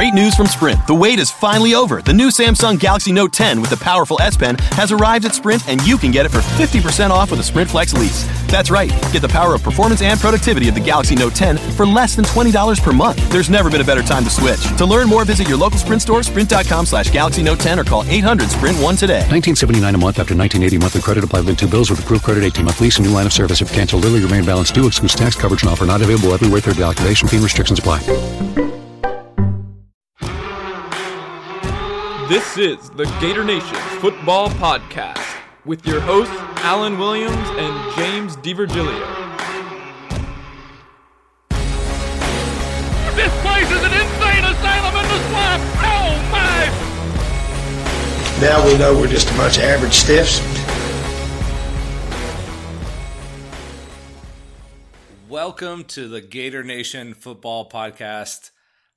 Great 0.00 0.14
news 0.14 0.34
from 0.34 0.46
Sprint. 0.46 0.86
The 0.86 0.94
wait 0.94 1.18
is 1.18 1.30
finally 1.30 1.74
over. 1.74 2.00
The 2.00 2.14
new 2.14 2.28
Samsung 2.28 2.80
Galaxy 2.80 3.12
Note 3.12 3.34
10 3.34 3.60
with 3.60 3.68
the 3.68 3.76
powerful 3.76 4.18
S 4.22 4.34
Pen 4.34 4.56
has 4.72 4.92
arrived 4.92 5.26
at 5.26 5.34
Sprint, 5.34 5.68
and 5.68 5.78
you 5.86 5.98
can 5.98 6.10
get 6.10 6.24
it 6.24 6.30
for 6.30 6.38
50% 6.38 7.10
off 7.10 7.30
with 7.30 7.38
a 7.38 7.42
Sprint 7.42 7.68
Flex 7.68 7.92
lease. 7.92 8.24
That's 8.46 8.70
right. 8.70 8.88
Get 9.12 9.20
the 9.20 9.28
power 9.28 9.54
of 9.54 9.62
performance 9.62 10.00
and 10.00 10.18
productivity 10.18 10.70
of 10.70 10.74
the 10.74 10.80
Galaxy 10.80 11.16
Note 11.16 11.34
10 11.34 11.58
for 11.58 11.84
less 11.84 12.16
than 12.16 12.24
$20 12.24 12.82
per 12.82 12.92
month. 12.94 13.18
There's 13.30 13.50
never 13.50 13.68
been 13.68 13.82
a 13.82 13.84
better 13.84 14.00
time 14.00 14.24
to 14.24 14.30
switch. 14.30 14.74
To 14.78 14.86
learn 14.86 15.06
more, 15.06 15.26
visit 15.26 15.46
your 15.46 15.58
local 15.58 15.78
Sprint 15.78 16.00
store, 16.00 16.22
sprint.com 16.22 16.86
slash 16.86 17.10
Galaxy 17.10 17.42
Note 17.42 17.60
10, 17.60 17.78
or 17.78 17.84
call 17.84 18.04
800-SPRINT-1 18.04 18.98
today. 18.98 19.20
1979 19.28 19.94
a 19.94 19.98
month 19.98 20.18
after 20.18 20.34
1980 20.34 20.78
monthly 20.78 21.02
credit 21.02 21.24
applied 21.24 21.44
with 21.44 21.58
two 21.58 21.68
bills 21.68 21.90
with 21.90 22.00
approved 22.00 22.24
credit 22.24 22.42
18 22.42 22.64
month 22.64 22.80
lease 22.80 22.96
and 22.96 23.06
new 23.06 23.12
line 23.12 23.26
of 23.26 23.34
service. 23.34 23.60
If 23.60 23.70
canceled 23.70 24.06
early, 24.06 24.20
remain 24.20 24.46
balance 24.46 24.70
due. 24.70 24.86
Excludes 24.86 25.14
tax 25.14 25.36
coverage 25.36 25.62
and 25.62 25.70
offer 25.70 25.84
not 25.84 26.00
available 26.00 26.32
everywhere. 26.32 26.62
Third 26.62 26.80
activation 26.80 27.28
fee 27.28 27.36
restrictions 27.36 27.78
apply. 27.78 28.00
This 32.30 32.56
is 32.56 32.90
the 32.90 33.06
Gator 33.20 33.42
Nation 33.42 33.74
Football 33.98 34.50
Podcast 34.50 35.36
with 35.64 35.84
your 35.84 35.98
hosts 35.98 36.32
Alan 36.58 36.96
Williams 36.96 37.34
and 37.34 37.96
James 37.96 38.36
DiVirgilio. 38.36 39.04
This 43.16 43.32
place 43.42 43.68
is 43.72 43.82
an 43.82 43.92
insane 43.92 44.44
asylum 44.44 44.94
in 44.94 45.08
the 45.08 45.18
swamp! 45.28 45.62
Oh 45.82 46.14
my! 46.30 46.70
Now 48.40 48.64
we 48.64 48.78
know 48.78 48.94
we're 48.96 49.08
just 49.08 49.28
a 49.28 49.36
bunch 49.36 49.58
of 49.58 49.64
average 49.64 49.94
stiffs. 49.94 50.38
Welcome 55.28 55.82
to 55.86 56.06
the 56.06 56.20
Gator 56.20 56.62
Nation 56.62 57.14
Football 57.14 57.68
Podcast. 57.68 58.52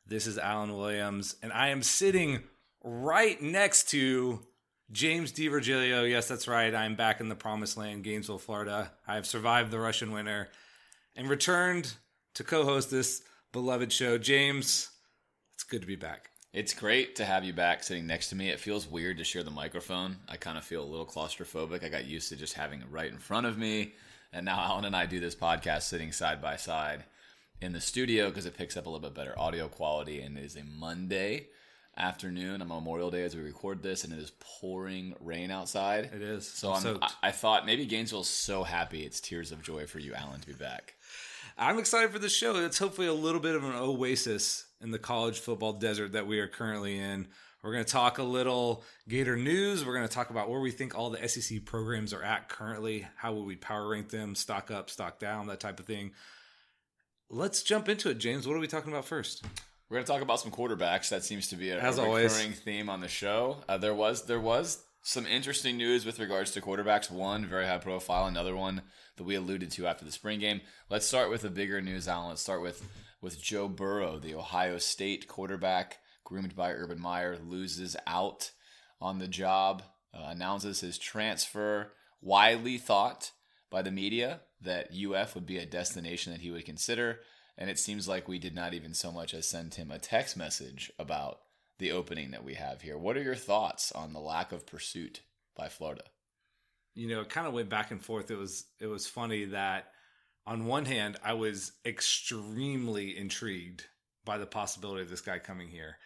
This 0.06 0.28
is 0.28 0.38
Alan 0.38 0.78
Williams, 0.78 1.36
and 1.42 1.52
I 1.52 1.70
am 1.70 1.82
sitting 1.82 2.44
right 2.84 3.42
next 3.42 3.90
to 3.90 4.42
James 4.92 5.32
DiVirgilio. 5.32 6.10
Yes, 6.10 6.28
that's 6.28 6.48
right. 6.48 6.74
I'm 6.74 6.96
back 6.96 7.20
in 7.20 7.30
the 7.30 7.36
promised 7.36 7.78
land, 7.78 8.04
Gainesville, 8.04 8.38
Florida. 8.38 8.92
I 9.08 9.16
have 9.16 9.26
survived 9.26 9.72
the 9.72 9.80
Russian 9.80 10.12
winter 10.12 10.50
and 11.16 11.30
returned 11.30 11.94
to 12.36 12.44
co 12.44 12.64
host 12.64 12.92
this 12.92 13.24
beloved 13.52 13.92
show. 13.92 14.18
James, 14.18 14.90
it's 15.54 15.64
good 15.64 15.82
to 15.82 15.88
be 15.88 15.96
back. 15.96 16.30
It's 16.52 16.74
great 16.74 17.16
to 17.16 17.26
have 17.26 17.44
you 17.44 17.54
back 17.54 17.84
sitting 17.84 18.06
next 18.06 18.30
to 18.30 18.36
me. 18.36 18.50
It 18.50 18.60
feels 18.60 18.88
weird 18.88 19.18
to 19.18 19.24
share 19.24 19.42
the 19.42 19.50
microphone. 19.50 20.18
I 20.28 20.38
kind 20.38 20.58
of 20.58 20.64
feel 20.64 20.84
a 20.84 20.86
little 20.86 21.06
claustrophobic. 21.06 21.84
I 21.84 21.90
got 21.90 22.06
used 22.06 22.30
to 22.30 22.36
just 22.36 22.54
having 22.54 22.82
it 22.82 22.92
right 22.92 23.12
in 23.12 23.18
front 23.18 23.48
of 23.48 23.58
me. 23.58 23.94
And 24.32 24.46
now 24.46 24.60
Alan 24.60 24.86
and 24.86 24.96
I 24.96 25.08
do 25.08 25.20
this 25.20 25.36
podcast 25.36 25.84
sitting 25.84 26.12
side 26.12 26.42
by 26.42 26.58
side 26.58 27.06
in 27.62 27.74
the 27.74 27.82
studio 27.82 28.30
because 28.30 28.46
it 28.46 28.58
picks 28.58 28.78
up 28.78 28.86
a 28.86 28.90
little 28.90 29.08
bit 29.08 29.16
better 29.16 29.38
audio 29.40 29.68
quality. 29.68 30.22
And 30.22 30.38
it 30.38 30.44
is 30.44 30.56
a 30.56 30.64
Monday 30.64 31.48
afternoon 31.98 32.62
on 32.62 32.68
Memorial 32.68 33.12
Day 33.12 33.24
as 33.24 33.36
we 33.36 33.42
record 33.42 33.84
this, 33.84 34.04
and 34.04 34.14
it 34.14 34.20
is 34.20 34.32
pouring 34.40 35.16
rain 35.20 35.52
outside. 35.52 36.10
It 36.14 36.22
is. 36.22 36.48
So 36.48 36.74
I'm, 36.74 37.00
I, 37.02 37.10
I 37.24 37.32
thought 37.32 37.66
maybe 37.66 37.86
Gainesville's 37.86 38.30
so 38.30 38.64
happy 38.64 39.04
it's 39.04 39.20
tears 39.20 39.52
of 39.52 39.62
joy 39.62 39.86
for 39.86 40.00
you, 40.00 40.14
Alan, 40.14 40.40
to 40.42 40.48
be 40.48 40.54
back. 40.54 40.96
I'm 41.58 41.78
excited 41.78 42.12
for 42.12 42.20
the 42.20 42.30
show. 42.30 42.56
It's 42.56 42.80
hopefully 42.80 43.08
a 43.08 43.14
little 43.14 43.40
bit 43.40 43.56
of 43.56 43.64
an 43.64 43.76
oasis 43.76 44.66
in 44.82 44.92
the 44.92 45.00
college 45.00 45.40
football 45.40 45.74
desert 45.74 46.14
that 46.14 46.26
we 46.26 46.40
are 46.40 46.48
currently 46.48 46.98
in. 46.98 47.28
We're 47.62 47.72
going 47.72 47.86
to 47.86 47.92
talk 47.92 48.18
a 48.18 48.24
little 48.24 48.84
Gator 49.08 49.38
news. 49.38 49.86
We're 49.86 49.96
going 49.96 50.08
to 50.08 50.14
talk 50.14 50.32
about 50.32 50.50
where 50.50 50.60
we 50.60 50.72
think 50.72 50.98
all 50.98 51.10
the 51.10 51.28
SEC 51.28 51.64
programs 51.64 52.12
are 52.12 52.24
at 52.24 52.50
currently. 52.50 53.08
How 53.16 53.34
would 53.34 53.46
we 53.46 53.56
power 53.56 53.88
rank 53.88 54.10
them, 54.10 54.36
stock 54.36 54.70
up, 54.70 54.90
stock 54.90 55.18
down, 55.18 55.48
that 55.48 55.62
type 55.62 55.80
of 55.80 55.86
thing. 55.86 56.12
Let's 57.30 57.64
jump 57.64 57.88
into 57.88 58.10
it, 58.10 58.18
James. 58.18 58.46
What 58.46 58.58
are 58.58 58.60
we 58.60 58.68
talking 58.68 58.92
about 58.92 59.06
first? 59.06 59.46
We're 59.94 59.98
going 59.98 60.08
to 60.08 60.12
talk 60.12 60.22
about 60.24 60.40
some 60.40 60.52
quarterbacks. 60.52 61.10
That 61.10 61.24
seems 61.24 61.50
to 61.50 61.56
be 61.56 61.70
a, 61.70 61.80
As 61.80 62.00
a 62.00 62.02
always. 62.02 62.34
recurring 62.34 62.54
theme 62.54 62.90
on 62.90 63.00
the 63.00 63.08
show. 63.08 63.58
Uh, 63.70 63.78
there 63.78 63.94
was 63.94 64.26
there 64.26 64.40
was 64.40 64.84
some 65.04 65.28
interesting 65.28 65.78
news 65.78 66.04
with 66.04 66.18
regards 66.18 66.50
to 66.54 66.62
quarterbacks. 66.62 67.12
One 67.12 67.46
very 67.46 67.68
high 67.68 67.78
profile, 67.78 68.26
another 68.26 68.56
one 68.56 68.82
that 69.18 69.24
we 69.24 69.36
alluded 69.36 69.70
to 69.70 69.86
after 69.86 70.04
the 70.04 70.12
spring 70.12 70.40
game. 70.40 70.62
Let's 70.90 71.06
start 71.06 71.30
with 71.30 71.44
the 71.44 71.52
bigger 71.52 71.80
news, 71.80 72.08
Alan. 72.08 72.30
Let's 72.30 72.42
start 72.42 72.64
with 72.64 72.90
with 73.22 73.40
Joe 73.40 73.68
Burrow, 73.68 74.18
the 74.18 74.34
Ohio 74.34 74.80
State 74.80 75.28
quarterback, 75.28 76.00
groomed 76.24 76.56
by 76.56 76.72
Urban 76.72 77.00
Meyer, 77.00 77.38
loses 77.38 77.96
out 78.08 78.50
on 79.00 79.20
the 79.20 79.28
job, 79.28 79.84
uh, 80.12 80.24
announces 80.26 80.80
his 80.80 80.98
transfer. 80.98 81.92
Widely 82.20 82.80
thought 82.80 83.30
by 83.70 83.84
the 83.84 83.92
media 83.92 84.40
that 84.60 84.90
UF 84.92 85.36
would 85.36 85.46
be 85.46 85.60
a 85.60 85.68
destination 85.68 86.34
that 86.34 86.42
he 86.42 86.50
would 86.50 86.66
consider. 86.66 87.20
And 87.58 87.70
it 87.70 87.80
seems 87.80 88.08
like 88.08 88.28
we 88.28 88.40
did 88.40 88.56
not 88.56 88.74
even 88.74 88.94
so 88.94 89.12
much 89.12 89.34
as 89.34 89.48
send 89.48 89.76
him 89.76 89.92
a 89.92 90.00
text 90.00 90.36
message 90.36 90.92
about 90.98 91.40
the 91.80 91.92
opening 91.92 92.32
that 92.32 92.44
we 92.44 92.56
have 92.56 92.82
here. 92.82 92.98
What 92.98 93.18
are 93.18 93.24
your 93.24 93.36
thoughts 93.36 93.92
on 93.92 94.14
the 94.14 94.20
lack 94.20 94.52
of 94.52 94.66
pursuit 94.66 95.22
by 95.56 95.70
Florida? 95.70 96.04
You 96.96 97.08
know, 97.08 97.22
it 97.22 97.30
kind 97.30 97.48
of 97.48 97.54
went 97.54 97.70
back 97.70 97.92
and 97.92 98.04
forth. 98.04 98.32
It 98.32 98.38
was 98.38 98.66
it 98.80 98.88
was 98.88 99.08
funny 99.08 99.46
that 99.46 99.88
on 100.46 100.66
one 100.66 100.86
hand, 100.86 101.18
I 101.24 101.34
was 101.34 101.72
extremely 101.86 103.18
intrigued 103.18 103.86
by 104.26 104.38
the 104.38 104.46
possibility 104.46 105.02
of 105.02 105.10
this 105.10 105.22
guy 105.22 105.40
coming 105.40 105.70
here. 105.70 105.98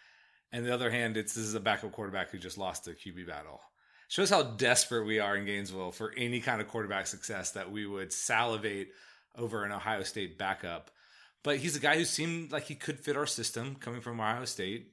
And 0.52 0.64
the 0.64 0.72
other 0.72 0.90
hand, 0.90 1.16
it's 1.16 1.34
this 1.34 1.44
is 1.44 1.54
a 1.54 1.60
backup 1.60 1.92
quarterback 1.92 2.30
who 2.30 2.38
just 2.38 2.58
lost 2.58 2.84
the 2.84 2.92
QB 2.92 3.26
battle. 3.26 3.60
Shows 4.08 4.30
how 4.30 4.42
desperate 4.42 5.06
we 5.06 5.18
are 5.18 5.36
in 5.36 5.44
Gainesville 5.44 5.92
for 5.92 6.14
any 6.16 6.40
kind 6.40 6.60
of 6.62 6.68
quarterback 6.68 7.06
success 7.06 7.50
that 7.52 7.70
we 7.70 7.86
would 7.86 8.12
salivate 8.12 8.88
over 9.36 9.64
an 9.64 9.72
Ohio 9.72 10.02
State 10.02 10.38
backup. 10.38 10.90
But 11.42 11.58
he's 11.58 11.76
a 11.76 11.80
guy 11.80 11.96
who 11.96 12.04
seemed 12.04 12.52
like 12.52 12.64
he 12.64 12.74
could 12.74 12.98
fit 13.00 13.16
our 13.16 13.26
system 13.26 13.76
coming 13.76 14.00
from 14.00 14.20
Ohio 14.20 14.44
State 14.44 14.92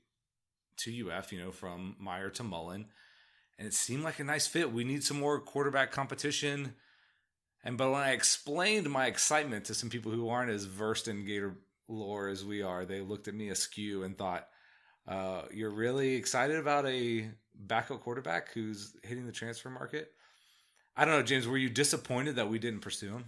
to 0.77 1.09
UF, 1.09 1.31
you 1.31 1.39
know, 1.39 1.51
from 1.51 1.95
Meyer 1.99 2.29
to 2.31 2.43
Mullen. 2.43 2.87
And 3.57 3.67
it 3.67 3.73
seemed 3.73 4.03
like 4.03 4.19
a 4.19 4.23
nice 4.23 4.47
fit. 4.47 4.71
We 4.71 4.83
need 4.83 5.03
some 5.03 5.19
more 5.19 5.39
quarterback 5.39 5.91
competition. 5.91 6.75
And 7.63 7.77
but 7.77 7.91
when 7.91 8.01
I 8.01 8.11
explained 8.11 8.89
my 8.89 9.07
excitement 9.07 9.65
to 9.65 9.73
some 9.73 9.89
people 9.89 10.11
who 10.11 10.29
aren't 10.29 10.51
as 10.51 10.65
versed 10.65 11.07
in 11.07 11.25
Gator 11.25 11.55
lore 11.87 12.27
as 12.27 12.43
we 12.43 12.61
are, 12.61 12.85
they 12.85 13.01
looked 13.01 13.27
at 13.27 13.33
me 13.33 13.49
askew 13.49 14.03
and 14.03 14.17
thought, 14.17 14.47
uh, 15.07 15.43
"You're 15.51 15.71
really 15.71 16.15
excited 16.15 16.57
about 16.57 16.85
a 16.85 17.29
backup 17.55 18.01
quarterback 18.01 18.51
who's 18.51 18.95
hitting 19.03 19.25
the 19.25 19.31
transfer 19.31 19.69
market?" 19.69 20.11
I 20.95 21.05
don't 21.05 21.15
know, 21.15 21.23
James. 21.23 21.47
Were 21.47 21.57
you 21.57 21.69
disappointed 21.69 22.35
that 22.35 22.49
we 22.49 22.59
didn't 22.59 22.81
pursue 22.81 23.11
him? 23.11 23.25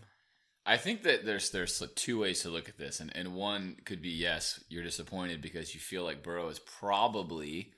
I 0.68 0.78
think 0.78 1.04
that 1.04 1.26
there's 1.26 1.50
there's 1.52 1.82
two 1.96 2.20
ways 2.20 2.42
to 2.42 2.50
look 2.50 2.68
at 2.68 2.78
this, 2.78 3.00
and, 3.00 3.16
and 3.16 3.34
one 3.34 3.78
could 3.86 4.02
be 4.02 4.10
yes, 4.10 4.64
you're 4.70 4.84
disappointed 4.84 5.42
because 5.42 5.74
you 5.74 5.80
feel 5.80 6.04
like 6.04 6.24
Burrow 6.24 6.50
is 6.50 6.60
probably 6.60 7.72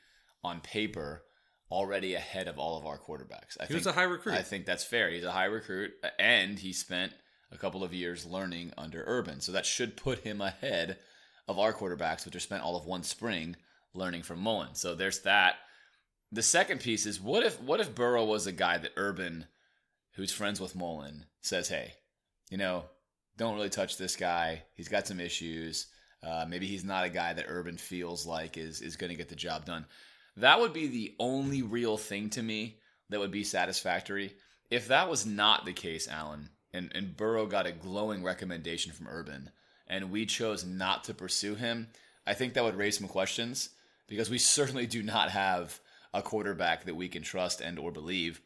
on 0.44 0.60
paper 0.62 1.24
already 1.72 2.16
ahead 2.16 2.48
of 2.48 2.58
all 2.58 2.80
of 2.80 2.86
our 2.88 2.98
quarterbacks. 2.98 3.58
I 3.60 3.64
He 3.64 3.68
think, 3.68 3.80
was 3.80 3.86
a 3.86 3.92
high 3.92 4.04
recruit. 4.04 4.34
I 4.34 4.42
think 4.42 4.66
that's 4.66 4.84
fair. 4.84 5.10
He's 5.12 5.24
a 5.24 5.32
high 5.32 5.46
recruit, 5.46 5.92
and 6.18 6.58
he 6.58 6.74
spent 6.74 7.14
a 7.52 7.58
couple 7.58 7.84
of 7.84 7.94
years 7.94 8.26
learning 8.26 8.74
under 8.78 9.04
Urban, 9.06 9.40
so 9.40 9.52
that 9.52 9.68
should 9.68 9.96
put 9.96 10.20
him 10.20 10.42
ahead 10.42 10.98
of 11.48 11.60
our 11.60 11.74
quarterbacks, 11.74 12.26
which 12.26 12.36
are 12.36 12.40
spent 12.40 12.64
all 12.64 12.76
of 12.76 12.86
one 12.86 13.04
spring 13.04 13.56
learning 13.94 14.24
from 14.24 14.40
Mullen. 14.40 14.74
So 14.74 14.96
there's 14.96 15.20
that. 15.22 15.56
The 16.32 16.44
second 16.44 16.80
piece 16.80 17.06
is 17.06 17.22
what 17.22 17.44
if 17.44 17.62
what 17.62 17.80
if 17.80 17.94
Burrow 17.94 18.26
was 18.26 18.48
a 18.48 18.52
guy 18.52 18.80
that 18.80 18.94
Urban 18.98 19.46
who's 20.14 20.32
friends 20.32 20.60
with 20.60 20.76
Mullen, 20.76 21.26
says, 21.42 21.70
"Hey, 21.70 21.94
you 22.50 22.58
know, 22.58 22.86
don't 23.38 23.56
really 23.56 23.70
touch 23.70 23.98
this 23.98 24.16
guy. 24.16 24.64
He's 24.74 24.90
got 24.90 25.08
some 25.08 25.20
issues. 25.20 25.88
Uh, 26.22 26.46
maybe 26.48 26.68
he's 26.68 26.84
not 26.84 27.06
a 27.06 27.10
guy 27.10 27.34
that 27.34 27.46
Urban 27.48 27.78
feels 27.78 28.26
like 28.26 28.58
is 28.58 28.82
is 28.82 28.98
going 28.98 29.10
to 29.12 29.18
get 29.18 29.30
the 29.30 29.36
job 29.36 29.66
done." 29.66 29.86
That 30.38 30.60
would 30.60 30.74
be 30.74 30.88
the 30.88 31.16
only 31.20 31.62
real 31.62 31.98
thing 31.98 32.30
to 32.32 32.42
me 32.42 32.80
that 33.10 33.20
would 33.20 33.32
be 33.32 33.44
satisfactory. 33.44 34.34
If 34.70 34.88
that 34.88 35.10
was 35.10 35.26
not 35.26 35.66
the 35.66 35.74
case, 35.74 36.08
Alan, 36.08 36.50
and, 36.74 36.92
and 36.94 37.18
Burrow 37.18 37.46
got 37.46 37.66
a 37.66 37.72
glowing 37.72 38.24
recommendation 38.24 38.92
from 38.92 39.08
Urban, 39.08 39.50
and 39.88 40.12
we 40.12 40.26
chose 40.26 40.64
not 40.64 41.04
to 41.06 41.14
pursue 41.14 41.56
him, 41.56 41.88
I 42.26 42.36
think 42.36 42.54
that 42.54 42.64
would 42.64 42.76
raise 42.76 42.98
some 42.98 43.08
questions 43.08 43.70
because 44.08 44.30
we 44.30 44.38
certainly 44.38 44.86
do 44.86 45.02
not 45.02 45.32
have 45.32 45.80
a 46.14 46.22
quarterback 46.22 46.86
that 46.86 46.96
we 46.96 47.08
can 47.08 47.24
trust 47.24 47.62
and 47.62 47.80
or 47.80 47.92
believe. 47.92 48.42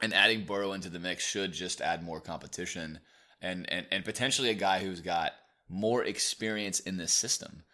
And 0.00 0.12
adding 0.12 0.44
Burrow 0.44 0.72
into 0.72 0.88
the 0.88 0.98
mix 0.98 1.24
should 1.24 1.52
just 1.52 1.80
add 1.80 2.02
more 2.02 2.20
competition 2.20 2.98
and, 3.42 3.70
and, 3.70 3.86
and 3.90 4.04
potentially 4.04 4.48
a 4.48 4.54
guy 4.54 4.78
who's 4.78 5.00
got 5.00 5.32
more 5.68 6.04
experience 6.04 6.80
in 6.80 6.96
this 6.96 7.12
system 7.12 7.64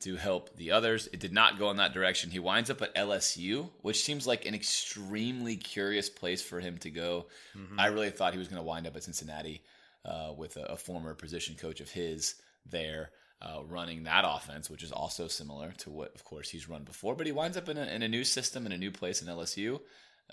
to 0.00 0.16
help 0.16 0.56
the 0.56 0.72
others. 0.72 1.08
It 1.12 1.20
did 1.20 1.32
not 1.32 1.58
go 1.58 1.70
in 1.70 1.76
that 1.76 1.94
direction. 1.94 2.30
He 2.30 2.40
winds 2.40 2.70
up 2.70 2.82
at 2.82 2.94
LSU, 2.94 3.70
which 3.82 4.02
seems 4.02 4.26
like 4.26 4.46
an 4.46 4.54
extremely 4.54 5.56
curious 5.56 6.10
place 6.10 6.42
for 6.42 6.58
him 6.58 6.78
to 6.78 6.90
go. 6.90 7.26
Mm-hmm. 7.56 7.78
I 7.78 7.86
really 7.86 8.10
thought 8.10 8.32
he 8.32 8.38
was 8.38 8.48
going 8.48 8.60
to 8.60 8.66
wind 8.66 8.86
up 8.86 8.96
at 8.96 9.04
Cincinnati 9.04 9.62
uh, 10.04 10.32
with 10.36 10.56
a, 10.56 10.72
a, 10.72 10.76
former 10.76 11.14
position 11.14 11.54
coach 11.54 11.80
of 11.80 11.90
his 11.90 12.34
there. 12.66 13.10
Uh, 13.40 13.60
running 13.68 14.04
that 14.04 14.24
offense, 14.24 14.70
which 14.70 14.84
is 14.84 14.92
also 14.92 15.26
similar 15.26 15.72
to 15.72 15.90
what, 15.90 16.14
of 16.14 16.22
course, 16.22 16.48
he's 16.48 16.68
run 16.68 16.84
before, 16.84 17.16
but 17.16 17.26
he 17.26 17.32
winds 17.32 17.56
up 17.56 17.68
in 17.68 17.76
a, 17.76 17.86
in 17.86 18.00
a 18.04 18.08
new 18.08 18.22
system 18.22 18.66
in 18.66 18.70
a 18.70 18.78
new 18.78 18.92
place 18.92 19.20
in 19.20 19.26
LSU. 19.26 19.80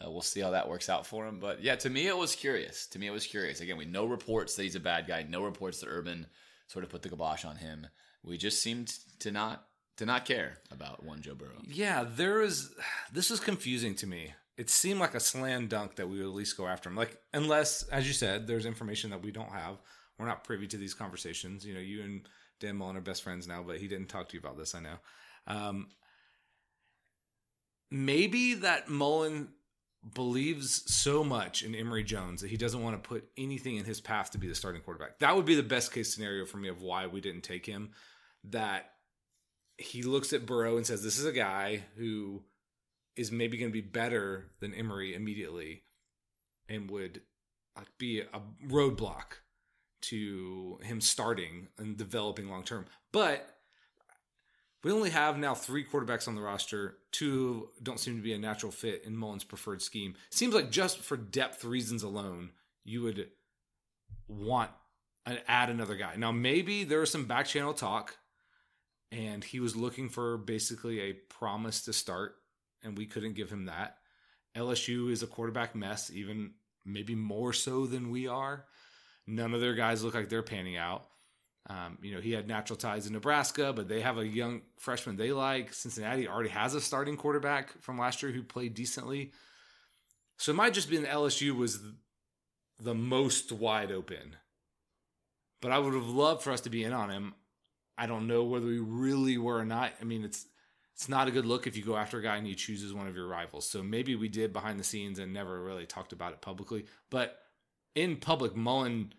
Uh, 0.04 0.10
we'll 0.10 0.22
see 0.22 0.40
how 0.40 0.52
that 0.52 0.70
works 0.70 0.90
out 0.90 1.06
for 1.06 1.28
him. 1.28 1.40
But 1.40 1.62
yeah, 1.62 1.76
to 1.76 1.90
me, 1.90 2.08
it 2.08 2.18
was 2.18 2.36
curious. 2.36 2.88
To 2.88 3.00
me, 3.00 3.08
it 3.08 3.12
was 3.12 3.26
curious. 3.26 3.60
Again, 3.60 3.78
we 3.78 3.86
no 3.86 4.06
reports 4.06 4.56
that 4.56 4.64
he's 4.64 4.76
a 4.76 4.80
bad 4.80 5.08
guy. 5.08 5.26
No 5.28 5.44
reports 5.44 5.82
that 5.82 5.88
Urban 5.88 6.28
sort 6.68 6.84
of 6.86 6.90
put 6.90 7.02
the 7.02 7.10
kibosh 7.10 7.44
on 7.46 7.58
him 7.58 7.88
we 8.24 8.38
just 8.38 8.62
seemed 8.62 8.94
to 9.20 9.32
not 9.32 9.66
to 9.98 10.06
not 10.06 10.26
care 10.26 10.58
about 10.72 11.04
one 11.04 11.22
Joe 11.22 11.36
Burrow. 11.36 11.62
Yeah, 11.68 12.06
there 12.08 12.42
is. 12.42 12.74
This 13.12 13.32
is 13.32 13.40
confusing 13.40 13.96
to 13.96 14.08
me. 14.08 14.34
It 14.58 14.70
seemed 14.70 15.00
like 15.00 15.16
a 15.16 15.20
slam 15.20 15.68
dunk 15.68 15.96
that 15.96 16.10
we 16.10 16.18
would 16.18 16.28
at 16.28 16.34
least 16.34 16.58
go 16.58 16.68
after 16.68 16.90
him. 16.90 16.96
Like, 16.96 17.18
unless, 17.34 17.84
as 17.84 18.08
you 18.08 18.14
said, 18.14 18.46
there's 18.46 18.66
information 18.66 19.10
that 19.12 19.24
we 19.24 19.32
don't 19.32 19.52
have. 19.52 19.78
We're 20.18 20.26
not 20.26 20.44
privy 20.44 20.68
to 20.68 20.78
these 20.78 20.94
conversations. 20.94 21.66
You 21.66 21.74
know, 21.74 21.80
you 21.80 22.04
and 22.04 22.28
Dan 22.60 22.76
Mullen 22.76 22.98
are 22.98 23.02
best 23.02 23.24
friends 23.24 23.48
now, 23.48 23.64
but 23.64 23.78
he 23.78 23.88
didn't 23.88 24.08
talk 24.08 24.28
to 24.30 24.34
you 24.34 24.42
about 24.42 24.58
this. 24.58 24.76
I 24.76 24.82
know. 24.82 24.98
Um, 25.48 25.88
maybe 27.90 28.56
that 28.56 28.90
Mullen 28.90 29.48
believes 30.14 30.84
so 30.94 31.24
much 31.24 31.62
in 31.64 31.76
Emory 31.76 32.04
Jones 32.04 32.42
that 32.42 32.50
he 32.50 32.58
doesn't 32.58 32.82
want 32.82 33.02
to 33.02 33.08
put 33.08 33.30
anything 33.38 33.76
in 33.76 33.86
his 33.86 34.00
path 34.00 34.32
to 34.32 34.38
be 34.38 34.48
the 34.48 34.56
starting 34.56 34.82
quarterback. 34.82 35.20
That 35.20 35.36
would 35.36 35.46
be 35.46 35.56
the 35.56 35.64
best 35.64 35.94
case 35.94 36.14
scenario 36.14 36.46
for 36.46 36.58
me 36.58 36.70
of 36.70 36.82
why 36.82 37.08
we 37.08 37.22
didn't 37.22 37.42
take 37.42 37.66
him. 37.66 37.92
That 38.46 38.92
he 39.78 40.04
looks 40.04 40.32
at 40.34 40.46
Burrow 40.46 40.78
and 40.78 40.86
says, 40.86 41.04
This 41.04 41.20
is 41.20 41.26
a 41.26 41.32
guy 41.32 41.84
who 41.98 42.44
is 43.16 43.32
maybe 43.32 43.58
going 43.58 43.72
to 43.72 43.74
be 43.74 43.82
better 43.82 44.52
than 44.62 44.74
Emory 44.74 45.14
immediately 45.14 45.84
and 46.70 46.90
would 46.90 47.22
be 47.98 48.22
a 48.22 48.42
roadblock 48.68 49.42
to 50.02 50.80
him 50.84 51.02
starting 51.02 51.68
and 51.78 51.98
developing 51.98 52.50
long 52.50 52.64
term. 52.64 52.86
But 53.12 53.59
we 54.84 54.92
only 54.92 55.10
have 55.10 55.38
now 55.38 55.54
three 55.54 55.84
quarterbacks 55.84 56.28
on 56.28 56.36
the 56.36 56.42
roster. 56.42 56.98
Two 57.12 57.70
don't 57.84 58.00
seem 58.00 58.16
to 58.16 58.22
be 58.22 58.34
a 58.34 58.40
natural 58.40 58.72
fit 58.72 59.04
in 59.06 59.18
Mullen's 59.18 59.44
preferred 59.44 59.82
scheme. 59.82 60.16
Seems 60.30 60.54
like 60.54 60.72
just 60.72 61.00
for 61.00 61.18
depth 61.18 61.66
reasons 61.66 62.04
alone, 62.04 62.52
you 62.86 63.02
would 63.02 63.28
want 64.28 64.72
to 65.26 65.52
add 65.52 65.70
another 65.70 65.96
guy. 65.96 66.16
Now, 66.16 66.32
maybe 66.32 66.84
there 66.84 67.02
was 67.02 67.12
some 67.12 67.26
back 67.26 67.46
channel 67.46 67.74
talk, 67.74 68.18
and 69.12 69.44
he 69.44 69.60
was 69.60 69.76
looking 69.76 70.08
for 70.08 70.38
basically 70.38 71.02
a 71.02 71.14
promise 71.14 71.82
to 71.84 71.94
start, 71.94 72.36
and 72.84 72.98
we 72.98 73.06
couldn't 73.06 73.34
give 73.34 73.50
him 73.50 73.66
that. 73.66 73.98
LSU 74.56 75.12
is 75.12 75.24
a 75.24 75.28
quarterback 75.28 75.76
mess, 75.76 76.10
even 76.10 76.52
maybe 76.86 77.16
more 77.16 77.54
so 77.54 77.86
than 77.86 78.12
we 78.12 78.28
are. 78.28 78.66
None 79.28 79.54
of 79.54 79.62
their 79.62 79.76
guys 79.76 80.04
look 80.04 80.16
like 80.16 80.30
they're 80.30 80.42
panning 80.42 80.78
out. 80.78 81.06
Um, 81.68 81.98
you 82.02 82.16
know, 82.16 82.22
he 82.22 82.32
had 82.32 82.48
natural 82.48 82.78
ties 82.78 83.06
in 83.06 83.14
Nebraska, 83.14 83.74
but 83.74 83.88
they 83.88 84.02
have 84.02 84.18
a 84.18 84.26
young 84.26 84.62
freshman 84.78 85.18
they 85.18 85.32
like. 85.32 85.74
Cincinnati 85.74 86.28
already 86.28 86.50
has 86.50 86.74
a 86.74 86.82
starting 86.82 87.18
quarterback 87.18 87.80
from 87.82 88.00
last 88.00 88.24
year 88.24 88.32
who 88.32 88.42
played 88.42 88.74
decently. 88.74 89.32
So 90.38 90.52
it 90.52 90.56
might 90.56 90.74
just 90.74 90.90
be 90.90 90.98
that 90.98 91.10
LSU 91.10 91.56
was 91.56 91.80
the 92.80 92.96
most 92.96 93.52
wide 93.52 93.92
open. 93.92 94.38
But 95.62 95.72
I 95.72 95.80
would 95.80 95.94
have 95.94 96.08
loved 96.08 96.42
for 96.42 96.52
us 96.52 96.62
to 96.62 96.70
be 96.70 96.84
in 96.84 96.94
on 96.94 97.10
him. 97.10 97.34
I 97.98 98.06
don't 98.06 98.28
know 98.28 98.44
whether 98.44 98.66
we 98.66 98.80
really 98.80 99.38
were 99.38 99.58
or 99.58 99.66
not. 99.66 99.92
I 100.00 100.06
mean, 100.06 100.24
it's 100.24 100.46
it's 100.96 101.10
not 101.10 101.28
a 101.30 101.32
good 101.32 101.46
look 101.46 101.66
if 101.66 101.78
you 101.78 101.84
go 101.84 101.96
after 101.96 102.20
a 102.20 102.22
guy 102.22 102.36
and 102.36 102.46
he 102.46 102.56
chooses 102.56 102.94
one 102.94 103.08
of 103.08 103.16
your 103.16 103.28
rivals. 103.28 103.70
So 103.70 103.82
maybe 103.82 104.16
we 104.16 104.28
did 104.28 104.52
behind 104.52 104.78
the 104.78 104.84
scenes 104.84 105.18
and 105.18 105.34
never 105.34 105.64
really 105.64 105.86
talked 105.86 106.12
about 106.12 106.34
it 106.34 106.42
publicly. 106.42 106.88
But 107.10 107.38
in 107.96 108.18
public, 108.18 108.54
Mullen 108.54 109.14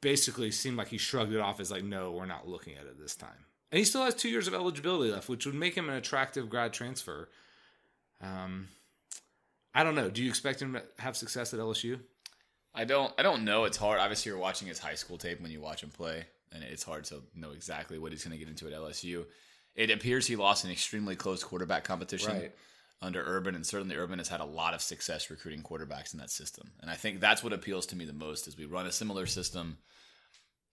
basically 0.00 0.50
seemed 0.50 0.76
like 0.76 0.88
he 0.88 0.98
shrugged 0.98 1.32
it 1.32 1.40
off 1.40 1.60
as 1.60 1.70
like, 1.70 1.84
no, 1.84 2.12
we're 2.12 2.26
not 2.26 2.48
looking 2.48 2.74
at 2.74 2.84
it 2.84 3.00
this 3.00 3.16
time. 3.16 3.46
And 3.70 3.78
he 3.78 3.84
still 3.84 4.04
has 4.04 4.14
two 4.14 4.28
years 4.28 4.48
of 4.48 4.54
eligibility 4.54 5.12
left, 5.12 5.28
which 5.28 5.44
would 5.44 5.54
make 5.54 5.74
him 5.76 5.88
an 5.88 5.96
attractive 5.96 6.48
grad 6.48 6.72
transfer. 6.72 7.28
Um, 8.20 8.68
I 9.74 9.84
don't 9.84 9.94
know. 9.94 10.08
Do 10.08 10.22
you 10.22 10.28
expect 10.28 10.62
him 10.62 10.72
to 10.74 10.82
have 10.98 11.16
success 11.16 11.52
at 11.52 11.60
LSU? 11.60 12.00
I 12.74 12.84
don't. 12.84 13.12
I 13.18 13.22
don't 13.22 13.44
know. 13.44 13.64
It's 13.64 13.76
hard. 13.76 14.00
Obviously, 14.00 14.30
you're 14.30 14.38
watching 14.38 14.68
his 14.68 14.78
high 14.78 14.94
school 14.94 15.18
tape 15.18 15.40
when 15.40 15.50
you 15.50 15.60
watch 15.60 15.82
him 15.82 15.90
play, 15.90 16.24
and 16.52 16.62
it's 16.62 16.82
hard 16.82 17.04
to 17.04 17.22
know 17.34 17.50
exactly 17.50 17.98
what 17.98 18.12
he's 18.12 18.24
going 18.24 18.32
to 18.32 18.38
get 18.38 18.48
into 18.48 18.66
at 18.66 18.72
LSU. 18.72 19.24
It 19.74 19.90
appears 19.90 20.26
he 20.26 20.36
lost 20.36 20.64
an 20.64 20.70
extremely 20.70 21.14
close 21.14 21.44
quarterback 21.44 21.84
competition 21.84 22.32
right. 22.32 22.54
Under 23.00 23.22
Urban, 23.24 23.54
and 23.54 23.66
certainly 23.66 23.96
Urban 23.96 24.18
has 24.18 24.28
had 24.28 24.40
a 24.40 24.44
lot 24.44 24.74
of 24.74 24.82
success 24.82 25.30
recruiting 25.30 25.62
quarterbacks 25.62 26.12
in 26.12 26.18
that 26.20 26.30
system. 26.30 26.72
And 26.80 26.90
I 26.90 26.94
think 26.94 27.20
that's 27.20 27.44
what 27.44 27.52
appeals 27.52 27.86
to 27.86 27.96
me 27.96 28.04
the 28.04 28.12
most. 28.12 28.48
Is 28.48 28.56
we 28.56 28.64
run 28.64 28.86
a 28.86 28.92
similar 28.92 29.26
system 29.26 29.78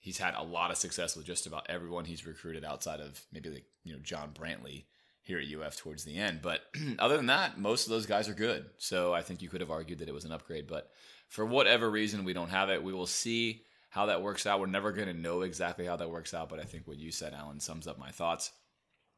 he's 0.06 0.20
had 0.20 0.36
a 0.36 0.44
lot 0.44 0.70
of 0.70 0.78
success 0.78 1.16
with 1.16 1.26
just 1.26 1.48
about 1.48 1.66
everyone 1.68 2.06
he's 2.06 2.28
recruited 2.28 2.64
outside 2.64 3.00
of 3.00 3.20
maybe 3.34 3.50
like 3.50 3.66
you 3.84 3.92
know 3.92 4.00
John 4.04 4.30
Brantley 4.40 4.84
here 5.24 5.40
at 5.40 5.68
UF 5.68 5.78
towards 5.78 6.04
the 6.04 6.16
end. 6.16 6.42
But 6.44 6.62
other 7.00 7.18
than 7.18 7.26
that, 7.26 7.58
most 7.58 7.88
of 7.88 7.90
those 7.90 8.06
guys 8.06 8.30
are 8.30 8.36
good. 8.36 8.66
So 8.78 9.16
I 9.16 9.24
think 9.24 9.42
you 9.42 9.50
could 9.50 9.62
have 9.62 9.72
argued 9.72 9.98
that 10.00 10.08
it 10.08 10.14
was 10.14 10.24
an 10.24 10.32
upgrade. 10.32 10.68
But 10.68 10.92
for 11.28 11.44
whatever 11.44 11.90
reason, 11.90 12.24
we 12.24 12.34
don't 12.34 12.52
have 12.52 12.70
it. 12.70 12.84
We 12.84 12.94
will 12.94 13.08
see 13.08 13.64
how 13.90 14.06
that 14.06 14.22
works 14.22 14.46
out. 14.46 14.60
We're 14.60 14.68
never 14.68 14.92
going 14.92 15.08
to 15.08 15.20
know 15.20 15.42
exactly 15.42 15.88
how 15.88 15.96
that 15.96 16.12
works 16.12 16.36
out. 16.36 16.50
But 16.50 16.60
I 16.60 16.66
think 16.66 16.88
what 16.88 17.00
you 17.00 17.12
said, 17.12 17.34
Alan, 17.34 17.60
sums 17.60 17.88
up 17.88 17.98
my 17.98 18.12
thoughts. 18.12 18.52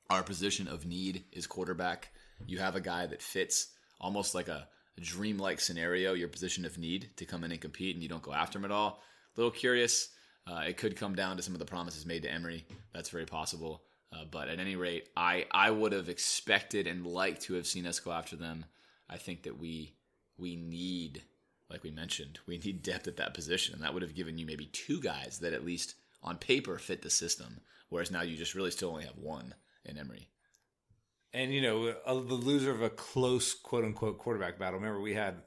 Our 0.10 0.24
position 0.24 0.70
of 0.70 0.86
need 0.86 1.26
is 1.34 1.46
quarterback. 1.46 2.14
You 2.46 2.60
have 2.60 2.75
a 2.75 2.82
guy 2.82 3.06
that 3.08 3.22
fits 3.22 3.70
almost 4.00 4.36
like 4.36 4.48
a, 4.48 4.67
a 4.98 5.01
dream-like 5.01 5.60
scenario. 5.60 6.13
Your 6.13 6.27
position 6.27 6.65
of 6.65 6.77
need 6.77 7.10
to 7.17 7.25
come 7.25 7.44
in 7.44 7.51
and 7.51 7.62
compete, 7.62 7.96
and 7.96 8.03
you 8.03 8.10
don't 8.10 8.22
go 8.22 8.34
after 8.34 8.60
him 8.60 8.65
at 8.65 8.72
all. 8.72 9.01
A 9.36 9.39
little 9.39 9.51
curious 9.51 10.10
uh, 10.50 10.62
it 10.67 10.77
could 10.77 10.96
come 10.96 11.15
down 11.15 11.36
to 11.36 11.44
some 11.44 11.53
of 11.53 11.60
the 11.60 11.65
promises 11.65 12.06
made 12.06 12.24
to 12.24 12.32
Emory. 12.32 12.65
That's 12.94 13.10
very 13.10 13.25
possible. 13.25 13.84
Uh, 14.13 14.24
but 14.29 14.48
at 14.48 14.60
any 14.60 14.75
rate, 14.75 15.10
I, 15.17 15.46
I 15.51 15.72
would 15.72 15.91
have 15.91 16.08
expected 16.08 16.88
and 16.88 17.06
liked 17.06 17.41
to 17.44 17.56
have 17.56 17.67
seen 17.67 17.86
us 17.86 18.00
go 18.00 18.12
after 18.12 18.36
them. 18.36 18.65
I 19.10 19.17
think 19.17 19.44
that 19.44 19.60
we 19.60 19.94
we 20.38 20.56
need, 20.56 21.24
like 21.70 21.84
we 21.84 21.91
mentioned, 21.91 22.39
we 22.46 22.58
need 22.65 22.84
depth 22.84 23.08
at 23.08 23.17
that 23.17 23.34
position, 23.34 23.74
and 23.74 23.84
that 23.84 23.94
would 23.94 24.03
have 24.03 24.15
given 24.15 24.38
you 24.38 24.46
maybe 24.46 24.67
two 24.67 25.01
guys 25.01 25.39
that 25.39 25.53
at 25.53 25.65
least 25.65 25.96
on 26.24 26.38
paper 26.38 26.77
fit 26.77 27.01
the 27.01 27.10
system. 27.10 27.60
Whereas 27.89 28.12
now 28.12 28.22
you 28.22 28.38
just 28.38 28.56
really 28.56 28.72
still 28.72 28.89
only 28.89 29.06
have 29.06 29.17
one 29.17 29.53
in 29.86 29.98
Emory. 29.98 30.29
And 31.38 31.53
you 31.53 31.62
know, 31.62 31.91
the 31.91 32.34
loser 32.34 32.72
of 32.72 32.82
a 32.82 32.89
close 32.89 33.53
quote 33.53 33.86
unquote 33.86 34.17
quarterback 34.17 34.58
battle. 34.58 34.79
Remember, 34.79 35.00
we 35.00 35.13
had 35.13 35.44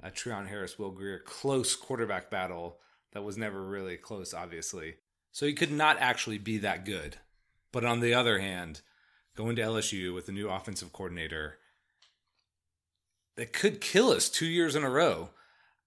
a 0.00 0.08
Treon 0.08 0.46
Harris, 0.46 0.78
Will 0.78 0.92
Grier 0.92 1.18
close 1.18 1.74
quarterback 1.74 2.30
battle 2.30 2.78
that 3.12 3.24
was 3.24 3.36
never 3.36 3.60
really 3.60 3.96
close, 3.96 4.32
obviously. 4.32 4.94
So 5.32 5.44
he 5.44 5.52
could 5.52 5.72
not 5.72 5.96
actually 5.98 6.38
be 6.38 6.58
that 6.58 6.84
good. 6.84 7.16
But 7.72 7.84
on 7.84 7.98
the 7.98 8.14
other 8.14 8.38
hand, 8.38 8.82
going 9.36 9.56
to 9.56 9.62
LSU 9.62 10.14
with 10.14 10.28
a 10.28 10.32
new 10.32 10.48
offensive 10.48 10.92
coordinator, 10.92 11.58
that 13.36 13.52
could 13.52 13.80
kill 13.80 14.10
us 14.10 14.28
two 14.28 14.46
years 14.46 14.76
in 14.76 14.84
a 14.84 14.90
row. 14.90 15.30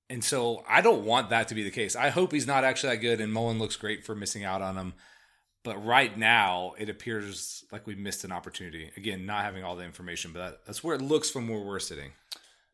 And 0.09 0.25
so 0.25 0.65
I 0.67 0.81
don't 0.81 1.05
want 1.05 1.29
that 1.29 1.47
to 1.47 1.55
be 1.55 1.63
the 1.63 1.71
case. 1.71 1.95
I 1.95 2.09
hope 2.09 2.33
he's 2.33 2.47
not 2.47 2.65
actually 2.65 2.97
that 2.97 3.01
good, 3.01 3.21
and 3.21 3.31
Mullen 3.31 3.59
looks 3.59 3.77
great 3.77 4.05
for 4.05 4.13
missing 4.13 4.43
out 4.43 4.61
on 4.61 4.75
him. 4.75 4.93
But 5.67 5.85
right 5.85 6.17
now, 6.17 6.75
it 6.77 6.87
appears 6.87 7.65
like 7.73 7.85
we 7.85 7.93
missed 7.93 8.23
an 8.23 8.31
opportunity. 8.31 8.89
Again, 8.95 9.25
not 9.25 9.43
having 9.43 9.65
all 9.65 9.75
the 9.75 9.83
information, 9.83 10.31
but 10.31 10.39
that, 10.39 10.65
that's 10.65 10.81
where 10.81 10.95
it 10.95 11.01
looks 11.01 11.29
from 11.29 11.49
where 11.49 11.59
we're 11.59 11.77
sitting. 11.79 12.11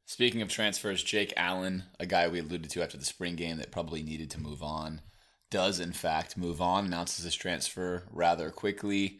Speaking 0.05 0.43
of 0.43 0.49
transfers, 0.49 1.03
Jake 1.03 1.33
Allen, 1.35 1.85
a 1.99 2.05
guy 2.05 2.27
we 2.27 2.37
alluded 2.37 2.69
to 2.69 2.83
after 2.83 2.95
the 2.95 3.03
spring 3.03 3.35
game 3.35 3.57
that 3.57 3.71
probably 3.71 4.03
needed 4.03 4.29
to 4.29 4.39
move 4.39 4.61
on, 4.61 5.01
does 5.49 5.79
in 5.79 5.91
fact 5.91 6.37
move 6.37 6.61
on, 6.61 6.85
announces 6.85 7.25
his 7.25 7.33
transfer 7.33 8.03
rather 8.11 8.51
quickly. 8.51 9.17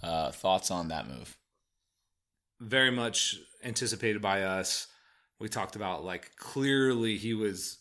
Uh, 0.00 0.30
thoughts 0.30 0.70
on 0.70 0.86
that 0.86 1.08
move? 1.08 1.36
Very 2.60 2.92
much 2.92 3.34
anticipated 3.64 4.22
by 4.22 4.42
us. 4.44 4.86
we 5.40 5.48
talked 5.48 5.74
about 5.74 6.04
like 6.04 6.36
clearly 6.36 7.16
he 7.16 7.34
was 7.34 7.78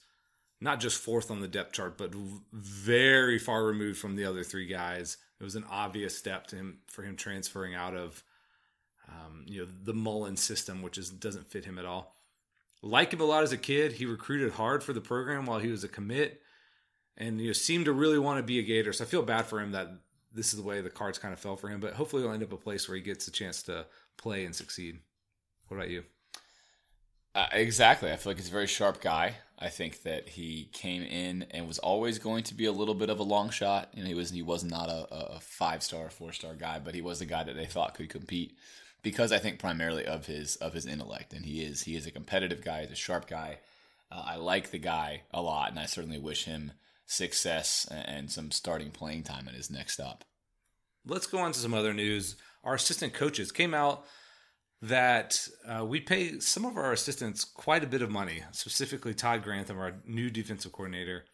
not 0.60 0.80
just 0.80 1.00
fourth 1.00 1.30
on 1.30 1.42
the 1.42 1.48
depth 1.48 1.74
chart, 1.74 1.96
but 1.96 2.12
very 2.52 3.38
far 3.38 3.66
removed 3.66 4.00
from 4.00 4.16
the 4.16 4.26
other 4.26 4.44
three 4.44 4.66
guys. 4.66 5.18
It 5.40 5.44
was 5.44 5.56
an 5.56 5.66
obvious 5.70 6.18
step 6.18 6.48
to 6.48 6.56
him 6.56 6.80
for 6.88 7.04
him 7.04 7.16
transferring 7.16 7.76
out 7.76 7.96
of 7.96 8.24
um, 9.08 9.44
you 9.46 9.62
know 9.62 9.68
the 9.84 9.94
Mullen 9.94 10.38
system, 10.38 10.82
which 10.82 10.98
is 10.98 11.10
doesn't 11.10 11.50
fit 11.50 11.66
him 11.66 11.78
at 11.78 11.86
all. 11.86 12.16
Like 12.82 13.14
him 13.14 13.22
a 13.22 13.26
lot 13.26 13.44
as 13.44 13.52
a 13.52 13.58
kid, 13.58 13.94
he 13.94 14.06
recruited 14.06 14.54
hard 14.54 14.84
for 14.84 14.94
the 14.94 15.02
program 15.02 15.46
while 15.46 15.60
he 15.60 15.70
was 15.70 15.84
a 15.84 15.88
commit, 15.88 16.42
and 17.18 17.40
you 17.40 17.48
know 17.48 17.54
seemed 17.54 17.86
to 17.86 17.94
really 17.94 18.20
want 18.20 18.40
to 18.40 18.44
be 18.44 18.60
a 18.60 18.64
Gator. 18.64 18.94
So 18.94 19.04
I 19.04 19.08
feel 19.08 19.24
bad 19.24 19.46
for 19.46 19.60
him 19.60 19.72
that 19.72 19.90
this 20.34 20.54
is 20.54 20.60
the 20.60 20.68
way 20.68 20.82
the 20.82 20.90
cards 20.90 21.18
kind 21.18 21.34
of 21.34 21.40
fell 21.40 21.56
for 21.56 21.70
him. 21.70 21.80
But 21.80 21.94
hopefully, 21.94 22.24
he'll 22.24 22.32
end 22.32 22.44
up 22.44 22.54
a 22.54 22.58
place 22.58 22.88
where 22.88 22.96
he 22.96 23.02
gets 23.02 23.28
a 23.28 23.32
chance 23.32 23.64
to 23.64 23.86
play 24.18 24.46
and 24.46 24.56
succeed. 24.56 25.00
What 25.68 25.78
about 25.78 25.90
you? 25.90 26.04
Uh, 27.38 27.46
exactly. 27.52 28.12
I 28.12 28.16
feel 28.16 28.32
like 28.32 28.38
he's 28.38 28.48
a 28.48 28.52
very 28.52 28.66
sharp 28.66 29.00
guy. 29.00 29.36
I 29.60 29.70
think 29.70 30.02
that 30.02 30.28
he 30.28 30.70
came 30.74 31.04
in 31.04 31.46
and 31.52 31.68
was 31.68 31.78
always 31.78 32.18
going 32.18 32.44
to 32.46 32.56
be 32.56 32.66
a 32.66 32.72
little 32.72 32.96
bit 32.96 33.12
of 33.12 33.20
a 33.20 33.24
long 33.24 33.52
shot. 33.52 33.90
You 33.94 34.02
know, 34.02 34.08
he 34.08 34.16
was 34.16 34.32
he 34.32 34.42
was 34.42 34.64
not 34.64 34.90
a, 34.90 35.08
a 35.12 35.40
five 35.40 35.84
star, 35.84 36.10
four 36.10 36.32
star 36.32 36.56
guy, 36.56 36.80
but 36.80 36.96
he 36.96 37.02
was 37.02 37.20
the 37.20 37.26
guy 37.26 37.44
that 37.44 37.56
they 37.56 37.68
thought 37.68 37.94
could 37.94 38.10
compete 38.10 38.58
because 39.04 39.32
I 39.32 39.38
think 39.38 39.60
primarily 39.60 40.04
of 40.04 40.26
his 40.26 40.56
of 40.56 40.74
his 40.74 40.88
intellect, 40.88 41.32
and 41.32 41.46
he 41.46 41.62
is 41.62 41.84
he 41.84 41.96
is 41.96 42.08
a 42.08 42.12
competitive 42.12 42.66
guy, 42.66 42.82
he's 42.82 42.92
a 42.92 42.96
sharp 42.96 43.28
guy. 43.28 43.60
Uh, 44.12 44.24
I 44.26 44.36
like 44.38 44.72
the 44.72 44.80
guy 44.80 45.22
a 45.32 45.40
lot, 45.40 45.70
and 45.70 45.78
I 45.78 45.86
certainly 45.86 46.18
wish 46.18 46.46
him 46.46 46.72
success 47.06 47.88
and 47.92 48.32
some 48.32 48.50
starting 48.50 48.90
playing 48.90 49.24
time 49.24 49.48
in 49.48 49.54
his 49.54 49.70
next 49.70 49.94
stop. 49.94 50.24
Let's 51.06 51.28
go 51.28 51.38
on 51.38 51.52
to 51.52 51.60
some 51.60 51.76
other 51.76 51.94
news. 51.94 52.36
Our 52.64 52.74
assistant 52.74 53.14
coaches 53.14 53.52
came 53.52 53.76
out 53.76 54.08
that 54.82 55.48
uh, 55.68 55.84
we 55.84 56.00
pay 56.00 56.40
some 56.40 56.66
of 56.66 56.78
our 56.78 56.92
assistants 56.92 57.44
quite 57.44 57.84
a 57.84 57.88
bit 57.88 58.02
of 58.02 58.12
money, 58.12 58.44
specifically 58.52 59.14
Todd 59.14 59.44
Grantham, 59.44 59.80
our 59.80 59.94
new 60.06 60.30
defensive 60.30 60.72
coordinator. 60.72 61.26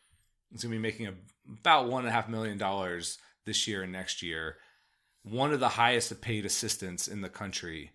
He's 0.49 0.63
going 0.63 0.71
to 0.71 0.77
be 0.77 0.81
making 0.81 1.07
a, 1.07 1.13
about 1.59 1.89
one 1.89 2.03
and 2.03 2.09
a 2.09 2.11
half 2.11 2.29
million 2.29 2.57
dollars 2.57 3.17
this 3.45 3.67
year 3.67 3.83
and 3.83 3.91
next 3.91 4.21
year. 4.21 4.57
One 5.23 5.53
of 5.53 5.59
the 5.59 5.69
highest 5.69 6.21
paid 6.21 6.45
assistants 6.45 7.07
in 7.07 7.21
the 7.21 7.29
country. 7.29 7.91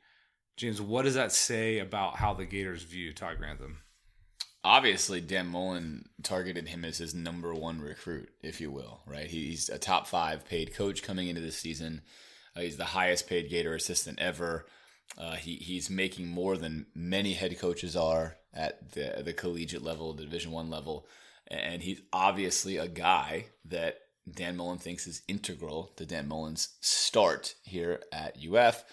James, 0.56 0.80
what 0.80 1.02
does 1.02 1.14
that 1.14 1.32
say 1.32 1.78
about 1.78 2.16
how 2.16 2.34
the 2.34 2.44
Gators 2.44 2.82
view 2.82 3.12
Todd 3.12 3.38
Grantham? 3.38 3.78
Obviously, 4.64 5.20
Dan 5.20 5.46
Mullen 5.46 6.08
targeted 6.22 6.68
him 6.68 6.84
as 6.84 6.98
his 6.98 7.14
number 7.14 7.54
one 7.54 7.80
recruit, 7.80 8.28
if 8.42 8.60
you 8.60 8.70
will, 8.70 9.00
right? 9.06 9.28
He's 9.28 9.68
a 9.68 9.78
top 9.78 10.06
five 10.06 10.44
paid 10.44 10.74
coach 10.74 11.02
coming 11.02 11.28
into 11.28 11.40
this 11.40 11.56
season. 11.56 12.02
Uh, 12.56 12.62
he's 12.62 12.76
the 12.76 12.86
highest 12.86 13.28
paid 13.28 13.48
Gator 13.48 13.74
assistant 13.74 14.18
ever. 14.20 14.66
Uh, 15.16 15.36
he 15.36 15.56
he's 15.56 15.88
making 15.88 16.28
more 16.28 16.56
than 16.56 16.86
many 16.94 17.34
head 17.34 17.58
coaches 17.58 17.96
are 17.96 18.36
at 18.52 18.92
the 18.92 19.22
the 19.24 19.32
collegiate 19.32 19.82
level, 19.82 20.12
the 20.12 20.24
Division 20.24 20.52
One 20.52 20.70
level, 20.70 21.06
and 21.48 21.82
he's 21.82 22.00
obviously 22.12 22.76
a 22.76 22.88
guy 22.88 23.46
that 23.64 23.98
Dan 24.30 24.56
Mullen 24.56 24.78
thinks 24.78 25.06
is 25.06 25.22
integral 25.28 25.92
to 25.96 26.06
Dan 26.06 26.28
Mullen's 26.28 26.76
start 26.80 27.54
here 27.62 28.00
at 28.12 28.36
UF. 28.44 28.84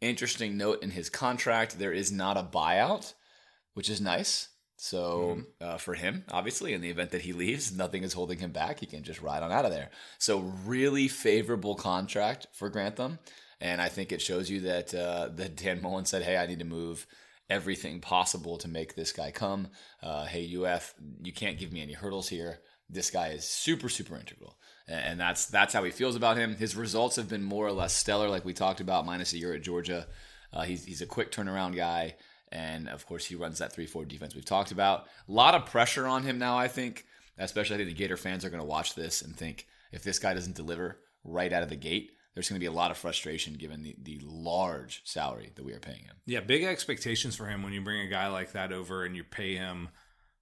Interesting 0.00 0.56
note 0.56 0.82
in 0.82 0.90
his 0.90 1.08
contract, 1.08 1.78
there 1.78 1.92
is 1.92 2.12
not 2.12 2.36
a 2.36 2.42
buyout, 2.42 3.14
which 3.72 3.88
is 3.88 4.00
nice. 4.00 4.48
So 4.76 5.38
mm-hmm. 5.38 5.40
uh, 5.60 5.78
for 5.78 5.94
him, 5.94 6.24
obviously, 6.30 6.74
in 6.74 6.82
the 6.82 6.90
event 6.90 7.10
that 7.12 7.22
he 7.22 7.32
leaves, 7.32 7.72
nothing 7.76 8.02
is 8.02 8.12
holding 8.12 8.38
him 8.38 8.52
back. 8.52 8.80
He 8.80 8.86
can 8.86 9.02
just 9.02 9.22
ride 9.22 9.42
on 9.42 9.52
out 9.52 9.64
of 9.64 9.70
there. 9.70 9.90
So 10.18 10.40
really 10.66 11.08
favorable 11.08 11.74
contract 11.74 12.48
for 12.52 12.68
Grantham. 12.68 13.18
And 13.64 13.80
I 13.80 13.88
think 13.88 14.12
it 14.12 14.20
shows 14.20 14.50
you 14.50 14.60
that 14.60 14.94
uh, 14.94 15.30
that 15.36 15.56
Dan 15.56 15.80
Mullen 15.80 16.04
said, 16.04 16.22
"Hey, 16.22 16.36
I 16.36 16.46
need 16.46 16.58
to 16.58 16.66
move 16.66 17.06
everything 17.48 17.98
possible 17.98 18.58
to 18.58 18.68
make 18.68 18.94
this 18.94 19.10
guy 19.10 19.30
come. 19.30 19.68
Uh, 20.02 20.26
hey, 20.26 20.54
UF, 20.54 20.92
you 21.22 21.32
can't 21.32 21.58
give 21.58 21.72
me 21.72 21.80
any 21.80 21.94
hurdles 21.94 22.28
here. 22.28 22.58
This 22.90 23.10
guy 23.10 23.28
is 23.28 23.46
super, 23.46 23.88
super 23.88 24.16
integral." 24.16 24.58
And 24.86 25.18
that's 25.18 25.46
that's 25.46 25.72
how 25.72 25.82
he 25.82 25.90
feels 25.90 26.14
about 26.14 26.36
him. 26.36 26.56
His 26.56 26.76
results 26.76 27.16
have 27.16 27.30
been 27.30 27.42
more 27.42 27.66
or 27.66 27.72
less 27.72 27.94
stellar, 27.94 28.28
like 28.28 28.44
we 28.44 28.52
talked 28.52 28.80
about, 28.80 29.06
minus 29.06 29.32
a 29.32 29.38
year 29.38 29.54
at 29.54 29.62
Georgia. 29.62 30.08
Uh, 30.52 30.64
he's 30.64 30.84
he's 30.84 31.00
a 31.00 31.06
quick 31.06 31.32
turnaround 31.32 31.74
guy, 31.74 32.16
and 32.52 32.86
of 32.90 33.06
course 33.06 33.24
he 33.24 33.34
runs 33.34 33.60
that 33.60 33.72
three 33.72 33.86
four 33.86 34.04
defense 34.04 34.34
we've 34.34 34.44
talked 34.44 34.72
about. 34.72 35.06
A 35.26 35.32
lot 35.32 35.54
of 35.54 35.64
pressure 35.64 36.06
on 36.06 36.22
him 36.22 36.38
now. 36.38 36.58
I 36.58 36.68
think, 36.68 37.06
especially 37.38 37.76
I 37.76 37.78
think 37.78 37.88
the 37.88 37.94
Gator 37.94 38.18
fans 38.18 38.44
are 38.44 38.50
going 38.50 38.60
to 38.60 38.68
watch 38.68 38.94
this 38.94 39.22
and 39.22 39.34
think 39.34 39.66
if 39.90 40.02
this 40.02 40.18
guy 40.18 40.34
doesn't 40.34 40.54
deliver 40.54 40.98
right 41.24 41.50
out 41.50 41.62
of 41.62 41.70
the 41.70 41.76
gate, 41.76 42.10
there's 42.34 42.48
going 42.48 42.56
to 42.56 42.60
be 42.60 42.66
a 42.66 42.72
lot 42.72 42.90
of 42.90 42.96
frustration 42.96 43.54
given 43.54 43.82
the, 43.82 43.96
the 44.02 44.20
large 44.24 45.02
salary 45.04 45.52
that 45.54 45.64
we 45.64 45.72
are 45.72 45.80
paying 45.80 46.04
him. 46.04 46.16
Yeah, 46.26 46.40
big 46.40 46.64
expectations 46.64 47.36
for 47.36 47.46
him 47.46 47.62
when 47.62 47.72
you 47.72 47.80
bring 47.80 48.00
a 48.00 48.10
guy 48.10 48.26
like 48.26 48.52
that 48.52 48.72
over 48.72 49.04
and 49.04 49.14
you 49.14 49.22
pay 49.22 49.54
him 49.54 49.88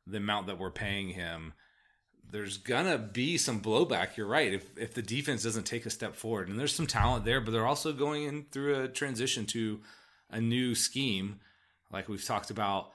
the 0.07 0.17
amount 0.17 0.47
that 0.47 0.59
we're 0.59 0.71
paying 0.71 1.11
him. 1.11 1.53
There's 2.31 2.57
gonna 2.57 2.97
be 2.97 3.37
some 3.37 3.61
blowback. 3.61 4.17
You're 4.17 4.27
right. 4.27 4.55
If 4.55 4.79
if 4.79 4.95
the 4.95 5.03
defense 5.03 5.43
doesn't 5.43 5.65
take 5.65 5.85
a 5.85 5.91
step 5.91 6.15
forward, 6.15 6.49
and 6.49 6.59
there's 6.59 6.75
some 6.75 6.87
talent 6.87 7.27
there, 7.27 7.43
but 7.43 7.51
they're 7.51 7.67
also 7.67 7.93
going 7.93 8.25
in 8.25 8.47
through 8.51 8.81
a 8.81 8.89
transition 8.89 9.45
to 9.47 9.81
a 10.31 10.41
new 10.41 10.75
scheme, 10.75 11.41
like 11.93 12.09
we've 12.09 12.25
talked 12.25 12.51
about. 12.51 12.91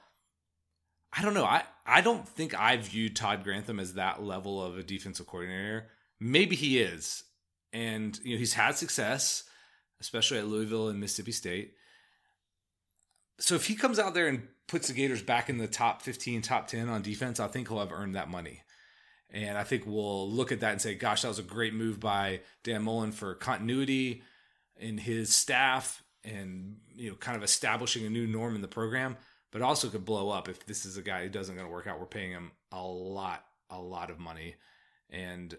I 1.10 1.22
don't 1.22 1.34
know. 1.34 1.44
I, 1.44 1.62
I 1.86 2.02
don't 2.02 2.28
think 2.28 2.58
I 2.58 2.76
viewed 2.76 3.16
Todd 3.16 3.42
Grantham 3.42 3.80
as 3.80 3.94
that 3.94 4.22
level 4.22 4.62
of 4.62 4.76
a 4.76 4.82
defensive 4.82 5.26
coordinator. 5.26 5.86
Maybe 6.20 6.54
he 6.54 6.80
is 6.80 7.22
and 7.72 8.18
you 8.22 8.34
know 8.34 8.38
he's 8.38 8.54
had 8.54 8.76
success, 8.76 9.44
especially 10.00 10.38
at 10.38 10.46
Louisville 10.46 10.88
and 10.88 11.00
Mississippi 11.00 11.32
State. 11.32 11.74
So 13.40 13.54
if 13.54 13.66
he 13.66 13.74
comes 13.74 13.98
out 13.98 14.14
there 14.14 14.26
and 14.26 14.48
puts 14.66 14.88
the 14.88 14.94
Gators 14.94 15.22
back 15.22 15.48
in 15.48 15.58
the 15.58 15.68
top 15.68 16.02
15, 16.02 16.42
top 16.42 16.66
10 16.66 16.88
on 16.88 17.02
defense, 17.02 17.38
I 17.38 17.46
think 17.46 17.68
he'll 17.68 17.78
have 17.78 17.92
earned 17.92 18.16
that 18.16 18.28
money. 18.28 18.62
And 19.30 19.58
I 19.58 19.62
think 19.62 19.84
we'll 19.86 20.30
look 20.30 20.52
at 20.52 20.60
that 20.60 20.72
and 20.72 20.80
say, 20.80 20.94
gosh, 20.94 21.22
that 21.22 21.28
was 21.28 21.38
a 21.38 21.44
great 21.44 21.74
move 21.74 22.00
by 22.00 22.40
Dan 22.64 22.82
Mullen 22.82 23.12
for 23.12 23.34
continuity 23.34 24.22
in 24.76 24.98
his 24.98 25.34
staff 25.34 26.02
and 26.24 26.76
you 26.94 27.10
know 27.10 27.16
kind 27.16 27.36
of 27.36 27.42
establishing 27.42 28.04
a 28.04 28.10
new 28.10 28.26
norm 28.26 28.54
in 28.54 28.62
the 28.62 28.68
program, 28.68 29.16
but 29.52 29.62
also 29.62 29.88
could 29.88 30.04
blow 30.04 30.30
up 30.30 30.48
if 30.48 30.66
this 30.66 30.84
is 30.84 30.96
a 30.96 31.02
guy 31.02 31.22
who 31.22 31.28
doesn't 31.28 31.54
going 31.54 31.66
to 31.66 31.72
work 31.72 31.86
out. 31.86 32.00
We're 32.00 32.06
paying 32.06 32.32
him 32.32 32.52
a 32.72 32.82
lot, 32.82 33.44
a 33.70 33.78
lot 33.78 34.10
of 34.10 34.18
money. 34.18 34.56
And 35.10 35.56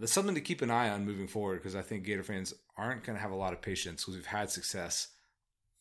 that's 0.00 0.12
something 0.12 0.34
to 0.34 0.40
keep 0.40 0.62
an 0.62 0.70
eye 0.70 0.88
on 0.88 1.04
moving 1.04 1.28
forward 1.28 1.58
because 1.58 1.76
I 1.76 1.82
think 1.82 2.04
Gator 2.04 2.22
fans 2.22 2.54
aren't 2.76 3.04
going 3.04 3.16
to 3.16 3.22
have 3.22 3.30
a 3.30 3.36
lot 3.36 3.52
of 3.52 3.60
patience 3.60 4.02
because 4.02 4.16
we've 4.16 4.26
had 4.26 4.50
success 4.50 5.08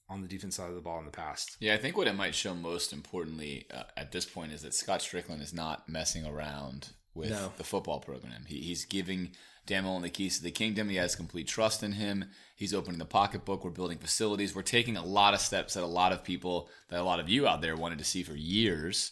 on 0.09 0.21
the 0.21 0.27
defense 0.27 0.55
side 0.55 0.69
of 0.69 0.75
the 0.75 0.81
ball 0.81 0.99
in 0.99 1.05
the 1.05 1.11
past. 1.11 1.55
Yeah, 1.59 1.73
I 1.73 1.77
think 1.77 1.95
what 1.95 2.07
it 2.07 2.15
might 2.15 2.35
show 2.35 2.53
most 2.53 2.91
importantly 2.91 3.65
uh, 3.73 3.83
at 3.95 4.11
this 4.11 4.25
point 4.25 4.51
is 4.51 4.61
that 4.63 4.73
Scott 4.73 4.99
Stricklin 4.99 5.41
is 5.41 5.53
not 5.53 5.87
messing 5.87 6.25
around 6.25 6.89
with 7.13 7.29
no. 7.29 7.53
the 7.57 7.63
football 7.63 7.99
program. 7.99 8.45
He, 8.47 8.59
he's 8.59 8.85
giving 8.85 9.31
Dan 9.65 9.83
Mullen 9.83 10.01
the 10.01 10.09
keys 10.09 10.37
to 10.37 10.43
the 10.43 10.51
kingdom. 10.51 10.89
He 10.89 10.95
has 10.95 11.15
complete 11.15 11.47
trust 11.47 11.83
in 11.83 11.93
him. 11.93 12.25
He's 12.55 12.73
opening 12.73 12.97
the 12.97 13.05
pocketbook. 13.05 13.63
We're 13.63 13.69
building 13.69 13.99
facilities. 13.99 14.55
We're 14.55 14.63
taking 14.63 14.97
a 14.97 15.05
lot 15.05 15.33
of 15.33 15.39
steps 15.39 15.75
that 15.75 15.83
a 15.83 15.85
lot 15.85 16.11
of 16.11 16.23
people, 16.23 16.69
that 16.89 16.99
a 16.99 17.03
lot 17.03 17.19
of 17.19 17.29
you 17.29 17.47
out 17.47 17.61
there 17.61 17.75
wanted 17.75 17.99
to 17.99 18.05
see 18.05 18.23
for 18.23 18.35
years. 18.35 19.11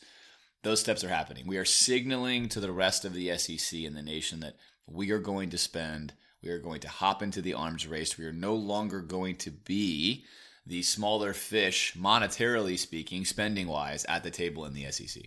Those 0.64 0.80
steps 0.80 1.04
are 1.04 1.10
happening. 1.10 1.46
We 1.46 1.58
are 1.58 1.66
signaling 1.66 2.50
to 2.50 2.60
the 2.60 2.72
rest 2.72 3.06
of 3.06 3.14
the 3.14 3.38
SEC 3.38 3.82
and 3.82 3.96
the 3.96 4.02
nation 4.02 4.40
that 4.40 4.56
we 4.88 5.12
are 5.12 5.20
going 5.20 5.50
to 5.52 5.58
spend, 5.58 6.14
we 6.42 6.50
are 6.50 6.60
going 6.60 6.80
to 6.82 6.90
hop 6.90 7.22
into 7.22 7.42
the 7.42 7.54
arms 7.54 7.86
race. 7.86 8.18
We 8.18 8.26
are 8.26 8.34
no 8.34 8.56
longer 8.56 9.02
going 9.02 9.36
to 9.38 9.52
be 9.52 10.26
the 10.66 10.82
smaller 10.82 11.34
fish, 11.34 11.94
monetarily 11.98 12.78
speaking, 12.78 13.26
spending 13.26 13.68
wise, 13.68 14.06
at 14.06 14.24
the 14.24 14.32
table 14.32 14.66
in 14.66 14.74
the 14.74 14.90
SEC. 14.92 15.24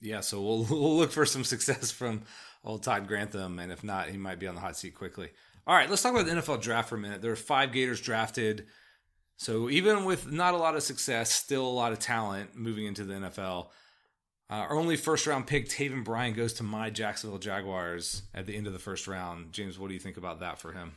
Yeah, 0.00 0.20
so 0.20 0.40
we'll, 0.42 0.64
we'll 0.70 0.96
look 0.96 1.12
for 1.12 1.26
some 1.26 1.44
success 1.44 1.90
from 1.90 2.22
old 2.64 2.82
Todd 2.82 3.06
Grantham, 3.06 3.58
and 3.58 3.70
if 3.70 3.84
not, 3.84 4.08
he 4.08 4.16
might 4.16 4.38
be 4.38 4.46
on 4.46 4.54
the 4.54 4.60
hot 4.60 4.76
seat 4.76 4.94
quickly. 4.94 5.30
All 5.66 5.74
right, 5.74 5.88
let's 5.88 6.02
talk 6.02 6.12
about 6.12 6.26
the 6.26 6.32
NFL 6.32 6.60
draft 6.60 6.88
for 6.88 6.96
a 6.96 6.98
minute. 6.98 7.22
There 7.22 7.32
are 7.32 7.36
five 7.36 7.72
Gators 7.72 8.00
drafted. 8.00 8.66
So 9.36 9.70
even 9.70 10.04
with 10.04 10.30
not 10.30 10.54
a 10.54 10.58
lot 10.58 10.76
of 10.76 10.82
success, 10.82 11.30
still 11.30 11.66
a 11.66 11.68
lot 11.68 11.92
of 11.92 11.98
talent 11.98 12.54
moving 12.54 12.86
into 12.86 13.04
the 13.04 13.14
NFL. 13.14 13.68
Uh, 14.54 14.66
our 14.68 14.76
only 14.76 14.96
first 14.96 15.26
round 15.26 15.48
pick, 15.48 15.68
Taven 15.68 16.04
Bryan, 16.04 16.32
goes 16.32 16.52
to 16.54 16.62
my 16.62 16.88
Jacksonville 16.88 17.40
Jaguars 17.40 18.22
at 18.32 18.46
the 18.46 18.56
end 18.56 18.68
of 18.68 18.72
the 18.72 18.78
first 18.78 19.08
round. 19.08 19.52
James, 19.52 19.80
what 19.80 19.88
do 19.88 19.94
you 19.94 20.00
think 20.00 20.16
about 20.16 20.38
that 20.38 20.60
for 20.60 20.70
him? 20.70 20.92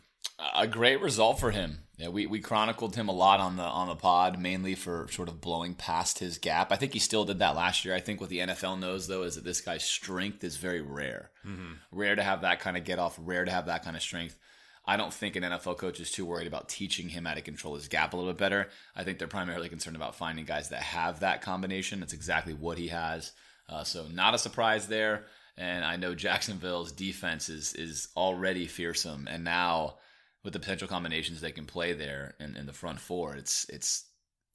A 0.55 0.67
great 0.67 1.01
result 1.01 1.39
for 1.39 1.49
him. 1.49 1.79
Yeah, 1.97 2.09
we, 2.09 2.27
we 2.27 2.39
chronicled 2.39 2.95
him 2.95 3.09
a 3.09 3.13
lot 3.13 3.39
on 3.39 3.57
the 3.57 3.63
on 3.63 3.87
the 3.87 3.95
pod, 3.95 4.39
mainly 4.39 4.75
for 4.75 5.07
sort 5.09 5.27
of 5.27 5.41
blowing 5.41 5.73
past 5.73 6.19
his 6.19 6.37
gap. 6.37 6.71
I 6.71 6.75
think 6.75 6.93
he 6.93 6.99
still 6.99 7.25
did 7.25 7.39
that 7.39 7.55
last 7.55 7.83
year. 7.83 7.95
I 7.95 7.99
think 7.99 8.21
what 8.21 8.29
the 8.29 8.39
NFL 8.39 8.79
knows 8.79 9.07
though 9.07 9.23
is 9.23 9.33
that 9.33 9.43
this 9.43 9.61
guy's 9.61 9.83
strength 9.83 10.43
is 10.43 10.57
very 10.57 10.81
rare. 10.81 11.31
Mm-hmm. 11.43 11.73
Rare 11.91 12.15
to 12.15 12.21
have 12.21 12.41
that 12.41 12.59
kind 12.59 12.77
of 12.77 12.83
get 12.83 12.99
off. 12.99 13.19
Rare 13.19 13.45
to 13.45 13.51
have 13.51 13.65
that 13.65 13.83
kind 13.83 13.95
of 13.95 14.03
strength. 14.03 14.37
I 14.85 14.97
don't 14.97 15.13
think 15.13 15.35
an 15.35 15.41
NFL 15.41 15.77
coach 15.77 15.99
is 15.99 16.11
too 16.11 16.25
worried 16.25 16.47
about 16.47 16.69
teaching 16.69 17.09
him 17.09 17.25
how 17.25 17.33
to 17.33 17.41
control 17.41 17.73
his 17.73 17.87
gap 17.87 18.13
a 18.13 18.17
little 18.17 18.31
bit 18.31 18.39
better. 18.39 18.69
I 18.95 19.03
think 19.03 19.17
they're 19.17 19.27
primarily 19.27 19.67
concerned 19.67 19.95
about 19.95 20.15
finding 20.15 20.45
guys 20.45 20.69
that 20.69 20.83
have 20.83 21.21
that 21.21 21.41
combination. 21.41 21.99
That's 21.99 22.13
exactly 22.13 22.53
what 22.53 22.77
he 22.77 22.89
has. 22.89 23.31
Uh, 23.69 23.83
so 23.83 24.07
not 24.07 24.33
a 24.33 24.39
surprise 24.39 24.87
there. 24.87 25.25
And 25.57 25.83
I 25.83 25.95
know 25.95 26.13
Jacksonville's 26.13 26.91
defense 26.91 27.49
is 27.49 27.73
is 27.73 28.09
already 28.15 28.67
fearsome, 28.67 29.27
and 29.27 29.43
now 29.43 29.95
with 30.43 30.53
the 30.53 30.59
potential 30.59 30.87
combinations 30.87 31.41
they 31.41 31.51
can 31.51 31.65
play 31.65 31.93
there 31.93 32.35
in, 32.39 32.55
in 32.55 32.67
the 32.67 32.73
front 32.73 32.99
four, 32.99 33.35
it's 33.35 33.65
it's 33.69 34.05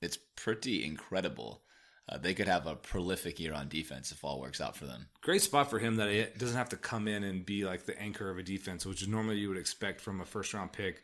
it's 0.01 0.19
pretty 0.37 0.85
incredible 0.85 1.63
uh, 2.09 2.19
they 2.19 2.35
could 2.35 2.49
have 2.49 2.67
a 2.67 2.75
prolific 2.75 3.39
year 3.39 3.55
on 3.55 3.69
defense 3.69 4.11
if 4.11 4.25
all 4.25 4.41
works 4.41 4.61
out 4.61 4.77
for 4.77 4.87
them. 4.87 5.07
Great 5.21 5.43
spot 5.43 5.71
for 5.71 5.79
him 5.79 5.97
that 5.97 6.09
it 6.09 6.39
doesn't 6.39 6.57
have 6.57 6.69
to 6.71 6.77
come 6.77 7.07
in 7.07 7.23
and 7.23 7.47
be 7.47 7.65
like 7.65 7.87
the 7.87 7.99
anchor 8.01 8.29
of 8.31 8.39
a 8.39 8.43
defense, 8.43 8.85
which 8.85 9.03
is 9.03 9.09
normally 9.09 9.39
you 9.39 9.49
would 9.49 9.59
expect 9.59 10.01
from 10.01 10.21
a 10.21 10.25
first 10.25 10.53
round 10.53 10.73
pick. 10.73 11.03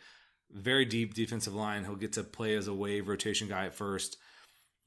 Very 0.51 0.85
deep 0.85 1.15
defensive 1.15 1.55
line. 1.55 1.85
He'll 1.85 1.95
get 1.95 2.15
to 2.15 2.25
play 2.25 2.57
as 2.57 2.69
a 2.69 2.75
wave 2.75 3.07
rotation 3.07 3.49
guy 3.49 3.67
at 3.67 3.75
first, 3.75 4.17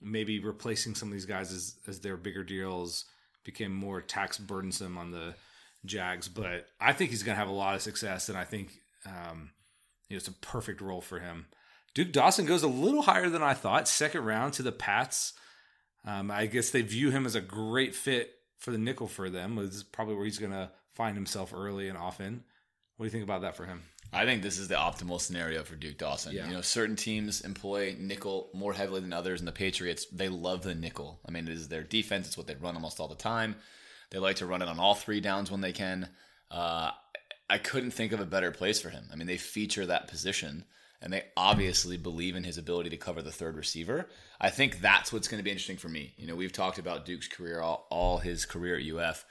maybe 0.02 0.40
replacing 0.40 0.96
some 0.96 1.10
of 1.10 1.14
these 1.14 1.26
guys 1.26 1.52
as, 1.54 1.76
as 1.88 2.00
their 2.00 2.18
bigger 2.18 2.44
deals 2.44 3.06
became 3.44 3.74
more 3.74 4.02
tax 4.02 4.38
burdensome 4.38 4.98
on 4.98 5.12
the 5.12 5.36
Jags. 5.86 6.28
But 6.28 6.68
I 6.80 6.94
think 6.94 7.10
he's 7.10 7.24
going 7.24 7.36
to 7.36 7.40
have 7.40 7.50
a 7.50 7.54
lot 7.54 7.76
of 7.76 7.82
success, 7.82 8.30
and 8.30 8.38
I 8.38 8.44
think 8.44 8.70
um, 9.06 9.52
you 10.10 10.16
know, 10.16 10.18
it's 10.18 10.28
a 10.28 10.34
perfect 10.34 10.82
role 10.82 11.02
for 11.02 11.20
him. 11.20 11.48
Duke 11.94 12.12
Dawson 12.12 12.46
goes 12.46 12.64
a 12.64 12.68
little 12.68 13.02
higher 13.02 13.30
than 13.30 13.44
I 13.44 13.54
thought. 13.54 13.88
Second 13.88 14.26
round 14.26 14.54
to 14.54 14.64
the 14.64 14.72
Pats. 14.72 15.34
Um, 16.06 16.32
I 16.32 16.46
guess 16.46 16.70
they 16.70 16.82
view 16.82 17.12
him 17.12 17.26
as 17.26 17.36
a 17.36 17.42
great 17.42 17.94
fit 17.94 18.34
for 18.58 18.72
the 18.72 18.78
nickel 18.78 19.08
for 19.08 19.30
them. 19.30 19.56
This 19.56 19.76
is 19.76 19.84
probably 19.84 20.16
where 20.16 20.26
he's 20.26 20.40
going 20.40 20.52
to 20.52 20.72
find 20.96 21.16
himself 21.16 21.54
early 21.54 21.90
and 21.90 21.98
often. 21.98 22.44
What 22.96 23.04
do 23.04 23.08
you 23.08 23.12
think 23.12 23.24
about 23.24 23.42
that 23.42 23.56
for 23.56 23.66
him? 23.66 23.84
I 24.14 24.26
think 24.26 24.42
this 24.44 24.58
is 24.58 24.68
the 24.68 24.76
optimal 24.76 25.22
scenario 25.22 25.64
for 25.64 25.76
Duke 25.76 25.98
Dawson. 25.98 26.34
Yeah. 26.34 26.48
You 26.48 26.54
know, 26.56 26.62
certain 26.62 26.96
teams 26.98 27.42
employ 27.42 27.96
nickel 27.98 28.50
more 28.54 28.74
heavily 28.74 29.00
than 29.00 29.14
others, 29.14 29.40
and 29.40 29.48
the 29.48 29.54
Patriots 29.54 30.06
they 30.12 30.28
love 30.28 30.64
the 30.64 30.76
nickel. 30.76 31.20
I 31.26 31.32
mean, 31.32 31.48
it 31.48 31.54
is 31.54 31.70
their 31.70 31.84
defense; 31.84 32.28
it's 32.28 32.38
what 32.38 32.48
they 32.48 32.56
run 32.56 32.76
almost 32.76 33.00
all 33.00 33.08
the 33.08 33.16
time. 33.16 33.56
They 34.10 34.20
like 34.20 34.38
to 34.38 34.46
run 34.46 34.62
it 34.62 34.68
on 34.68 34.80
all 34.80 34.96
three 34.96 35.22
downs 35.22 35.50
when 35.50 35.62
they 35.62 35.72
can. 35.72 36.10
Uh, 36.50 36.92
I 37.50 37.58
couldn't 37.58 37.92
think 37.92 38.12
of 38.12 38.20
a 38.20 38.26
better 38.26 38.52
place 38.52 38.82
for 38.82 38.90
him. 38.90 39.06
I 39.12 39.16
mean, 39.16 39.28
they 39.28 39.38
feature 39.38 39.86
that 39.86 40.08
position, 40.08 40.66
and 41.02 41.12
they 41.12 41.24
obviously 41.38 41.98
believe 41.98 42.36
in 42.36 42.44
his 42.44 42.58
ability 42.58 42.90
to 42.90 42.98
cover 42.98 43.22
the 43.22 43.32
third 43.32 43.56
receiver. 43.56 44.10
I 44.40 44.50
think 44.50 44.82
that's 44.82 45.14
what's 45.14 45.30
going 45.30 45.40
to 45.40 45.44
be 45.44 45.52
interesting 45.52 45.78
for 45.78 45.90
me. 45.90 46.14
You 46.18 46.28
know, 46.28 46.36
we've 46.36 46.54
talked 46.54 46.80
about 46.80 47.06
Duke's 47.06 47.28
career, 47.28 47.62
all, 47.62 47.88
all 47.90 48.18
his 48.18 48.46
career 48.46 48.76
at 48.76 48.86
UF, 48.86 49.26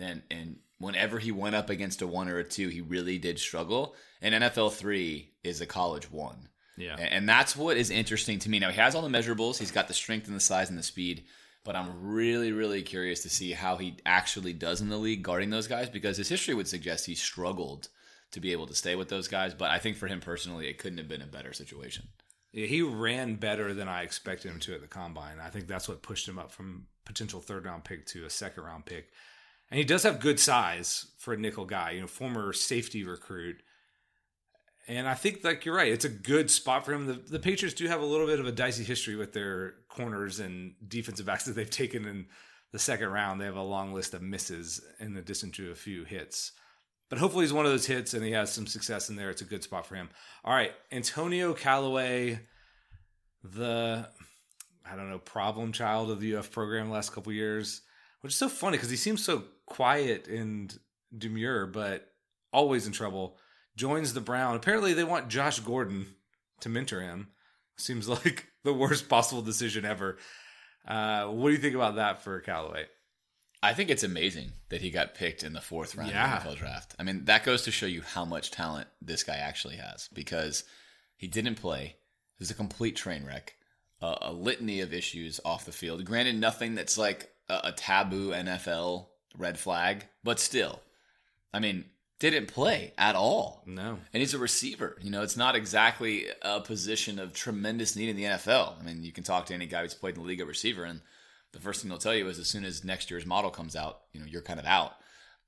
and 0.00 0.22
and 0.30 0.56
whenever 0.78 1.18
he 1.18 1.32
went 1.32 1.54
up 1.54 1.70
against 1.70 2.02
a 2.02 2.06
one 2.06 2.28
or 2.28 2.38
a 2.38 2.44
two, 2.44 2.68
he 2.68 2.80
really 2.80 3.18
did 3.18 3.38
struggle. 3.38 3.94
And 4.20 4.34
NFL 4.34 4.74
three 4.74 5.34
is 5.42 5.60
a 5.60 5.66
college 5.66 6.10
one. 6.10 6.48
Yeah. 6.76 6.96
And, 6.96 7.28
that's 7.28 7.56
what 7.56 7.76
is 7.76 7.90
interesting 7.90 8.40
to 8.40 8.50
me. 8.50 8.58
Now 8.58 8.70
he 8.70 8.80
has 8.80 8.94
all 8.94 9.02
the 9.02 9.08
measurables. 9.08 9.58
He's 9.58 9.70
got 9.70 9.86
the 9.86 9.94
strength 9.94 10.26
and 10.26 10.34
the 10.34 10.40
size 10.40 10.70
and 10.70 10.78
the 10.78 10.82
speed. 10.82 11.24
But 11.64 11.76
I'm 11.76 12.12
really, 12.12 12.52
really 12.52 12.82
curious 12.82 13.22
to 13.22 13.30
see 13.30 13.52
how 13.52 13.76
he 13.76 13.96
actually 14.04 14.52
does 14.52 14.80
in 14.80 14.90
the 14.90 14.98
league 14.98 15.22
guarding 15.22 15.50
those 15.50 15.68
guys 15.68 15.88
because 15.88 16.16
his 16.16 16.28
history 16.28 16.52
would 16.52 16.68
suggest 16.68 17.06
he 17.06 17.14
struggled 17.14 17.88
to 18.32 18.40
be 18.40 18.52
able 18.52 18.66
to 18.66 18.74
stay 18.74 18.96
with 18.96 19.08
those 19.08 19.28
guys. 19.28 19.54
But 19.54 19.70
I 19.70 19.78
think 19.78 19.96
for 19.96 20.06
him 20.06 20.20
personally, 20.20 20.66
it 20.68 20.78
couldn't 20.78 20.98
have 20.98 21.08
been 21.08 21.22
a 21.22 21.26
better 21.26 21.52
situation. 21.52 22.08
Yeah, 22.52 22.66
he 22.66 22.82
ran 22.82 23.36
better 23.36 23.72
than 23.72 23.88
I 23.88 24.02
expected 24.02 24.50
him 24.50 24.60
to 24.60 24.74
at 24.74 24.80
the 24.80 24.86
combine. 24.86 25.38
I 25.40 25.48
think 25.48 25.66
that's 25.66 25.88
what 25.88 26.02
pushed 26.02 26.28
him 26.28 26.38
up 26.38 26.52
from 26.52 26.86
potential 27.04 27.40
third 27.40 27.64
round 27.64 27.84
pick 27.84 28.06
to 28.06 28.26
a 28.26 28.30
second 28.30 28.64
round 28.64 28.84
pick. 28.84 29.10
And 29.70 29.78
he 29.78 29.84
does 29.84 30.02
have 30.02 30.20
good 30.20 30.38
size 30.38 31.06
for 31.18 31.34
a 31.34 31.38
nickel 31.38 31.64
guy, 31.64 31.92
you 31.92 32.00
know, 32.00 32.06
former 32.06 32.52
safety 32.52 33.04
recruit. 33.04 33.62
And 34.86 35.08
I 35.08 35.14
think, 35.14 35.42
like 35.42 35.64
you're 35.64 35.74
right, 35.74 35.90
it's 35.90 36.04
a 36.04 36.10
good 36.10 36.50
spot 36.50 36.84
for 36.84 36.92
him. 36.92 37.06
The, 37.06 37.14
the 37.14 37.38
Patriots 37.38 37.74
do 37.74 37.88
have 37.88 38.02
a 38.02 38.06
little 38.06 38.26
bit 38.26 38.40
of 38.40 38.46
a 38.46 38.52
dicey 38.52 38.84
history 38.84 39.16
with 39.16 39.32
their 39.32 39.74
corners 39.88 40.40
and 40.40 40.74
defensive 40.86 41.26
backs 41.26 41.44
that 41.46 41.52
they've 41.56 41.70
taken 41.70 42.04
in 42.04 42.26
the 42.72 42.78
second 42.78 43.08
round. 43.08 43.40
They 43.40 43.46
have 43.46 43.56
a 43.56 43.62
long 43.62 43.94
list 43.94 44.14
of 44.14 44.22
misses 44.22 44.80
in 45.00 45.16
addition 45.16 45.50
to 45.52 45.70
a 45.70 45.76
few 45.76 46.04
hits. 46.04 46.52
But 47.08 47.18
hopefully, 47.18 47.44
he's 47.44 47.52
one 47.52 47.66
of 47.66 47.72
those 47.72 47.86
hits 47.86 48.14
and 48.14 48.24
he 48.24 48.32
has 48.32 48.52
some 48.52 48.66
success 48.66 49.08
in 49.08 49.16
there. 49.16 49.30
It's 49.30 49.42
a 49.42 49.46
good 49.46 49.62
spot 49.62 49.86
for 49.86 49.94
him. 49.94 50.08
All 50.44 50.54
right, 50.54 50.72
Antonio 50.90 51.54
Callaway, 51.54 52.40
the 53.42 54.08
I 54.84 54.96
don't 54.96 55.10
know 55.10 55.18
problem 55.18 55.72
child 55.72 56.10
of 56.10 56.20
the 56.20 56.36
UF 56.36 56.50
program 56.50 56.90
last 56.90 57.12
couple 57.12 57.32
years, 57.32 57.82
which 58.24 58.32
is 58.32 58.38
so 58.38 58.48
funny 58.48 58.78
because 58.78 58.88
he 58.90 58.96
seems 58.96 59.22
so 59.22 59.44
quiet 59.66 60.26
and 60.28 60.78
demure, 61.16 61.66
but 61.66 62.10
always 62.54 62.86
in 62.86 62.92
trouble. 62.92 63.36
Joins 63.76 64.14
the 64.14 64.20
Brown. 64.22 64.56
Apparently, 64.56 64.94
they 64.94 65.04
want 65.04 65.28
Josh 65.28 65.60
Gordon 65.60 66.06
to 66.60 66.70
mentor 66.70 67.02
him. 67.02 67.28
Seems 67.76 68.08
like 68.24 68.46
the 68.62 68.72
worst 68.72 69.08
possible 69.10 69.42
decision 69.42 69.84
ever. 69.84 70.16
Uh, 70.88 71.26
what 71.26 71.48
do 71.48 71.54
you 71.54 71.60
think 71.60 71.74
about 71.74 71.96
that 71.96 72.22
for 72.22 72.40
Callaway? 72.40 72.86
I 73.62 73.74
think 73.74 73.90
it's 73.90 74.02
amazing 74.04 74.52
that 74.70 74.80
he 74.80 74.90
got 74.90 75.14
picked 75.14 75.42
in 75.42 75.52
the 75.52 75.60
fourth 75.60 75.94
round 75.96 76.10
Yeah. 76.10 76.36
of 76.38 76.44
the 76.44 76.50
NFL 76.50 76.56
draft. 76.58 76.94
I 76.98 77.02
mean, 77.02 77.24
that 77.26 77.44
goes 77.44 77.62
to 77.62 77.70
show 77.70 77.86
you 77.86 78.00
how 78.02 78.24
much 78.24 78.50
talent 78.50 78.88
this 79.02 79.22
guy 79.22 79.36
actually 79.36 79.76
has 79.76 80.08
because 80.14 80.64
he 81.16 81.26
didn't 81.26 81.56
play. 81.56 81.96
He 82.36 82.42
was 82.42 82.50
a 82.50 82.54
complete 82.54 82.96
train 82.96 83.24
wreck, 83.24 83.54
uh, 84.02 84.16
a 84.20 84.32
litany 84.32 84.80
of 84.80 84.92
issues 84.94 85.40
off 85.44 85.64
the 85.64 85.72
field. 85.72 86.04
Granted, 86.04 86.36
nothing 86.36 86.74
that's 86.74 86.96
like 86.98 87.30
a, 87.48 87.60
a 87.64 87.72
taboo 87.72 88.30
NFL 88.30 89.06
red 89.36 89.58
flag, 89.58 90.06
but 90.22 90.40
still, 90.40 90.80
I 91.52 91.60
mean, 91.60 91.86
didn't 92.20 92.46
play 92.46 92.92
at 92.96 93.16
all. 93.16 93.62
No. 93.66 93.98
And 94.12 94.20
he's 94.20 94.34
a 94.34 94.38
receiver. 94.38 94.96
You 95.02 95.10
know, 95.10 95.22
it's 95.22 95.36
not 95.36 95.56
exactly 95.56 96.26
a 96.42 96.60
position 96.60 97.18
of 97.18 97.34
tremendous 97.34 97.96
need 97.96 98.08
in 98.08 98.16
the 98.16 98.24
NFL. 98.24 98.80
I 98.80 98.82
mean, 98.84 99.02
you 99.02 99.12
can 99.12 99.24
talk 99.24 99.46
to 99.46 99.54
any 99.54 99.66
guy 99.66 99.82
who's 99.82 99.94
played 99.94 100.14
in 100.14 100.22
the 100.22 100.26
league 100.26 100.40
at 100.40 100.46
receiver, 100.46 100.84
and 100.84 101.00
the 101.52 101.60
first 101.60 101.80
thing 101.80 101.88
they'll 101.88 101.98
tell 101.98 102.14
you 102.14 102.28
is 102.28 102.38
as 102.38 102.48
soon 102.48 102.64
as 102.64 102.84
next 102.84 103.10
year's 103.10 103.26
model 103.26 103.50
comes 103.50 103.76
out, 103.76 104.00
you 104.12 104.20
know, 104.20 104.26
you're 104.26 104.42
kind 104.42 104.60
of 104.60 104.66
out. 104.66 104.94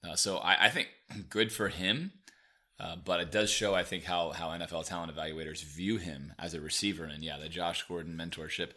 Uh, 0.04 0.16
so 0.16 0.38
I, 0.38 0.66
I 0.66 0.68
think 0.68 0.88
good 1.28 1.52
for 1.52 1.68
him, 1.68 2.12
uh, 2.78 2.96
but 3.04 3.20
it 3.20 3.32
does 3.32 3.50
show, 3.50 3.74
I 3.74 3.82
think, 3.82 4.04
how 4.04 4.30
how 4.30 4.48
NFL 4.48 4.86
talent 4.86 5.14
evaluators 5.14 5.64
view 5.64 5.96
him 5.96 6.32
as 6.38 6.54
a 6.54 6.60
receiver. 6.60 7.04
And 7.04 7.24
yeah, 7.24 7.38
the 7.38 7.48
Josh 7.48 7.84
Gordon 7.86 8.16
mentorship. 8.16 8.70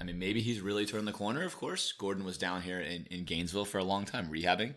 I 0.00 0.04
mean, 0.04 0.18
maybe 0.18 0.40
he's 0.40 0.60
really 0.60 0.86
turned 0.86 1.06
the 1.06 1.12
corner. 1.12 1.44
Of 1.44 1.56
course, 1.56 1.92
Gordon 1.92 2.24
was 2.24 2.36
down 2.38 2.62
here 2.62 2.80
in, 2.80 3.06
in 3.10 3.24
Gainesville 3.24 3.64
for 3.64 3.78
a 3.78 3.84
long 3.84 4.04
time 4.04 4.28
rehabbing. 4.30 4.74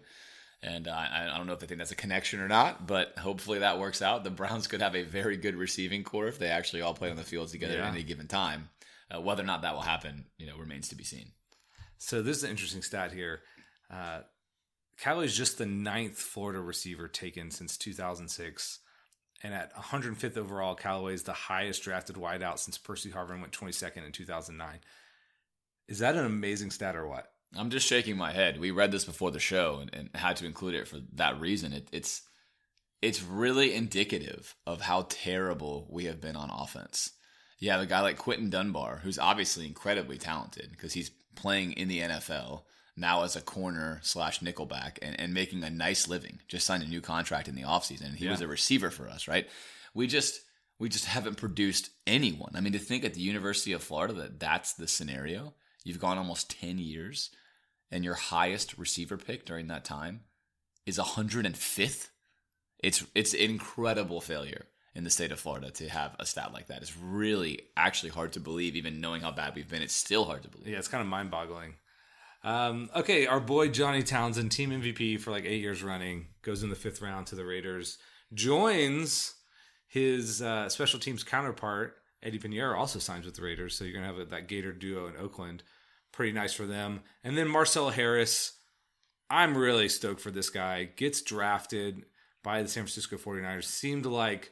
And 0.63 0.87
uh, 0.87 0.91
I, 0.91 1.29
I 1.33 1.37
don't 1.37 1.47
know 1.47 1.53
if 1.53 1.59
they 1.59 1.67
think 1.67 1.77
that's 1.79 1.91
a 1.91 1.95
connection 1.95 2.39
or 2.39 2.47
not, 2.47 2.87
but 2.87 3.17
hopefully 3.17 3.59
that 3.59 3.79
works 3.79 4.01
out. 4.01 4.23
The 4.23 4.29
Browns 4.31 4.67
could 4.67 4.81
have 4.81 4.95
a 4.95 5.03
very 5.03 5.37
good 5.37 5.55
receiving 5.55 6.03
corps 6.03 6.27
if 6.27 6.39
they 6.39 6.47
actually 6.49 6.81
all 6.81 6.93
play 6.93 7.09
on 7.11 7.15
the 7.15 7.23
field 7.23 7.49
together 7.49 7.75
Yeah. 7.75 7.87
at 7.87 7.93
any 7.93 8.03
given 8.03 8.27
time. 8.27 8.69
Uh, 9.09 9.21
whether 9.21 9.41
or 9.43 9.45
not 9.45 9.61
that 9.61 9.73
will 9.73 9.81
happen, 9.81 10.25
you 10.37 10.47
know, 10.47 10.57
remains 10.57 10.89
to 10.89 10.95
be 10.95 11.03
seen. 11.03 11.31
So 11.97 12.21
this 12.21 12.37
is 12.37 12.43
an 12.43 12.49
interesting 12.49 12.81
stat 12.81 13.11
here. 13.13 13.41
Uh, 13.89 14.21
Callaway's 14.99 15.35
just 15.37 15.57
the 15.57 15.65
ninth 15.65 16.17
Florida 16.17 16.59
receiver 16.59 17.07
taken 17.07 17.49
since 17.51 17.77
2006. 17.77 18.79
And 19.43 19.53
at 19.53 19.73
105th 19.75 20.37
overall, 20.37 20.73
Callaway 20.75 21.13
is 21.13 21.23
the 21.23 21.33
highest 21.33 21.83
drafted 21.83 22.15
wideout 22.15 22.57
since 22.57 22.77
Percy 22.77 23.11
Harvin 23.11 23.39
went 23.39 23.53
22nd 23.53 24.05
in 24.05 24.11
2009. 24.11 24.79
Is 25.87 25.99
that 25.99 26.15
an 26.15 26.25
amazing 26.25 26.71
stat 26.71 26.95
or 26.95 27.07
what? 27.07 27.31
I'm 27.55 27.69
just 27.69 27.87
shaking 27.87 28.17
my 28.17 28.31
head. 28.31 28.59
We 28.59 28.71
read 28.71 28.91
this 28.91 29.05
before 29.05 29.31
the 29.31 29.39
show 29.39 29.79
and, 29.81 29.93
and 29.93 30.09
had 30.13 30.35
to 30.37 30.45
include 30.45 30.75
it 30.75 30.87
for 30.87 30.97
that 31.13 31.39
reason. 31.39 31.73
It, 31.73 31.87
it's 31.91 32.23
it's 33.01 33.23
really 33.23 33.73
indicative 33.73 34.55
of 34.65 34.81
how 34.81 35.05
terrible 35.09 35.87
we 35.89 36.05
have 36.05 36.19
been 36.19 36.35
on 36.35 36.49
offense. 36.49 37.11
You 37.59 37.71
have 37.71 37.81
a 37.81 37.85
guy 37.85 38.01
like 38.01 38.17
Quinton 38.17 38.49
Dunbar, 38.49 38.97
who's 39.03 39.19
obviously 39.19 39.65
incredibly 39.65 40.17
talented 40.17 40.71
because 40.71 40.93
he's 40.93 41.11
playing 41.35 41.73
in 41.73 41.87
the 41.87 41.99
NFL 41.99 42.63
now 42.95 43.23
as 43.23 43.35
a 43.35 43.41
corner 43.41 43.99
slash 44.01 44.39
nickelback 44.39 44.97
and, 45.01 45.19
and 45.19 45.33
making 45.33 45.63
a 45.63 45.69
nice 45.69 46.07
living. 46.07 46.39
Just 46.47 46.65
signed 46.65 46.83
a 46.83 46.87
new 46.87 47.01
contract 47.01 47.47
in 47.47 47.55
the 47.55 47.61
offseason. 47.61 48.15
He 48.15 48.27
was 48.27 48.41
a 48.41 48.47
receiver 48.47 48.89
for 48.89 49.07
us, 49.07 49.27
right? 49.27 49.47
We 49.93 50.07
just 50.07 50.41
we 50.79 50.89
just 50.89 51.05
haven't 51.05 51.37
produced 51.37 51.89
anyone. 52.05 52.51
I 52.55 52.61
mean, 52.61 52.73
to 52.73 52.79
think 52.79 53.05
at 53.05 53.13
the 53.13 53.21
University 53.21 53.73
of 53.73 53.83
Florida 53.83 54.13
that 54.15 54.39
that's 54.39 54.73
the 54.73 54.87
scenario. 54.87 55.53
You've 55.87 55.99
gone 55.99 56.17
almost 56.17 56.51
10 56.59 56.79
years 56.79 57.29
and 57.89 58.03
your 58.03 58.15
highest 58.15 58.77
receiver 58.77 59.15
pick 59.15 59.45
during 59.45 59.67
that 59.67 59.85
time 59.85 60.21
is 60.85 60.99
105th. 60.99 62.09
It's 62.83 63.05
it's 63.15 63.33
incredible 63.33 64.19
failure 64.19 64.65
in 64.93 65.05
the 65.05 65.09
state 65.09 65.31
of 65.31 65.39
Florida 65.39 65.71
to 65.71 65.87
have 65.87 66.13
a 66.19 66.25
stat 66.25 66.51
like 66.51 66.67
that. 66.67 66.81
It's 66.81 66.97
really 66.97 67.61
actually 67.77 68.09
hard 68.09 68.33
to 68.33 68.41
believe, 68.41 68.75
even 68.75 68.99
knowing 68.99 69.21
how 69.21 69.31
bad 69.31 69.55
we've 69.55 69.69
been. 69.69 69.81
It's 69.81 69.93
still 69.93 70.25
hard 70.25 70.43
to 70.43 70.49
believe. 70.49 70.67
Yeah, 70.67 70.77
it's 70.77 70.89
kind 70.89 71.01
of 71.01 71.07
mind 71.07 71.31
boggling. 71.31 71.75
Um, 72.43 72.89
okay, 72.93 73.25
our 73.25 73.39
boy 73.39 73.69
Johnny 73.69 74.03
Townsend, 74.03 74.51
team 74.51 74.71
MVP 74.71 75.21
for 75.21 75.31
like 75.31 75.45
eight 75.45 75.61
years 75.61 75.83
running, 75.83 76.27
goes 76.41 76.63
in 76.63 76.69
the 76.69 76.75
fifth 76.75 77.01
round 77.01 77.27
to 77.27 77.35
the 77.35 77.45
Raiders, 77.45 77.97
joins 78.33 79.35
his 79.87 80.41
uh, 80.41 80.67
special 80.67 80.99
teams 80.99 81.23
counterpart, 81.23 81.95
Eddy 82.21 82.39
Pineiro, 82.39 82.77
also 82.77 82.99
signs 82.99 83.25
with 83.25 83.35
the 83.35 83.41
Raiders. 83.41 83.75
So 83.75 83.85
you're 83.85 83.93
going 83.93 84.11
to 84.11 84.19
have 84.19 84.29
that 84.29 84.47
Gator 84.49 84.73
duo 84.73 85.07
in 85.07 85.15
Oakland. 85.15 85.63
Pretty 86.17 86.31
nice 86.31 86.51
for 86.51 86.65
them. 86.65 87.01
And 87.23 87.37
then 87.37 87.47
Marcel 87.47 87.91
Harris, 87.91 88.53
I'm 89.29 89.55
really 89.55 89.87
stoked 89.87 90.19
for 90.19 90.31
this 90.31 90.49
guy. 90.49 90.85
Gets 90.95 91.21
drafted 91.21 92.05
by 92.43 92.63
the 92.63 92.67
San 92.67 92.85
Francisco 92.85 93.17
49ers. 93.17 93.65
Seemed 93.65 94.07
like 94.07 94.51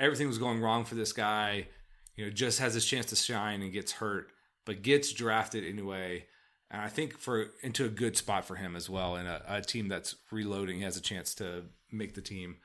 everything 0.00 0.26
was 0.26 0.38
going 0.38 0.60
wrong 0.60 0.84
for 0.84 0.96
this 0.96 1.12
guy. 1.12 1.68
You 2.16 2.24
know, 2.24 2.32
just 2.32 2.58
has 2.58 2.74
his 2.74 2.84
chance 2.84 3.06
to 3.06 3.14
shine 3.14 3.62
and 3.62 3.72
gets 3.72 3.92
hurt, 3.92 4.32
but 4.66 4.82
gets 4.82 5.12
drafted 5.12 5.64
anyway. 5.64 6.26
And 6.72 6.82
I 6.82 6.88
think 6.88 7.16
for 7.16 7.50
into 7.62 7.84
a 7.84 7.88
good 7.88 8.16
spot 8.16 8.44
for 8.44 8.56
him 8.56 8.74
as 8.74 8.90
well. 8.90 9.14
And 9.14 9.28
a, 9.28 9.44
a 9.46 9.62
team 9.62 9.86
that's 9.86 10.16
reloading 10.32 10.78
he 10.78 10.82
has 10.82 10.96
a 10.96 11.00
chance 11.00 11.36
to 11.36 11.66
make 11.92 12.16
the 12.16 12.20
team. 12.20 12.56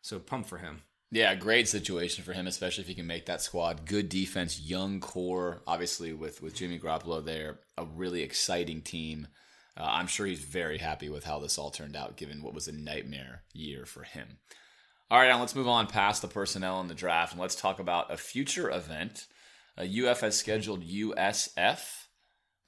So 0.00 0.18
pump 0.18 0.46
for 0.46 0.56
him. 0.56 0.80
Yeah, 1.10 1.34
great 1.34 1.68
situation 1.68 2.22
for 2.22 2.34
him, 2.34 2.46
especially 2.46 2.82
if 2.82 2.88
he 2.88 2.94
can 2.94 3.06
make 3.06 3.26
that 3.26 3.40
squad. 3.40 3.86
Good 3.86 4.10
defense, 4.10 4.60
young 4.60 5.00
core, 5.00 5.62
obviously 5.66 6.12
with 6.12 6.42
with 6.42 6.54
Jimmy 6.54 6.78
Garoppolo 6.78 7.24
there, 7.24 7.60
a 7.78 7.84
really 7.84 8.22
exciting 8.22 8.82
team. 8.82 9.28
Uh, 9.76 9.86
I'm 9.88 10.06
sure 10.06 10.26
he's 10.26 10.40
very 10.40 10.78
happy 10.78 11.08
with 11.08 11.24
how 11.24 11.38
this 11.38 11.56
all 11.56 11.70
turned 11.70 11.96
out, 11.96 12.16
given 12.16 12.42
what 12.42 12.52
was 12.52 12.68
a 12.68 12.72
nightmare 12.72 13.44
year 13.54 13.86
for 13.86 14.02
him. 14.02 14.38
All 15.10 15.18
right, 15.18 15.28
now 15.28 15.40
let's 15.40 15.54
move 15.54 15.68
on 15.68 15.86
past 15.86 16.20
the 16.20 16.28
personnel 16.28 16.80
in 16.82 16.88
the 16.88 16.94
draft 16.94 17.32
and 17.32 17.40
let's 17.40 17.54
talk 17.54 17.78
about 17.78 18.12
a 18.12 18.18
future 18.18 18.70
event. 18.70 19.26
Uh, 19.78 19.84
UF 19.84 20.20
has 20.20 20.36
scheduled 20.36 20.84
USF. 20.84 22.06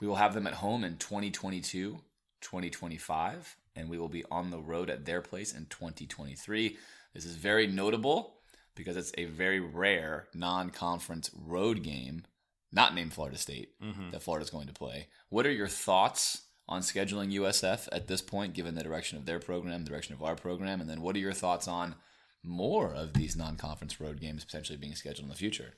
We 0.01 0.07
will 0.07 0.15
have 0.15 0.33
them 0.33 0.47
at 0.47 0.55
home 0.55 0.83
in 0.83 0.97
2022, 0.97 2.01
2025, 2.41 3.57
and 3.81 3.91
we 3.91 3.99
will 3.99 4.09
be 4.09 4.25
on 4.31 4.51
the 4.51 4.61
road 4.61 4.91
at 4.91 5.05
their 5.05 5.21
place 5.21 5.53
in 5.53 5.67
2023. 5.67 6.77
This 7.15 7.25
is 7.25 7.35
very 7.35 7.67
notable 7.67 8.37
because 8.77 8.97
it's 8.97 9.13
a 9.19 9.25
very 9.25 9.61
rare 9.61 10.29
non 10.35 10.71
conference 10.71 11.31
road 11.35 11.83
game, 11.83 12.25
not 12.73 12.95
named 12.95 13.13
Florida 13.13 13.39
State, 13.39 13.71
mm-hmm. 13.83 14.11
that 14.11 14.23
Florida's 14.23 14.51
going 14.51 14.69
to 14.69 14.73
play. 14.73 15.09
What 15.29 15.47
are 15.47 15.53
your 15.53 15.69
thoughts 15.69 16.43
on 16.69 16.83
scheduling 16.83 17.33
USF 17.33 17.89
at 17.91 18.07
this 18.07 18.23
point, 18.23 18.55
given 18.55 18.75
the 18.75 18.85
direction 18.85 19.19
of 19.19 19.27
their 19.27 19.41
program, 19.41 19.85
the 19.85 19.91
direction 19.91 20.15
of 20.15 20.23
our 20.23 20.37
program? 20.37 20.81
And 20.81 20.89
then 20.89 21.03
what 21.03 21.17
are 21.17 21.21
your 21.21 21.33
thoughts 21.33 21.67
on 21.67 21.97
more 22.43 22.95
of 22.95 23.15
these 23.15 23.37
non 23.37 23.57
conference 23.57 24.01
road 24.01 24.21
games 24.21 24.45
potentially 24.45 24.79
being 24.79 24.95
scheduled 24.95 25.25
in 25.25 25.31
the 25.31 25.35
future? 25.35 25.75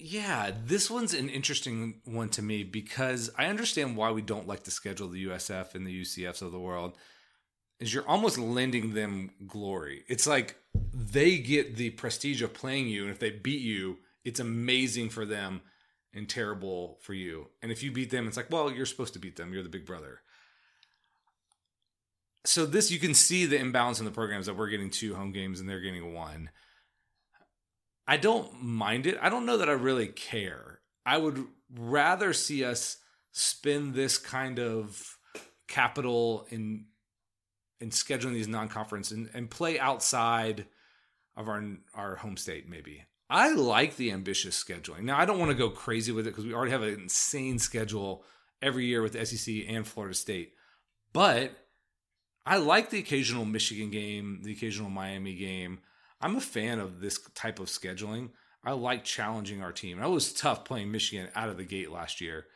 Yeah, 0.00 0.52
this 0.64 0.88
one's 0.88 1.12
an 1.12 1.28
interesting 1.28 2.00
one 2.04 2.28
to 2.30 2.42
me 2.42 2.62
because 2.62 3.30
I 3.36 3.46
understand 3.46 3.96
why 3.96 4.12
we 4.12 4.22
don't 4.22 4.46
like 4.46 4.62
to 4.64 4.70
schedule 4.70 5.08
the 5.08 5.26
USF 5.26 5.74
and 5.74 5.84
the 5.84 6.02
UCFs 6.02 6.40
of 6.40 6.52
the 6.52 6.60
world. 6.60 6.96
Is 7.80 7.92
you're 7.92 8.08
almost 8.08 8.38
lending 8.38 8.94
them 8.94 9.30
glory. 9.46 10.04
It's 10.08 10.26
like 10.26 10.56
they 10.74 11.38
get 11.38 11.76
the 11.76 11.90
prestige 11.90 12.42
of 12.42 12.54
playing 12.54 12.88
you, 12.88 13.02
and 13.02 13.10
if 13.10 13.18
they 13.18 13.30
beat 13.30 13.60
you, 13.60 13.98
it's 14.24 14.40
amazing 14.40 15.10
for 15.10 15.24
them 15.24 15.62
and 16.14 16.28
terrible 16.28 16.98
for 17.00 17.14
you. 17.14 17.48
And 17.62 17.72
if 17.72 17.82
you 17.82 17.90
beat 17.90 18.10
them, 18.10 18.26
it's 18.26 18.36
like, 18.36 18.50
well, 18.50 18.70
you're 18.70 18.86
supposed 18.86 19.14
to 19.14 19.20
beat 19.20 19.36
them. 19.36 19.52
You're 19.52 19.62
the 19.62 19.68
big 19.68 19.86
brother. 19.86 20.20
So 22.44 22.66
this 22.66 22.90
you 22.90 22.98
can 22.98 23.14
see 23.14 23.46
the 23.46 23.58
imbalance 23.58 23.98
in 23.98 24.04
the 24.04 24.10
programs 24.10 24.46
that 24.46 24.56
we're 24.56 24.68
getting 24.68 24.90
two 24.90 25.14
home 25.14 25.32
games 25.32 25.60
and 25.60 25.68
they're 25.68 25.80
getting 25.80 26.14
one. 26.14 26.50
I 28.08 28.16
don't 28.16 28.62
mind 28.62 29.06
it. 29.06 29.18
I 29.20 29.28
don't 29.28 29.44
know 29.44 29.58
that 29.58 29.68
I 29.68 29.72
really 29.72 30.06
care. 30.06 30.80
I 31.04 31.18
would 31.18 31.44
rather 31.76 32.32
see 32.32 32.64
us 32.64 32.96
spend 33.32 33.94
this 33.94 34.16
kind 34.16 34.58
of 34.58 35.18
capital 35.68 36.46
in 36.48 36.86
in 37.80 37.90
scheduling 37.90 38.32
these 38.32 38.48
non-conference 38.48 39.12
and, 39.12 39.30
and 39.34 39.50
play 39.50 39.78
outside 39.78 40.66
of 41.36 41.48
our 41.48 41.62
our 41.94 42.16
home 42.16 42.38
state 42.38 42.68
maybe. 42.68 43.04
I 43.30 43.52
like 43.52 43.96
the 43.96 44.10
ambitious 44.10 44.62
scheduling. 44.62 45.02
Now 45.02 45.18
I 45.18 45.26
don't 45.26 45.38
want 45.38 45.50
to 45.50 45.56
go 45.56 45.68
crazy 45.68 46.10
with 46.10 46.26
it 46.26 46.30
because 46.30 46.46
we 46.46 46.54
already 46.54 46.72
have 46.72 46.82
an 46.82 46.94
insane 46.94 47.58
schedule 47.58 48.24
every 48.62 48.86
year 48.86 49.02
with 49.02 49.28
SEC 49.28 49.54
and 49.68 49.86
Florida 49.86 50.14
State. 50.14 50.54
But 51.12 51.52
I 52.46 52.56
like 52.56 52.88
the 52.88 52.98
occasional 52.98 53.44
Michigan 53.44 53.90
game, 53.90 54.40
the 54.44 54.52
occasional 54.52 54.88
Miami 54.88 55.34
game. 55.34 55.80
I'm 56.20 56.36
a 56.36 56.40
fan 56.40 56.78
of 56.78 57.00
this 57.00 57.18
type 57.34 57.58
of 57.58 57.66
scheduling. 57.66 58.30
I 58.64 58.72
like 58.72 59.04
challenging 59.04 59.62
our 59.62 59.72
team. 59.72 60.02
it 60.02 60.08
was 60.08 60.32
tough 60.32 60.64
playing 60.64 60.90
Michigan 60.90 61.28
out 61.34 61.48
of 61.48 61.56
the 61.56 61.64
gate 61.64 61.90
last 61.90 62.20
year. 62.20 62.46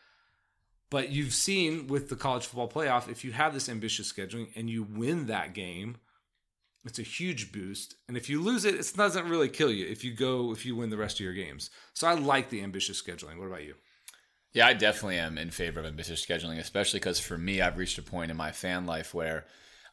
But 0.90 1.10
you've 1.10 1.32
seen 1.32 1.86
with 1.86 2.10
the 2.10 2.16
college 2.16 2.44
football 2.44 2.68
playoff, 2.68 3.08
if 3.08 3.24
you 3.24 3.32
have 3.32 3.54
this 3.54 3.68
ambitious 3.68 4.12
scheduling 4.12 4.48
and 4.54 4.68
you 4.68 4.82
win 4.82 5.26
that 5.26 5.54
game, 5.54 5.96
it's 6.84 6.98
a 6.98 7.02
huge 7.02 7.52
boost. 7.52 7.94
And 8.08 8.16
if 8.16 8.28
you 8.28 8.42
lose 8.42 8.64
it, 8.64 8.74
it 8.74 8.92
doesn't 8.94 9.28
really 9.28 9.48
kill 9.48 9.70
you 9.70 9.86
if 9.86 10.04
you 10.04 10.12
go 10.12 10.52
if 10.52 10.66
you 10.66 10.76
win 10.76 10.90
the 10.90 10.96
rest 10.96 11.16
of 11.16 11.24
your 11.24 11.32
games. 11.32 11.70
So 11.94 12.06
I 12.06 12.14
like 12.14 12.50
the 12.50 12.62
ambitious 12.62 13.00
scheduling. 13.00 13.38
What 13.38 13.46
about 13.46 13.64
you? 13.64 13.74
Yeah, 14.52 14.66
I 14.66 14.74
definitely 14.74 15.16
am 15.16 15.38
in 15.38 15.50
favor 15.50 15.80
of 15.80 15.86
ambitious 15.86 16.24
scheduling, 16.24 16.58
especially 16.58 17.00
because 17.00 17.18
for 17.18 17.38
me, 17.38 17.62
I've 17.62 17.78
reached 17.78 17.96
a 17.96 18.02
point 18.02 18.30
in 18.30 18.36
my 18.36 18.52
fan 18.52 18.84
life 18.84 19.14
where 19.14 19.46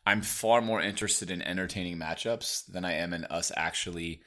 I'm 0.10 0.24
far 0.24 0.60
more 0.60 0.82
interested 0.82 1.30
in 1.30 1.44
entertaining 1.44 1.98
matchups 1.98 2.66
than 2.66 2.84
I 2.84 2.94
am 2.94 3.14
in 3.14 3.26
us 3.26 3.52
actually, 3.56 4.22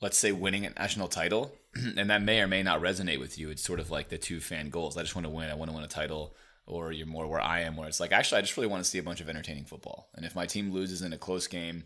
let's 0.00 0.18
say, 0.18 0.32
winning 0.32 0.66
a 0.66 0.70
national 0.70 1.06
title. 1.06 1.54
and 1.96 2.10
that 2.10 2.22
may 2.22 2.40
or 2.40 2.48
may 2.48 2.64
not 2.64 2.80
resonate 2.80 3.20
with 3.20 3.38
you. 3.38 3.48
It's 3.48 3.62
sort 3.62 3.78
of 3.78 3.88
like 3.88 4.08
the 4.08 4.18
two 4.18 4.40
fan 4.40 4.68
goals. 4.68 4.96
I 4.96 5.02
just 5.02 5.14
want 5.14 5.26
to 5.26 5.32
win. 5.32 5.48
I 5.48 5.54
want 5.54 5.70
to 5.70 5.76
win 5.76 5.84
a 5.84 5.88
title. 5.88 6.34
Or 6.66 6.90
you're 6.90 7.06
more 7.06 7.28
where 7.28 7.40
I 7.40 7.60
am, 7.60 7.76
where 7.76 7.86
it's 7.86 8.00
like, 8.00 8.10
actually, 8.10 8.38
I 8.38 8.40
just 8.40 8.56
really 8.56 8.66
want 8.66 8.82
to 8.82 8.90
see 8.90 8.98
a 8.98 9.02
bunch 9.04 9.20
of 9.20 9.28
entertaining 9.28 9.64
football. 9.64 10.08
And 10.16 10.26
if 10.26 10.34
my 10.34 10.46
team 10.46 10.72
loses 10.72 11.02
in 11.02 11.12
a 11.12 11.18
close 11.18 11.46
game 11.46 11.84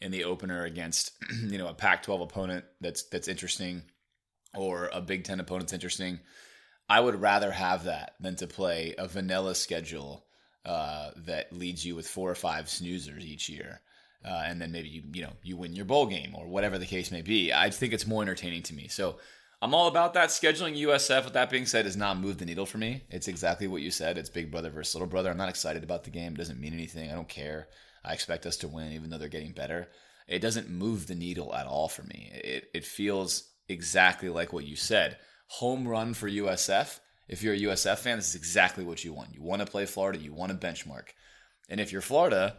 in 0.00 0.10
the 0.10 0.24
opener 0.24 0.64
against, 0.64 1.12
you 1.46 1.58
know, 1.58 1.68
a 1.68 1.74
Pac-12 1.74 2.22
opponent 2.22 2.64
that's 2.80 3.02
that's 3.02 3.28
interesting, 3.28 3.82
or 4.54 4.88
a 4.94 5.02
Big 5.02 5.24
Ten 5.24 5.40
opponent's 5.40 5.74
interesting, 5.74 6.20
I 6.88 7.00
would 7.00 7.20
rather 7.20 7.50
have 7.50 7.84
that 7.84 8.14
than 8.18 8.36
to 8.36 8.46
play 8.46 8.94
a 8.96 9.06
vanilla 9.06 9.54
schedule 9.54 10.24
uh, 10.64 11.10
that 11.16 11.52
leads 11.52 11.84
you 11.84 11.94
with 11.94 12.06
four 12.06 12.30
or 12.30 12.34
five 12.34 12.66
snoozers 12.66 13.22
each 13.24 13.48
year. 13.48 13.80
Uh, 14.24 14.42
and 14.46 14.60
then 14.60 14.72
maybe 14.72 14.88
you 14.88 15.02
you 15.12 15.22
know 15.22 15.32
you 15.42 15.56
win 15.56 15.74
your 15.74 15.84
bowl 15.84 16.04
game 16.04 16.34
or 16.34 16.46
whatever 16.48 16.78
the 16.78 16.86
case 16.86 17.10
may 17.10 17.22
be. 17.22 17.52
I 17.52 17.70
think 17.70 17.92
it's 17.92 18.06
more 18.06 18.22
entertaining 18.22 18.62
to 18.64 18.74
me. 18.74 18.88
So 18.88 19.18
I'm 19.62 19.74
all 19.74 19.88
about 19.88 20.14
that. 20.14 20.28
Scheduling 20.28 20.78
USF, 20.80 21.24
with 21.24 21.34
that 21.34 21.50
being 21.50 21.66
said, 21.66 21.84
does 21.84 21.96
not 21.96 22.18
move 22.18 22.38
the 22.38 22.44
needle 22.44 22.66
for 22.66 22.78
me. 22.78 23.02
It's 23.10 23.28
exactly 23.28 23.66
what 23.66 23.82
you 23.82 23.90
said. 23.90 24.18
It's 24.18 24.28
big 24.28 24.50
brother 24.50 24.70
versus 24.70 24.94
little 24.94 25.08
brother. 25.08 25.30
I'm 25.30 25.36
not 25.36 25.48
excited 25.48 25.82
about 25.82 26.04
the 26.04 26.10
game. 26.10 26.34
It 26.34 26.38
doesn't 26.38 26.60
mean 26.60 26.74
anything. 26.74 27.10
I 27.10 27.14
don't 27.14 27.28
care. 27.28 27.68
I 28.04 28.12
expect 28.12 28.46
us 28.46 28.56
to 28.58 28.68
win, 28.68 28.92
even 28.92 29.10
though 29.10 29.18
they're 29.18 29.28
getting 29.28 29.52
better. 29.52 29.88
It 30.28 30.40
doesn't 30.40 30.68
move 30.68 31.06
the 31.06 31.14
needle 31.14 31.54
at 31.54 31.66
all 31.66 31.88
for 31.88 32.02
me. 32.02 32.30
It 32.32 32.70
it 32.74 32.84
feels 32.84 33.50
exactly 33.68 34.28
like 34.28 34.52
what 34.52 34.66
you 34.66 34.76
said. 34.76 35.18
Home 35.48 35.88
run 35.88 36.14
for 36.14 36.28
USF 36.28 37.00
if 37.28 37.42
you're 37.42 37.54
a 37.54 37.58
USF 37.58 37.98
fan, 37.98 38.16
this 38.16 38.30
is 38.30 38.34
exactly 38.34 38.84
what 38.84 39.04
you 39.04 39.12
want. 39.12 39.34
You 39.34 39.42
want 39.42 39.60
to 39.60 39.70
play 39.70 39.86
Florida, 39.86 40.18
you 40.18 40.32
want 40.32 40.50
to 40.50 40.66
benchmark. 40.66 41.08
And 41.68 41.80
if 41.80 41.92
you're 41.92 42.00
Florida, 42.00 42.56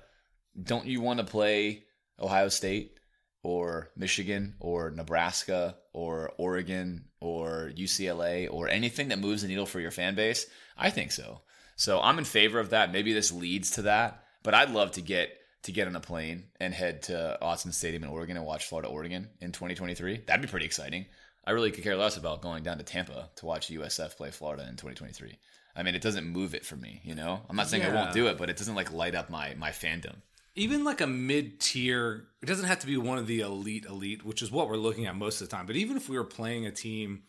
don't 0.62 0.86
you 0.86 1.02
want 1.02 1.20
to 1.20 1.26
play 1.26 1.84
Ohio 2.20 2.50
State 2.50 3.00
or 3.42 3.90
Michigan 3.96 4.56
or 4.60 4.92
Nebraska 4.92 5.78
or 5.94 6.34
Oregon 6.38 7.06
or 7.20 7.72
UCLA 7.76 8.48
or 8.52 8.70
anything 8.70 9.10
that 9.10 9.20
moves 9.20 9.42
the 9.42 9.48
needle 9.48 9.66
for 9.66 9.80
your 9.80 9.92
fan 9.92 10.16
base? 10.16 10.46
I 10.78 10.90
think 10.90 11.12
so. 11.12 11.42
So 11.76 12.00
I'm 12.02 12.20
in 12.20 12.26
favor 12.26 12.60
of 12.60 12.72
that. 12.72 12.92
Maybe 12.92 13.14
this 13.14 13.32
leads 13.32 13.72
to 13.72 13.84
that, 13.84 14.24
but 14.44 14.54
I'd 14.54 14.72
love 14.72 14.92
to 14.92 15.02
get 15.02 15.32
to 15.64 15.72
get 15.72 15.88
on 15.88 15.96
a 15.96 16.00
plane 16.00 16.46
and 16.60 16.74
head 16.74 17.04
to 17.04 17.38
Autzen 17.42 17.74
Stadium 17.74 18.04
in 18.04 18.10
Oregon 18.10 18.38
and 18.38 18.46
watch 18.46 18.66
Florida 18.66 18.88
Oregon 18.88 19.30
in 19.42 19.52
2023. 19.52 20.24
That'd 20.26 20.42
be 20.42 20.48
pretty 20.48 20.66
exciting. 20.66 21.06
I 21.50 21.52
really 21.52 21.72
could 21.72 21.84
care 21.84 21.96
less 21.96 22.16
about 22.16 22.44
going 22.44 22.62
down 22.62 22.78
to 22.78 22.84
Tampa 22.84 23.28
to 23.38 23.46
watch 23.48 23.72
USF 23.72 24.16
play 24.16 24.30
Florida 24.30 24.68
in 24.70 24.76
2023. 24.76 25.36
I 25.76 25.82
mean, 25.82 25.96
it 25.96 26.02
doesn't 26.04 26.28
move 26.28 26.54
it 26.54 26.64
for 26.64 26.76
me, 26.76 27.02
you 27.04 27.16
know. 27.16 27.42
I'm 27.50 27.56
not 27.56 27.68
saying 27.68 27.82
yeah. 27.82 27.90
I 27.90 27.96
won't 27.96 28.14
do 28.14 28.28
it, 28.28 28.38
but 28.38 28.52
it 28.52 28.58
doesn't 28.58 28.76
like 28.76 28.94
light 28.94 29.16
up 29.16 29.32
my 29.32 29.56
my 29.56 29.72
fandom. 29.72 30.18
Even 30.54 30.84
like 30.84 31.02
a 31.02 31.08
mid 31.08 31.60
tier, 31.60 32.28
it 32.44 32.46
doesn't 32.46 32.68
have 32.68 32.78
to 32.82 32.86
be 32.86 32.98
one 32.98 33.18
of 33.18 33.26
the 33.26 33.40
elite 33.40 33.86
elite, 33.90 34.24
which 34.24 34.44
is 34.44 34.52
what 34.52 34.70
we're 34.70 34.78
looking 34.78 35.08
at 35.08 35.16
most 35.16 35.42
of 35.42 35.50
the 35.50 35.56
time. 35.56 35.66
But 35.66 35.76
even 35.76 35.98
if 35.98 36.08
we 36.08 36.20
were 36.20 36.24
playing 36.24 36.68
a 36.68 36.72
team, 36.72 37.24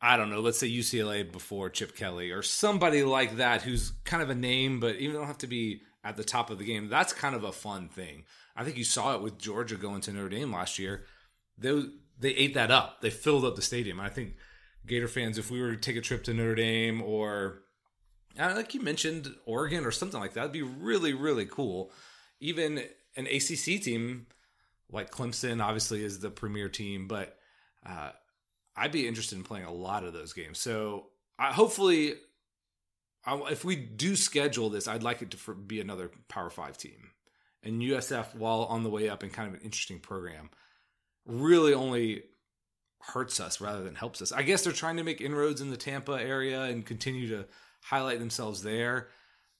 I 0.00 0.16
don't 0.16 0.30
know, 0.30 0.38
let's 0.38 0.60
say 0.60 0.70
UCLA 0.70 1.32
before 1.32 1.70
Chip 1.70 1.96
Kelly 1.96 2.30
or 2.30 2.42
somebody 2.42 3.02
like 3.02 3.38
that, 3.38 3.62
who's 3.62 3.90
kind 4.04 4.22
of 4.22 4.30
a 4.30 4.36
name, 4.36 4.78
but 4.78 4.94
even 4.96 5.16
don't 5.16 5.26
have 5.26 5.38
to 5.38 5.48
be 5.48 5.80
at 6.04 6.16
the 6.16 6.22
top 6.22 6.48
of 6.48 6.58
the 6.58 6.64
game. 6.64 6.88
That's 6.88 7.12
kind 7.12 7.34
of 7.34 7.42
a 7.42 7.50
fun 7.50 7.88
thing. 7.88 8.22
I 8.54 8.62
think 8.62 8.76
you 8.76 8.84
saw 8.84 9.16
it 9.16 9.20
with 9.20 9.36
Georgia 9.36 9.74
going 9.74 10.00
to 10.02 10.12
Notre 10.12 10.28
Dame 10.28 10.52
last 10.52 10.78
year. 10.78 11.06
Those 11.58 11.88
they 12.18 12.30
ate 12.30 12.54
that 12.54 12.70
up. 12.70 13.00
They 13.00 13.10
filled 13.10 13.44
up 13.44 13.56
the 13.56 13.62
stadium. 13.62 14.00
I 14.00 14.08
think 14.08 14.34
Gator 14.86 15.08
fans, 15.08 15.38
if 15.38 15.50
we 15.50 15.60
were 15.60 15.72
to 15.72 15.80
take 15.80 15.96
a 15.96 16.00
trip 16.00 16.24
to 16.24 16.34
Notre 16.34 16.54
Dame 16.54 17.02
or 17.02 17.62
like 18.36 18.74
you 18.74 18.80
mentioned, 18.80 19.34
Oregon 19.46 19.84
or 19.84 19.90
something 19.90 20.20
like 20.20 20.34
that, 20.34 20.42
would 20.42 20.52
be 20.52 20.62
really, 20.62 21.12
really 21.12 21.46
cool. 21.46 21.92
Even 22.40 22.82
an 23.16 23.26
ACC 23.26 23.80
team 23.80 24.26
like 24.90 25.10
Clemson, 25.10 25.62
obviously, 25.62 26.04
is 26.04 26.20
the 26.20 26.30
premier 26.30 26.68
team, 26.68 27.08
but 27.08 27.36
uh, 27.86 28.10
I'd 28.76 28.92
be 28.92 29.06
interested 29.06 29.36
in 29.36 29.44
playing 29.44 29.66
a 29.66 29.72
lot 29.72 30.04
of 30.04 30.12
those 30.12 30.32
games. 30.32 30.58
So 30.58 31.06
I, 31.38 31.52
hopefully, 31.52 32.14
I, 33.24 33.36
if 33.50 33.64
we 33.64 33.76
do 33.76 34.16
schedule 34.16 34.70
this, 34.70 34.88
I'd 34.88 35.02
like 35.02 35.22
it 35.22 35.30
to 35.32 35.54
be 35.54 35.80
another 35.80 36.10
Power 36.28 36.50
Five 36.50 36.76
team. 36.76 37.10
And 37.62 37.80
USF, 37.80 38.34
while 38.34 38.64
on 38.64 38.82
the 38.82 38.90
way 38.90 39.08
up 39.08 39.22
and 39.22 39.32
kind 39.32 39.48
of 39.48 39.54
an 39.54 39.60
interesting 39.64 39.98
program, 39.98 40.50
really 41.26 41.74
only 41.74 42.22
hurts 43.00 43.40
us 43.40 43.60
rather 43.60 43.82
than 43.82 43.94
helps 43.94 44.22
us. 44.22 44.32
I 44.32 44.42
guess 44.42 44.64
they're 44.64 44.72
trying 44.72 44.96
to 44.96 45.04
make 45.04 45.20
inroads 45.20 45.60
in 45.60 45.70
the 45.70 45.76
Tampa 45.76 46.12
area 46.12 46.62
and 46.62 46.86
continue 46.86 47.28
to 47.28 47.46
highlight 47.82 48.18
themselves 48.18 48.62
there. 48.62 49.08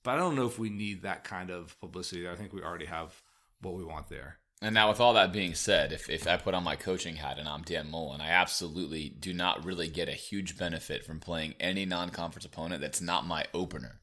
But 0.03 0.13
I 0.13 0.17
don't 0.19 0.37
know 0.37 0.47
if 0.47 0.59
we 0.59 0.71
need 0.71 1.03
that 1.03 1.25
kind 1.25 1.51
of 1.51 1.79
publicity. 1.81 2.29
I 2.29 2.37
think 2.37 2.53
we 2.53 2.63
already 2.63 2.87
have 2.87 3.15
what 3.61 3.75
we 3.75 3.85
want 3.85 4.09
there. 4.09 4.39
And 4.63 4.75
now, 4.75 4.89
with 4.89 5.01
all 5.01 5.15
that 5.15 5.33
being 5.33 5.55
said, 5.55 5.93
if, 5.93 6.09
if 6.09 6.27
I 6.27 6.37
put 6.37 6.55
on 6.55 6.65
my 6.65 6.77
coaching 6.77 7.17
hat 7.17 7.39
and 7.39 7.49
I'm 7.49 7.63
Dan 7.63 7.91
Mullen, 7.91 8.21
I 8.21 8.29
absolutely 8.29 9.09
do 9.09 9.35
not 9.35 9.65
really 9.65 9.89
get 9.89 10.09
a 10.09 10.13
huge 10.13 10.57
benefit 10.57 11.05
from 11.05 11.21
playing 11.21 11.55
any 11.61 11.85
non 11.85 12.11
conference 12.11 12.47
opponent 12.47 12.81
that's 12.81 13.01
not 13.01 13.27
my 13.27 13.45
opener. 13.53 14.01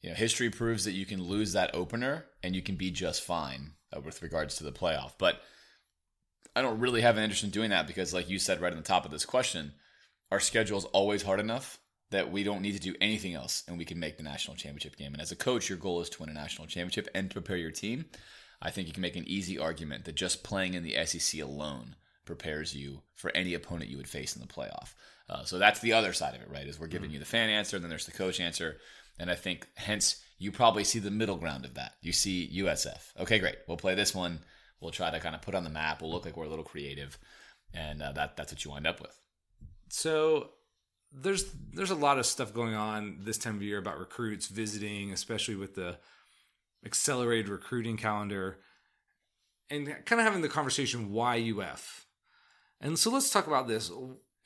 You 0.00 0.10
know, 0.10 0.16
history 0.16 0.48
proves 0.48 0.84
that 0.84 0.92
you 0.92 1.04
can 1.04 1.22
lose 1.22 1.52
that 1.52 1.74
opener 1.74 2.26
and 2.42 2.54
you 2.54 2.62
can 2.62 2.76
be 2.76 2.90
just 2.90 3.22
fine 3.22 3.72
uh, 3.94 4.00
with 4.00 4.22
regards 4.22 4.56
to 4.56 4.64
the 4.64 4.72
playoff. 4.72 5.12
But 5.18 5.40
I 6.56 6.62
don't 6.62 6.80
really 6.80 7.00
have 7.02 7.16
an 7.16 7.24
interest 7.24 7.44
in 7.44 7.50
doing 7.50 7.70
that 7.70 7.86
because, 7.86 8.14
like 8.14 8.28
you 8.28 8.38
said 8.38 8.60
right 8.60 8.72
on 8.72 8.78
the 8.78 8.84
top 8.84 9.04
of 9.04 9.10
this 9.10 9.26
question, 9.26 9.72
our 10.30 10.40
schedule 10.40 10.78
is 10.78 10.84
always 10.86 11.22
hard 11.22 11.40
enough 11.40 11.78
that 12.10 12.32
we 12.32 12.42
don't 12.42 12.62
need 12.62 12.72
to 12.72 12.80
do 12.80 12.94
anything 13.00 13.34
else 13.34 13.64
and 13.68 13.78
we 13.78 13.84
can 13.84 13.98
make 13.98 14.16
the 14.16 14.22
national 14.22 14.56
championship 14.56 14.96
game. 14.96 15.12
And 15.12 15.22
as 15.22 15.32
a 15.32 15.36
coach, 15.36 15.68
your 15.68 15.78
goal 15.78 16.00
is 16.00 16.08
to 16.10 16.20
win 16.20 16.30
a 16.30 16.34
national 16.34 16.66
championship 16.66 17.08
and 17.14 17.30
to 17.30 17.34
prepare 17.34 17.56
your 17.56 17.70
team. 17.70 18.06
I 18.60 18.70
think 18.70 18.88
you 18.88 18.94
can 18.94 19.02
make 19.02 19.16
an 19.16 19.28
easy 19.28 19.58
argument 19.58 20.04
that 20.04 20.14
just 20.14 20.42
playing 20.42 20.74
in 20.74 20.82
the 20.82 20.96
SEC 21.04 21.40
alone 21.40 21.96
prepares 22.24 22.74
you 22.74 23.02
for 23.14 23.30
any 23.34 23.54
opponent 23.54 23.90
you 23.90 23.96
would 23.96 24.08
face 24.08 24.34
in 24.34 24.42
the 24.42 24.48
playoff. 24.48 24.94
Uh, 25.28 25.44
so 25.44 25.58
that's 25.58 25.80
the 25.80 25.92
other 25.92 26.12
side 26.12 26.34
of 26.34 26.40
it, 26.40 26.50
right? 26.50 26.66
Is 26.66 26.80
we're 26.80 26.86
giving 26.86 27.10
you 27.10 27.18
the 27.18 27.24
fan 27.24 27.50
answer, 27.50 27.76
and 27.76 27.84
then 27.84 27.90
there's 27.90 28.06
the 28.06 28.12
coach 28.12 28.40
answer. 28.40 28.78
And 29.18 29.30
I 29.30 29.34
think, 29.34 29.68
hence, 29.74 30.22
you 30.38 30.50
probably 30.50 30.84
see 30.84 30.98
the 30.98 31.10
middle 31.10 31.36
ground 31.36 31.64
of 31.64 31.74
that. 31.74 31.92
You 32.00 32.12
see 32.12 32.50
USF. 32.62 33.12
Okay, 33.20 33.38
great. 33.38 33.56
We'll 33.66 33.76
play 33.76 33.94
this 33.94 34.14
one. 34.14 34.40
We'll 34.80 34.90
try 34.90 35.10
to 35.10 35.20
kind 35.20 35.34
of 35.34 35.42
put 35.42 35.54
on 35.54 35.64
the 35.64 35.70
map. 35.70 36.00
We'll 36.00 36.12
look 36.12 36.24
like 36.24 36.36
we're 36.36 36.44
a 36.44 36.48
little 36.48 36.64
creative, 36.64 37.18
and 37.74 38.02
uh, 38.02 38.12
that 38.12 38.36
that's 38.36 38.52
what 38.52 38.64
you 38.64 38.70
wind 38.70 38.86
up 38.86 39.00
with. 39.00 39.18
So 39.88 40.50
there's 41.12 41.50
there's 41.72 41.90
a 41.90 41.96
lot 41.96 42.18
of 42.18 42.26
stuff 42.26 42.52
going 42.52 42.74
on 42.74 43.18
this 43.20 43.38
time 43.38 43.56
of 43.56 43.62
year 43.62 43.78
about 43.78 43.98
recruits 43.98 44.46
visiting, 44.46 45.12
especially 45.12 45.56
with 45.56 45.74
the 45.74 45.98
accelerated 46.84 47.48
recruiting 47.48 47.96
calendar, 47.96 48.58
and 49.70 49.86
kind 50.04 50.20
of 50.20 50.26
having 50.26 50.42
the 50.42 50.48
conversation 50.48 51.12
why 51.12 51.52
UF. 51.56 52.06
And 52.80 52.98
so 52.98 53.10
let's 53.10 53.30
talk 53.30 53.46
about 53.46 53.66
this. 53.66 53.90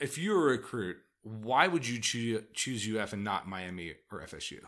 If 0.00 0.16
you're 0.16 0.48
a 0.48 0.52
recruit, 0.52 0.96
why 1.22 1.68
would 1.68 1.86
you 1.86 2.00
choose 2.00 2.42
choose 2.54 2.88
UF 2.88 3.12
and 3.12 3.24
not 3.24 3.48
Miami 3.48 3.94
or 4.10 4.22
FSU? 4.22 4.60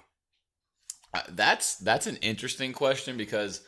Uh, 1.12 1.22
that's 1.30 1.76
that's 1.76 2.06
an 2.06 2.16
interesting 2.16 2.72
question 2.72 3.16
because 3.16 3.62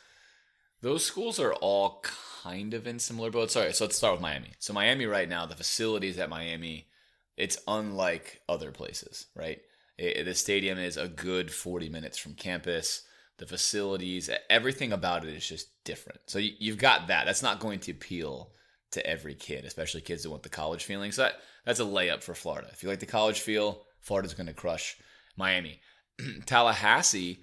those 0.83 1.05
schools 1.05 1.41
are 1.41 1.55
all 1.55 2.03
kind 2.43 2.75
of 2.75 2.87
in 2.87 2.99
similar 2.99 3.31
boats. 3.31 3.55
Sorry, 3.55 3.73
so 3.73 3.85
let's 3.85 3.97
start 3.97 4.15
with 4.15 4.21
Miami. 4.21 4.53
So 4.59 4.73
Miami 4.73 5.07
right 5.07 5.29
now, 5.29 5.47
the 5.47 5.57
facilities 5.57 6.19
at 6.19 6.31
Miami, 6.31 6.89
it's 7.37 7.59
unlike 7.67 8.41
other 8.49 8.71
places, 8.71 9.27
right? 9.35 9.61
It, 9.99 10.25
the 10.25 10.35
stadium 10.35 10.79
is 10.79 10.97
a 10.97 11.09
good 11.09 11.51
40 11.51 11.89
minutes 11.89 12.19
from 12.19 12.35
campus. 12.35 13.03
The 13.39 13.47
facilities, 13.47 14.31
everything 14.49 14.93
about 14.93 15.25
it 15.25 15.35
is 15.35 15.47
just 15.47 15.69
different. 15.85 16.21
So 16.27 16.39
you, 16.39 16.53
you've 16.59 16.79
got 16.79 17.09
that. 17.09 17.27
That's 17.27 17.43
not 17.43 17.61
going 17.61 17.81
to 17.81 17.93
appeal 17.93 18.53
to 18.93 19.07
every 19.07 19.35
kid, 19.35 19.65
especially 19.65 20.01
kids 20.01 20.23
that 20.23 20.31
want 20.31 20.43
the 20.43 20.49
college 20.49 20.85
feeling. 20.85 21.13
So 21.13 21.23
that, 21.23 21.35
that's 21.65 21.81
a 21.81 21.85
layup 21.85 22.23
for 22.23 22.35
Florida. 22.35 22.69
If 22.73 22.83
you 22.83 22.89
like 22.89 23.01
the 23.01 23.07
college 23.07 23.41
feel, 23.41 23.83
Florida's 24.01 24.35
going 24.35 24.47
to 24.47 24.55
crush 24.55 24.97
Miami. 25.37 25.81
Tallahassee 26.47 27.41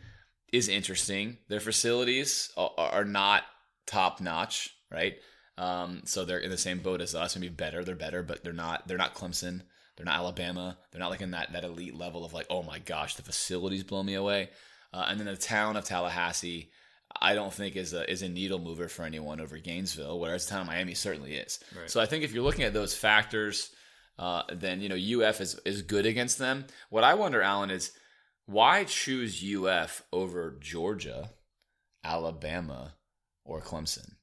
is 0.54 0.70
interesting. 0.70 1.40
Their 1.50 1.60
facilities 1.60 2.52
are, 2.56 2.72
are 2.78 3.04
not 3.04 3.44
top 3.88 4.22
notch, 4.22 4.70
right? 4.90 5.16
Um, 5.58 6.04
so 6.06 6.24
they're 6.24 6.38
in 6.38 6.52
the 6.52 6.58
same 6.58 6.80
boat 6.80 7.02
as 7.02 7.16
us. 7.16 7.36
Maybe 7.36 7.50
better. 7.50 7.84
They're 7.84 7.96
better, 7.96 8.24
but 8.24 8.44
they're 8.44 8.54
not. 8.54 8.88
They're 8.88 8.98
not 8.98 9.16
Clemson. 9.16 9.62
They're 9.98 10.06
not 10.06 10.16
Alabama. 10.16 10.78
They're 10.92 11.00
not 11.00 11.10
like 11.10 11.22
in 11.22 11.32
that 11.32 11.52
that 11.54 11.64
elite 11.64 11.98
level 11.98 12.24
of 12.24 12.34
like, 12.34 12.46
oh 12.50 12.64
my 12.64 12.80
gosh, 12.80 13.16
the 13.16 13.24
facilities 13.24 13.84
blow 13.84 14.04
me 14.04 14.14
away. 14.14 14.50
Uh, 14.94 15.06
and 15.08 15.20
then 15.20 15.26
the 15.26 15.36
town 15.36 15.76
of 15.76 15.86
Tallahassee, 15.86 16.70
I 17.20 17.34
don't 17.34 17.54
think 17.54 17.76
is 17.76 17.94
a 17.94 18.10
is 18.10 18.22
a 18.22 18.30
needle 18.30 18.60
mover 18.60 18.88
for 18.88 19.04
anyone 19.04 19.42
over 19.42 19.58
Gainesville, 19.58 20.20
whereas 20.20 20.46
the 20.46 20.52
town 20.52 20.62
of 20.62 20.68
Miami 20.68 20.94
certainly 20.94 21.34
is. 21.34 21.60
Right. 21.76 21.90
So 21.90 22.00
I 22.00 22.06
think 22.06 22.24
if 22.24 22.32
you're 22.32 22.44
looking 22.44 22.66
at 22.66 22.74
those 22.74 22.96
factors, 22.96 23.72
uh, 24.20 24.44
then 24.52 24.82
you 24.82 24.90
know 24.90 25.28
UF 25.28 25.42
is 25.42 25.60
is 25.66 25.82
good 25.82 26.06
against 26.06 26.38
them. 26.38 26.66
What 26.90 27.04
I 27.04 27.16
wonder, 27.16 27.42
Alan, 27.42 27.72
is 27.72 27.92
why 28.46 28.84
choose 28.84 29.44
UF 29.44 30.04
over 30.12 30.58
Georgia, 30.60 31.32
Alabama, 32.04 32.96
or 33.46 33.62
Clemson? 33.62 34.16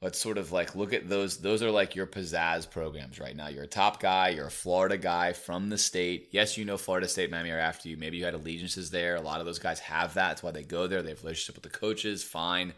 Let's 0.00 0.18
sort 0.18 0.36
of 0.36 0.52
like 0.52 0.74
look 0.74 0.92
at 0.92 1.08
those. 1.08 1.38
Those 1.38 1.62
are 1.62 1.70
like 1.70 1.96
your 1.96 2.06
pizzazz 2.06 2.70
programs 2.70 3.18
right 3.18 3.34
now. 3.34 3.48
You're 3.48 3.64
a 3.64 3.68
top 3.68 4.00
guy. 4.00 4.28
You're 4.28 4.48
a 4.48 4.50
Florida 4.50 4.98
guy 4.98 5.32
from 5.32 5.70
the 5.70 5.78
state. 5.78 6.28
Yes, 6.30 6.58
you 6.58 6.66
know 6.66 6.76
Florida 6.76 7.08
State, 7.08 7.30
Miami 7.30 7.50
are 7.50 7.58
after 7.58 7.88
you. 7.88 7.96
Maybe 7.96 8.18
you 8.18 8.24
had 8.26 8.34
allegiances 8.34 8.90
there. 8.90 9.16
A 9.16 9.22
lot 9.22 9.40
of 9.40 9.46
those 9.46 9.58
guys 9.58 9.80
have 9.80 10.14
that. 10.14 10.28
That's 10.28 10.42
why 10.42 10.50
they 10.50 10.62
go 10.62 10.86
there. 10.86 11.02
They 11.02 11.10
have 11.10 11.22
relationship 11.22 11.54
with 11.54 11.72
the 11.72 11.78
coaches. 11.78 12.22
Fine. 12.22 12.74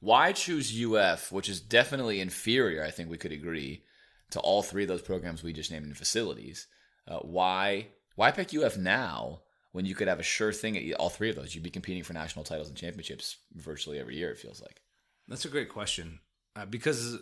Why 0.00 0.32
choose 0.32 0.74
UF, 0.82 1.30
which 1.30 1.48
is 1.48 1.60
definitely 1.60 2.20
inferior? 2.20 2.82
I 2.82 2.90
think 2.90 3.10
we 3.10 3.18
could 3.18 3.32
agree 3.32 3.82
to 4.30 4.40
all 4.40 4.62
three 4.62 4.84
of 4.84 4.88
those 4.88 5.02
programs 5.02 5.42
we 5.42 5.52
just 5.52 5.70
named 5.70 5.86
in 5.86 5.94
facilities. 5.94 6.66
Uh, 7.06 7.18
why 7.18 7.88
why 8.14 8.30
pick 8.30 8.54
UF 8.54 8.78
now 8.78 9.40
when 9.76 9.84
you 9.84 9.94
could 9.94 10.08
have 10.08 10.18
a 10.18 10.22
sure 10.22 10.54
thing 10.54 10.78
at 10.78 10.94
all 10.94 11.10
three 11.10 11.28
of 11.28 11.36
those? 11.36 11.54
You'd 11.54 11.62
be 11.62 11.68
competing 11.68 12.02
for 12.02 12.14
national 12.14 12.46
titles 12.46 12.68
and 12.68 12.78
championships 12.78 13.36
virtually 13.54 13.98
every 13.98 14.16
year. 14.16 14.30
It 14.30 14.38
feels 14.38 14.62
like. 14.62 14.80
That's 15.28 15.44
a 15.44 15.50
great 15.50 15.68
question 15.68 16.20
uh, 16.56 16.64
because 16.64 17.18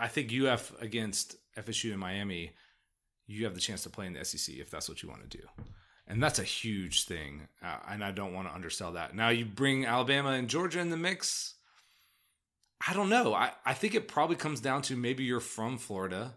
I 0.00 0.08
think 0.08 0.32
UF 0.32 0.72
against 0.80 1.36
FSU 1.58 1.90
and 1.90 2.00
Miami, 2.00 2.52
you 3.26 3.44
have 3.44 3.54
the 3.54 3.60
chance 3.60 3.82
to 3.82 3.90
play 3.90 4.06
in 4.06 4.14
the 4.14 4.24
SEC 4.24 4.54
if 4.56 4.70
that's 4.70 4.88
what 4.88 5.02
you 5.02 5.08
want 5.10 5.28
to 5.30 5.36
do. 5.36 5.44
And 6.06 6.22
that's 6.22 6.38
a 6.38 6.44
huge 6.44 7.04
thing. 7.04 7.48
Uh, 7.62 7.76
and 7.90 8.02
I 8.02 8.10
don't 8.10 8.32
want 8.32 8.48
to 8.48 8.54
undersell 8.54 8.92
that. 8.92 9.14
Now, 9.14 9.28
you 9.28 9.44
bring 9.44 9.84
Alabama 9.84 10.30
and 10.30 10.48
Georgia 10.48 10.80
in 10.80 10.88
the 10.88 10.96
mix. 10.96 11.56
I 12.88 12.94
don't 12.94 13.10
know. 13.10 13.34
I, 13.34 13.50
I 13.66 13.74
think 13.74 13.94
it 13.94 14.08
probably 14.08 14.36
comes 14.36 14.62
down 14.62 14.80
to 14.82 14.96
maybe 14.96 15.24
you're 15.24 15.40
from 15.40 15.76
Florida 15.76 16.36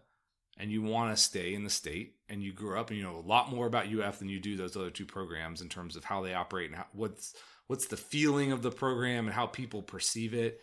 and 0.57 0.69
you 0.69 0.81
want 0.81 1.15
to 1.15 1.23
stay 1.23 1.53
in 1.53 1.63
the 1.63 1.69
state 1.69 2.15
and 2.31 2.41
you 2.41 2.53
grew 2.53 2.79
up 2.79 2.89
and 2.89 2.97
you 2.97 3.03
know 3.03 3.17
a 3.17 3.27
lot 3.27 3.51
more 3.51 3.67
about 3.67 3.93
UF 3.93 4.19
than 4.19 4.29
you 4.29 4.39
do 4.39 4.57
those 4.57 4.75
other 4.75 4.89
two 4.89 5.05
programs 5.05 5.61
in 5.61 5.69
terms 5.69 5.95
of 5.95 6.05
how 6.05 6.23
they 6.23 6.33
operate 6.33 6.69
and 6.69 6.77
how, 6.77 6.85
what's 6.93 7.35
what's 7.67 7.87
the 7.87 7.97
feeling 7.97 8.51
of 8.51 8.61
the 8.61 8.71
program 8.71 9.27
and 9.27 9.35
how 9.35 9.45
people 9.45 9.81
perceive 9.81 10.33
it. 10.33 10.61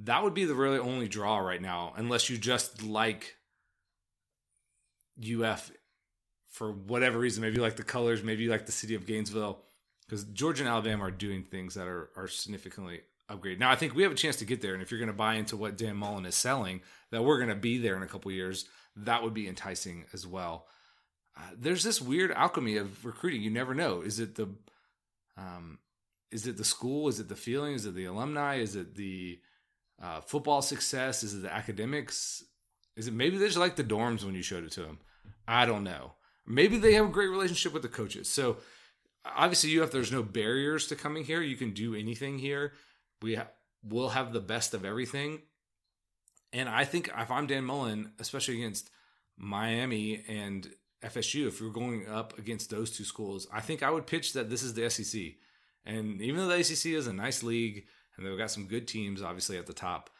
That 0.00 0.24
would 0.24 0.34
be 0.34 0.44
the 0.44 0.54
really 0.54 0.78
only 0.78 1.08
draw 1.08 1.38
right 1.38 1.60
now, 1.60 1.92
unless 1.96 2.30
you 2.30 2.38
just 2.38 2.82
like 2.82 3.36
UF 5.22 5.70
for 6.50 6.72
whatever 6.72 7.18
reason. 7.18 7.42
Maybe 7.42 7.56
you 7.56 7.62
like 7.62 7.76
the 7.76 7.82
colors, 7.84 8.22
maybe 8.22 8.44
you 8.44 8.50
like 8.50 8.66
the 8.66 8.72
city 8.72 8.94
of 8.94 9.06
Gainesville, 9.06 9.60
because 10.06 10.24
Georgia 10.24 10.62
and 10.62 10.70
Alabama 10.70 11.04
are 11.04 11.10
doing 11.10 11.44
things 11.44 11.74
that 11.74 11.86
are 11.86 12.10
are 12.16 12.28
significantly 12.28 13.02
upgraded. 13.30 13.58
Now 13.58 13.70
I 13.70 13.76
think 13.76 13.94
we 13.94 14.04
have 14.04 14.12
a 14.12 14.16
chance 14.16 14.36
to 14.36 14.44
get 14.46 14.62
there, 14.62 14.72
and 14.72 14.82
if 14.82 14.90
you're 14.90 15.00
going 15.00 15.08
to 15.08 15.12
buy 15.12 15.34
into 15.34 15.56
what 15.56 15.76
Dan 15.76 15.96
Mullen 15.96 16.24
is 16.24 16.34
selling, 16.34 16.80
that 17.10 17.24
we're 17.24 17.38
going 17.38 17.50
to 17.50 17.54
be 17.54 17.78
there 17.78 17.96
in 17.96 18.02
a 18.02 18.06
couple 18.06 18.32
years 18.32 18.66
that 19.04 19.22
would 19.22 19.34
be 19.34 19.48
enticing 19.48 20.04
as 20.12 20.26
well. 20.26 20.66
Uh, 21.38 21.42
there's 21.56 21.84
this 21.84 22.02
weird 22.02 22.32
alchemy 22.32 22.76
of 22.76 23.04
recruiting. 23.04 23.42
You 23.42 23.50
never 23.50 23.74
know. 23.74 24.00
Is 24.00 24.18
it 24.18 24.34
the 24.34 24.48
um, 25.36 25.78
is 26.30 26.46
it 26.46 26.56
the 26.56 26.64
school? 26.64 27.08
Is 27.08 27.20
it 27.20 27.28
the 27.28 27.36
feeling? 27.36 27.74
Is 27.74 27.86
it 27.86 27.94
the 27.94 28.06
alumni? 28.06 28.56
Is 28.56 28.74
it 28.76 28.96
the 28.96 29.38
uh, 30.02 30.20
football 30.20 30.62
success? 30.62 31.22
Is 31.22 31.34
it 31.34 31.42
the 31.42 31.52
academics? 31.52 32.44
Is 32.96 33.06
it 33.06 33.14
maybe 33.14 33.38
they 33.38 33.46
just 33.46 33.58
like 33.58 33.76
the 33.76 33.84
dorms 33.84 34.24
when 34.24 34.34
you 34.34 34.42
showed 34.42 34.64
it 34.64 34.72
to 34.72 34.82
them? 34.82 34.98
I 35.46 35.64
don't 35.64 35.84
know. 35.84 36.14
Maybe 36.46 36.78
they 36.78 36.94
have 36.94 37.06
a 37.06 37.12
great 37.12 37.28
relationship 37.28 37.72
with 37.72 37.82
the 37.82 37.88
coaches. 37.88 38.28
So 38.28 38.58
obviously, 39.24 39.70
you 39.70 39.80
have 39.80 39.90
there's 39.90 40.12
no 40.12 40.22
barriers 40.22 40.86
to 40.88 40.96
coming 40.96 41.24
here. 41.24 41.40
You 41.40 41.56
can 41.56 41.72
do 41.72 41.94
anything 41.94 42.38
here. 42.38 42.72
We 43.22 43.36
ha- 43.36 43.48
will 43.82 44.10
have 44.10 44.32
the 44.32 44.40
best 44.40 44.74
of 44.74 44.84
everything. 44.84 45.42
And 46.52 46.68
I 46.68 46.84
think 46.84 47.10
if 47.16 47.30
I'm 47.30 47.46
Dan 47.46 47.64
Mullen, 47.64 48.12
especially 48.18 48.56
against 48.56 48.90
Miami 49.36 50.24
and 50.26 50.68
FSU, 51.04 51.46
if 51.46 51.60
you're 51.60 51.70
going 51.70 52.08
up 52.08 52.38
against 52.38 52.70
those 52.70 52.90
two 52.90 53.04
schools, 53.04 53.46
I 53.52 53.60
think 53.60 53.82
I 53.82 53.90
would 53.90 54.06
pitch 54.06 54.32
that 54.32 54.50
this 54.50 54.62
is 54.62 54.74
the 54.74 54.90
SEC. 54.90 55.20
And 55.84 56.20
even 56.20 56.40
though 56.40 56.56
the 56.56 56.64
SEC 56.64 56.92
is 56.92 57.06
a 57.06 57.12
nice 57.12 57.42
league 57.42 57.86
and 58.16 58.26
they've 58.26 58.36
got 58.36 58.50
some 58.50 58.66
good 58.66 58.88
teams, 58.88 59.22
obviously 59.22 59.58
at 59.58 59.66
the 59.66 59.72
top, 59.72 60.10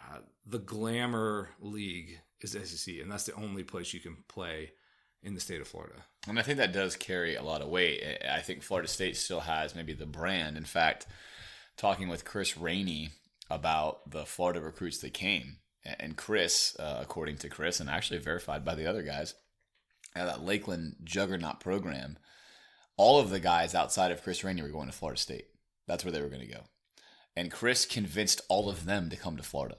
uh, 0.00 0.18
the 0.46 0.58
glamour 0.58 1.50
league 1.60 2.20
is 2.40 2.52
the 2.52 2.64
SEC, 2.64 2.96
and 3.00 3.10
that's 3.10 3.24
the 3.24 3.34
only 3.34 3.62
place 3.62 3.94
you 3.94 4.00
can 4.00 4.18
play 4.28 4.72
in 5.22 5.34
the 5.34 5.40
state 5.40 5.60
of 5.60 5.66
Florida. 5.66 6.04
And 6.28 6.38
I 6.38 6.42
think 6.42 6.58
that 6.58 6.72
does 6.72 6.96
carry 6.96 7.34
a 7.34 7.42
lot 7.42 7.62
of 7.62 7.68
weight. 7.68 8.02
I 8.30 8.40
think 8.40 8.62
Florida 8.62 8.88
State 8.88 9.16
still 9.16 9.40
has 9.40 9.74
maybe 9.74 9.94
the 9.94 10.06
brand. 10.06 10.58
In 10.58 10.64
fact, 10.64 11.06
talking 11.76 12.08
with 12.08 12.26
Chris 12.26 12.58
Rainey 12.58 13.10
about 13.50 14.10
the 14.10 14.26
Florida 14.26 14.60
recruits 14.60 14.98
that 14.98 15.14
came. 15.14 15.58
And 15.84 16.16
Chris, 16.16 16.76
uh, 16.78 16.98
according 17.00 17.38
to 17.38 17.48
Chris, 17.48 17.80
and 17.80 17.90
actually 17.90 18.18
verified 18.18 18.64
by 18.64 18.74
the 18.74 18.86
other 18.86 19.02
guys, 19.02 19.34
Uh, 20.16 20.26
that 20.26 20.44
Lakeland 20.44 20.96
Juggernaut 21.02 21.60
program, 21.60 22.18
all 22.96 23.18
of 23.18 23.30
the 23.30 23.40
guys 23.40 23.74
outside 23.74 24.12
of 24.12 24.22
Chris 24.22 24.44
Rainey 24.44 24.62
were 24.62 24.68
going 24.68 24.86
to 24.86 24.92
Florida 24.92 25.20
State. 25.20 25.46
That's 25.86 26.04
where 26.04 26.12
they 26.12 26.22
were 26.22 26.28
going 26.28 26.46
to 26.46 26.52
go. 26.52 26.60
And 27.36 27.50
Chris 27.50 27.84
convinced 27.84 28.40
all 28.48 28.68
of 28.68 28.84
them 28.84 29.10
to 29.10 29.16
come 29.16 29.36
to 29.36 29.42
Florida. 29.42 29.76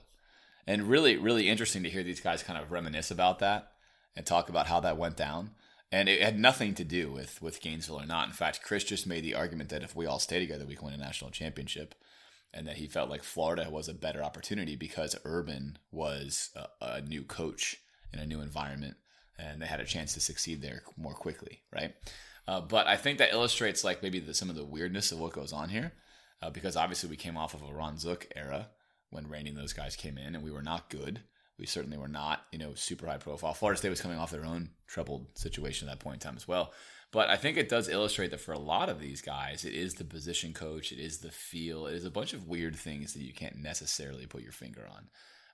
And 0.66 0.90
really, 0.90 1.16
really 1.16 1.48
interesting 1.48 1.82
to 1.84 1.90
hear 1.90 2.02
these 2.02 2.20
guys 2.20 2.42
kind 2.42 2.60
of 2.60 2.70
reminisce 2.70 3.10
about 3.10 3.38
that 3.38 3.72
and 4.14 4.26
talk 4.26 4.48
about 4.48 4.66
how 4.66 4.80
that 4.80 4.98
went 4.98 5.16
down. 5.16 5.50
And 5.90 6.08
it 6.08 6.20
had 6.20 6.38
nothing 6.38 6.74
to 6.74 6.84
do 6.84 7.12
with, 7.12 7.40
with 7.40 7.60
Gainesville 7.60 8.00
or 8.00 8.06
not. 8.06 8.26
In 8.26 8.34
fact, 8.34 8.62
Chris 8.62 8.84
just 8.84 9.06
made 9.06 9.24
the 9.24 9.34
argument 9.34 9.70
that 9.70 9.84
if 9.84 9.94
we 9.94 10.04
all 10.04 10.18
stay 10.18 10.40
together, 10.40 10.66
we 10.66 10.74
can 10.74 10.86
win 10.86 10.94
a 10.94 10.98
national 10.98 11.30
championship 11.30 11.94
and 12.52 12.66
that 12.66 12.78
he 12.78 12.86
felt 12.86 13.10
like 13.10 13.22
Florida 13.22 13.68
was 13.70 13.88
a 13.88 13.94
better 13.94 14.22
opportunity 14.22 14.76
because 14.76 15.14
Urban 15.24 15.78
was 15.92 16.50
a, 16.56 16.66
a, 16.84 17.00
new 17.02 17.22
coach 17.22 17.76
in 18.12 18.18
a 18.18 18.26
new 18.26 18.40
environment, 18.40 18.96
and 19.38 19.60
they 19.60 19.66
had 19.66 19.80
a 19.80 19.84
chance 19.84 20.14
to 20.14 20.20
succeed 20.20 20.62
there 20.62 20.82
more 20.96 21.14
quickly, 21.14 21.62
right? 21.72 21.94
Uh, 22.48 22.60
but 22.60 22.86
I 22.86 22.96
think 22.96 23.18
that 23.18 23.32
illustrates 23.32 23.84
like 23.84 24.02
maybe 24.02 24.20
the, 24.20 24.34
some 24.34 24.50
of 24.50 24.56
the 24.56 24.64
weirdness 24.64 25.12
of 25.12 25.18
what 25.18 25.32
goes 25.32 25.52
on 25.52 25.68
here, 25.68 25.92
uh, 26.42 26.50
because 26.50 26.76
obviously 26.76 27.08
we 27.08 27.16
came 27.16 27.36
off 27.36 27.54
of 27.54 27.62
a 27.62 27.72
Ron 27.72 27.98
Zook 27.98 28.28
era 28.36 28.68
when 29.10 29.28
Rainey 29.28 29.50
and 29.50 29.58
those 29.58 29.72
guys 29.72 29.96
came 29.96 30.18
in, 30.18 30.34
and 30.34 30.44
we 30.44 30.50
were 30.50 30.62
not 30.62 30.90
good. 30.90 31.20
We 31.58 31.66
certainly 31.66 31.96
were 31.96 32.08
not, 32.08 32.42
you 32.52 32.58
know, 32.58 32.74
super 32.74 33.06
high 33.06 33.16
profile. 33.16 33.54
Florida 33.54 33.78
State 33.78 33.90
was 33.90 34.00
coming 34.00 34.18
off 34.18 34.30
their 34.30 34.44
own 34.44 34.70
troubled 34.86 35.26
situation 35.38 35.88
at 35.88 35.92
that 35.92 36.04
point 36.04 36.16
in 36.16 36.20
time 36.20 36.36
as 36.36 36.46
well. 36.46 36.72
But 37.12 37.30
I 37.30 37.36
think 37.36 37.56
it 37.56 37.68
does 37.68 37.88
illustrate 37.88 38.30
that 38.32 38.40
for 38.40 38.52
a 38.52 38.58
lot 38.58 38.88
of 38.88 39.00
these 39.00 39.22
guys, 39.22 39.64
it 39.64 39.72
is 39.72 39.94
the 39.94 40.04
position 40.04 40.52
coach, 40.52 40.92
it 40.92 40.98
is 40.98 41.18
the 41.18 41.30
feel, 41.30 41.86
it 41.86 41.94
is 41.94 42.04
a 42.04 42.10
bunch 42.10 42.34
of 42.34 42.46
weird 42.46 42.76
things 42.76 43.14
that 43.14 43.22
you 43.22 43.32
can't 43.32 43.56
necessarily 43.56 44.26
put 44.26 44.42
your 44.42 44.52
finger 44.52 44.86
on. 44.90 45.08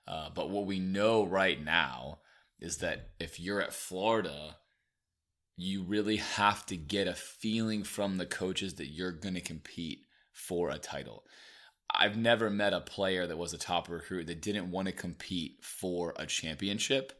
Uh, 0.05 0.29
but 0.33 0.49
what 0.49 0.65
we 0.65 0.79
know 0.79 1.25
right 1.25 1.63
now 1.63 2.19
is 2.63 2.77
that 2.77 3.09
if 3.19 3.39
you're 3.39 3.61
at 3.61 3.73
Florida, 3.73 4.55
you 5.57 5.83
really 5.83 6.15
have 6.15 6.65
to 6.67 6.77
get 6.77 7.07
a 7.07 7.13
feeling 7.13 7.83
from 7.83 8.17
the 8.17 8.25
coaches 8.25 8.75
that 8.75 8.87
you're 8.87 9.11
going 9.11 9.35
to 9.35 9.41
compete 9.41 9.99
for 10.31 10.69
a 10.69 10.79
title. 10.79 11.25
I've 11.93 12.17
never 12.17 12.49
met 12.49 12.73
a 12.73 12.79
player 12.79 13.27
that 13.27 13.37
was 13.37 13.53
a 13.53 13.57
top 13.57 13.89
recruit 13.89 14.27
that 14.27 14.41
didn't 14.41 14.71
want 14.71 14.87
to 14.87 14.93
compete 14.93 15.57
for 15.61 16.13
a 16.17 16.25
championship. 16.25 17.13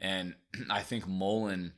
And 0.00 0.34
I 0.70 0.82
think 0.82 1.06
Mullen, 1.06 1.72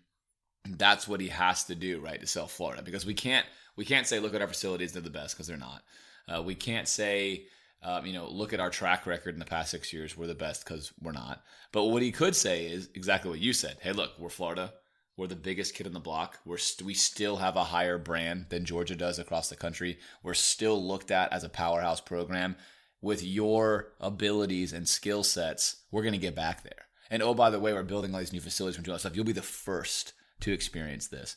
that's 0.67 1.07
what 1.07 1.21
he 1.21 1.29
has 1.29 1.65
to 1.65 1.75
do, 1.75 2.01
right, 2.01 2.21
to 2.21 2.27
sell 2.27 2.49
Florida. 2.49 2.83
Because 2.83 3.07
we 3.07 3.15
can't 3.15 3.47
we 3.77 3.85
can't 3.85 4.07
say 4.07 4.21
look 4.21 4.35
at 4.35 4.41
our 4.43 4.49
facilities, 4.49 4.93
they're 4.93 5.03
the 5.03 5.11
best 5.11 5.35
because 5.35 5.47
they're 5.47 5.57
not. 5.57 5.83
Uh, 6.29 6.43
we 6.43 6.55
can't 6.55 6.89
say 6.89 7.45
um, 7.83 8.07
you 8.07 8.13
know 8.13 8.29
look 8.29 8.53
at 8.53 8.61
our 8.61 8.71
track 8.71 9.07
record 9.07 9.35
in 9.35 9.39
the 9.39 9.45
past 9.45 9.71
six 9.71 9.93
years, 9.93 10.17
we're 10.17 10.27
the 10.27 10.35
best 10.35 10.65
because 10.65 10.93
we're 11.01 11.13
not. 11.13 11.43
But 11.73 11.87
what 11.87 12.03
he 12.03 12.13
could 12.13 12.37
say 12.37 12.67
is 12.67 12.89
exactly 12.95 13.31
what 13.31 13.41
you 13.41 13.53
said. 13.53 13.79
Hey, 13.81 13.93
look, 13.93 14.13
we're 14.19 14.29
Florida. 14.29 14.73
We're 15.17 15.27
the 15.27 15.37
biggest 15.37 15.75
kid 15.75 15.87
in 15.87 15.93
the 15.93 16.01
block. 16.01 16.39
We're 16.45 16.59
st- 16.59 16.87
we 16.87 16.95
still 16.95 17.37
have 17.37 17.57
a 17.57 17.65
higher 17.65 17.99
brand 17.99 18.47
than 18.49 18.65
Georgia 18.65 18.97
does 18.97 19.19
across 19.19 19.49
the 19.49 19.57
country. 19.57 19.99
We're 20.23 20.35
still 20.35 20.83
looked 20.83 21.11
at 21.11 21.33
as 21.33 21.45
a 21.45 21.51
powerhouse 21.51 22.01
program. 22.01 22.57
With 23.03 23.23
your 23.23 23.93
abilities 24.01 24.73
and 24.73 24.89
skill 24.89 25.25
sets, 25.25 25.83
we're 25.91 26.03
going 26.03 26.13
to 26.13 26.19
get 26.19 26.37
back 26.37 26.63
there. 26.63 26.87
And 27.11 27.23
oh, 27.23 27.35
by 27.35 27.51
the 27.51 27.61
way, 27.61 27.73
we're 27.73 27.83
building 27.83 28.15
all 28.15 28.21
these 28.21 28.33
new 28.33 28.41
facilities 28.41 28.77
from 28.77 28.85
doing 28.85 28.99
stuff. 28.99 29.15
You'll 29.15 29.25
be 29.25 29.33
the 29.33 29.43
first 29.43 30.15
to 30.41 30.53
experience 30.53 31.09
this. 31.09 31.37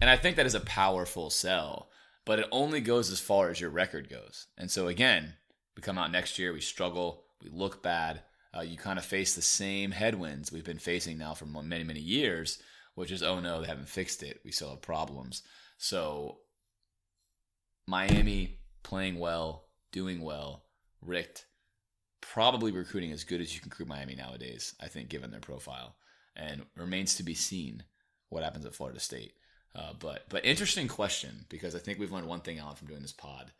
And 0.00 0.10
I 0.10 0.16
think 0.16 0.36
that 0.36 0.46
is 0.46 0.54
a 0.54 0.60
powerful 0.60 1.30
sell, 1.30 1.90
but 2.24 2.38
it 2.38 2.48
only 2.50 2.80
goes 2.80 3.10
as 3.10 3.20
far 3.20 3.50
as 3.50 3.60
your 3.60 3.70
record 3.70 4.08
goes. 4.08 4.46
And 4.56 4.70
so 4.70 4.88
again, 4.88 5.34
we 5.76 5.82
come 5.82 5.98
out 5.98 6.12
next 6.12 6.38
year, 6.38 6.52
we 6.52 6.60
struggle, 6.60 7.24
we 7.42 7.50
look 7.50 7.82
bad. 7.82 8.22
Uh, 8.54 8.60
you 8.60 8.76
kind 8.76 8.98
of 8.98 9.04
face 9.04 9.34
the 9.34 9.42
same 9.42 9.90
headwinds 9.90 10.52
we've 10.52 10.64
been 10.64 10.78
facing 10.78 11.16
now 11.16 11.32
for 11.32 11.46
many, 11.46 11.84
many 11.84 12.00
years 12.00 12.58
which 12.94 13.10
is 13.10 13.22
oh 13.22 13.40
no, 13.40 13.60
they 13.60 13.66
haven't 13.66 13.88
fixed 13.88 14.22
it. 14.22 14.40
We 14.44 14.52
still 14.52 14.70
have 14.70 14.82
problems. 14.82 15.42
So 15.78 16.38
Miami 17.86 18.58
playing 18.82 19.18
well, 19.18 19.64
doing 19.92 20.20
well, 20.20 20.64
Richt 21.00 21.46
probably 22.20 22.70
recruiting 22.70 23.12
as 23.12 23.24
good 23.24 23.40
as 23.40 23.54
you 23.54 23.60
can 23.60 23.70
recruit 23.70 23.88
Miami 23.88 24.14
nowadays, 24.14 24.74
I 24.80 24.86
think, 24.86 25.08
given 25.08 25.30
their 25.30 25.40
profile. 25.40 25.96
And 26.36 26.64
remains 26.76 27.16
to 27.16 27.22
be 27.22 27.34
seen 27.34 27.82
what 28.30 28.42
happens 28.42 28.64
at 28.64 28.74
Florida 28.74 29.00
State. 29.00 29.34
Uh, 29.74 29.92
but 29.98 30.26
but 30.28 30.44
interesting 30.44 30.88
question 30.88 31.46
because 31.48 31.74
I 31.74 31.78
think 31.78 31.98
we've 31.98 32.12
learned 32.12 32.28
one 32.28 32.40
thing 32.40 32.58
Alan, 32.58 32.76
from 32.76 32.88
doing 32.88 33.02
this 33.02 33.12
pod. 33.12 33.52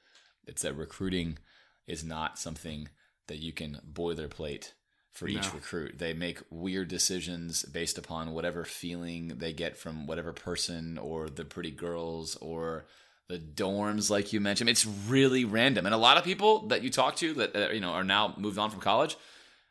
It's 0.47 0.63
that 0.63 0.77
recruiting 0.77 1.39
is 1.87 2.05
not 2.05 2.39
something 2.39 2.89
that 3.29 3.39
you 3.39 3.53
can 3.53 3.81
boilerplate 3.91 4.73
for 5.11 5.29
each 5.29 5.49
no. 5.49 5.55
recruit. 5.55 5.99
They 5.99 6.15
make 6.15 6.39
weird 6.51 6.89
decisions 6.89 7.65
based 7.65 7.99
upon 7.99 8.33
whatever 8.33 8.65
feeling 8.65 9.35
they 9.37 9.53
get 9.53 9.77
from 9.77 10.07
whatever 10.07 10.33
person 10.33 10.99
or 10.99 11.29
the 11.29 11.45
pretty 11.45 11.71
girls 11.71 12.37
or 12.37 12.87
the 13.29 13.39
dorms, 13.39 14.11
like 14.11 14.33
you 14.33 14.41
mentioned. 14.41 14.71
It's 14.71 14.87
really 14.87 15.45
random, 15.45 15.87
and 15.87 15.95
a 15.95 15.99
lot 15.99 16.17
of 16.17 16.25
people 16.25 16.67
that 16.69 16.83
you 16.83 16.91
talk 16.91 17.17
to 17.17 17.35
that 17.35 17.57
uh, 17.57 17.73
you 17.73 17.81
know 17.81 17.91
are 17.91 18.05
now 18.05 18.35
moved 18.37 18.59
on 18.59 18.71
from 18.71 18.81
college. 18.81 19.17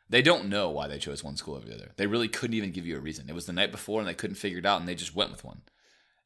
They 0.08 0.22
don't 0.22 0.48
know 0.48 0.68
why 0.68 0.88
they 0.88 0.98
chose 0.98 1.24
one 1.24 1.36
school 1.36 1.54
over 1.54 1.66
the 1.66 1.74
other. 1.74 1.92
They 1.96 2.06
really 2.06 2.28
couldn't 2.28 2.54
even 2.54 2.70
give 2.70 2.86
you 2.86 2.96
a 2.96 3.00
reason. 3.00 3.28
It 3.28 3.34
was 3.34 3.46
the 3.46 3.52
night 3.52 3.72
before, 3.72 4.00
and 4.00 4.08
they 4.08 4.14
couldn't 4.14 4.36
figure 4.36 4.58
it 4.58 4.66
out, 4.66 4.80
and 4.80 4.88
they 4.88 4.94
just 4.94 5.14
went 5.14 5.30
with 5.30 5.44
one. 5.44 5.62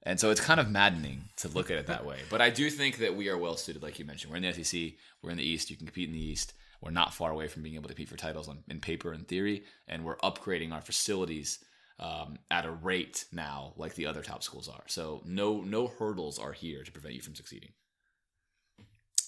And 0.07 0.21
so 0.21 0.31
it's 0.31 0.41
kind 0.41 0.61
of 0.61 0.71
maddening 0.71 1.25
to 1.39 1.49
look 1.49 1.69
at 1.69 1.79
it 1.79 1.89
that 1.89 2.07
way. 2.07 2.21
But 2.31 2.41
I 2.41 2.49
do 2.49 2.71
think 2.71 2.99
that 2.99 3.17
we 3.17 3.29
are 3.29 3.37
well 3.37 3.57
suited, 3.57 3.83
like 3.83 3.99
you 3.99 4.05
mentioned. 4.05 4.31
We're 4.31 4.37
in 4.37 4.45
the 4.45 4.65
SEC. 4.65 4.93
We're 5.21 5.31
in 5.31 5.37
the 5.37 5.43
East. 5.43 5.69
You 5.69 5.77
can 5.77 5.85
compete 5.85 6.09
in 6.09 6.15
the 6.15 6.25
East. 6.25 6.55
We're 6.81 6.93
not 6.93 7.13
far 7.13 7.33
away 7.33 7.49
from 7.49 7.65
being 7.65 7.75
able 7.75 7.89
to 7.89 7.95
compete 7.95 8.09
for 8.09 8.17
titles 8.17 8.49
on, 8.49 8.61
in 8.69 8.79
paper 8.79 9.13
and 9.13 9.27
theory, 9.27 9.65
and 9.89 10.05
we're 10.05 10.19
upgrading 10.19 10.73
our 10.73 10.81
facilities 10.81 11.59
um, 11.99 12.39
at 12.51 12.67
a 12.67 12.71
rate 12.71 13.25
now 13.33 13.73
like 13.77 13.95
the 13.95 14.07
other 14.07 14.23
top 14.23 14.45
schools 14.45 14.69
are. 14.69 14.85
So 14.87 15.23
no 15.25 15.63
no 15.63 15.89
hurdles 15.89 16.39
are 16.39 16.53
here 16.53 16.85
to 16.85 16.93
prevent 16.93 17.15
you 17.15 17.23
from 17.23 17.35
succeeding. 17.35 17.71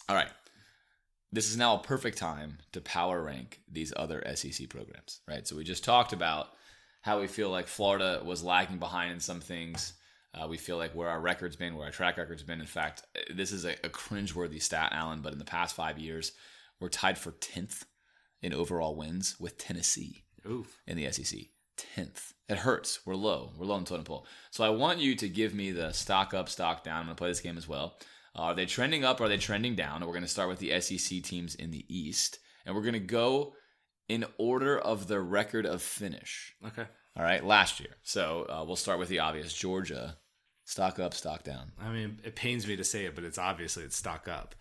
All 0.08 0.14
right. 0.14 0.30
This 1.32 1.50
is 1.50 1.56
now 1.56 1.74
a 1.74 1.82
perfect 1.82 2.18
time 2.18 2.58
to 2.72 2.80
power 2.80 3.22
rank 3.22 3.60
these 3.70 3.92
other 3.96 4.22
SEC 4.34 4.68
programs, 4.68 5.20
right? 5.26 5.46
So 5.46 5.56
we 5.56 5.64
just 5.64 5.84
talked 5.84 6.12
about 6.12 6.48
how 7.02 7.20
we 7.20 7.26
feel 7.26 7.50
like 7.50 7.66
Florida 7.66 8.22
was 8.24 8.44
lagging 8.44 8.78
behind 8.78 9.12
in 9.12 9.20
some 9.20 9.40
things. 9.40 9.94
Uh, 10.38 10.46
we 10.46 10.56
feel 10.56 10.76
like 10.76 10.94
where 10.94 11.08
our 11.08 11.20
record's 11.20 11.56
been, 11.56 11.74
where 11.74 11.86
our 11.86 11.92
track 11.92 12.16
record's 12.16 12.42
been. 12.42 12.60
In 12.60 12.66
fact, 12.66 13.02
this 13.34 13.50
is 13.50 13.64
a, 13.64 13.72
a 13.84 13.88
cringeworthy 13.88 14.62
stat, 14.62 14.90
Alan, 14.92 15.20
but 15.20 15.32
in 15.32 15.38
the 15.38 15.44
past 15.44 15.74
five 15.74 15.98
years, 15.98 16.32
we're 16.80 16.88
tied 16.88 17.18
for 17.18 17.32
10th 17.32 17.84
in 18.40 18.54
overall 18.54 18.94
wins 18.94 19.36
with 19.40 19.58
Tennessee 19.58 20.24
Oof. 20.48 20.80
in 20.86 20.96
the 20.96 21.10
SEC. 21.10 21.40
10th. 21.96 22.32
It 22.48 22.58
hurts. 22.58 23.00
We're 23.06 23.14
low. 23.14 23.52
We're 23.56 23.66
low 23.66 23.76
in 23.76 23.84
totem 23.84 24.04
pole. 24.04 24.26
So 24.50 24.64
I 24.64 24.70
want 24.70 24.98
you 24.98 25.14
to 25.16 25.28
give 25.28 25.54
me 25.54 25.70
the 25.70 25.92
stock 25.92 26.34
up, 26.34 26.48
stock 26.48 26.84
down. 26.84 27.00
I'm 27.00 27.04
going 27.06 27.16
to 27.16 27.18
play 27.18 27.28
this 27.28 27.40
game 27.40 27.56
as 27.56 27.68
well. 27.68 27.98
Uh, 28.36 28.42
are 28.42 28.54
they 28.54 28.66
trending 28.66 29.04
up? 29.04 29.20
Are 29.20 29.28
they 29.28 29.36
trending 29.36 29.74
down? 29.74 30.00
We're 30.00 30.12
going 30.12 30.22
to 30.22 30.28
start 30.28 30.48
with 30.48 30.58
the 30.58 30.80
SEC 30.80 31.22
teams 31.22 31.54
in 31.54 31.70
the 31.70 31.84
East. 31.88 32.38
And 32.66 32.74
we're 32.74 32.82
going 32.82 32.94
to 32.94 33.00
go 33.00 33.54
in 34.08 34.24
order 34.38 34.78
of 34.78 35.08
their 35.08 35.22
record 35.22 35.66
of 35.66 35.82
finish. 35.82 36.54
Okay. 36.66 36.86
All 37.16 37.22
right. 37.22 37.44
Last 37.44 37.80
year. 37.80 37.96
So 38.02 38.46
uh, 38.48 38.64
we'll 38.64 38.76
start 38.76 38.98
with 38.98 39.08
the 39.08 39.20
obvious 39.20 39.52
Georgia. 39.52 40.16
Stock 40.68 40.98
up, 40.98 41.14
stock 41.14 41.44
down. 41.44 41.72
I 41.80 41.90
mean, 41.90 42.20
it 42.24 42.36
pains 42.36 42.66
me 42.66 42.76
to 42.76 42.84
say 42.84 43.06
it, 43.06 43.14
but 43.14 43.24
it's 43.24 43.38
obviously 43.38 43.84
it's 43.84 43.96
stock 43.96 44.28
up. 44.28 44.54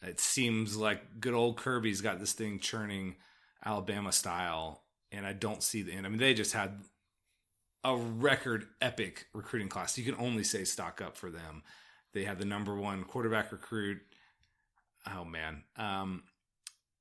It 0.00 0.18
seems 0.18 0.78
like 0.78 1.20
good 1.20 1.34
old 1.34 1.58
Kirby's 1.58 2.00
got 2.00 2.18
this 2.18 2.32
thing 2.32 2.58
churning 2.58 3.16
Alabama 3.62 4.12
style, 4.12 4.84
and 5.12 5.26
I 5.26 5.34
don't 5.34 5.62
see 5.62 5.82
the 5.82 5.92
end. 5.92 6.06
I 6.06 6.08
mean, 6.08 6.20
they 6.20 6.32
just 6.32 6.54
had 6.54 6.78
a 7.84 7.94
record 7.94 8.66
epic 8.80 9.26
recruiting 9.34 9.68
class. 9.68 9.98
You 9.98 10.10
can 10.10 10.18
only 10.18 10.42
say 10.42 10.64
stock 10.64 11.02
up 11.02 11.18
for 11.18 11.30
them. 11.30 11.64
They 12.14 12.24
have 12.24 12.38
the 12.38 12.46
number 12.46 12.74
one 12.74 13.04
quarterback 13.04 13.52
recruit. 13.52 13.98
Oh 15.06 15.26
man, 15.26 15.64
um, 15.76 16.22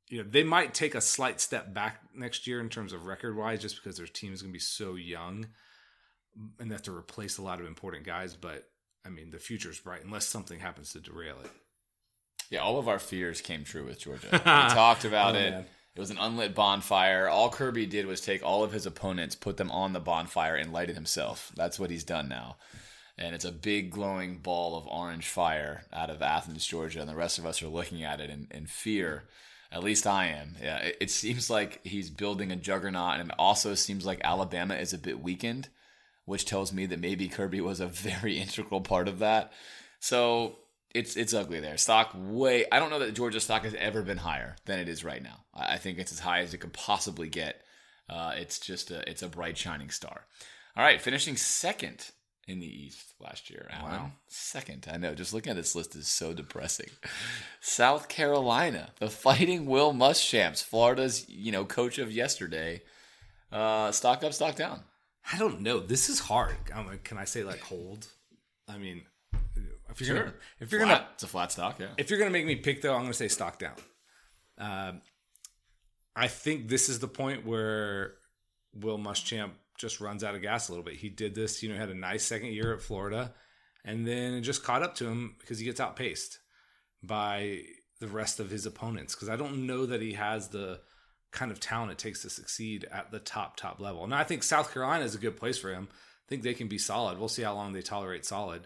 you 0.10 0.22
know 0.22 0.30
they 0.30 0.44
might 0.44 0.74
take 0.74 0.94
a 0.94 1.00
slight 1.00 1.40
step 1.40 1.74
back 1.74 2.02
next 2.14 2.48
year 2.48 2.60
in 2.60 2.68
terms 2.68 2.92
of 2.92 3.06
record 3.06 3.38
wise, 3.38 3.62
just 3.62 3.82
because 3.82 3.96
their 3.96 4.08
team 4.08 4.34
is 4.34 4.42
going 4.42 4.52
to 4.52 4.58
be 4.58 4.60
so 4.60 4.96
young, 4.96 5.48
and 6.60 6.72
have 6.72 6.84
to 6.84 6.96
replace 6.96 7.38
a 7.38 7.42
lot 7.42 7.60
of 7.60 7.68
important 7.68 8.06
guys. 8.06 8.36
But 8.36 8.68
I 9.06 9.10
mean, 9.10 9.32
the 9.32 9.40
future 9.40 9.70
is 9.70 9.80
bright 9.80 10.04
unless 10.04 10.26
something 10.26 10.60
happens 10.60 10.94
to 10.94 11.00
derail 11.00 11.38
it. 11.44 11.52
Yeah, 12.50 12.60
all 12.60 12.78
of 12.78 12.88
our 12.88 13.00
fears 13.00 13.42
came 13.42 13.64
true 13.64 13.86
with 13.86 14.00
Georgia. 14.00 14.28
We 14.32 14.40
talked 14.40 15.06
about 15.06 15.36
oh, 15.36 15.40
it. 15.40 15.52
Man. 15.52 15.66
It 15.96 16.00
was 16.00 16.12
an 16.12 16.18
unlit 16.18 16.54
bonfire. 16.54 17.30
All 17.30 17.50
Kirby 17.50 17.86
did 17.86 18.06
was 18.06 18.20
take 18.20 18.44
all 18.44 18.64
of 18.64 18.74
his 18.74 18.86
opponents, 18.86 19.34
put 19.34 19.56
them 19.56 19.72
on 19.72 19.94
the 19.94 20.02
bonfire, 20.02 20.56
and 20.56 20.74
light 20.74 20.90
it 20.90 20.96
himself. 20.96 21.54
That's 21.56 21.80
what 21.80 21.90
he's 21.90 22.04
done 22.04 22.28
now. 22.28 22.58
And 23.18 23.34
it's 23.34 23.46
a 23.46 23.52
big 23.52 23.92
glowing 23.92 24.40
ball 24.40 24.78
of 24.78 24.88
orange 24.88 25.28
fire 25.28 25.86
out 25.94 26.10
of 26.10 26.22
Athens, 26.22 26.68
Georgia. 26.68 27.00
And 27.00 27.10
the 27.10 27.16
rest 27.16 27.40
of 27.40 27.46
us 27.46 27.64
are 27.64 27.70
looking 27.70 28.04
at 28.04 28.20
it 28.20 28.30
in, 28.30 28.50
in 28.52 28.68
fear. 28.68 29.24
At 29.72 29.84
least 29.84 30.06
I 30.06 30.28
am. 30.28 30.56
Yeah, 30.62 30.78
it, 30.80 30.98
it 31.02 31.12
seems 31.12 31.50
like 31.50 31.80
he's 31.86 32.10
building 32.10 32.52
a 32.52 32.58
juggernaut, 32.58 33.20
and 33.20 33.30
it 33.30 33.36
also 33.40 33.74
seems 33.74 34.06
like 34.06 34.20
Alabama 34.24 34.76
is 34.76 34.94
a 34.94 34.98
bit 34.98 35.22
weakened, 35.22 35.70
which 36.26 36.46
tells 36.46 36.74
me 36.74 36.86
that 36.88 37.00
maybe 37.00 37.28
Kirby 37.28 37.62
was 37.62 37.80
a 37.80 37.88
very 37.88 38.40
integral 38.40 38.82
part 38.82 39.08
of 39.08 39.20
that. 39.20 39.52
So 40.00 40.58
it's 40.94 41.16
it's 41.18 41.34
ugly 41.34 41.60
there. 41.60 41.78
Stock 41.78 42.12
way. 42.16 42.66
I 42.72 42.80
don't 42.80 42.90
know 42.90 43.00
that 43.00 43.14
Georgia 43.14 43.40
stock 43.40 43.64
has 43.64 43.76
ever 43.76 44.02
been 44.02 44.18
higher 44.18 44.56
than 44.66 44.80
it 44.80 44.88
is 44.88 45.04
right 45.04 45.22
now. 45.22 45.44
I 45.54 45.78
think 45.78 46.00
it's 46.00 46.12
as 46.12 46.20
high 46.20 46.40
as 46.40 46.54
it 46.54 46.60
could 46.60 46.74
possibly 46.74 47.30
get. 47.30 47.62
Uh, 48.10 48.34
it's 48.36 48.60
just 48.60 48.92
a 48.92 49.08
it's 49.10 49.22
a 49.22 49.28
bright 49.28 49.58
shining 49.58 49.90
star. 49.90 50.26
All 50.78 50.84
right, 50.84 51.02
finishing 51.02 51.38
second 51.38 52.12
in 52.48 52.60
the 52.60 52.68
East 52.68 53.14
last 53.20 53.50
year. 53.50 53.68
Alan. 53.72 53.92
Wow, 53.92 54.12
second. 54.28 54.88
I 54.92 54.98
know. 54.98 55.16
Just 55.16 55.34
looking 55.34 55.52
at 55.52 55.56
this 55.56 55.76
list 55.76 55.96
is 55.96 56.08
so 56.08 56.34
depressing. 56.34 56.90
South 57.60 58.08
Carolina, 58.08 58.92
the 59.00 59.10
Fighting 59.10 59.66
Will 59.66 59.94
Muschamps, 59.94 60.64
Florida's 60.64 61.28
you 61.28 61.52
know 61.52 61.66
coach 61.66 61.98
of 61.98 62.12
yesterday. 62.12 62.84
Uh, 63.52 63.92
stock 63.92 64.24
up, 64.24 64.34
stock 64.34 64.56
down. 64.56 64.82
I 65.32 65.38
don't 65.38 65.62
know. 65.62 65.80
This 65.80 66.10
is 66.10 66.20
hard. 66.20 66.56
I'm 66.74 66.88
like, 66.88 67.04
can 67.04 67.18
I 67.18 67.26
say 67.26 67.44
like 67.44 67.62
hold? 67.62 68.08
I 68.68 68.78
mean, 68.78 69.04
if 69.90 70.02
you're 70.02 70.08
sure. 70.08 70.26
gonna, 70.26 70.34
if 70.60 70.72
you're 70.72 70.82
flat. 70.82 71.00
gonna, 71.00 71.08
it's 71.14 71.24
a 71.24 71.28
flat 71.28 71.52
stock. 71.52 71.80
Yeah. 71.80 71.88
If 71.98 72.10
you're 72.10 72.20
gonna 72.20 72.32
make 72.32 72.46
me 72.46 72.56
pick 72.56 72.82
though, 72.82 72.94
I'm 72.94 73.02
gonna 73.02 73.14
say 73.14 73.28
stock 73.28 73.60
down. 73.60 73.76
Uh, 74.58 74.94
I 76.16 76.28
think 76.28 76.70
this 76.70 76.90
is 76.90 77.00
the 77.00 77.08
point 77.08 77.46
where 77.46 78.14
Will 78.74 78.98
Muschamp 78.98 79.52
just 79.78 80.00
runs 80.00 80.24
out 80.24 80.36
of 80.36 80.42
gas 80.42 80.70
a 80.70 80.72
little 80.72 80.84
bit. 80.84 80.96
He 80.96 81.10
did 81.10 81.36
this, 81.36 81.62
you 81.62 81.70
know, 81.70 81.76
had 81.76 81.90
a 81.90 81.96
nice 81.96 82.24
second 82.24 82.54
year 82.54 82.74
at 82.74 82.82
Florida, 82.82 83.34
and 83.84 84.08
then 84.08 84.34
it 84.34 84.42
just 84.42 84.64
caught 84.64 84.84
up 84.84 84.96
to 84.96 85.08
him 85.08 85.36
because 85.40 85.60
he 85.60 85.66
gets 85.66 85.80
outpaced 85.80 86.40
by 87.04 87.62
the 88.00 88.08
rest 88.08 88.40
of 88.40 88.50
his 88.50 88.66
opponents. 88.66 89.16
Because 89.16 89.30
I 89.30 89.36
don't 89.36 89.68
know 89.68 89.86
that 89.86 90.02
he 90.02 90.14
has 90.14 90.50
the 90.50 90.80
kind 91.36 91.52
of 91.52 91.60
talent 91.60 91.92
it 91.92 91.98
takes 91.98 92.22
to 92.24 92.30
succeed 92.30 92.88
at 92.92 93.12
the 93.12 93.20
top 93.20 93.58
top 93.58 93.80
level. 93.80 94.04
And 94.04 94.16
I 94.16 94.24
think 94.24 94.42
South 94.42 94.74
Carolina 94.74 95.06
is 95.06 95.14
a 95.14 95.20
good 95.20 95.38
place 95.38 95.58
for 95.58 95.72
him. 95.72 95.88
I 95.92 96.28
think 96.28 96.42
they 96.42 96.56
can 96.56 96.68
be 96.68 96.80
solid. 96.80 97.20
We'll 97.20 97.28
see 97.28 97.44
how 97.44 97.54
long 97.54 97.74
they 97.74 97.82
tolerate 97.82 98.26
solid. 98.26 98.66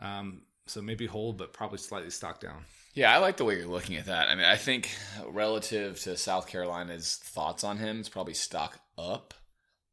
Um, 0.00 0.42
so 0.66 0.82
maybe 0.82 1.06
hold, 1.06 1.38
but 1.38 1.52
probably 1.52 1.78
slightly 1.78 2.10
stock 2.10 2.40
down. 2.40 2.64
Yeah, 2.94 3.14
I 3.14 3.18
like 3.18 3.38
the 3.38 3.44
way 3.44 3.56
you're 3.56 3.66
looking 3.66 3.96
at 3.96 4.06
that. 4.06 4.28
I 4.28 4.34
mean, 4.34 4.44
I 4.44 4.56
think 4.56 4.90
relative 5.26 5.98
to 6.00 6.16
South 6.16 6.46
Carolina's 6.46 7.16
thoughts 7.24 7.64
on 7.64 7.78
him, 7.78 8.00
it's 8.00 8.10
probably 8.10 8.34
stock 8.34 8.78
up. 8.98 9.32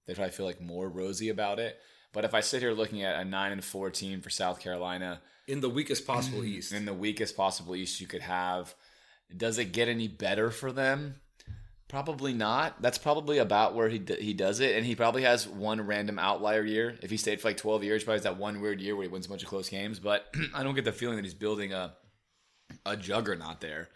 They 0.05 0.13
probably 0.13 0.31
feel 0.31 0.45
like 0.45 0.59
more 0.59 0.89
rosy 0.89 1.29
about 1.29 1.59
it. 1.59 1.77
But 2.11 2.25
if 2.25 2.33
I 2.33 2.41
sit 2.41 2.61
here 2.61 2.73
looking 2.73 3.03
at 3.03 3.19
a 3.19 3.23
nine 3.23 3.51
and 3.51 3.63
four 3.63 3.89
team 3.89 4.21
for 4.21 4.29
South 4.29 4.59
Carolina 4.59 5.21
in 5.47 5.61
the 5.61 5.69
weakest 5.69 6.05
possible 6.05 6.43
East, 6.45 6.73
in 6.73 6.85
the 6.85 6.93
weakest 6.93 7.37
possible 7.37 7.75
East 7.75 8.01
you 8.01 8.07
could 8.07 8.21
have, 8.21 8.73
does 9.35 9.57
it 9.59 9.71
get 9.71 9.87
any 9.87 10.07
better 10.07 10.51
for 10.51 10.71
them? 10.71 11.15
Probably 11.89 12.33
not. 12.33 12.81
That's 12.83 12.99
probably 12.99 13.39
about 13.39 13.73
where 13.73 13.89
he 13.89 13.97
d- 13.97 14.21
he 14.21 14.33
does 14.33 14.59
it, 14.59 14.77
and 14.77 14.85
he 14.85 14.95
probably 14.95 15.23
has 15.23 15.47
one 15.47 15.81
random 15.81 16.19
outlier 16.19 16.63
year. 16.63 16.95
If 17.01 17.09
he 17.09 17.17
stayed 17.17 17.41
for 17.41 17.47
like 17.47 17.57
twelve 17.57 17.83
years, 17.83 18.03
probably 18.03 18.17
has 18.17 18.23
that 18.23 18.37
one 18.37 18.61
weird 18.61 18.79
year 18.79 18.95
where 18.95 19.03
he 19.03 19.09
wins 19.09 19.25
a 19.25 19.29
bunch 19.29 19.41
of 19.41 19.49
close 19.49 19.69
games. 19.69 19.99
But 19.99 20.27
I 20.53 20.61
don't 20.61 20.75
get 20.75 20.85
the 20.85 20.91
feeling 20.91 21.15
that 21.15 21.25
he's 21.25 21.33
building 21.33 21.73
a 21.73 21.95
a 22.85 22.95
juggernaut 22.95 23.59
there. 23.59 23.89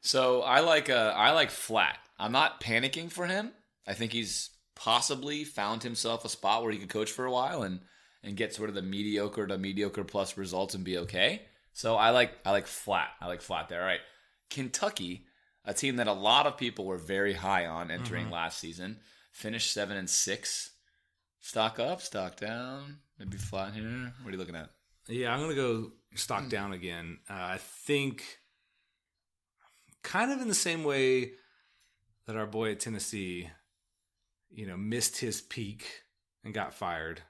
So 0.00 0.40
I 0.40 0.60
like 0.60 0.88
uh, 0.88 1.12
I 1.14 1.32
like 1.32 1.50
flat. 1.50 1.98
I'm 2.18 2.32
not 2.32 2.62
panicking 2.62 3.12
for 3.12 3.26
him. 3.26 3.52
I 3.86 3.92
think 3.92 4.12
he's 4.12 4.48
possibly 4.74 5.44
found 5.44 5.82
himself 5.82 6.24
a 6.24 6.30
spot 6.30 6.62
where 6.62 6.72
he 6.72 6.78
could 6.78 6.88
coach 6.88 7.10
for 7.10 7.26
a 7.26 7.30
while 7.30 7.62
and 7.62 7.80
and 8.22 8.38
get 8.38 8.54
sort 8.54 8.70
of 8.70 8.74
the 8.74 8.80
mediocre 8.82 9.46
to 9.46 9.58
mediocre 9.58 10.02
plus 10.02 10.38
results 10.38 10.74
and 10.74 10.82
be 10.82 10.96
okay. 10.96 11.42
So 11.74 11.96
I 11.96 12.08
like 12.08 12.32
I 12.46 12.52
like 12.52 12.66
flat. 12.66 13.08
I 13.20 13.26
like 13.26 13.42
flat 13.42 13.68
there. 13.68 13.80
All 13.80 13.86
right. 13.86 14.00
Kentucky 14.48 15.26
a 15.68 15.74
team 15.74 15.96
that 15.96 16.06
a 16.06 16.12
lot 16.14 16.46
of 16.46 16.56
people 16.56 16.86
were 16.86 16.96
very 16.96 17.34
high 17.34 17.66
on 17.66 17.90
entering 17.90 18.24
mm-hmm. 18.24 18.32
last 18.32 18.58
season. 18.58 18.96
Finished 19.32 19.70
seven 19.70 19.98
and 19.98 20.08
six. 20.08 20.70
Stock 21.40 21.78
up, 21.78 22.00
stock 22.00 22.36
down, 22.36 22.96
maybe 23.18 23.36
flat 23.36 23.74
here. 23.74 24.12
What 24.22 24.30
are 24.30 24.32
you 24.32 24.38
looking 24.38 24.56
at? 24.56 24.70
Yeah, 25.06 25.32
I'm 25.32 25.40
gonna 25.40 25.54
go 25.54 25.92
stock 26.14 26.44
hmm. 26.44 26.48
down 26.48 26.72
again. 26.72 27.18
Uh, 27.28 27.34
I 27.34 27.58
think 27.58 28.24
kind 30.02 30.32
of 30.32 30.40
in 30.40 30.48
the 30.48 30.54
same 30.54 30.84
way 30.84 31.32
that 32.26 32.34
our 32.34 32.46
boy 32.46 32.72
at 32.72 32.80
Tennessee, 32.80 33.50
you 34.50 34.66
know, 34.66 34.76
missed 34.76 35.18
his 35.18 35.42
peak 35.42 35.86
and 36.44 36.54
got 36.54 36.72
fired. 36.72 37.20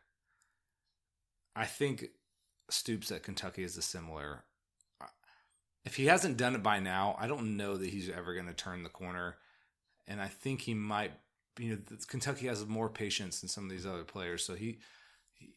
I 1.57 1.67
think 1.67 2.07
Stoops 2.71 3.11
at 3.11 3.25
Kentucky 3.25 3.65
is 3.65 3.77
a 3.77 3.83
similar 3.83 4.45
if 5.85 5.97
he 5.97 6.07
hasn't 6.07 6.37
done 6.37 6.55
it 6.55 6.63
by 6.63 6.81
now, 6.81 7.17
I 7.19 7.27
don't 7.27 7.57
know 7.57 7.77
that 7.77 7.91
he's 7.91 8.11
ever 8.11 8.35
going 8.35 8.47
to 8.47 8.55
turn 8.55 8.83
the 8.83 8.89
corner. 8.89 9.37
And 10.07 10.21
I 10.21 10.29
think 10.29 10.63
he 10.63 10.75
might. 10.75 11.13
You 11.59 11.71
know, 11.71 11.97
Kentucky 12.07 12.47
has 12.47 12.65
more 12.67 12.89
patience 12.89 13.41
than 13.41 13.49
some 13.49 13.65
of 13.65 13.71
these 13.71 13.85
other 13.85 14.05
players, 14.05 14.45
so 14.45 14.55
he, 14.55 14.79
he 15.33 15.51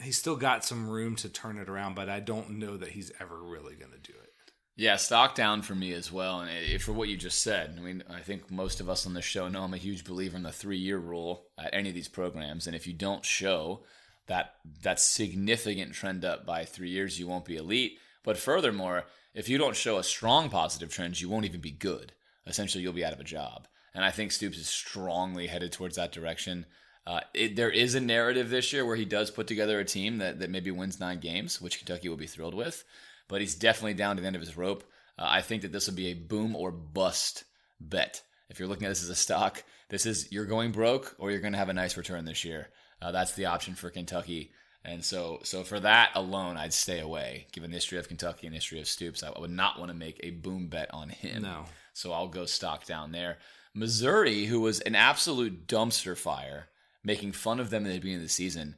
he's 0.00 0.16
still 0.16 0.36
got 0.36 0.64
some 0.64 0.88
room 0.88 1.16
to 1.16 1.28
turn 1.28 1.58
it 1.58 1.68
around. 1.68 1.94
But 1.96 2.08
I 2.08 2.20
don't 2.20 2.50
know 2.50 2.76
that 2.76 2.90
he's 2.90 3.10
ever 3.20 3.42
really 3.42 3.74
going 3.74 3.90
to 3.90 3.98
do 3.98 4.16
it. 4.16 4.30
Yeah, 4.76 4.96
stock 4.96 5.34
down 5.34 5.60
for 5.60 5.74
me 5.74 5.92
as 5.92 6.10
well. 6.10 6.40
And 6.40 6.50
eh, 6.50 6.78
for 6.78 6.92
what 6.92 7.08
you 7.08 7.16
just 7.16 7.42
said, 7.42 7.74
I 7.76 7.82
mean, 7.82 8.02
I 8.08 8.20
think 8.20 8.50
most 8.50 8.80
of 8.80 8.88
us 8.88 9.06
on 9.06 9.12
the 9.12 9.20
show 9.20 9.48
know 9.48 9.62
I'm 9.62 9.74
a 9.74 9.78
huge 9.78 10.04
believer 10.04 10.36
in 10.36 10.42
the 10.42 10.52
three 10.52 10.78
year 10.78 10.96
rule 10.96 11.48
at 11.58 11.74
any 11.74 11.90
of 11.90 11.94
these 11.94 12.08
programs. 12.08 12.66
And 12.66 12.74
if 12.74 12.86
you 12.86 12.94
don't 12.94 13.24
show 13.24 13.82
that 14.26 14.54
that 14.82 15.00
significant 15.00 15.92
trend 15.92 16.24
up 16.24 16.46
by 16.46 16.64
three 16.64 16.90
years, 16.90 17.18
you 17.18 17.26
won't 17.26 17.44
be 17.44 17.56
elite. 17.56 17.98
But 18.22 18.38
furthermore, 18.38 19.04
if 19.34 19.48
you 19.48 19.58
don't 19.58 19.76
show 19.76 19.98
a 19.98 20.04
strong 20.04 20.50
positive 20.50 20.92
trend, 20.92 21.20
you 21.20 21.28
won't 21.28 21.44
even 21.44 21.60
be 21.60 21.70
good. 21.70 22.12
Essentially, 22.46 22.82
you'll 22.82 22.92
be 22.92 23.04
out 23.04 23.12
of 23.12 23.20
a 23.20 23.24
job. 23.24 23.68
And 23.94 24.04
I 24.04 24.10
think 24.10 24.32
Stoops 24.32 24.58
is 24.58 24.68
strongly 24.68 25.46
headed 25.46 25.72
towards 25.72 25.96
that 25.96 26.12
direction. 26.12 26.66
Uh, 27.06 27.20
it, 27.34 27.56
there 27.56 27.70
is 27.70 27.94
a 27.94 28.00
narrative 28.00 28.50
this 28.50 28.72
year 28.72 28.84
where 28.84 28.96
he 28.96 29.04
does 29.04 29.30
put 29.30 29.46
together 29.46 29.80
a 29.80 29.84
team 29.84 30.18
that, 30.18 30.38
that 30.40 30.50
maybe 30.50 30.70
wins 30.70 31.00
nine 31.00 31.18
games, 31.18 31.60
which 31.60 31.78
Kentucky 31.78 32.08
will 32.08 32.16
be 32.16 32.26
thrilled 32.26 32.54
with. 32.54 32.84
But 33.28 33.40
he's 33.40 33.54
definitely 33.54 33.94
down 33.94 34.16
to 34.16 34.22
the 34.22 34.26
end 34.26 34.36
of 34.36 34.42
his 34.42 34.56
rope. 34.56 34.84
Uh, 35.18 35.26
I 35.28 35.42
think 35.42 35.62
that 35.62 35.72
this 35.72 35.86
will 35.86 35.94
be 35.94 36.08
a 36.08 36.14
boom 36.14 36.54
or 36.54 36.70
bust 36.70 37.44
bet. 37.80 38.22
If 38.48 38.58
you're 38.58 38.68
looking 38.68 38.86
at 38.86 38.90
this 38.90 39.02
as 39.02 39.10
a 39.10 39.14
stock, 39.14 39.62
this 39.88 40.06
is 40.06 40.30
you're 40.32 40.44
going 40.44 40.72
broke 40.72 41.14
or 41.18 41.30
you're 41.30 41.40
going 41.40 41.52
to 41.52 41.58
have 41.58 41.68
a 41.68 41.74
nice 41.74 41.96
return 41.96 42.24
this 42.24 42.44
year. 42.44 42.68
Uh, 43.00 43.12
that's 43.12 43.32
the 43.34 43.46
option 43.46 43.74
for 43.74 43.90
Kentucky. 43.90 44.52
And 44.84 45.04
so, 45.04 45.40
so 45.42 45.62
for 45.62 45.78
that 45.80 46.10
alone, 46.14 46.56
I'd 46.56 46.72
stay 46.72 47.00
away. 47.00 47.46
Given 47.52 47.70
the 47.70 47.76
history 47.76 47.98
of 47.98 48.08
Kentucky 48.08 48.46
and 48.46 48.54
history 48.54 48.80
of 48.80 48.88
Stoops, 48.88 49.22
I 49.22 49.30
would 49.38 49.50
not 49.50 49.78
want 49.78 49.90
to 49.90 49.96
make 49.96 50.18
a 50.22 50.30
boom 50.30 50.68
bet 50.68 50.92
on 50.92 51.10
him. 51.10 51.42
No. 51.42 51.64
So 51.92 52.12
I'll 52.12 52.28
go 52.28 52.46
stock 52.46 52.86
down 52.86 53.12
there. 53.12 53.38
Missouri, 53.74 54.46
who 54.46 54.60
was 54.60 54.80
an 54.80 54.94
absolute 54.94 55.66
dumpster 55.66 56.16
fire, 56.16 56.68
making 57.04 57.32
fun 57.32 57.60
of 57.60 57.70
them 57.70 57.84
at 57.84 57.92
the 57.92 57.98
beginning 57.98 58.16
of 58.16 58.22
the 58.22 58.28
season, 58.28 58.76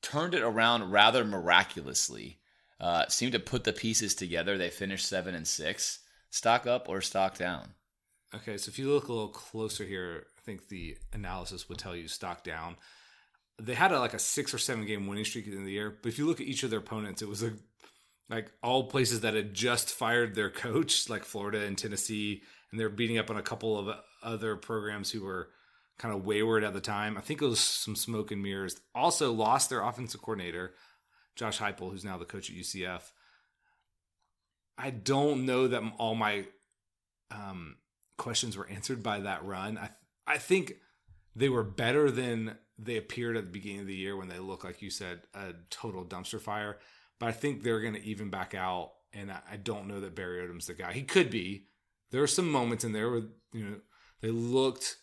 turned 0.00 0.34
it 0.34 0.42
around 0.42 0.90
rather 0.90 1.24
miraculously. 1.24 2.38
Uh, 2.80 3.06
seemed 3.08 3.32
to 3.32 3.38
put 3.38 3.64
the 3.64 3.72
pieces 3.72 4.14
together. 4.14 4.56
They 4.56 4.70
finished 4.70 5.06
seven 5.06 5.34
and 5.34 5.46
six. 5.46 6.00
Stock 6.30 6.66
up 6.66 6.88
or 6.88 7.00
stock 7.00 7.36
down? 7.36 7.74
Okay, 8.34 8.56
so 8.56 8.70
if 8.70 8.78
you 8.78 8.90
look 8.90 9.08
a 9.08 9.12
little 9.12 9.28
closer 9.28 9.84
here, 9.84 10.26
I 10.38 10.40
think 10.44 10.68
the 10.68 10.96
analysis 11.12 11.68
would 11.68 11.78
tell 11.78 11.94
you 11.94 12.08
stock 12.08 12.42
down 12.42 12.76
they 13.60 13.74
had 13.74 13.92
a, 13.92 14.00
like 14.00 14.14
a 14.14 14.18
six 14.18 14.54
or 14.54 14.58
seven 14.58 14.86
game 14.86 15.06
winning 15.06 15.24
streak 15.24 15.46
in 15.46 15.64
the 15.64 15.72
year. 15.72 15.96
But 16.02 16.08
if 16.08 16.18
you 16.18 16.26
look 16.26 16.40
at 16.40 16.46
each 16.46 16.62
of 16.62 16.70
their 16.70 16.78
opponents, 16.80 17.22
it 17.22 17.28
was 17.28 17.42
a, 17.42 17.52
like 18.28 18.50
all 18.62 18.84
places 18.84 19.20
that 19.20 19.34
had 19.34 19.54
just 19.54 19.90
fired 19.90 20.34
their 20.34 20.50
coach, 20.50 21.08
like 21.08 21.24
Florida 21.24 21.60
and 21.64 21.76
Tennessee, 21.76 22.42
and 22.70 22.80
they're 22.80 22.88
beating 22.88 23.18
up 23.18 23.30
on 23.30 23.36
a 23.36 23.42
couple 23.42 23.78
of 23.78 23.96
other 24.22 24.56
programs 24.56 25.10
who 25.10 25.22
were 25.24 25.48
kind 25.98 26.14
of 26.14 26.24
wayward 26.24 26.64
at 26.64 26.72
the 26.72 26.80
time. 26.80 27.16
I 27.18 27.20
think 27.20 27.42
it 27.42 27.46
was 27.46 27.60
some 27.60 27.96
smoke 27.96 28.30
and 28.30 28.42
mirrors. 28.42 28.80
Also 28.94 29.32
lost 29.32 29.70
their 29.70 29.82
offensive 29.82 30.22
coordinator, 30.22 30.74
Josh 31.36 31.58
Heupel, 31.58 31.90
who's 31.90 32.04
now 32.04 32.16
the 32.16 32.24
coach 32.24 32.50
at 32.50 32.56
UCF. 32.56 33.02
I 34.78 34.90
don't 34.90 35.44
know 35.44 35.68
that 35.68 35.82
all 35.98 36.14
my 36.14 36.46
um, 37.30 37.76
questions 38.16 38.56
were 38.56 38.68
answered 38.68 39.02
by 39.02 39.20
that 39.20 39.44
run. 39.44 39.78
I 39.78 39.90
I 40.26 40.38
think 40.38 40.74
they 41.34 41.48
were 41.48 41.64
better 41.64 42.10
than 42.10 42.56
they 42.84 42.96
appeared 42.96 43.36
at 43.36 43.44
the 43.44 43.50
beginning 43.50 43.80
of 43.80 43.86
the 43.86 43.94
year 43.94 44.16
when 44.16 44.28
they 44.28 44.38
look 44.38 44.64
like 44.64 44.82
you 44.82 44.90
said 44.90 45.20
a 45.34 45.54
total 45.70 46.04
dumpster 46.04 46.40
fire. 46.40 46.78
But 47.18 47.28
I 47.28 47.32
think 47.32 47.62
they're 47.62 47.80
going 47.80 47.94
to 47.94 48.04
even 48.04 48.30
back 48.30 48.54
out, 48.54 48.92
and 49.12 49.30
I, 49.30 49.56
don't 49.56 49.86
know 49.86 50.00
that 50.00 50.16
Barry 50.16 50.40
Odom's 50.40 50.66
the 50.66 50.74
guy. 50.74 50.92
He 50.92 51.02
could 51.02 51.30
be. 51.30 51.66
There 52.10 52.22
are 52.22 52.28
some 52.28 52.50
moments 52.50 52.84
in 52.84 52.92
there 52.92 53.10
where 53.10 53.22
you 53.52 53.64
know 53.64 53.76
they 54.20 54.30
looked 54.30 54.96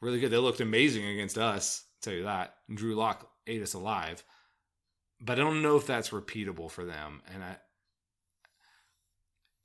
really 0.00 0.20
good. 0.20 0.30
They 0.30 0.38
looked 0.38 0.60
amazing 0.60 1.04
against 1.04 1.38
us. 1.38 1.84
I'll 1.84 2.10
tell 2.10 2.18
you 2.18 2.24
that. 2.24 2.54
And 2.68 2.78
Drew 2.78 2.94
Lock 2.94 3.30
ate 3.46 3.62
us 3.62 3.74
alive. 3.74 4.24
But 5.20 5.38
I 5.38 5.42
don't 5.42 5.62
know 5.62 5.76
if 5.76 5.86
that's 5.86 6.10
repeatable 6.10 6.70
for 6.70 6.84
them. 6.84 7.22
And 7.32 7.42
I, 7.42 7.56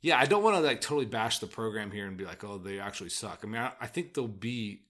yeah, 0.01 0.19
I 0.19 0.25
don't 0.25 0.43
want 0.43 0.55
to 0.55 0.61
like 0.61 0.81
totally 0.81 1.05
bash 1.05 1.39
the 1.39 1.47
program 1.47 1.91
here 1.91 2.07
and 2.07 2.17
be 2.17 2.25
like, 2.25 2.43
oh, 2.43 2.57
they 2.57 2.79
actually 2.79 3.09
suck. 3.09 3.41
I 3.43 3.47
mean, 3.47 3.61
I, 3.61 3.71
I 3.79 3.87
think 3.87 4.13
they'll 4.13 4.27
be 4.27 4.81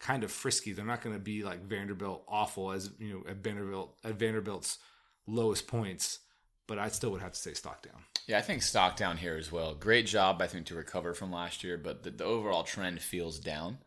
kind 0.00 0.24
of 0.24 0.32
frisky. 0.32 0.72
They're 0.72 0.84
not 0.84 1.02
going 1.02 1.14
to 1.14 1.20
be 1.20 1.44
like 1.44 1.62
Vanderbilt 1.62 2.24
awful 2.26 2.72
as 2.72 2.90
you 2.98 3.12
know 3.12 3.30
at 3.30 3.36
Vanderbilt 3.36 3.96
at 4.02 4.18
Vanderbilt's 4.18 4.78
lowest 5.26 5.68
points. 5.68 6.20
But 6.66 6.78
I 6.78 6.88
still 6.88 7.10
would 7.10 7.20
have 7.20 7.32
to 7.32 7.38
say 7.38 7.52
stock 7.54 7.82
down. 7.82 8.02
Yeah, 8.28 8.38
I 8.38 8.42
think 8.42 8.62
stock 8.62 8.96
down 8.96 9.16
here 9.16 9.36
as 9.36 9.50
well. 9.50 9.74
Great 9.74 10.06
job, 10.06 10.40
I 10.40 10.46
think, 10.46 10.66
to 10.66 10.76
recover 10.76 11.14
from 11.14 11.32
last 11.32 11.64
year, 11.64 11.76
but 11.76 12.04
the, 12.04 12.10
the 12.10 12.24
overall 12.24 12.62
trend 12.62 13.02
feels 13.02 13.40
down. 13.40 13.78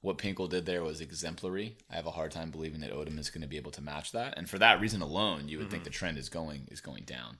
What 0.00 0.18
Pinkel 0.18 0.48
did 0.48 0.64
there 0.64 0.84
was 0.84 1.00
exemplary. 1.00 1.76
I 1.90 1.96
have 1.96 2.06
a 2.06 2.12
hard 2.12 2.30
time 2.30 2.52
believing 2.52 2.80
that 2.82 2.92
Odom 2.92 3.18
is 3.18 3.30
going 3.30 3.42
to 3.42 3.48
be 3.48 3.56
able 3.56 3.72
to 3.72 3.82
match 3.82 4.12
that, 4.12 4.34
and 4.36 4.48
for 4.48 4.58
that 4.58 4.80
reason 4.80 5.02
alone, 5.02 5.48
you 5.48 5.58
would 5.58 5.64
mm-hmm. 5.64 5.72
think 5.72 5.84
the 5.84 5.90
trend 5.90 6.18
is 6.18 6.28
going 6.28 6.68
is 6.70 6.80
going 6.80 7.02
down. 7.02 7.38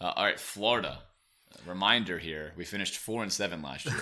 Uh, 0.00 0.12
all 0.16 0.24
right, 0.24 0.40
Florida 0.40 0.98
reminder 1.66 2.18
here 2.18 2.52
we 2.56 2.64
finished 2.64 2.96
four 2.96 3.22
and 3.22 3.32
seven 3.32 3.62
last 3.62 3.86
year. 3.86 3.94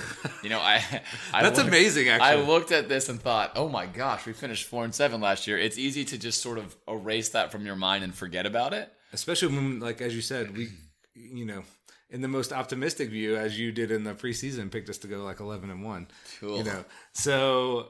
You 0.42 0.50
know 0.50 0.58
i, 0.60 0.76
I 1.32 1.42
that's 1.42 1.58
looked, 1.58 1.68
amazing 1.68 2.08
actually. 2.08 2.28
i 2.28 2.34
looked 2.46 2.72
at 2.72 2.88
this 2.88 3.08
and 3.08 3.20
thought 3.20 3.52
oh 3.56 3.68
my 3.68 3.86
gosh 3.86 4.26
we 4.26 4.32
finished 4.32 4.66
four 4.66 4.84
and 4.84 4.94
seven 4.94 5.20
last 5.20 5.46
year. 5.46 5.58
It's 5.58 5.78
easy 5.78 6.04
to 6.06 6.18
just 6.18 6.40
sort 6.40 6.58
of 6.58 6.76
erase 6.88 7.30
that 7.30 7.52
from 7.52 7.66
your 7.66 7.76
mind 7.76 8.04
and 8.04 8.14
forget 8.14 8.46
about 8.46 8.72
it. 8.72 8.92
Especially 9.12 9.48
when 9.54 9.80
like 9.80 10.00
as 10.00 10.14
you 10.14 10.22
said 10.22 10.56
we 10.56 10.68
you 11.14 11.44
know 11.44 11.62
in 12.08 12.20
the 12.22 12.28
most 12.28 12.52
optimistic 12.52 13.10
view 13.10 13.36
as 13.36 13.58
you 13.58 13.72
did 13.72 13.90
in 13.90 14.04
the 14.04 14.14
preseason 14.14 14.70
picked 14.70 14.88
us 14.88 14.98
to 14.98 15.06
go 15.06 15.22
like 15.22 15.40
11 15.40 15.70
and 15.70 15.84
1 15.84 16.08
cool. 16.40 16.58
you 16.58 16.64
know. 16.64 16.84
So 17.12 17.88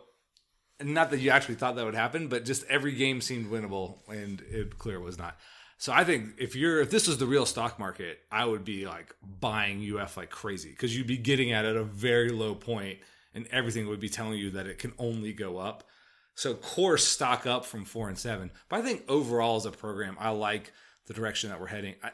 not 0.82 1.10
that 1.10 1.20
you 1.20 1.30
actually 1.30 1.56
thought 1.56 1.76
that 1.76 1.84
would 1.84 1.94
happen 1.94 2.28
but 2.28 2.44
just 2.44 2.64
every 2.64 2.92
game 2.92 3.20
seemed 3.20 3.46
winnable 3.50 3.98
and 4.08 4.42
it 4.50 4.78
clear 4.78 4.98
was 5.00 5.18
not 5.18 5.36
so 5.80 5.94
I 5.94 6.04
think 6.04 6.34
if 6.36 6.54
you're 6.54 6.82
if 6.82 6.90
this 6.90 7.08
was 7.08 7.16
the 7.16 7.26
real 7.26 7.46
stock 7.46 7.78
market, 7.78 8.18
I 8.30 8.44
would 8.44 8.66
be 8.66 8.86
like 8.86 9.14
buying 9.22 9.82
UF 9.96 10.18
like 10.18 10.28
crazy 10.28 10.68
because 10.68 10.94
you'd 10.94 11.06
be 11.06 11.16
getting 11.16 11.52
at 11.52 11.64
it 11.64 11.70
at 11.70 11.76
a 11.76 11.84
very 11.84 12.28
low 12.28 12.54
point, 12.54 12.98
and 13.32 13.48
everything 13.50 13.88
would 13.88 13.98
be 13.98 14.10
telling 14.10 14.38
you 14.38 14.50
that 14.50 14.66
it 14.66 14.78
can 14.78 14.92
only 14.98 15.32
go 15.32 15.56
up. 15.56 15.84
So 16.34 16.52
core 16.52 16.98
stock 16.98 17.46
up 17.46 17.64
from 17.64 17.86
four 17.86 18.08
and 18.08 18.18
seven. 18.18 18.50
But 18.68 18.80
I 18.80 18.82
think 18.82 19.04
overall 19.08 19.56
as 19.56 19.64
a 19.64 19.70
program, 19.70 20.18
I 20.20 20.28
like 20.28 20.70
the 21.06 21.14
direction 21.14 21.48
that 21.48 21.58
we're 21.58 21.68
heading. 21.68 21.94
I, 22.02 22.10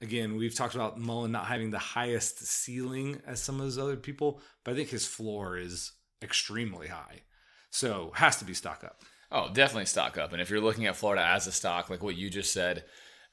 again, 0.00 0.36
we've 0.36 0.54
talked 0.54 0.76
about 0.76 0.96
Mullen 0.96 1.32
not 1.32 1.46
having 1.46 1.72
the 1.72 1.78
highest 1.78 2.46
ceiling 2.46 3.20
as 3.26 3.42
some 3.42 3.56
of 3.56 3.62
those 3.62 3.78
other 3.78 3.96
people, 3.96 4.40
but 4.62 4.74
I 4.74 4.76
think 4.76 4.90
his 4.90 5.06
floor 5.06 5.56
is 5.56 5.90
extremely 6.22 6.86
high. 6.86 7.22
So 7.70 8.12
has 8.14 8.36
to 8.36 8.44
be 8.44 8.54
stock 8.54 8.84
up. 8.84 9.02
Oh, 9.32 9.50
definitely 9.52 9.86
stock 9.86 10.16
up. 10.16 10.32
And 10.32 10.40
if 10.40 10.50
you're 10.50 10.60
looking 10.60 10.86
at 10.86 10.94
Florida 10.94 11.26
as 11.26 11.48
a 11.48 11.52
stock, 11.52 11.90
like 11.90 12.02
what 12.02 12.16
you 12.16 12.30
just 12.30 12.52
said, 12.52 12.84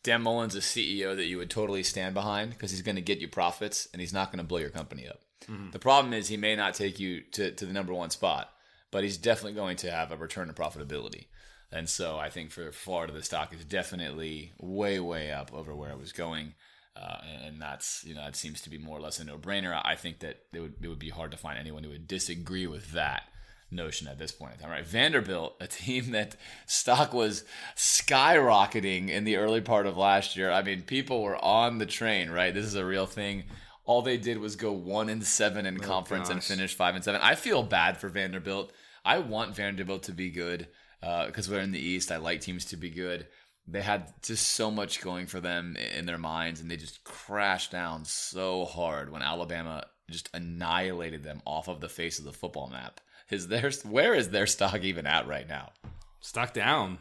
Dan 0.06 0.22
Mullen's 0.22 0.56
a 0.56 0.60
CEO 0.60 1.16
that 1.16 1.26
you 1.26 1.39
would 1.39 1.49
totally 1.49 1.82
stand 1.82 2.14
behind 2.14 2.51
because 2.51 2.70
he's 2.70 2.84
going 2.84 2.95
to 2.95 3.01
get 3.01 3.18
you 3.18 3.28
profits 3.28 3.89
and 3.91 3.99
he's 3.99 4.14
not 4.14 4.32
going 4.32 4.38
to 4.38 4.47
blow 4.47 4.60
your 4.60 4.70
company 4.70 5.08
up. 5.08 5.22
Mm-hmm. 5.49 5.72
The 5.72 5.80
problem 5.80 6.14
is 6.14 6.28
he 6.28 6.38
may 6.38 6.56
not 6.56 6.76
take 6.76 6.99
you 6.99 7.22
to, 7.32 7.49
to 7.51 7.66
the 7.66 7.74
number 7.74 7.91
one 7.91 8.12
spot, 8.12 8.51
but 8.91 9.03
he's 9.03 9.18
definitely 9.18 9.53
going 9.53 9.78
to 9.78 9.89
have 9.89 10.12
a 10.12 10.16
return 10.16 10.47
to 10.47 10.53
profitability. 10.53 11.26
And 11.72 11.89
so 11.89 12.20
I 12.20 12.30
think 12.30 12.51
for 12.51 12.72
Florida, 12.72 13.14
the 13.14 13.24
stock 13.24 13.51
is 13.51 13.66
definitely 13.66 14.53
way, 14.60 14.99
way 14.99 15.32
up 15.32 15.51
over 15.51 15.76
where 15.76 15.89
it 15.89 15.99
was 15.99 16.12
going. 16.12 16.53
Uh, 16.95 17.18
and 17.43 17.60
that's 17.60 18.06
you 18.06 18.16
know 18.16 18.24
that 18.24 18.38
seems 18.38 18.62
to 18.62 18.70
be 18.70 18.78
more 18.78 18.97
or 18.97 19.01
less 19.01 19.20
a 19.20 19.26
no-brainer. 19.26 19.82
I 19.84 19.95
think 19.95 20.20
that 20.20 20.43
it 20.53 20.62
would 20.62 20.76
it 20.82 20.88
would 20.88 20.99
be 20.99 21.10
hard 21.10 21.32
to 21.32 21.38
find 21.38 21.60
anyone 21.60 21.84
who 21.84 21.89
would 21.89 22.08
disagree 22.08 22.68
with 22.68 22.93
that 22.93 23.24
notion 23.72 24.07
at 24.07 24.18
this 24.18 24.32
point 24.32 24.53
in 24.53 24.59
time. 24.59 24.72
Right, 24.72 24.86
Vanderbilt, 24.86 25.55
a 25.59 25.68
team 25.68 26.11
that 26.11 26.36
stock 26.66 27.13
was 27.13 27.43
skyrocketing 27.76 29.09
in 29.09 29.24
the 29.24 29.38
early 29.38 29.61
part 29.61 29.86
of 29.86 29.97
last 29.97 30.36
year. 30.36 30.51
I 30.51 30.61
mean, 30.61 30.82
people 30.82 31.24
were 31.24 31.43
on 31.43 31.78
the 31.78 31.86
train. 31.86 32.30
Right, 32.30 32.53
this 32.53 32.66
is 32.66 32.76
a 32.76 32.86
real 32.86 33.05
thing. 33.05 33.45
All 33.86 34.01
they 34.01 34.18
did 34.18 34.39
was 34.39 34.55
go 34.55 34.72
one 34.72 35.09
and 35.09 35.24
seven 35.24 35.66
in 35.66 35.78
oh, 35.80 35.84
conference 35.84 36.30
gosh. 36.30 36.36
and 36.36 36.43
finish 36.43 36.74
five 36.74 36.95
and 36.95 37.03
seven. 37.03 37.22
I 37.24 37.36
feel 37.36 37.63
bad 37.63 37.97
for 37.97 38.09
Vanderbilt. 38.09 38.72
I 39.03 39.20
want 39.20 39.55
Vanderbilt 39.55 40.03
to 40.03 40.11
be 40.11 40.32
good 40.32 40.68
because 40.99 41.49
uh, 41.49 41.51
we're 41.51 41.59
in 41.59 41.72
the 41.72 41.80
East. 41.80 42.11
I 42.11 42.18
like 42.18 42.41
teams 42.41 42.66
to 42.66 42.78
be 42.78 42.89
good 42.89 43.28
they 43.68 43.82
had 43.82 44.13
just 44.22 44.49
so 44.49 44.70
much 44.70 45.01
going 45.01 45.26
for 45.26 45.39
them 45.39 45.76
in 45.76 46.05
their 46.05 46.18
minds, 46.18 46.61
and 46.61 46.70
they 46.70 46.78
just 46.78 47.03
crashed 47.03 47.72
down 47.72 48.05
so 48.05 48.66
hard 48.66 49.11
when 49.11 49.22
Alabama 49.22 49.86
just 50.09 50.30
annihilated 50.34 51.24
them 51.24 51.41
off 51.45 51.68
of 51.68 51.82
the 51.82 51.89
face 51.89 52.20
of 52.20 52.26
the 52.26 52.34
football 52.34 52.70
map. 52.70 53.01
Is 53.30 53.47
there 53.47 53.71
where 53.84 54.13
is 54.13 54.30
their 54.30 54.47
stock 54.47 54.82
even 54.82 55.07
at 55.07 55.28
right 55.28 55.47
now? 55.47 55.71
Stock 56.19 56.53
down. 56.53 56.99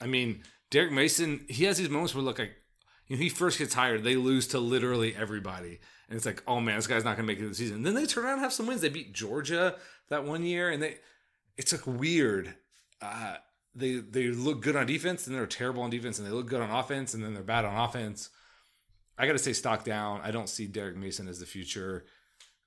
I 0.00 0.06
mean, 0.06 0.42
Derek 0.70 0.92
Mason, 0.92 1.46
he 1.48 1.64
has 1.64 1.78
these 1.78 1.88
moments 1.88 2.14
where 2.14 2.22
look 2.22 2.38
like 2.38 2.56
you 3.06 3.16
know, 3.16 3.22
he 3.22 3.28
first 3.28 3.58
gets 3.58 3.74
hired, 3.74 4.02
they 4.02 4.16
lose 4.16 4.46
to 4.48 4.58
literally 4.58 5.14
everybody. 5.14 5.78
And 6.08 6.16
it's 6.16 6.26
like, 6.26 6.42
oh 6.46 6.60
man, 6.60 6.76
this 6.76 6.86
guy's 6.86 7.04
not 7.04 7.16
gonna 7.16 7.26
make 7.26 7.38
it 7.38 7.48
the 7.48 7.54
season. 7.54 7.76
And 7.76 7.86
then 7.86 7.94
they 7.94 8.06
turn 8.06 8.24
around 8.24 8.34
and 8.34 8.42
have 8.42 8.52
some 8.52 8.66
wins. 8.66 8.80
They 8.80 8.88
beat 8.88 9.12
Georgia 9.12 9.76
that 10.08 10.24
one 10.24 10.44
year, 10.44 10.70
and 10.70 10.82
they 10.82 10.96
it's 11.56 11.72
like 11.72 11.86
weird. 11.86 12.54
Uh, 13.00 13.36
they 13.74 13.96
they 13.96 14.28
look 14.28 14.60
good 14.60 14.76
on 14.76 14.86
defense 14.86 15.26
and 15.26 15.34
they're 15.34 15.46
terrible 15.46 15.82
on 15.82 15.90
defense 15.90 16.18
and 16.18 16.26
they 16.26 16.32
look 16.32 16.46
good 16.46 16.60
on 16.60 16.70
offense 16.70 17.14
and 17.14 17.24
then 17.24 17.34
they're 17.34 17.42
bad 17.42 17.64
on 17.64 17.76
offense. 17.76 18.30
I 19.18 19.26
got 19.26 19.32
to 19.32 19.38
say 19.38 19.52
stock 19.52 19.84
down. 19.84 20.20
I 20.22 20.30
don't 20.30 20.48
see 20.48 20.66
Derek 20.66 20.96
Mason 20.96 21.28
as 21.28 21.38
the 21.38 21.46
future. 21.46 22.04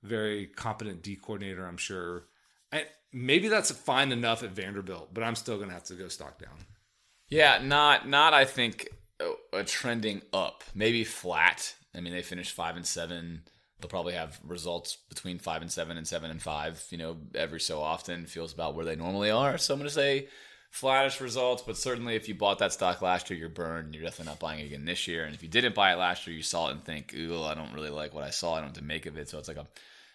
Very 0.02 0.46
competent 0.46 1.02
D 1.02 1.16
coordinator, 1.16 1.66
I'm 1.66 1.76
sure. 1.76 2.24
I, 2.72 2.86
maybe 3.12 3.48
that's 3.48 3.70
fine 3.70 4.12
enough 4.12 4.42
at 4.42 4.50
Vanderbilt, 4.50 5.12
but 5.12 5.24
I'm 5.24 5.34
still 5.34 5.56
going 5.56 5.68
to 5.68 5.74
have 5.74 5.84
to 5.84 5.94
go 5.94 6.08
stock 6.08 6.38
down. 6.38 6.66
Yeah, 7.28 7.60
not 7.62 8.08
not 8.08 8.34
I 8.34 8.44
think 8.44 8.88
a, 9.20 9.58
a 9.58 9.64
trending 9.64 10.22
up, 10.32 10.64
maybe 10.74 11.04
flat. 11.04 11.74
I 11.94 12.00
mean, 12.00 12.12
they 12.12 12.22
finished 12.22 12.54
5 12.54 12.76
and 12.76 12.86
7. 12.86 13.42
They'll 13.80 13.88
probably 13.88 14.14
have 14.14 14.38
results 14.44 14.96
between 15.08 15.38
5 15.38 15.62
and 15.62 15.70
7 15.70 15.96
and 15.96 16.06
7 16.06 16.30
and 16.30 16.42
5, 16.42 16.86
you 16.90 16.98
know, 16.98 17.16
every 17.34 17.60
so 17.60 17.80
often 17.80 18.26
feels 18.26 18.52
about 18.52 18.74
where 18.74 18.84
they 18.84 18.96
normally 18.96 19.30
are. 19.30 19.56
So 19.58 19.74
I'm 19.74 19.80
going 19.80 19.88
to 19.88 19.94
say 19.94 20.28
flattish 20.70 21.20
results, 21.20 21.62
but 21.66 21.76
certainly 21.76 22.14
if 22.14 22.28
you 22.28 22.34
bought 22.34 22.58
that 22.58 22.72
stock 22.72 23.00
last 23.02 23.30
year, 23.30 23.38
you're 23.38 23.48
burned. 23.48 23.94
You're 23.94 24.04
definitely 24.04 24.32
not 24.32 24.40
buying 24.40 24.60
it 24.60 24.66
again 24.66 24.84
this 24.84 25.06
year. 25.06 25.24
And 25.24 25.34
if 25.34 25.42
you 25.42 25.48
didn't 25.48 25.74
buy 25.74 25.92
it 25.92 25.96
last 25.98 26.26
year, 26.26 26.36
you 26.36 26.42
saw 26.42 26.68
it 26.68 26.72
and 26.72 26.84
think, 26.84 27.14
"Ooh, 27.14 27.42
I 27.42 27.54
don't 27.54 27.72
really 27.72 27.90
like 27.90 28.14
what 28.14 28.24
I 28.24 28.30
saw. 28.30 28.54
I 28.54 28.60
don't 28.60 28.70
know 28.70 28.80
to 28.80 28.84
make 28.84 29.06
of 29.06 29.16
it." 29.16 29.28
So 29.28 29.38
it's 29.38 29.48
like 29.48 29.56
a 29.56 29.66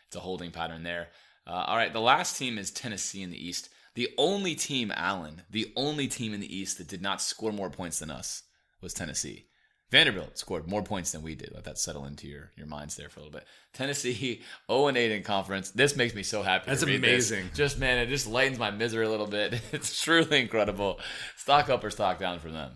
it's 0.07 0.15
a 0.15 0.19
holding 0.19 0.51
pattern 0.51 0.83
there. 0.83 1.09
Uh, 1.45 1.65
all 1.67 1.77
right, 1.77 1.93
the 1.93 2.01
last 2.01 2.37
team 2.37 2.57
is 2.57 2.71
Tennessee 2.71 3.21
in 3.21 3.31
the 3.31 3.47
East. 3.47 3.69
The 3.95 4.09
only 4.17 4.55
team, 4.55 4.91
Alan, 4.95 5.43
the 5.49 5.71
only 5.75 6.07
team 6.07 6.33
in 6.33 6.39
the 6.39 6.55
East 6.55 6.77
that 6.77 6.87
did 6.87 7.01
not 7.01 7.21
score 7.21 7.51
more 7.51 7.69
points 7.69 7.99
than 7.99 8.09
us 8.09 8.43
was 8.81 8.93
Tennessee. 8.93 9.45
Vanderbilt 9.93 10.39
scored 10.39 10.67
more 10.67 10.81
points 10.81 11.11
than 11.11 11.21
we 11.21 11.35
did. 11.35 11.51
Let 11.53 11.65
that 11.65 11.77
settle 11.77 12.05
into 12.05 12.27
your, 12.27 12.49
your 12.55 12.65
minds 12.65 12.95
there 12.95 13.09
for 13.09 13.19
a 13.19 13.23
little 13.23 13.37
bit. 13.37 13.45
Tennessee 13.73 14.41
0 14.71 14.89
8 14.89 15.11
in 15.11 15.21
conference. 15.21 15.69
This 15.69 15.95
makes 15.95 16.15
me 16.15 16.23
so 16.23 16.41
happy. 16.41 16.65
That's 16.65 16.81
amazing. 16.81 17.49
This. 17.49 17.57
Just 17.57 17.77
man, 17.77 17.99
it 17.99 18.07
just 18.07 18.25
lightens 18.25 18.57
my 18.57 18.71
misery 18.71 19.05
a 19.05 19.09
little 19.09 19.27
bit. 19.27 19.61
It's 19.71 20.01
truly 20.01 20.41
incredible. 20.41 20.99
Stock 21.37 21.69
up 21.69 21.83
or 21.83 21.91
stock 21.91 22.17
down 22.17 22.39
for 22.39 22.49
them. 22.49 22.71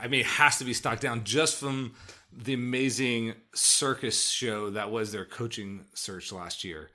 I 0.00 0.08
mean, 0.08 0.20
it 0.20 0.26
has 0.26 0.58
to 0.58 0.64
be 0.64 0.72
stock 0.72 1.00
down 1.00 1.24
just 1.24 1.56
from 1.56 1.92
the 2.32 2.54
amazing 2.54 3.34
circus 3.54 4.30
show 4.30 4.70
that 4.70 4.90
was 4.90 5.12
their 5.12 5.26
coaching 5.26 5.84
search 5.92 6.32
last 6.32 6.64
year. 6.64 6.88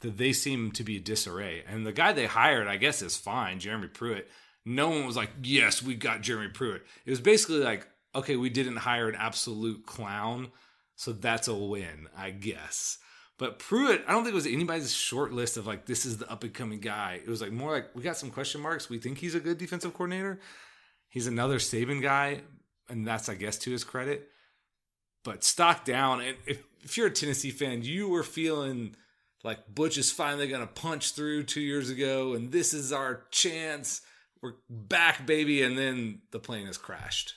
That 0.00 0.16
they 0.16 0.32
seem 0.32 0.70
to 0.72 0.84
be 0.84 1.00
disarray. 1.00 1.64
And 1.66 1.84
the 1.84 1.92
guy 1.92 2.12
they 2.12 2.26
hired, 2.26 2.68
I 2.68 2.76
guess, 2.76 3.02
is 3.02 3.16
fine, 3.16 3.58
Jeremy 3.58 3.88
Pruitt. 3.88 4.28
No 4.64 4.90
one 4.90 5.06
was 5.06 5.16
like, 5.16 5.30
yes, 5.42 5.82
we 5.82 5.96
got 5.96 6.20
Jeremy 6.20 6.50
Pruitt. 6.50 6.82
It 7.04 7.10
was 7.10 7.20
basically 7.20 7.58
like, 7.58 7.88
okay, 8.14 8.36
we 8.36 8.50
didn't 8.50 8.76
hire 8.76 9.08
an 9.08 9.16
absolute 9.16 9.86
clown, 9.86 10.52
so 10.94 11.12
that's 11.12 11.48
a 11.48 11.54
win, 11.54 12.08
I 12.16 12.30
guess. 12.30 12.98
But 13.38 13.60
Pruitt, 13.60 14.04
I 14.06 14.12
don't 14.12 14.24
think 14.24 14.32
it 14.32 14.36
was 14.36 14.46
anybody's 14.46 14.92
short 14.92 15.32
list 15.32 15.56
of 15.56 15.66
like 15.66 15.86
this 15.86 16.04
is 16.04 16.18
the 16.18 16.30
up 16.30 16.42
and 16.42 16.52
coming 16.52 16.80
guy. 16.80 17.20
It 17.24 17.28
was 17.28 17.40
like 17.40 17.52
more 17.52 17.70
like 17.70 17.94
we 17.94 18.02
got 18.02 18.16
some 18.16 18.30
question 18.30 18.60
marks. 18.60 18.90
We 18.90 18.98
think 18.98 19.18
he's 19.18 19.36
a 19.36 19.40
good 19.40 19.58
defensive 19.58 19.94
coordinator. 19.94 20.40
He's 21.08 21.28
another 21.28 21.58
Saban 21.58 22.02
guy, 22.02 22.42
and 22.88 23.06
that's 23.06 23.28
I 23.28 23.36
guess 23.36 23.56
to 23.58 23.70
his 23.70 23.84
credit. 23.84 24.28
But 25.22 25.44
stock 25.44 25.84
down, 25.84 26.20
and 26.20 26.36
if 26.46 26.64
if 26.82 26.96
you're 26.96 27.06
a 27.06 27.12
Tennessee 27.12 27.52
fan, 27.52 27.82
you 27.82 28.08
were 28.08 28.24
feeling 28.24 28.96
like 29.44 29.72
Butch 29.72 29.98
is 29.98 30.10
finally 30.10 30.48
going 30.48 30.66
to 30.66 30.72
punch 30.72 31.12
through 31.12 31.44
two 31.44 31.60
years 31.60 31.90
ago, 31.90 32.34
and 32.34 32.52
this 32.52 32.74
is 32.74 32.92
our 32.92 33.24
chance. 33.30 34.00
We're 34.40 34.54
back, 34.68 35.26
baby, 35.26 35.62
and 35.62 35.76
then 35.76 36.22
the 36.30 36.38
plane 36.38 36.66
has 36.66 36.78
crashed. 36.78 37.34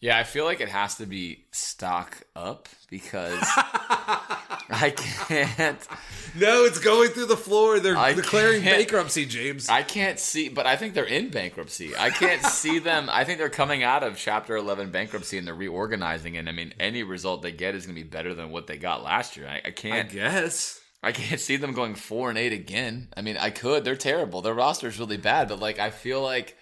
Yeah, 0.00 0.18
I 0.18 0.24
feel 0.24 0.44
like 0.44 0.60
it 0.60 0.68
has 0.68 0.96
to 0.96 1.06
be 1.06 1.46
stock 1.52 2.18
up 2.36 2.68
because 2.90 3.40
I 3.40 4.92
can't. 4.94 5.88
No, 6.36 6.64
it's 6.64 6.78
going 6.78 7.10
through 7.10 7.26
the 7.26 7.36
floor. 7.36 7.80
They're 7.80 7.96
I 7.96 8.12
declaring 8.12 8.62
bankruptcy, 8.62 9.24
James. 9.24 9.70
I 9.70 9.82
can't 9.82 10.18
see, 10.18 10.50
but 10.50 10.66
I 10.66 10.76
think 10.76 10.92
they're 10.92 11.04
in 11.04 11.30
bankruptcy. 11.30 11.96
I 11.96 12.10
can't 12.10 12.42
see 12.42 12.78
them. 12.78 13.08
I 13.10 13.24
think 13.24 13.38
they're 13.38 13.48
coming 13.48 13.82
out 13.82 14.02
of 14.02 14.18
Chapter 14.18 14.56
11 14.56 14.90
bankruptcy 14.90 15.38
and 15.38 15.46
they're 15.46 15.54
reorganizing. 15.54 16.36
And 16.36 16.46
I 16.48 16.52
mean, 16.52 16.74
any 16.78 17.02
result 17.02 17.40
they 17.40 17.52
get 17.52 17.74
is 17.74 17.86
going 17.86 17.96
to 17.96 18.02
be 18.02 18.08
better 18.08 18.34
than 18.34 18.50
what 18.50 18.66
they 18.66 18.76
got 18.76 19.02
last 19.02 19.36
year. 19.38 19.48
I, 19.48 19.62
I 19.64 19.70
can't. 19.70 20.10
I 20.10 20.12
guess. 20.12 20.80
I 21.02 21.12
can't 21.12 21.40
see 21.40 21.56
them 21.56 21.72
going 21.72 21.94
four 21.94 22.28
and 22.28 22.38
eight 22.38 22.52
again. 22.52 23.08
I 23.16 23.22
mean, 23.22 23.38
I 23.38 23.48
could. 23.48 23.84
They're 23.84 23.96
terrible. 23.96 24.42
Their 24.42 24.54
roster 24.54 24.88
is 24.88 24.98
really 24.98 25.16
bad, 25.16 25.48
but 25.48 25.58
like, 25.58 25.78
I 25.78 25.88
feel 25.90 26.20
like 26.20 26.56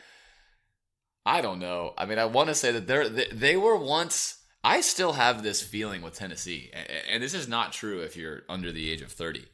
I 1.27 1.41
don't 1.41 1.59
know. 1.59 1.95
I 1.97 2.07
mean, 2.07 2.19
I 2.19 2.27
want 2.27 2.49
to 2.49 2.55
say 2.55 2.73
that 2.73 2.87
they're 2.87 3.09
they, 3.09 3.27
they 3.33 3.57
were 3.57 3.77
once. 3.77 4.41
I 4.63 4.81
still 4.81 5.13
have 5.13 5.43
this 5.43 5.63
feeling 5.63 6.01
with 6.03 6.15
Tennessee, 6.15 6.71
and 7.11 7.23
this 7.23 7.35
is 7.35 7.49
not 7.49 7.73
true 7.73 8.01
if 8.01 8.17
you're 8.17 8.43
under 8.49 8.73
the 8.73 8.91
age 8.91 9.03
of 9.03 9.13
thirty. 9.13 9.45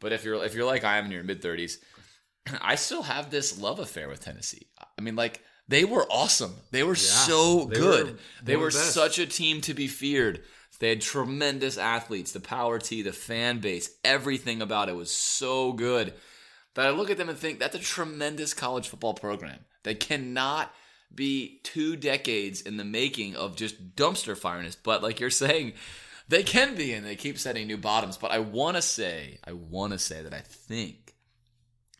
But 0.00 0.12
if 0.12 0.24
you're 0.24 0.44
if 0.44 0.54
you're 0.54 0.66
like 0.66 0.84
I 0.84 0.98
am 0.98 1.06
in 1.06 1.12
your 1.12 1.24
mid 1.24 1.42
thirties, 1.42 1.78
I 2.60 2.74
still 2.74 3.02
have 3.02 3.30
this 3.30 3.60
love 3.60 3.78
affair 3.78 4.08
with 4.08 4.20
Tennessee. 4.20 4.68
I 4.98 5.02
mean, 5.02 5.16
like 5.16 5.42
they 5.68 5.84
were 5.84 6.06
awesome. 6.10 6.54
They 6.70 6.82
were 6.82 6.90
yeah, 6.90 6.96
so 6.96 7.64
they 7.66 7.76
good. 7.76 8.06
Were, 8.06 8.12
they, 8.12 8.52
they 8.52 8.56
were, 8.56 8.64
were 8.64 8.70
such 8.70 9.18
a 9.18 9.26
team 9.26 9.60
to 9.62 9.74
be 9.74 9.88
feared. 9.88 10.42
They 10.80 10.88
had 10.88 11.02
tremendous 11.02 11.76
athletes, 11.76 12.32
the 12.32 12.40
power 12.40 12.78
T, 12.78 13.02
the 13.02 13.12
fan 13.12 13.60
base, 13.60 13.90
everything 14.02 14.62
about 14.62 14.88
it 14.88 14.96
was 14.96 15.10
so 15.10 15.72
good 15.72 16.14
that 16.74 16.86
I 16.86 16.90
look 16.90 17.10
at 17.10 17.18
them 17.18 17.28
and 17.28 17.38
think 17.38 17.58
that's 17.58 17.74
a 17.74 17.80
tremendous 17.80 18.54
college 18.54 18.88
football 18.88 19.12
program. 19.12 19.58
They 19.82 19.94
cannot 19.94 20.72
be 21.14 21.60
two 21.64 21.96
decades 21.96 22.60
in 22.60 22.76
the 22.76 22.84
making 22.84 23.36
of 23.36 23.56
just 23.56 23.96
dumpster 23.96 24.36
fireness. 24.38 24.76
But 24.80 25.02
like 25.02 25.20
you're 25.20 25.30
saying, 25.30 25.72
they 26.28 26.42
can 26.42 26.76
be, 26.76 26.92
and 26.92 27.04
they 27.04 27.16
keep 27.16 27.38
setting 27.38 27.66
new 27.66 27.76
bottoms. 27.76 28.16
But 28.16 28.30
I 28.30 28.38
want 28.38 28.76
to 28.76 28.82
say, 28.82 29.38
I 29.44 29.52
want 29.52 29.92
to 29.92 29.98
say 29.98 30.22
that 30.22 30.32
I 30.32 30.40
think 30.40 31.14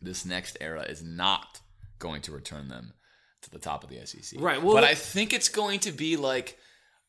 this 0.00 0.24
next 0.24 0.56
era 0.60 0.82
is 0.82 1.02
not 1.02 1.60
going 1.98 2.22
to 2.22 2.32
return 2.32 2.68
them 2.68 2.92
to 3.42 3.50
the 3.50 3.58
top 3.58 3.84
of 3.84 3.90
the 3.90 4.06
SEC. 4.06 4.40
Right. 4.40 4.62
Well, 4.62 4.74
but 4.74 4.84
I 4.84 4.94
think 4.94 5.32
it's 5.32 5.48
going 5.48 5.80
to 5.80 5.92
be 5.92 6.16
like 6.16 6.58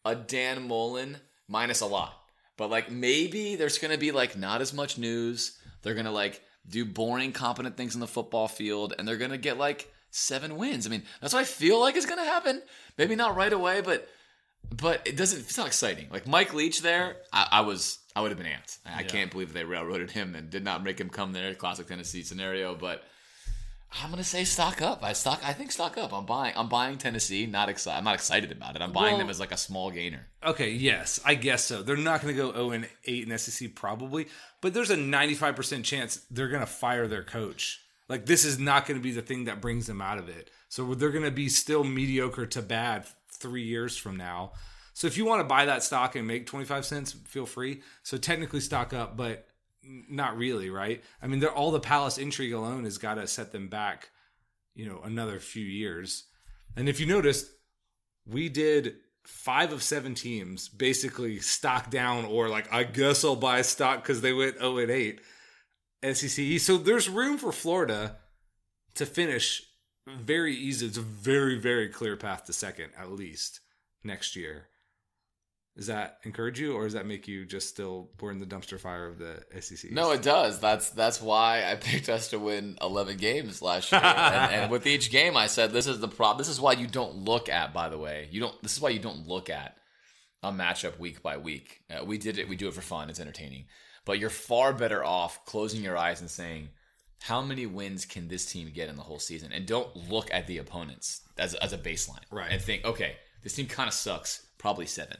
a 0.04 0.16
Dan 0.16 0.68
Mullen 0.68 1.18
minus 1.47 1.82
a 1.82 1.86
lot. 1.86 2.14
But 2.58 2.70
like 2.70 2.91
maybe 2.91 3.56
there's 3.56 3.78
going 3.78 3.91
to 3.91 3.99
be 3.99 4.12
like 4.12 4.38
not 4.38 4.62
as 4.62 4.74
much 4.74 4.97
news. 4.97 5.58
They're 5.82 5.93
going 5.93 6.06
to 6.06 6.12
like 6.12 6.41
do 6.68 6.86
boring, 6.86 7.32
competent 7.32 7.78
things 7.78 7.95
in 7.95 8.02
the 8.02 8.08
football 8.08 8.47
field, 8.47 8.93
and 8.97 9.08
they're 9.08 9.18
going 9.18 9.32
to 9.32 9.38
get 9.38 9.58
like 9.58 9.91
seven 10.12 10.57
wins. 10.57 10.86
I 10.86 10.89
mean, 10.89 11.03
that's 11.20 11.34
what 11.34 11.39
I 11.39 11.45
feel 11.45 11.80
like 11.80 11.95
is 11.95 12.05
going 12.05 12.20
to 12.20 12.26
happen. 12.26 12.62
Maybe 12.97 13.16
not 13.16 13.36
right 13.36 13.51
away, 13.51 13.82
but 13.82 14.07
but 14.70 15.01
it 15.05 15.18
doesn't. 15.18 15.39
It's 15.39 15.57
not 15.57 15.68
exciting. 15.68 16.07
Like 16.12 16.28
Mike 16.28 16.53
Leach 16.53 16.82
there, 16.82 17.18
I, 17.34 17.47
I 17.51 17.62
was 17.62 17.99
I 18.16 18.22
would 18.22 18.32
have 18.32 18.38
been 18.38 18.47
amped. 18.47 18.78
I, 18.86 19.01
yeah. 19.01 19.07
can't 19.07 19.32
believe 19.32 19.53
they 19.53 19.64
railroaded 19.64 20.12
him 20.12 20.36
and 20.36 20.49
did 20.49 20.64
not 20.64 20.84
make 20.84 20.99
him 20.99 21.09
come 21.09 21.34
there. 21.34 21.53
Classic 21.55 21.88
Tennessee 21.88 22.22
scenario, 22.24 22.76
but. 22.76 23.03
I'm 24.01 24.09
gonna 24.09 24.24
say 24.24 24.45
stock 24.45 24.82
up. 24.82 25.03
I 25.03 25.12
stock. 25.12 25.41
I 25.43 25.51
think 25.51 25.74
stock 25.74 25.97
up. 25.97 26.14
I'm 26.14 26.26
buying. 26.26 26.53
I'm 26.55 26.70
buying 26.70 26.97
Tennessee. 26.97 27.45
Not 27.45 27.68
excited. 27.68 27.97
I'm 27.97 28.05
not 28.05 28.14
excited 28.14 28.49
about 28.49 28.78
it. 28.78 28.82
I'm 28.82 28.93
buying 28.93 29.16
Well- 29.16 29.18
them 29.18 29.30
as 29.30 29.38
like 29.38 29.51
a 29.51 29.57
small 29.57 29.91
gainer. 29.91 30.28
Okay, 30.41 30.72
yes, 30.72 31.20
I 31.26 31.36
guess 31.36 31.66
so. 31.66 31.84
They're 31.84 31.97
not 31.97 32.22
going 32.22 32.34
to 32.34 32.41
go 32.41 32.53
0 32.53 32.72
and 32.72 32.89
8 33.05 33.28
in 33.30 33.38
SEC 33.38 33.76
probably, 33.76 34.28
but 34.62 34.74
there's 34.74 34.89
a 34.89 34.95
95% 34.95 35.84
chance 35.84 36.26
they're 36.32 36.47
going 36.47 36.62
to 36.62 36.66
fire 36.66 37.05
their 37.07 37.22
coach. 37.22 37.82
Like 38.12 38.26
this 38.26 38.43
is 38.43 38.59
not 38.59 38.86
going 38.86 38.99
to 38.99 39.03
be 39.03 39.14
the 39.14 39.22
thing 39.22 39.45
that 39.45 39.62
brings 39.62 39.88
them 39.88 40.01
out 40.01 40.18
of 40.18 40.28
it. 40.28 40.49
So 40.68 40.93
they're 40.93 41.12
going 41.12 41.24
to 41.24 41.32
be 41.32 41.47
still 41.47 41.86
mediocre 41.86 42.45
to 42.45 42.62
bad 42.62 43.05
3 43.30 43.64
years 43.64 43.95
from 43.95 44.18
now. 44.18 44.51
So 44.93 45.07
if 45.07 45.18
you 45.18 45.24
want 45.24 45.39
to 45.39 45.47
buy 45.47 45.64
that 45.64 45.82
stock 45.82 46.18
and 46.18 46.28
make 46.28 46.45
25 46.45 46.86
cents, 46.86 47.14
feel 47.14 47.45
free. 47.45 47.82
So 48.03 48.18
technically 48.18 48.59
stock 48.59 48.91
up, 48.91 49.16
but 49.16 49.47
not 49.82 50.36
really, 50.36 50.70
right? 50.70 51.01
I 51.22 51.28
mean, 51.28 51.39
they're 51.39 51.53
all 51.53 51.72
the 51.72 51.80
Palace 51.80 52.18
intrigue 52.18 52.51
alone 52.51 52.84
has 52.84 52.97
got 52.97 53.14
to 53.14 53.28
set 53.28 53.53
them 53.53 53.70
back, 53.70 54.09
you 54.76 54.86
know, 54.86 54.99
another 55.05 55.39
few 55.39 55.66
years. 55.66 56.26
And 56.76 56.89
if 56.89 56.99
you 56.99 57.05
noticed, 57.05 57.49
we 58.26 58.49
did 58.49 58.95
five 59.24 59.72
of 59.72 59.82
seven 59.82 60.16
teams 60.16 60.68
basically 60.68 61.39
stock 61.39 61.89
down 61.89 62.26
or 62.26 62.49
like 62.49 62.74
I 62.74 62.84
guess 62.84 63.24
I'll 63.24 63.38
buy 63.38 63.62
stock 63.62 64.03
because 64.03 64.20
they 64.20 64.34
went 64.34 64.57
0 64.57 64.80
and 64.80 64.91
8 64.91 65.22
SEC 66.04 66.60
So 66.60 66.78
there's 66.78 67.10
room 67.10 67.38
for 67.38 67.52
Florida 67.52 68.18
to 68.95 69.06
finish 69.06 69.64
very 70.08 70.56
easy. 70.56 70.88
It's 70.88 70.97
a 70.97 71.02
very, 71.02 71.58
very 71.60 71.89
clear 71.89 72.16
path 72.18 72.45
to 72.45 72.54
second 72.54 72.91
at 72.97 73.12
least 73.12 73.60
next 74.04 74.36
year. 74.36 74.68
Does 75.78 75.88
that 75.88 76.18
encourage 76.24 76.60
you 76.60 76.74
or 76.74 76.84
does 76.84 76.93
that 76.93 77.06
make 77.06 77.30
you 77.30 77.45
just 77.45 77.70
still 77.70 78.10
burn 78.18 78.39
the 78.39 78.45
dumpster 78.45 78.78
fire 78.78 79.08
of 79.08 79.20
the 79.20 79.41
SEC? 79.62 79.91
No, 79.91 80.12
it 80.12 80.22
does. 80.22 80.60
That's 80.60 80.89
that's 80.89 81.22
why 81.22 81.64
I 81.66 81.76
picked 81.76 82.10
us 82.10 82.30
to 82.30 82.39
win 82.39 82.78
11 82.82 83.18
games 83.18 83.62
last 83.62 83.91
year. 83.91 84.02
and, 84.04 84.54
and 84.54 84.72
with 84.72 84.86
each 84.86 85.12
game, 85.12 85.38
I 85.38 85.47
said 85.47 85.72
this 85.72 85.88
is 85.88 85.99
the 85.99 86.10
problem. 86.10 86.39
This 86.39 86.49
is 86.49 86.60
why 86.60 86.74
you 86.74 86.88
don't 86.88 87.16
look 87.16 87.47
at. 87.47 87.74
By 87.74 87.88
the 87.88 87.97
way, 87.97 88.28
you 88.32 88.41
don't. 88.41 88.62
This 88.62 88.74
is 88.74 88.82
why 88.82 88.89
you 88.89 88.99
don't 88.99 89.28
look 89.28 89.49
at 89.49 89.78
a 90.43 90.52
matchup 90.52 90.99
week 90.99 91.24
by 91.24 91.38
week. 91.38 91.82
Uh, 91.89 92.04
we 92.04 92.18
did 92.18 92.38
it. 92.38 92.49
We 92.49 92.58
do 92.58 92.68
it 92.68 92.74
for 92.74 92.82
fun. 92.82 93.10
It's 93.10 93.20
entertaining. 93.20 93.68
But 94.06 94.20
you're 94.20 94.30
far 94.30 94.74
better 94.74 95.04
off 95.04 95.45
closing 95.45 95.84
your 95.84 95.97
eyes 95.97 96.22
and 96.22 96.30
saying, 96.30 96.70
how 97.22 97.41
many 97.41 97.68
wins 97.68 98.06
can 98.06 98.28
this 98.28 98.52
team 98.52 98.72
get 98.74 98.89
in 98.89 98.95
the 98.95 99.04
whole 99.04 99.20
season? 99.20 99.52
And 99.52 99.68
don't 99.68 99.95
look 100.10 100.34
at 100.34 100.47
the 100.47 100.58
opponents 100.58 101.22
as, 101.38 101.54
as 101.56 101.72
a 101.72 101.78
baseline. 101.78 102.24
Right. 102.32 102.52
And 102.52 102.62
think, 102.62 102.84
okay, 102.84 103.18
this 103.43 103.54
team 103.54 103.68
kind 103.68 103.88
of 103.88 103.93
sucks. 103.93 104.47
Probably 104.58 104.88
seven. 104.88 105.18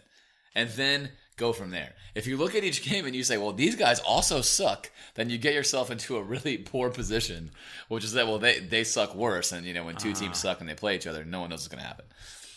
And 0.55 0.69
then 0.71 1.09
go 1.38 1.53
from 1.53 1.69
there. 1.69 1.93
If 2.15 2.25
you 2.25 2.38
look 2.38 2.55
at 2.55 2.63
each 2.63 2.84
game 2.84 3.05
and 3.05 3.15
you 3.15 3.23
say, 3.23 3.38
well, 3.38 3.53
these 3.53 3.75
guys 3.75 3.99
also 3.99 4.41
suck, 4.41 4.89
then 5.13 5.29
you 5.29 5.38
get 5.38 5.53
yourself 5.53 5.91
into 5.91 6.17
a 6.17 6.23
really 6.23 6.57
poor 6.71 6.89
position, 6.89 7.51
which 7.88 8.03
is 8.03 8.13
that, 8.13 8.27
well, 8.27 8.39
they, 8.39 8.59
they 8.59 8.84
suck 8.84 9.13
worse. 9.13 9.51
And, 9.51 9.65
you 9.65 9.73
know, 9.73 9.86
when 9.86 9.95
two 9.95 10.13
teams 10.13 10.39
suck 10.39 10.59
and 10.59 10.67
they 10.67 10.75
play 10.75 10.95
each 10.95 11.07
other, 11.07 11.23
no 11.23 11.41
one 11.41 11.51
knows 11.51 11.59
what's 11.59 11.67
going 11.67 11.82
to 11.82 11.88
happen. 11.88 12.05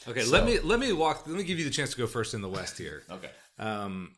Okay, 0.07 0.25
let 0.25 0.45
me 0.45 0.59
let 0.61 0.79
me 0.79 0.93
walk 0.93 1.27
let 1.27 1.37
me 1.37 1.45
give 1.45 1.59
you 1.59 1.65
the 1.65 1.71
chance 1.71 1.91
to 1.93 1.97
go 1.97 2.07
first 2.07 2.35
in 2.35 2.43
the 2.43 2.49
West 2.49 2.77
here. 2.77 3.05
Okay. 3.11 3.31
Um, 3.59 4.11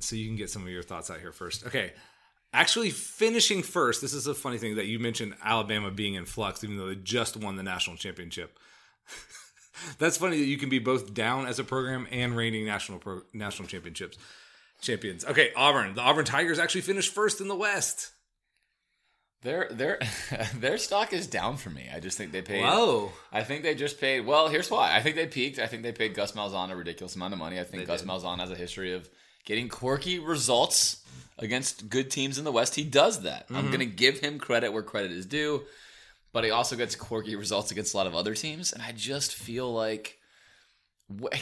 so 0.00 0.16
you 0.16 0.26
can 0.26 0.36
get 0.36 0.50
some 0.50 0.62
of 0.62 0.68
your 0.68 0.82
thoughts 0.82 1.10
out 1.10 1.20
here 1.20 1.32
first. 1.32 1.66
Okay. 1.66 1.92
Actually, 2.52 2.90
finishing 2.90 3.62
first, 3.62 4.00
this 4.00 4.14
is 4.14 4.26
a 4.28 4.34
funny 4.34 4.58
thing 4.58 4.76
that 4.76 4.86
you 4.86 4.98
mentioned 5.00 5.34
Alabama 5.42 5.90
being 5.90 6.14
in 6.14 6.24
flux, 6.24 6.62
even 6.62 6.76
though 6.76 6.86
they 6.86 6.94
just 6.94 7.36
won 7.36 7.56
the 7.56 7.64
national 7.64 7.96
championship. 7.96 8.58
That's 9.98 10.18
funny 10.18 10.38
that 10.38 10.44
you 10.44 10.56
can 10.56 10.68
be 10.68 10.78
both 10.78 11.12
down 11.14 11.46
as 11.46 11.58
a 11.58 11.64
program 11.64 12.06
and 12.12 12.36
reigning 12.36 12.64
national 12.64 13.00
pro, 13.00 13.22
national 13.32 13.66
championships 13.68 14.18
champions. 14.80 15.24
Okay, 15.24 15.50
Auburn. 15.56 15.94
The 15.94 16.00
Auburn 16.00 16.24
Tigers 16.24 16.58
actually 16.58 16.82
finished 16.82 17.12
first 17.12 17.40
in 17.40 17.48
the 17.48 17.56
West. 17.56 18.12
Their 19.42 19.68
their 19.70 19.98
their 20.54 20.78
stock 20.78 21.12
is 21.12 21.26
down 21.26 21.56
for 21.56 21.70
me. 21.70 21.88
I 21.94 22.00
just 22.00 22.16
think 22.16 22.32
they 22.32 22.42
paid. 22.42 22.62
Whoa. 22.62 23.12
I 23.32 23.42
think 23.42 23.62
they 23.62 23.74
just 23.74 24.00
paid. 24.00 24.20
Well, 24.20 24.48
here's 24.48 24.70
why. 24.70 24.94
I 24.94 25.02
think 25.02 25.16
they 25.16 25.26
peaked. 25.26 25.58
I 25.58 25.66
think 25.66 25.82
they 25.82 25.92
paid 25.92 26.14
Gus 26.14 26.32
Malzahn 26.32 26.70
a 26.70 26.76
ridiculous 26.76 27.16
amount 27.16 27.34
of 27.34 27.38
money. 27.38 27.58
I 27.58 27.64
think 27.64 27.82
They 27.82 27.86
Gus 27.86 28.00
did. 28.00 28.08
Malzahn 28.08 28.38
has 28.38 28.50
a 28.50 28.56
history 28.56 28.94
of 28.94 29.08
getting 29.44 29.68
quirky 29.68 30.18
results 30.18 31.02
against 31.38 31.88
good 31.88 32.10
teams 32.10 32.38
in 32.38 32.44
the 32.44 32.52
West. 32.52 32.74
He 32.76 32.84
does 32.84 33.22
that. 33.22 33.46
I'm 33.50 33.66
Mhm. 33.66 33.72
going 33.72 33.78
to 33.80 33.86
give 33.86 34.20
him 34.20 34.38
credit 34.38 34.72
where 34.72 34.82
credit 34.82 35.10
is 35.12 35.26
due, 35.26 35.64
but 36.32 36.44
he 36.44 36.50
also 36.50 36.76
gets 36.76 36.94
quirky 36.96 37.36
results 37.36 37.70
against 37.70 37.92
a 37.94 37.96
lot 37.96 38.06
of 38.06 38.14
other 38.14 38.34
teams. 38.34 38.72
And 38.72 38.82
I 38.82 38.92
just 38.92 39.34
feel 39.34 39.72
like, 39.72 40.18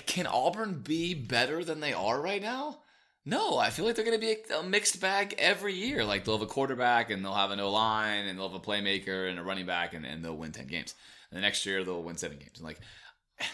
can 0.06 0.26
Auburn 0.26 0.80
be 0.80 1.14
better 1.14 1.64
than 1.64 1.80
they 1.80 1.92
are 1.92 2.20
right 2.20 2.42
now? 2.42 2.80
No, 3.24 3.56
I 3.58 3.70
feel 3.70 3.84
like 3.84 3.94
they're 3.94 4.04
going 4.04 4.20
to 4.20 4.26
be 4.26 4.36
a, 4.52 4.58
a 4.58 4.62
mixed 4.64 5.00
bag 5.00 5.36
every 5.38 5.74
year. 5.74 6.04
Like 6.04 6.24
they'll 6.24 6.36
have 6.38 6.42
a 6.42 6.50
quarterback 6.52 7.10
and 7.10 7.24
they'll 7.24 7.34
have 7.34 7.52
an 7.52 7.60
O 7.60 7.70
line 7.70 8.26
and 8.26 8.36
they'll 8.36 8.48
have 8.48 8.60
a 8.60 8.64
playmaker 8.64 9.30
and 9.30 9.38
a 9.38 9.42
running 9.44 9.66
back 9.66 9.94
and, 9.94 10.04
and 10.04 10.24
they'll 10.24 10.36
win 10.36 10.50
10 10.50 10.66
games. 10.66 10.94
And 11.30 11.36
the 11.38 11.42
next 11.42 11.64
year 11.64 11.84
they'll 11.84 12.02
win 12.02 12.16
seven 12.16 12.38
games. 12.38 12.54
And 12.58 12.64
like, 12.64 12.80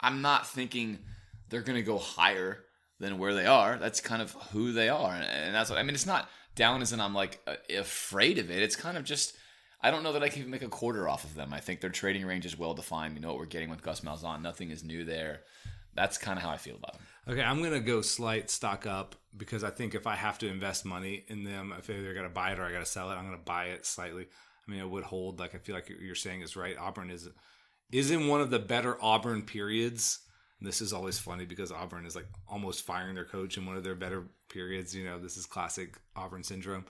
I'm 0.00 0.22
not 0.22 0.46
thinking 0.46 1.00
they're 1.48 1.62
going 1.62 1.74
to 1.76 1.82
go 1.82 1.98
higher 1.98 2.62
than 2.98 3.18
where 3.18 3.34
they 3.34 3.46
are. 3.46 3.76
That's 3.78 4.00
kind 4.00 4.22
of 4.22 4.32
who 4.52 4.72
they 4.72 4.88
are. 4.88 5.12
And, 5.12 5.54
that's 5.54 5.70
what 5.70 5.78
I 5.78 5.82
mean. 5.82 5.94
It's 5.94 6.06
not 6.06 6.28
down 6.54 6.82
as 6.82 6.92
in 6.92 7.00
I'm 7.00 7.14
like 7.14 7.46
afraid 7.74 8.38
of 8.38 8.50
it. 8.50 8.62
It's 8.62 8.76
kind 8.76 8.96
of 8.96 9.04
just, 9.04 9.36
I 9.82 9.90
don't 9.90 10.02
know 10.02 10.12
that 10.12 10.22
I 10.22 10.28
can 10.28 10.40
even 10.40 10.50
make 10.50 10.62
a 10.62 10.68
quarter 10.68 11.08
off 11.08 11.24
of 11.24 11.34
them. 11.34 11.52
I 11.52 11.60
think 11.60 11.80
their 11.80 11.90
trading 11.90 12.24
range 12.24 12.46
is 12.46 12.58
well 12.58 12.74
defined. 12.74 13.14
You 13.14 13.20
know 13.20 13.28
what 13.28 13.38
we're 13.38 13.46
getting 13.46 13.70
with 13.70 13.82
Gus 13.82 14.00
Malzahn. 14.00 14.42
Nothing 14.42 14.70
is 14.70 14.82
new 14.82 15.04
there. 15.04 15.42
That's 15.94 16.18
kind 16.18 16.38
of 16.38 16.42
how 16.42 16.50
I 16.50 16.58
feel 16.58 16.76
about 16.76 16.94
them. 16.94 17.02
Okay, 17.28 17.42
I'm 17.42 17.62
gonna 17.62 17.80
go 17.80 18.02
slight 18.02 18.50
stock 18.50 18.86
up 18.86 19.16
because 19.36 19.64
I 19.64 19.70
think 19.70 19.94
if 19.94 20.06
I 20.06 20.14
have 20.14 20.38
to 20.38 20.48
invest 20.48 20.84
money 20.84 21.24
in 21.28 21.42
them, 21.42 21.72
if 21.76 21.90
either 21.90 22.14
gotta 22.14 22.28
buy 22.28 22.52
it 22.52 22.58
or 22.58 22.64
I 22.64 22.72
gotta 22.72 22.86
sell 22.86 23.10
it, 23.10 23.14
I'm 23.14 23.24
gonna 23.24 23.38
buy 23.38 23.66
it 23.66 23.86
slightly. 23.86 24.26
I 24.66 24.70
mean, 24.70 24.80
it 24.80 24.88
would 24.88 25.04
hold. 25.04 25.40
Like 25.40 25.54
I 25.54 25.58
feel 25.58 25.74
like 25.74 25.88
you're 25.88 26.14
saying 26.14 26.42
is 26.42 26.54
right. 26.54 26.76
Auburn 26.76 27.10
is 27.10 27.28
is 27.90 28.10
in 28.10 28.28
one 28.28 28.40
of 28.40 28.50
the 28.50 28.58
better 28.58 28.96
Auburn 29.02 29.42
periods. 29.42 30.20
This 30.60 30.80
is 30.80 30.92
always 30.92 31.18
funny 31.18 31.44
because 31.44 31.70
Auburn 31.70 32.06
is 32.06 32.16
like 32.16 32.28
almost 32.48 32.86
firing 32.86 33.14
their 33.14 33.24
coach 33.24 33.58
in 33.58 33.66
one 33.66 33.76
of 33.76 33.84
their 33.84 33.94
better 33.94 34.24
periods. 34.48 34.94
You 34.94 35.04
know, 35.04 35.18
this 35.18 35.36
is 35.36 35.46
classic 35.46 35.98
Auburn 36.14 36.42
syndrome. 36.42 36.86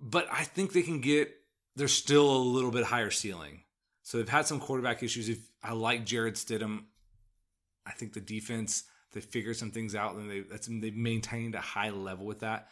But 0.00 0.28
I 0.30 0.44
think 0.44 0.72
they 0.72 0.82
can 0.82 1.00
get. 1.00 1.32
There's 1.74 1.92
still 1.92 2.30
a 2.30 2.38
little 2.38 2.70
bit 2.70 2.84
higher 2.84 3.10
ceiling. 3.10 3.62
So 4.02 4.18
they've 4.18 4.28
had 4.28 4.46
some 4.46 4.60
quarterback 4.60 5.02
issues. 5.02 5.28
If 5.28 5.38
I 5.62 5.72
like 5.72 6.06
Jarrett 6.06 6.34
Stidham, 6.34 6.84
I 7.84 7.90
think 7.90 8.12
the 8.12 8.20
defense 8.20 8.84
they 9.12 9.20
figured 9.20 9.56
some 9.56 9.70
things 9.70 9.94
out 9.94 10.14
and 10.14 10.30
they 10.30 10.40
that's 10.40 10.68
they've 10.68 10.94
maintained 10.94 11.54
a 11.54 11.60
high 11.60 11.90
level 11.90 12.26
with 12.26 12.40
that. 12.40 12.68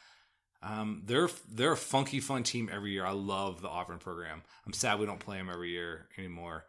Um, 0.62 1.02
they're 1.06 1.28
they're 1.50 1.72
a 1.72 1.76
funky 1.76 2.20
fun 2.20 2.42
team 2.42 2.70
every 2.72 2.92
year. 2.92 3.04
I 3.04 3.12
love 3.12 3.60
the 3.60 3.68
Auburn 3.68 3.98
program. 3.98 4.42
I'm 4.66 4.72
sad 4.72 4.98
we 4.98 5.06
don't 5.06 5.18
play 5.18 5.38
them 5.38 5.50
every 5.50 5.70
year 5.70 6.06
anymore. 6.16 6.64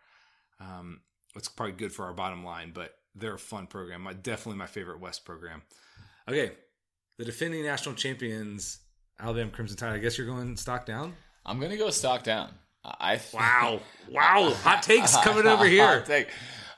Um, 0.59 1.01
it's 1.35 1.47
probably 1.47 1.73
good 1.73 1.91
for 1.91 2.05
our 2.05 2.13
bottom 2.13 2.43
line, 2.43 2.71
but 2.73 2.95
they're 3.13 3.35
a 3.35 3.39
fun 3.39 3.67
program. 3.67 4.01
My, 4.01 4.13
definitely 4.13 4.57
my 4.57 4.65
favorite 4.65 4.99
West 4.99 5.25
program. 5.25 5.61
Okay, 6.27 6.51
the 7.17 7.25
defending 7.25 7.63
national 7.63 7.95
champions, 7.95 8.79
Alabama 9.19 9.51
Crimson 9.51 9.77
Tide. 9.77 9.93
I 9.93 9.97
guess 9.99 10.17
you're 10.17 10.27
going 10.27 10.55
stock 10.57 10.85
down. 10.85 11.13
I'm 11.45 11.59
going 11.59 11.71
to 11.71 11.77
go 11.77 11.89
stock 11.91 12.23
down. 12.23 12.51
I 12.83 13.17
th- 13.17 13.33
Wow, 13.33 13.79
wow, 14.09 14.51
hot 14.61 14.83
takes 14.83 15.15
coming 15.23 15.47
over 15.47 15.65
here. 15.65 16.03
Take. 16.05 16.29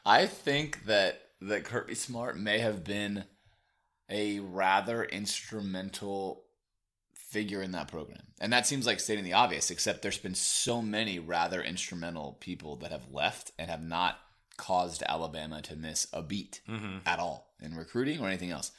I 0.06 0.26
think 0.26 0.86
that 0.86 1.22
that 1.42 1.66
Kirby 1.66 1.96
Smart 1.96 2.38
may 2.38 2.60
have 2.60 2.84
been 2.84 3.26
a 4.10 4.40
rather 4.40 5.04
instrumental 5.04 6.44
figure 7.14 7.62
in 7.62 7.72
that 7.72 7.90
program. 7.90 8.22
And 8.40 8.54
that 8.54 8.66
seems 8.66 8.86
like 8.86 9.00
stating 9.00 9.26
the 9.26 9.34
obvious, 9.34 9.70
except 9.70 10.02
there's 10.02 10.18
been 10.18 10.34
so 10.36 10.82
many 10.82 11.20
rather 11.20 11.62
instrumental 11.62 12.38
people 12.40 12.78
that 12.78 12.92
have 12.92 13.12
left 13.12 13.52
and 13.60 13.70
have 13.70 13.84
not 13.84 14.18
caused 14.58 15.04
Alabama 15.08 15.62
to 15.62 15.76
miss 15.76 16.08
a 16.12 16.22
beat 16.22 16.62
Mhm. 16.68 17.02
at 17.06 17.20
all 17.20 17.54
in 17.62 17.76
recruiting 17.76 18.20
or 18.20 18.28
anything 18.28 18.52
else. 18.52 18.72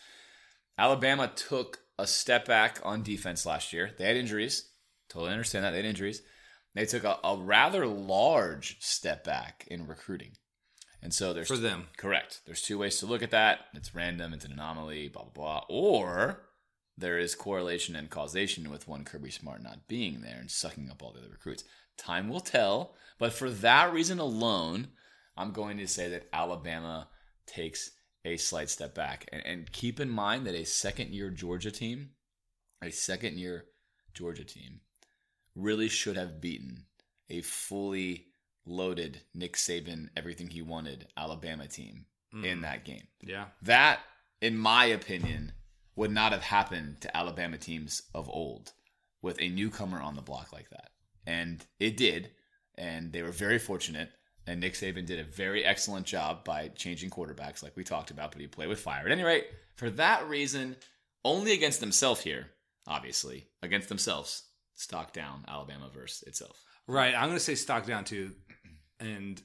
Alabama 0.77 1.29
took 1.35 1.81
a 1.99 2.07
step 2.07 2.45
back 2.45 2.79
on 2.85 3.03
defense 3.03 3.45
last 3.47 3.73
year. 3.73 3.95
They 3.99 4.05
had 4.07 4.17
injuries. 4.17 4.71
Totally 5.09 5.33
understand 5.33 5.65
that. 5.65 5.71
They 5.73 5.79
had 5.79 5.87
injuries. 5.87 6.23
They 6.75 6.85
took 6.87 7.05
a, 7.05 7.19
a 7.25 7.37
rather 7.37 7.87
large 7.87 8.81
step 8.81 9.25
back 9.25 9.65
in 9.69 9.87
recruiting. 9.87 10.37
And 11.03 11.15
so 11.15 11.33
there's 11.33 11.49
For 11.49 11.57
them. 11.57 11.89
Correct. 11.97 12.41
There's 12.45 12.63
two 12.63 12.79
ways 12.79 12.99
to 12.99 13.07
look 13.07 13.23
at 13.23 13.31
that. 13.31 13.67
It's 13.75 13.95
random, 13.95 14.33
it's 14.35 14.45
an 14.45 14.53
anomaly, 14.53 15.09
blah 15.09 15.25
blah 15.25 15.33
blah. 15.33 15.65
Or 15.69 16.45
there 16.97 17.19
is 17.19 17.35
correlation 17.37 17.95
and 17.97 18.11
causation 18.11 18.69
with 18.71 18.89
one 18.89 19.05
Kirby 19.05 19.31
Smart 19.31 19.63
not 19.63 19.87
being 19.89 20.21
there 20.23 20.39
and 20.39 20.51
sucking 20.51 20.91
up 20.91 21.03
all 21.03 21.13
the 21.13 21.21
other 21.21 21.31
recruits. 21.31 21.65
Time 21.97 22.29
will 22.29 22.41
tell, 22.41 22.95
but 23.19 23.33
for 23.33 23.49
that 23.51 23.93
reason 23.93 24.19
alone, 24.19 24.89
I'm 25.39 25.53
going 25.53 25.79
to 25.79 25.87
say 25.89 26.09
that 26.11 26.29
Alabama 26.33 27.09
takes 27.47 27.93
a 28.25 28.37
slight 28.37 28.69
step 28.69 28.95
back. 28.95 29.27
And, 29.33 29.43
and 29.47 29.73
keep 29.73 30.01
in 30.01 30.11
mind 30.11 30.47
that 30.47 30.55
a 30.55 30.65
second 30.67 31.15
year 31.15 31.31
Georgia 31.31 31.71
team, 31.71 32.11
a 32.83 32.91
second 32.91 33.39
year 33.39 33.65
Georgia 34.13 34.45
team, 34.45 34.81
really 35.55 35.89
should 35.89 36.17
have 36.17 36.41
beaten 36.41 36.85
a 37.31 37.41
fully 37.41 38.27
loaded 38.67 39.23
Nick 39.35 39.55
Saban, 39.57 40.09
everything 40.17 40.49
he 40.49 40.61
wanted 40.63 41.07
Alabama 41.17 41.67
team 41.69 42.07
in 42.33 42.59
Mm. 42.59 42.63
that 42.63 42.85
game. 42.85 43.07
Yeah. 43.23 43.47
That, 43.63 44.01
in 44.43 44.59
my 44.59 44.85
opinion, 44.87 45.53
would 45.97 46.11
not 46.11 46.33
have 46.33 46.43
happened 46.43 47.01
to 47.01 47.17
Alabama 47.17 47.57
teams 47.57 48.03
of 48.15 48.29
old 48.29 48.73
with 49.23 49.41
a 49.41 49.49
newcomer 49.49 50.01
on 50.01 50.15
the 50.17 50.23
block 50.23 50.53
like 50.53 50.69
that. 50.71 50.91
And 51.27 51.65
it 51.81 51.97
did. 51.97 52.31
and 52.77 53.13
they 53.13 53.23
were 53.23 53.33
very 53.33 53.59
fortunate. 53.59 54.09
And 54.49 54.61
Nick 54.61 54.73
Saban 54.73 55.05
did 55.05 55.19
a 55.19 55.25
very 55.25 55.63
excellent 55.63 56.07
job 56.07 56.43
by 56.43 56.69
changing 56.69 57.11
quarterbacks, 57.11 57.63
like 57.63 57.77
we 57.77 57.85
talked 57.85 58.11
about, 58.11 58.33
but 58.33 58.41
he 58.41 58.47
played 58.47 58.71
with 58.71 58.81
fire. 58.81 59.05
At 59.05 59.13
any 59.13 59.23
rate, 59.23 59.45
for 59.77 59.91
that 59.91 60.27
reason, 60.27 60.77
only 61.23 61.53
against 61.53 61.81
themselves 61.81 62.23
here, 62.23 62.47
obviously, 62.87 63.49
against 63.63 63.91
themselves, 63.91 64.45
stock 64.75 65.13
down 65.13 65.45
Alabama 65.47 65.91
versus 65.93 66.23
itself. 66.27 66.65
Right. 66.87 67.15
I'm 67.15 67.27
going 67.27 67.35
to 67.35 67.41
say 67.41 67.57
stock 67.57 67.85
down 67.85 68.05
too. 68.05 68.31
And 68.99 69.41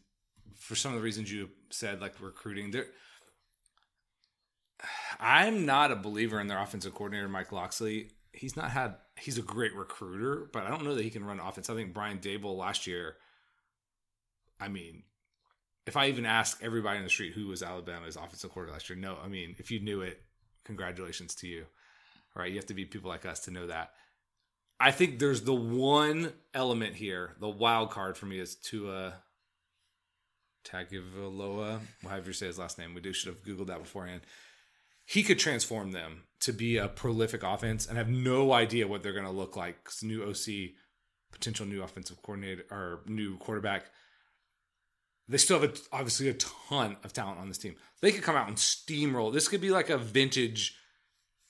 for 0.56 0.76
some 0.76 0.93
of 0.93 0.99
the 0.99 1.04
reasons 1.04 1.30
you 1.30 1.49
said, 1.70 1.99
like 1.99 2.22
recruiting, 2.22 2.72
there. 2.72 2.86
I'm 5.20 5.66
not 5.66 5.91
a 5.91 5.97
believer 5.97 6.39
in 6.39 6.47
their 6.47 6.62
offensive 6.62 6.93
coordinator, 6.93 7.28
Mike 7.28 7.51
Locksley. 7.51 8.12
He's 8.32 8.56
not 8.56 8.72
had. 8.72 8.95
He's 9.20 9.38
a 9.38 9.43
great 9.43 9.76
recruiter, 9.76 10.49
but 10.54 10.64
I 10.64 10.70
don't 10.70 10.86
know 10.86 10.95
that 10.95 11.04
he 11.04 11.10
can 11.10 11.26
run 11.26 11.41
offense. 11.41 11.70
I 11.70 11.76
think 11.76 11.93
Brian 11.93 12.20
Daboll 12.20 12.58
last 12.58 12.88
year. 12.88 13.18
I 14.64 14.70
mean, 14.70 15.03
if 15.86 15.97
I 15.97 16.07
even 16.07 16.26
ask 16.26 16.64
everybody 16.64 16.97
in 16.97 17.03
the 17.03 17.09
street 17.09 17.34
who 17.34 17.47
was 17.47 17.61
Alabama's 17.61 18.16
offensive 18.16 18.51
coordinator 18.51 18.74
last 18.74 18.89
year, 18.89 18.97
no. 18.97 19.18
I 19.24 19.28
mean, 19.28 19.55
if 19.57 19.70
you 19.70 19.82
knew 19.82 20.01
it, 20.01 20.22
congratulations 20.64 21.36
to 21.36 21.47
you. 21.47 21.66
Right? 22.36 22.49
You 22.49 22.57
have 22.57 22.68
to 22.68 22.74
be 22.74 22.86
people 22.86 23.09
like 23.09 23.26
us 23.26 23.41
to 23.41 23.51
know 23.51 23.68
that. 23.68 23.91
I 24.80 24.91
think 24.91 25.20
there's 25.20 25.41
the 25.41 25.53
one 25.53 26.34
element 26.53 26.95
here, 26.95 27.36
the 27.39 27.49
wild 27.49 27.91
card 27.91 28.18
for 28.18 28.26
me 28.26 28.39
is 28.39 28.55
Tua 28.55 29.14
Tagovailoa, 30.66 31.80
however 32.03 32.28
you 32.28 32.34
say 32.34 32.47
his 32.47 32.59
last 32.59 32.80
name. 32.80 32.93
We 32.93 33.01
do 33.01 33.14
should 33.14 33.34
have 33.34 33.43
googled 33.43 33.68
that 33.68 33.84
beforehand. 33.84 34.22
He 35.05 35.22
could 35.24 35.38
transform 35.39 35.91
them 35.91 36.24
to 36.39 36.53
be 36.53 36.78
a 36.78 36.88
prolific 36.88 37.43
offense, 37.43 37.86
and 37.86 37.97
have 37.97 38.09
no 38.09 38.51
idea 38.51 38.88
what 38.88 39.03
they're 39.03 39.14
going 39.14 39.26
to 39.26 39.32
look 39.32 39.55
like. 39.55 39.78
new 40.01 40.24
OC, 40.24 40.72
potential 41.32 41.66
new 41.66 41.84
offensive 41.84 42.22
coordinator 42.22 42.66
or 42.72 43.01
new 43.05 43.38
quarterback. 43.38 43.86
They 45.28 45.38
still 45.38 45.59
have 45.59 45.69
a, 45.69 45.95
obviously 45.95 46.30
a 46.30 46.34
ton 46.34 46.97
of 47.03 47.13
talent 47.13 47.39
on 47.39 47.47
this 47.47 47.57
team. 47.57 47.76
They 48.01 48.11
could 48.11 48.24
come 48.24 48.36
out 48.36 48.47
and 48.47 48.57
steamroll. 48.57 49.32
This 49.32 49.47
could 49.47 49.61
be 49.61 49.71
like 49.71 49.89
a 49.89 49.97
vintage, 49.97 50.76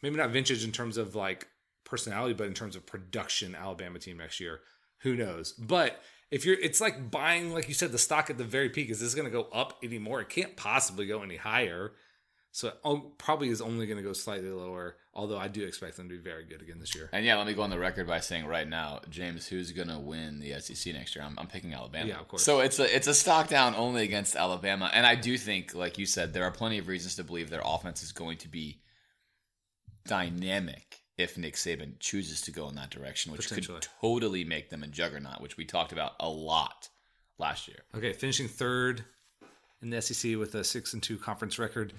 maybe 0.02 0.18
not 0.18 0.30
vintage 0.30 0.64
in 0.64 0.72
terms 0.72 0.98
of 0.98 1.16
like 1.16 1.48
personality, 1.84 2.34
but 2.34 2.48
in 2.48 2.54
terms 2.54 2.76
of 2.76 2.86
production, 2.86 3.56
Alabama 3.56 4.00
team 4.00 4.18
next 4.18 4.40
year. 4.40 4.62
Who 5.00 5.16
knows? 5.16 5.54
But 5.54 6.02
if 6.32 6.46
you're, 6.46 6.60
it's 6.60 6.82
like 6.82 7.12
buying, 7.12 7.52
like 7.52 7.68
you 7.68 7.74
said, 7.74 7.92
the 7.92 7.98
stock 7.98 8.30
at 8.30 8.38
the 8.38 8.44
very 8.44 8.70
peak. 8.70 8.90
Is 8.90 9.00
this 9.00 9.16
going 9.16 9.28
to 9.28 9.32
go 9.32 9.48
up 9.52 9.80
anymore? 9.84 10.22
It 10.22 10.30
can't 10.30 10.56
possibly 10.56 11.06
go 11.06 11.22
any 11.22 11.38
higher. 11.38 11.94
So 12.56 12.68
it 12.68 12.76
o- 12.84 13.12
probably 13.18 13.50
is 13.50 13.62
only 13.62 13.88
going 13.88 13.98
to 13.98 14.04
go 14.04 14.14
slightly 14.14 14.52
lower. 14.52 14.96
Although 15.16 15.40
I 15.40 15.48
do 15.48 15.66
expect 15.66 15.98
them 15.98 16.08
to 16.10 16.16
be 16.16 16.22
very 16.22 16.46
good 16.46 16.62
again 16.62 16.78
this 16.80 16.94
year. 16.94 17.10
And 17.12 17.26
yeah, 17.26 17.36
let 17.36 17.48
me 17.48 17.54
go 17.56 17.64
on 17.64 17.72
the 17.72 17.80
record 17.80 18.06
by 18.08 18.20
saying 18.20 18.46
right 18.46 18.68
now, 18.68 19.00
James, 19.10 19.48
who's 19.48 19.72
gonna 19.72 20.00
win 20.00 20.40
the 20.40 20.60
SEC 20.60 20.94
next 20.94 21.16
year? 21.16 21.26
I'm, 21.26 21.38
I'm 21.40 21.48
picking 21.48 21.74
Alabama. 21.74 22.08
Yeah, 22.08 22.20
of 22.20 22.28
course. 22.28 22.44
So 22.44 22.60
it's 22.60 22.80
a 22.80 22.96
it's 22.96 23.08
a 23.08 23.14
stock 23.14 23.48
down 23.48 23.74
only 23.76 24.04
against 24.04 24.36
Alabama, 24.36 24.90
and 24.94 25.06
I 25.06 25.16
do 25.16 25.38
think, 25.38 25.74
like 25.76 25.98
you 25.98 26.06
said, 26.06 26.34
there 26.34 26.44
are 26.44 26.52
plenty 26.52 26.78
of 26.78 26.88
reasons 26.88 27.16
to 27.16 27.24
believe 27.24 27.50
their 27.50 27.62
offense 27.66 28.02
is 28.04 28.12
going 28.12 28.38
to 28.38 28.48
be 28.48 28.82
dynamic 30.06 31.02
if 31.18 31.38
Nick 31.38 31.56
Saban 31.56 32.00
chooses 32.00 32.42
to 32.42 32.52
go 32.52 32.68
in 32.70 32.76
that 32.76 32.90
direction, 32.90 33.32
which 33.32 33.50
could 33.50 33.68
totally 34.02 34.44
make 34.44 34.70
them 34.70 34.84
a 34.84 34.88
juggernaut, 34.88 35.42
which 35.42 35.58
we 35.58 35.66
talked 35.66 35.92
about 35.92 36.14
a 36.20 36.30
lot 36.30 36.90
last 37.38 37.68
year. 37.68 37.80
Okay, 37.96 38.14
finishing 38.14 38.48
third 38.48 39.06
in 39.82 39.90
the 39.90 40.02
SEC 40.02 40.38
with 40.38 40.56
a 40.56 40.64
six 40.64 40.94
and 40.94 41.04
two 41.04 41.18
conference 41.18 41.60
record, 41.60 41.94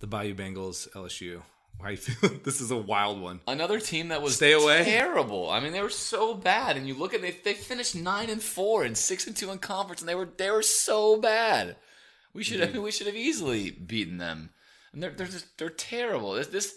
the 0.00 0.06
Bayou 0.06 0.34
Bengals, 0.34 0.90
LSU. 0.92 1.42
You 1.86 1.96
feel? 1.96 2.30
this 2.44 2.60
is 2.60 2.70
a 2.70 2.76
wild 2.76 3.20
one. 3.20 3.40
Another 3.46 3.78
team 3.78 4.08
that 4.08 4.20
was 4.20 4.36
Stay 4.36 4.52
away. 4.52 4.84
terrible. 4.84 5.48
I 5.48 5.60
mean, 5.60 5.72
they 5.72 5.80
were 5.80 5.90
so 5.90 6.34
bad, 6.34 6.76
and 6.76 6.88
you 6.88 6.94
look 6.94 7.14
at 7.14 7.22
they 7.22 7.30
they 7.30 7.54
finished 7.54 7.94
nine 7.94 8.30
and 8.30 8.42
four 8.42 8.82
and 8.82 8.98
six 8.98 9.26
and 9.26 9.36
two 9.36 9.50
in 9.50 9.58
conference, 9.58 10.00
and 10.00 10.08
they 10.08 10.14
were 10.14 10.28
they 10.36 10.50
were 10.50 10.62
so 10.62 11.20
bad. 11.20 11.76
We 12.32 12.42
should 12.42 12.60
have 12.60 12.70
mm-hmm. 12.70 12.82
we 12.82 12.90
should 12.90 13.06
have 13.06 13.16
easily 13.16 13.70
beaten 13.70 14.18
them, 14.18 14.50
and 14.92 15.02
they're 15.02 15.10
they're 15.10 15.28
just 15.28 15.56
they're 15.56 15.70
terrible. 15.70 16.32
This 16.32 16.48
this 16.48 16.74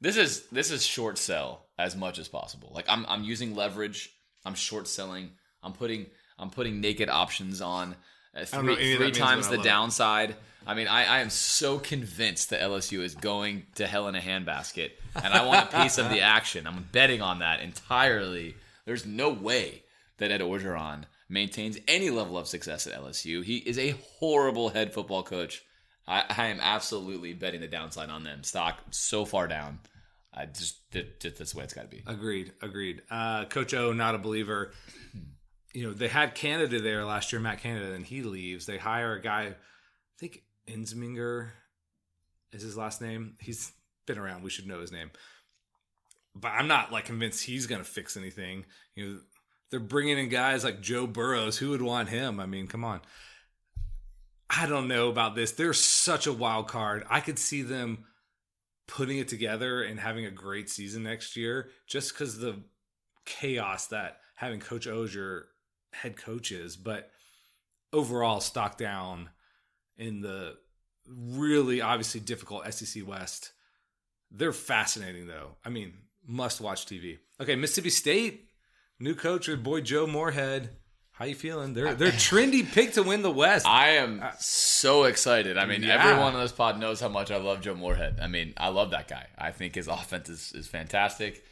this 0.00 0.16
is 0.16 0.46
this 0.48 0.70
is 0.70 0.86
short 0.86 1.18
sell 1.18 1.66
as 1.78 1.96
much 1.96 2.18
as 2.18 2.28
possible. 2.28 2.70
Like 2.72 2.86
I'm 2.88 3.04
I'm 3.08 3.24
using 3.24 3.56
leverage. 3.56 4.10
I'm 4.44 4.54
short 4.54 4.86
selling. 4.86 5.30
I'm 5.62 5.72
putting 5.72 6.06
I'm 6.38 6.50
putting 6.50 6.80
naked 6.80 7.08
options 7.08 7.60
on. 7.60 7.96
Uh, 8.36 8.44
three 8.44 8.74
any 8.74 8.92
of 8.94 8.98
that 8.98 9.04
three 9.04 9.12
times 9.12 9.48
the 9.48 9.58
downside. 9.58 10.36
I 10.66 10.74
mean, 10.74 10.88
I, 10.88 11.04
I 11.04 11.20
am 11.20 11.30
so 11.30 11.78
convinced 11.78 12.50
that 12.50 12.62
LSU 12.62 13.00
is 13.00 13.14
going 13.14 13.66
to 13.74 13.86
hell 13.86 14.08
in 14.08 14.14
a 14.14 14.20
handbasket, 14.20 14.92
and 15.14 15.34
I 15.34 15.44
want 15.44 15.72
a 15.72 15.82
piece 15.82 15.98
of 15.98 16.08
the 16.08 16.20
action. 16.22 16.66
I'm 16.66 16.88
betting 16.90 17.20
on 17.20 17.40
that 17.40 17.60
entirely. 17.60 18.54
There's 18.86 19.04
no 19.04 19.30
way 19.30 19.82
that 20.18 20.30
Ed 20.30 20.40
Orgeron 20.40 21.04
maintains 21.28 21.78
any 21.86 22.10
level 22.10 22.38
of 22.38 22.46
success 22.46 22.86
at 22.86 22.94
LSU. 22.94 23.44
He 23.44 23.58
is 23.58 23.78
a 23.78 23.94
horrible 24.18 24.70
head 24.70 24.92
football 24.92 25.22
coach. 25.22 25.62
I, 26.06 26.24
I 26.28 26.46
am 26.46 26.60
absolutely 26.60 27.34
betting 27.34 27.60
the 27.60 27.68
downside 27.68 28.10
on 28.10 28.24
them. 28.24 28.42
Stock 28.42 28.78
so 28.90 29.24
far 29.24 29.46
down. 29.46 29.80
I 30.32 30.46
just, 30.46 30.78
just 30.92 31.38
that's 31.38 31.52
the 31.52 31.58
way 31.58 31.64
it's 31.64 31.74
got 31.74 31.82
to 31.82 31.88
be. 31.88 32.02
Agreed, 32.06 32.52
agreed. 32.60 33.02
Uh, 33.10 33.44
Coach 33.44 33.72
O, 33.74 33.92
not 33.92 34.14
a 34.14 34.18
believer. 34.18 34.72
You 35.74 35.88
know, 35.88 35.92
they 35.92 36.08
had 36.08 36.34
Canada 36.34 36.80
there 36.80 37.04
last 37.04 37.32
year, 37.32 37.40
Matt 37.40 37.60
Canada, 37.60 37.92
and 37.92 38.06
he 38.06 38.22
leaves. 38.22 38.64
They 38.64 38.78
hire 38.78 39.12
a 39.12 39.20
guy, 39.20 39.42
I 39.42 39.54
think 40.18 40.42
Ensminger 40.66 41.50
is 42.52 42.62
his 42.62 42.76
last 42.76 43.02
name. 43.02 43.36
He's 43.40 43.72
been 44.06 44.18
around. 44.18 44.42
We 44.42 44.50
should 44.50 44.66
know 44.66 44.80
his 44.80 44.92
name. 44.92 45.10
But 46.34 46.52
I'm 46.52 46.68
not 46.68 46.92
like 46.92 47.04
convinced 47.04 47.44
he's 47.44 47.66
going 47.66 47.82
to 47.82 47.88
fix 47.88 48.16
anything. 48.16 48.64
You 48.94 49.06
know, 49.06 49.18
they're 49.70 49.80
bringing 49.80 50.18
in 50.18 50.28
guys 50.28 50.64
like 50.64 50.80
Joe 50.80 51.06
Burrows. 51.06 51.58
Who 51.58 51.70
would 51.70 51.82
want 51.82 52.08
him? 52.08 52.40
I 52.40 52.46
mean, 52.46 52.66
come 52.66 52.84
on. 52.84 53.00
I 54.48 54.66
don't 54.66 54.88
know 54.88 55.08
about 55.08 55.34
this. 55.34 55.52
They're 55.52 55.72
such 55.72 56.26
a 56.26 56.32
wild 56.32 56.68
card. 56.68 57.04
I 57.10 57.20
could 57.20 57.38
see 57.38 57.62
them 57.62 58.04
putting 58.86 59.18
it 59.18 59.28
together 59.28 59.82
and 59.82 59.98
having 59.98 60.26
a 60.26 60.30
great 60.30 60.68
season 60.68 61.02
next 61.02 61.36
year 61.36 61.70
just 61.86 62.12
because 62.12 62.38
the 62.38 62.62
chaos 63.24 63.88
that 63.88 64.18
having 64.36 64.60
Coach 64.60 64.86
Ozier 64.86 65.46
head 66.02 66.16
coaches. 66.16 66.76
But 66.76 67.10
overall, 67.92 68.40
stock 68.40 68.76
down 68.76 69.30
in 69.96 70.20
the 70.20 70.56
really 71.08 71.80
obviously 71.80 72.20
difficult 72.20 72.70
SEC 72.72 73.06
West. 73.06 73.52
They're 74.30 74.52
fascinating 74.52 75.26
though. 75.26 75.56
I 75.64 75.68
mean, 75.68 75.94
must 76.26 76.60
watch 76.60 76.86
TV. 76.86 77.18
Okay, 77.40 77.56
Mississippi 77.56 77.90
State, 77.90 78.48
new 78.98 79.14
coach, 79.14 79.48
with 79.48 79.62
boy 79.62 79.80
Joe 79.80 80.06
Moorhead. 80.06 80.70
How 81.12 81.26
you 81.26 81.36
feeling? 81.36 81.74
They're 81.74 81.94
they're 81.94 82.10
trendy 82.12 82.66
pick 82.66 82.94
to 82.94 83.02
win 83.04 83.22
the 83.22 83.30
West. 83.30 83.66
I 83.66 83.90
am 83.90 84.20
uh, 84.20 84.30
so 84.40 85.04
excited. 85.04 85.56
I 85.56 85.64
mean, 85.66 85.82
Yeah. 85.84 86.02
everyone 86.02 86.34
on 86.34 86.40
this 86.40 86.50
pod 86.50 86.80
knows 86.80 87.00
how 87.00 87.08
much 87.08 87.30
I 87.30 87.36
love 87.36 87.60
Joe 87.60 87.74
Moorhead. 87.76 88.18
I 88.20 88.26
mean, 88.26 88.52
I 88.56 88.68
love 88.68 88.90
that 88.90 89.06
guy. 89.06 89.28
I 89.38 89.52
think 89.52 89.76
his 89.76 89.86
offense 89.98 90.28
is, 90.28 90.52
is 90.54 90.66
fantastic. 90.66 91.44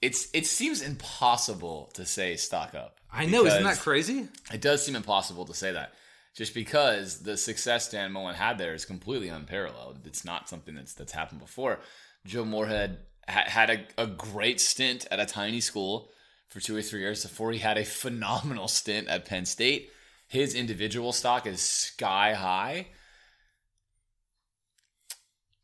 It's 0.00 0.28
it 0.32 0.46
seems 0.46 0.80
impossible 0.80 1.90
to 1.94 2.06
say 2.06 2.36
stock 2.36 2.74
up. 2.74 3.00
I 3.12 3.26
know, 3.26 3.46
isn't 3.46 3.64
that 3.64 3.78
crazy? 3.78 4.28
It 4.52 4.60
does 4.60 4.84
seem 4.84 4.94
impossible 4.94 5.44
to 5.46 5.54
say 5.54 5.72
that. 5.72 5.94
Just 6.36 6.54
because 6.54 7.20
the 7.22 7.36
success 7.36 7.90
Dan 7.90 8.12
Mullen 8.12 8.36
had 8.36 8.58
there 8.58 8.74
is 8.74 8.84
completely 8.84 9.28
unparalleled. 9.28 10.00
It's 10.04 10.24
not 10.24 10.48
something 10.48 10.74
that's 10.74 10.94
that's 10.94 11.12
happened 11.12 11.40
before. 11.40 11.80
Joe 12.24 12.44
Moorhead 12.44 12.98
ha- 13.28 13.44
had 13.46 13.70
a, 13.70 14.02
a 14.02 14.06
great 14.06 14.60
stint 14.60 15.06
at 15.10 15.18
a 15.18 15.26
tiny 15.26 15.60
school 15.60 16.10
for 16.48 16.60
two 16.60 16.76
or 16.76 16.82
three 16.82 17.00
years 17.00 17.22
before 17.24 17.50
he 17.52 17.58
had 17.58 17.76
a 17.76 17.84
phenomenal 17.84 18.68
stint 18.68 19.08
at 19.08 19.24
Penn 19.24 19.46
State. 19.46 19.90
His 20.28 20.54
individual 20.54 21.12
stock 21.12 21.46
is 21.46 21.60
sky 21.60 22.34
high. 22.34 22.88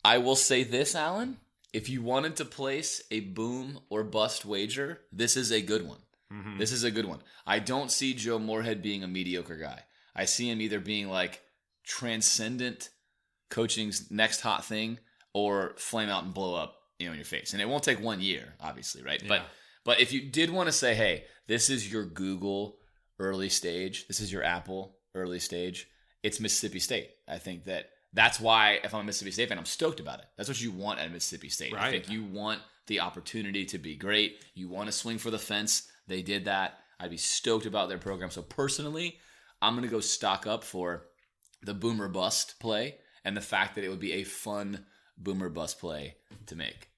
I 0.05 0.19
will 0.19 0.37
say 0.37 0.65
this, 0.65 0.95
Alan. 0.95 1.39
If 1.75 1.89
you 1.89 2.03
wanted 2.03 2.37
to 2.37 2.45
place 2.45 3.03
a 3.11 3.21
boom 3.21 3.81
or 3.91 4.05
bust 4.05 4.45
wager, 4.47 5.01
this 5.13 5.37
is 5.37 5.51
a 5.51 5.61
good 5.61 5.87
one. 5.87 5.99
Mm-hmm. 6.33 6.59
This 6.59 6.71
is 6.71 6.85
a 6.85 6.91
good 6.91 7.05
one. 7.05 7.21
I 7.47 7.59
don't 7.59 7.91
see 7.91 8.15
Joe 8.15 8.39
Moorhead 8.39 8.81
being 8.81 9.03
a 9.03 9.09
mediocre 9.09 9.57
guy. 9.57 9.83
I 10.15 10.25
see 10.25 10.49
him 10.49 10.61
either 10.61 10.79
being 10.79 11.09
like 11.09 11.43
transcendent 11.85 12.91
coaching's 13.51 14.09
next 14.11 14.41
hot 14.41 14.65
thing 14.65 14.99
or 15.33 15.75
flame 15.77 16.09
out 16.09 16.23
and 16.23 16.33
blow 16.33 16.55
up, 16.55 16.77
you 17.01 17.07
know, 17.07 17.13
in 17.13 17.19
your 17.19 17.25
face. 17.25 17.53
And 17.53 17.61
it 17.61 17.69
won't 17.69 17.83
take 17.83 18.01
one 18.01 18.21
year, 18.21 18.55
obviously, 18.61 19.03
right? 19.03 19.23
But 19.27 19.43
but 19.85 20.01
if 20.01 20.13
you 20.13 20.23
did 20.23 20.51
want 20.51 20.69
to 20.69 20.73
say, 20.73 20.95
hey, 20.95 21.25
this 21.49 21.69
is 21.71 21.91
your 21.93 22.05
Google 22.05 22.77
early 23.19 23.49
stage, 23.49 24.07
this 24.07 24.21
is 24.21 24.33
your 24.33 24.45
Apple 24.45 24.97
early 25.15 25.41
stage, 25.41 25.89
it's 26.23 26.41
Mississippi 26.41 26.79
State. 26.79 27.11
I 27.29 27.39
think 27.39 27.65
that 27.65 27.91
that's 28.15 28.41
why 28.41 28.81
if 28.83 28.95
I'm 28.95 29.01
a 29.01 29.05
Mississippi 29.05 29.33
State 29.33 29.49
fan, 29.51 29.59
I'm 29.59 29.65
stoked 29.67 30.01
about 30.01 30.21
it. 30.21 30.27
That's 30.37 30.49
what 30.49 30.61
you 30.61 30.71
want 30.71 31.01
at 31.01 31.13
Mississippi 31.13 31.49
State. 31.51 31.75
I 31.75 31.77
Right. 31.77 31.91
think 31.91 32.09
you 32.11 32.25
want 32.25 32.63
the 32.87 33.01
opportunity 33.01 33.65
to 33.67 33.79
be 33.79 33.97
great. 33.97 34.43
You 34.55 34.69
want 34.69 34.87
to 34.87 34.93
swing 34.93 35.19
for 35.19 35.31
the 35.31 35.39
fence. 35.39 35.89
They 36.07 36.23
did 36.23 36.45
that. 36.47 36.79
I'd 37.01 37.11
be 37.11 37.17
stoked 37.17 37.67
about 37.67 37.89
their 37.89 37.99
program. 37.99 38.31
So 38.31 38.41
personally, 38.43 39.19
I'm 39.61 39.75
going 39.75 39.83
to 39.85 39.91
go 39.91 40.01
stock 40.01 40.47
up 40.47 40.63
for 40.65 41.07
the 41.63 41.75
boomer 41.75 42.09
bust 42.09 42.59
play 42.61 42.97
and 43.25 43.37
the 43.37 43.41
fact 43.41 43.75
that 43.75 43.85
it 43.85 43.89
would 43.89 44.01
be 44.01 44.13
a 44.13 44.25
fun 44.25 44.87
boomer 45.19 45.49
bust 45.49 45.81
play 45.81 46.17
to 46.47 46.57
make. 46.57 46.91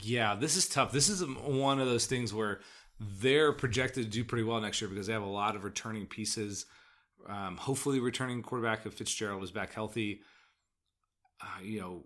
Yeah, 0.00 0.34
this 0.36 0.56
is 0.56 0.68
tough. 0.68 0.92
This 0.92 1.08
is 1.08 1.24
one 1.24 1.80
of 1.80 1.86
those 1.88 2.06
things 2.06 2.32
where 2.32 2.60
they're 3.00 3.52
projected 3.52 4.04
to 4.04 4.10
do 4.10 4.24
pretty 4.24 4.44
well 4.44 4.60
next 4.60 4.80
year 4.80 4.88
because 4.88 5.06
they 5.08 5.12
have 5.12 5.22
a 5.22 5.26
lot 5.26 5.56
of 5.56 5.64
returning 5.64 6.06
pieces. 6.06 6.66
Um, 7.28 7.56
hopefully, 7.56 8.00
returning 8.00 8.42
quarterback 8.42 8.86
if 8.86 8.94
Fitzgerald 8.94 9.42
is 9.42 9.50
back 9.50 9.72
healthy. 9.72 10.20
Uh, 11.42 11.62
you 11.62 11.80
know, 11.80 12.04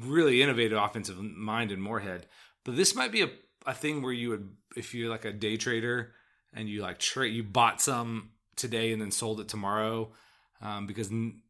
really 0.00 0.42
innovative 0.42 0.78
offensive 0.78 1.18
mind 1.18 1.70
in 1.70 1.80
Moorhead. 1.80 2.26
But 2.64 2.76
this 2.76 2.94
might 2.94 3.12
be 3.12 3.22
a, 3.22 3.30
a 3.66 3.74
thing 3.74 4.02
where 4.02 4.12
you 4.12 4.30
would, 4.30 4.48
if 4.76 4.94
you're 4.94 5.10
like 5.10 5.24
a 5.24 5.32
day 5.32 5.56
trader 5.56 6.12
and 6.52 6.68
you 6.68 6.82
like 6.82 6.98
trade, 6.98 7.34
you 7.34 7.42
bought 7.42 7.80
some 7.80 8.30
today 8.56 8.92
and 8.92 9.00
then 9.00 9.10
sold 9.10 9.40
it 9.40 9.48
tomorrow 9.48 10.12
um, 10.60 10.86
because 10.86 11.10
n- 11.10 11.42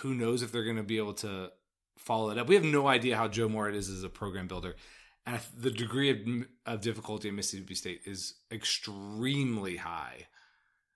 who 0.00 0.14
knows 0.14 0.42
if 0.42 0.52
they're 0.52 0.64
going 0.64 0.76
to 0.76 0.82
be 0.82 0.98
able 0.98 1.14
to 1.14 1.50
follow 1.98 2.30
it 2.30 2.38
up. 2.38 2.48
We 2.48 2.54
have 2.54 2.64
no 2.64 2.86
idea 2.86 3.16
how 3.16 3.28
Joe 3.28 3.48
Moorhead 3.48 3.76
is 3.76 3.88
as 3.88 4.02
a 4.02 4.08
program 4.08 4.46
builder. 4.48 4.76
And 5.26 5.40
the 5.56 5.70
degree 5.70 6.10
of, 6.10 6.18
of 6.66 6.80
difficulty 6.82 7.28
in 7.28 7.36
Mississippi 7.36 7.74
State 7.74 8.02
is 8.04 8.34
extremely 8.52 9.76
high. 9.76 10.26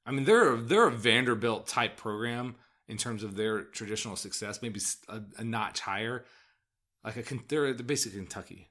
I 0.08 0.10
mean, 0.10 0.24
they're 0.24 0.56
they're 0.56 0.88
a 0.88 0.92
Vanderbilt 0.92 1.66
type 1.66 1.98
program 1.98 2.56
in 2.88 2.96
terms 2.96 3.22
of 3.22 3.36
their 3.36 3.64
traditional 3.64 4.16
success, 4.16 4.62
maybe 4.62 4.80
a, 5.08 5.20
a 5.36 5.44
notch 5.44 5.80
higher. 5.80 6.24
Like 7.04 7.16
a 7.18 7.34
they're, 7.46 7.74
they're 7.74 7.86
basically 7.86 8.18
Kentucky, 8.18 8.70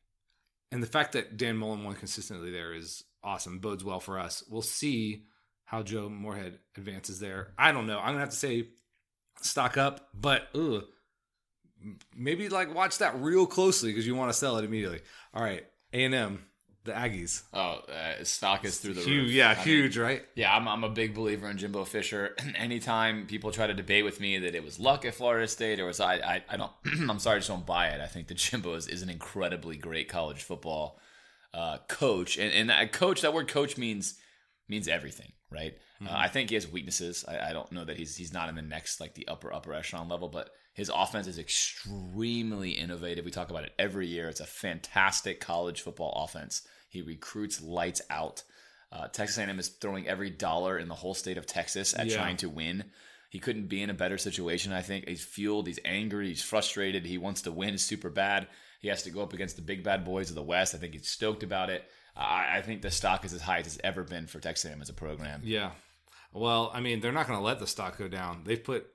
and 0.71 0.81
the 0.81 0.87
fact 0.87 1.11
that 1.13 1.37
Dan 1.37 1.55
Mullen 1.55 1.83
won 1.83 1.93
consistently 1.93 2.51
there 2.51 2.73
is 2.73 3.03
awesome. 3.23 3.59
Bodes 3.59 3.83
well 3.83 3.99
for 3.99 4.17
us. 4.17 4.43
We'll 4.49 4.63
see 4.63 5.25
how 5.65 5.83
Joe 5.83 6.09
Moorhead 6.09 6.57
advances 6.75 7.19
there. 7.19 7.53
I 7.57 7.71
don't 7.71 7.85
know. 7.85 7.99
I'm 7.99 8.07
gonna 8.07 8.21
have 8.21 8.29
to 8.29 8.35
say 8.35 8.69
stock 9.41 9.77
up, 9.77 10.09
but 10.15 10.47
ugh, 10.55 10.85
maybe 12.15 12.49
like 12.49 12.73
watch 12.73 12.97
that 12.97 13.21
real 13.21 13.45
closely 13.45 13.91
because 13.91 14.07
you 14.07 14.15
want 14.15 14.31
to 14.31 14.37
sell 14.37 14.57
it 14.57 14.65
immediately. 14.65 15.01
All 15.35 15.43
right, 15.43 15.65
A 15.93 16.03
and 16.03 16.15
M, 16.15 16.45
the 16.87 16.93
Aggies. 16.93 17.43
Oh, 17.53 17.81
uh, 17.87 18.23
stock 18.23 18.65
is 18.65 18.79
through 18.79 18.95
the 18.95 19.01
huge, 19.01 19.25
roof. 19.25 19.31
Yeah, 19.31 19.51
I 19.51 19.53
huge, 19.55 19.97
mean, 19.97 20.05
right? 20.05 20.25
Yeah, 20.35 20.55
I'm, 20.55 20.67
I'm 20.67 20.83
a 20.83 20.89
big 20.89 21.13
believer 21.13 21.47
in 21.49 21.57
Jimbo 21.57 21.85
Fisher. 21.85 22.35
Anytime 22.55 23.27
people 23.27 23.51
try 23.51 23.67
to 23.67 23.73
debate 23.73 24.03
with 24.03 24.19
me 24.19 24.39
that 24.39 24.55
it 24.55 24.63
was 24.63 24.79
luck 24.79 25.05
at 25.05 25.13
Florida 25.13 25.47
State 25.47 25.79
or 25.79 25.85
was 25.85 25.99
I, 25.99 26.15
I, 26.15 26.43
I 26.49 26.57
don't. 26.57 26.71
I'm 27.09 27.19
sorry, 27.19 27.35
I 27.35 27.39
just 27.39 27.49
don't 27.49 27.65
buy 27.65 27.89
it. 27.89 28.01
I 28.01 28.07
think 28.07 28.27
that 28.27 28.35
Jimbo 28.37 28.73
is, 28.73 28.87
is 28.87 29.03
an 29.03 29.09
incredibly 29.09 29.77
great 29.77 30.09
college 30.09 30.43
football 30.43 30.99
uh, 31.53 31.77
coach, 31.87 32.37
and 32.37 32.51
and 32.51 32.69
that 32.69 32.91
coach. 32.91 33.21
That 33.21 33.33
word 33.33 33.47
coach 33.47 33.77
means 33.77 34.15
means 34.67 34.87
everything, 34.87 35.31
right? 35.51 35.77
Mm-hmm. 36.01 36.07
Uh, 36.07 36.17
I 36.17 36.27
think 36.27 36.49
he 36.49 36.55
has 36.55 36.67
weaknesses. 36.67 37.25
I, 37.27 37.49
I 37.49 37.53
don't 37.53 37.71
know 37.71 37.85
that 37.85 37.97
he's 37.97 38.15
he's 38.15 38.33
not 38.33 38.49
in 38.49 38.55
the 38.55 38.61
next 38.61 38.99
like 38.99 39.13
the 39.13 39.27
upper 39.27 39.53
upper 39.53 39.73
echelon 39.73 40.09
level, 40.09 40.29
but 40.29 40.51
his 40.77 40.91
offense 40.93 41.25
is 41.25 41.39
extremely 41.39 42.69
innovative. 42.69 43.25
We 43.25 43.31
talk 43.31 43.49
about 43.49 43.63
it 43.63 43.73
every 43.79 44.05
year. 44.05 44.29
It's 44.29 44.41
a 44.41 44.45
fantastic 44.45 45.39
college 45.39 45.81
football 45.81 46.23
offense. 46.23 46.67
He 46.87 47.01
recruits 47.01 47.61
lights 47.61 48.01
out. 48.09 48.43
Uh, 48.91 49.07
Texas 49.09 49.37
A&M 49.37 49.59
is 49.59 49.67
throwing 49.67 50.07
every 50.07 50.29
dollar 50.29 50.77
in 50.77 50.87
the 50.87 50.95
whole 50.95 51.13
state 51.13 51.37
of 51.37 51.45
Texas 51.45 51.93
at 51.93 52.07
Yeah. 52.07 52.15
trying 52.17 52.37
to 52.37 52.49
win. 52.49 52.85
He 53.29 53.39
couldn't 53.39 53.67
be 53.67 53.81
in 53.83 53.89
a 53.89 53.93
better 53.93 54.17
situation. 54.17 54.71
I 54.71 54.81
think 54.81 55.07
he's 55.07 55.23
fueled. 55.23 55.67
He's 55.67 55.79
angry. 55.83 56.29
He's 56.29 56.41
frustrated. 56.41 57.05
He 57.05 57.17
wants 57.17 57.41
to 57.41 57.51
win 57.51 57.77
super 57.77 58.09
bad. 58.09 58.47
He 58.79 58.87
has 58.87 59.03
to 59.03 59.09
go 59.09 59.21
up 59.21 59.33
against 59.33 59.57
the 59.57 59.61
big 59.61 59.83
bad 59.83 60.05
boys 60.05 60.29
of 60.29 60.35
the 60.35 60.43
West. 60.43 60.73
I 60.73 60.77
think 60.77 60.93
he's 60.93 61.09
stoked 61.09 61.43
about 61.43 61.69
it. 61.69 61.83
I, 62.15 62.59
I 62.59 62.61
think 62.61 62.81
the 62.81 62.89
stock 62.91 63.25
is 63.25 63.33
as 63.33 63.41
high 63.41 63.59
as 63.59 63.67
it's 63.67 63.79
ever 63.83 64.03
been 64.03 64.27
for 64.27 64.39
Texas 64.39 64.69
A&M 64.71 64.81
as 64.81 64.89
a 64.89 64.93
program. 64.93 65.41
Yeah. 65.43 65.71
Well, 66.31 66.71
I 66.73 66.79
mean, 66.79 67.01
they're 67.01 67.11
not 67.11 67.27
going 67.27 67.37
to 67.39 67.43
let 67.45 67.59
the 67.59 67.67
stock 67.67 67.97
go 67.97 68.07
down. 68.07 68.43
They've 68.45 68.63
put, 68.63 68.87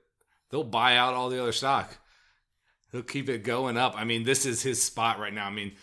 they'll 0.49 0.63
buy 0.63 0.97
out 0.97 1.13
all 1.13 1.29
the 1.29 1.41
other 1.41 1.51
stock. 1.51 1.95
He'll 2.91 3.03
keep 3.03 3.29
it 3.29 3.43
going 3.43 3.77
up. 3.77 3.93
I 3.95 4.03
mean, 4.03 4.23
this 4.23 4.45
is 4.45 4.61
his 4.63 4.81
spot 4.81 5.19
right 5.19 5.33
now. 5.33 5.45
I 5.47 5.51
mean, 5.51 5.73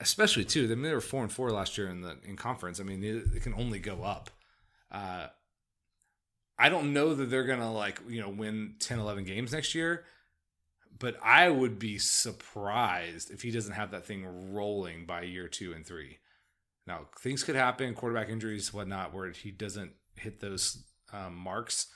especially 0.00 0.44
too. 0.44 0.64
I 0.64 0.68
mean, 0.68 0.82
they 0.82 0.92
were 0.92 1.00
four 1.00 1.22
and 1.22 1.32
four 1.32 1.50
last 1.50 1.78
year 1.78 1.88
in 1.88 2.00
the 2.00 2.16
in 2.24 2.36
conference. 2.36 2.80
I 2.80 2.84
mean, 2.84 3.02
it, 3.02 3.36
it 3.36 3.42
can 3.42 3.54
only 3.54 3.78
go 3.78 4.02
up. 4.02 4.30
Uh, 4.90 5.28
I 6.58 6.68
don't 6.68 6.92
know 6.92 7.14
that 7.14 7.30
they're 7.30 7.44
gonna 7.44 7.72
like 7.72 8.00
you 8.08 8.20
know 8.20 8.28
win 8.28 8.74
10, 8.78 8.98
11 8.98 9.24
games 9.24 9.52
next 9.52 9.74
year, 9.74 10.04
but 10.98 11.16
I 11.22 11.48
would 11.48 11.78
be 11.78 11.98
surprised 11.98 13.30
if 13.30 13.42
he 13.42 13.50
doesn't 13.50 13.74
have 13.74 13.90
that 13.90 14.06
thing 14.06 14.52
rolling 14.52 15.06
by 15.06 15.22
year 15.22 15.48
two 15.48 15.72
and 15.72 15.86
three. 15.86 16.18
Now 16.86 17.06
things 17.18 17.42
could 17.42 17.56
happen, 17.56 17.94
quarterback 17.94 18.28
injuries, 18.28 18.72
whatnot, 18.72 19.14
where 19.14 19.30
he 19.30 19.50
doesn't 19.50 19.92
hit 20.16 20.40
those 20.40 20.84
um, 21.12 21.34
marks. 21.34 21.88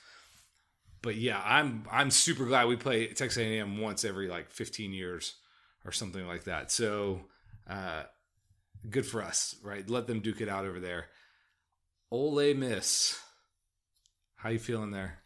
But 1.01 1.15
yeah, 1.15 1.41
I'm 1.45 1.85
I'm 1.91 2.11
super 2.11 2.45
glad 2.45 2.67
we 2.67 2.75
play 2.75 3.07
Texas 3.07 3.37
A&M 3.37 3.79
once 3.79 4.03
every 4.03 4.27
like 4.27 4.49
15 4.51 4.91
years 4.91 5.35
or 5.85 5.91
something 5.91 6.27
like 6.27 6.43
that. 6.43 6.71
So 6.71 7.21
uh, 7.69 8.03
good 8.89 9.05
for 9.05 9.21
us, 9.23 9.55
right? 9.63 9.87
Let 9.89 10.07
them 10.07 10.19
duke 10.21 10.41
it 10.41 10.49
out 10.49 10.65
over 10.65 10.79
there. 10.79 11.05
Ole 12.11 12.53
Miss, 12.53 13.19
how 14.37 14.49
you 14.49 14.59
feeling 14.59 14.91
there? 14.91 15.19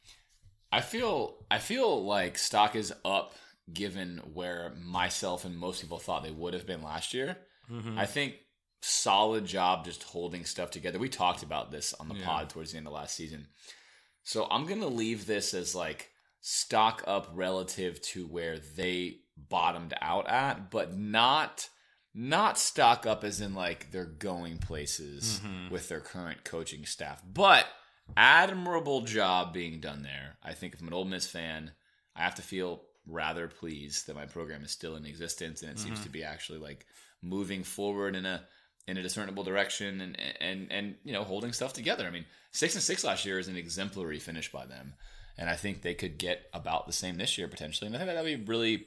I 0.72 0.82
feel 0.82 1.38
I 1.52 1.60
feel 1.60 2.04
like 2.04 2.38
stock 2.38 2.76
is 2.76 2.94
up 3.06 3.36
given 3.72 4.22
where 4.34 4.74
myself 4.84 5.46
and 5.46 5.58
most 5.58 5.82
people 5.82 6.00
thought 6.00 6.24
they 6.24 6.32
would 6.32 6.54
have 6.54 6.68
been 6.68 6.82
last 6.82 7.14
year. 7.14 7.38
Mm-hmm. 7.72 7.98
I 7.98 8.06
think 8.06 8.36
solid 8.82 9.46
job 9.46 9.86
just 9.86 10.04
holding 10.04 10.44
stuff 10.44 10.70
together. 10.72 11.00
We 11.00 11.08
talked 11.10 11.44
about 11.44 11.72
this 11.72 11.94
on 11.94 12.10
the 12.10 12.16
Yeah. 12.16 12.26
pod 12.26 12.50
towards 12.50 12.72
the 12.72 12.78
end 12.80 12.88
of 12.88 12.94
last 12.94 13.16
season. 13.16 13.48
So 14.24 14.48
I'm 14.52 14.66
going 14.66 14.82
to 14.82 14.88
leave 14.88 15.26
this 15.26 15.54
as 15.54 15.74
like 15.76 16.10
stock 16.41 17.04
up 17.08 17.30
relative 17.34 18.02
to 18.02 18.26
where 18.28 18.58
they 18.60 19.20
bottomed 19.38 19.94
out 20.02 20.28
at, 20.28 20.70
but 20.70 20.98
not 20.98 21.70
not 22.16 22.59
stock 22.59 23.05
up 23.05 23.24
as 23.24 23.41
in 23.41 23.53
like 23.55 23.91
they're 23.91 24.05
going 24.05 24.57
places 24.57 25.41
mm-hmm. 25.43 25.72
with 25.72 25.89
their 25.89 25.99
current 25.99 26.43
coaching 26.43 26.86
staff. 26.86 27.24
But 27.34 27.66
admirable 28.16 29.01
job 29.01 29.53
being 29.53 29.80
done 29.80 30.03
there. 30.03 30.38
I 30.43 30.53
think 30.53 30.74
if 30.74 30.82
I'm 30.82 30.88
an 30.88 30.93
Ole 30.93 31.05
Miss 31.05 31.28
fan, 31.28 31.72
I 32.16 32.22
have 32.22 32.36
to 32.36 32.41
feel 32.41 32.82
rather 33.07 33.47
pleased 33.47 34.07
that 34.07 34.16
my 34.16 34.26
program 34.26 34.64
is 34.64 34.72
still 34.72 34.95
in 34.95 35.05
existence 35.05 35.61
and 35.61 35.72
it 35.72 35.80
seems 35.80 35.95
mm-hmm. 35.95 36.03
to 36.03 36.09
be 36.09 36.24
actually 36.24 36.59
like 36.59 36.86
moving 37.22 37.64
forward 37.64 38.16
in 38.16 38.26
a 38.26 38.43
in 38.88 38.97
a 38.97 39.01
discernible 39.01 39.43
direction 39.43 40.01
and 40.01 40.18
and 40.41 40.68
and 40.72 40.95
you 41.03 41.14
know 41.14 41.24
holding 41.24 41.53
stuff 41.53 41.74
together. 41.74 42.05
I 42.05 42.11
mean, 42.11 42.26
six 42.51 42.76
and 42.76 42.84
six 42.84 43.03
last 43.03 43.26
year 43.26 43.39
is 43.39 43.47
an 43.47 43.55
exemplary 43.55 44.20
finish 44.20 44.51
by 44.51 44.66
them, 44.66 44.93
and 45.38 45.49
I 45.49 45.55
think 45.55 45.82
they 45.82 45.93
could 45.93 46.18
get 46.18 46.43
about 46.53 46.86
the 46.86 46.93
same 46.93 47.18
this 47.18 47.38
year 47.38 47.47
potentially. 47.47 47.88
And 47.88 47.95
I 47.95 47.99
think 47.99 48.11
that'd 48.11 48.39
be 48.39 48.45
really, 48.45 48.86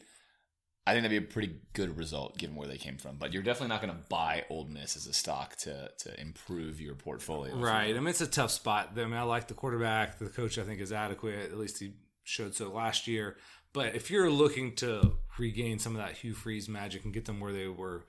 I 0.87 0.93
think 0.93 1.03
that'd 1.03 1.21
be 1.21 1.27
a 1.27 1.33
pretty 1.33 1.57
good 1.73 1.97
result 1.97 2.39
given 2.39 2.55
where 2.55 2.69
they 2.69 2.77
came 2.77 2.97
from. 2.97 3.17
But 3.17 3.33
you're 3.33 3.43
definitely 3.43 3.69
not 3.69 3.83
going 3.83 3.93
to 3.93 4.09
buy 4.09 4.45
Old 4.49 4.71
Miss 4.71 4.97
as 4.97 5.07
a 5.09 5.13
stock 5.13 5.57
to 5.57 5.91
to 5.99 6.21
improve 6.21 6.81
your 6.81 6.95
portfolio. 6.95 7.57
Right. 7.57 7.95
I 7.95 7.99
mean, 7.99 8.07
it's 8.07 8.21
a 8.21 8.27
tough 8.27 8.53
spot. 8.53 8.91
I 8.97 9.05
mean, 9.05 9.15
I 9.15 9.23
like 9.23 9.49
the 9.49 9.55
quarterback. 9.55 10.19
The 10.19 10.29
coach, 10.29 10.59
I 10.59 10.63
think, 10.63 10.81
is 10.81 10.93
adequate. 10.93 11.51
At 11.51 11.59
least 11.59 11.81
he 11.81 11.95
showed 12.23 12.55
so 12.55 12.71
last 12.73 13.09
year. 13.09 13.37
But 13.73 13.97
if 13.97 14.11
you're 14.11 14.31
looking 14.31 14.77
to 14.77 15.15
regain 15.39 15.81
some 15.81 15.97
of 15.97 15.99
that 15.99 16.19
Hugh 16.19 16.35
Freeze 16.35 16.69
magic 16.69 17.05
and 17.05 17.13
get 17.13 17.25
them 17.25 17.41
where 17.41 17.53
they 17.53 17.67
were 17.67 18.07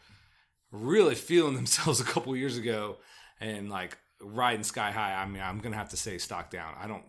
really 0.71 1.15
feeling 1.15 1.55
themselves 1.57 1.99
a 1.99 2.05
couple 2.05 2.35
years 2.35 2.57
ago 2.57 2.97
and 3.41 3.71
like 3.71 3.97
riding 4.21 4.63
sky 4.63 4.91
high, 4.91 5.15
I 5.15 5.25
mean, 5.25 5.41
I'm 5.41 5.59
gonna 5.59 5.77
have 5.77 5.89
to 5.89 5.97
say 5.97 6.19
stock 6.19 6.51
down. 6.51 6.75
I 6.79 6.87
don't, 6.87 7.03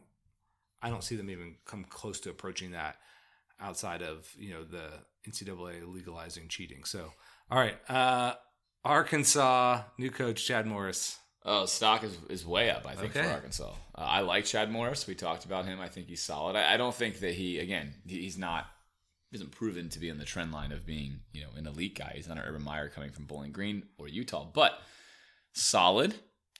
I 0.80 0.88
don't 0.88 1.04
see 1.04 1.16
them 1.16 1.28
even 1.28 1.56
come 1.66 1.84
close 1.84 2.20
to 2.20 2.30
approaching 2.30 2.70
that 2.70 2.96
outside 3.60 4.02
of 4.02 4.28
you 4.38 4.50
know 4.50 4.64
the 4.64 4.90
NCAA 5.30 5.86
legalizing 5.92 6.48
cheating. 6.48 6.84
So, 6.84 7.12
all 7.50 7.58
right, 7.58 7.76
uh, 7.90 8.34
Arkansas 8.84 9.82
new 9.98 10.10
coach 10.10 10.44
Chad 10.46 10.66
Morris. 10.66 11.18
Oh, 11.44 11.66
stock 11.66 12.02
is, 12.04 12.16
is 12.28 12.44
way 12.46 12.68
up, 12.70 12.86
I 12.86 12.94
think, 12.94 13.16
Okay. 13.16 13.26
for 13.26 13.32
Arkansas. 13.32 13.70
Uh, 13.94 14.00
I 14.00 14.20
like 14.20 14.44
Chad 14.44 14.70
Morris. 14.70 15.06
We 15.06 15.14
talked 15.14 15.44
about 15.44 15.64
him. 15.64 15.80
I 15.80 15.88
think 15.88 16.08
he's 16.08 16.22
solid. 16.22 16.56
I, 16.56 16.74
I 16.74 16.76
don't 16.76 16.94
think 16.94 17.20
that 17.20 17.32
he, 17.34 17.58
again, 17.58 17.94
he's 18.06 18.36
not, 18.36 18.66
he 19.30 19.36
hasn't 19.38 19.52
proven 19.52 19.88
to 19.90 19.98
be 19.98 20.08
in 20.08 20.18
the 20.18 20.24
trend 20.24 20.52
line 20.52 20.72
of 20.72 20.84
being, 20.84 21.20
you 21.32 21.42
know, 21.42 21.48
an 21.56 21.66
elite 21.66 21.96
guy. 21.96 22.12
He's 22.16 22.28
not 22.28 22.36
an 22.38 22.44
Urban 22.46 22.62
Meyer 22.64 22.88
coming 22.88 23.10
from 23.12 23.24
Bowling 23.24 23.52
Green 23.52 23.84
or 23.98 24.08
Utah, 24.08 24.46
but 24.52 24.72
solid. 25.54 26.14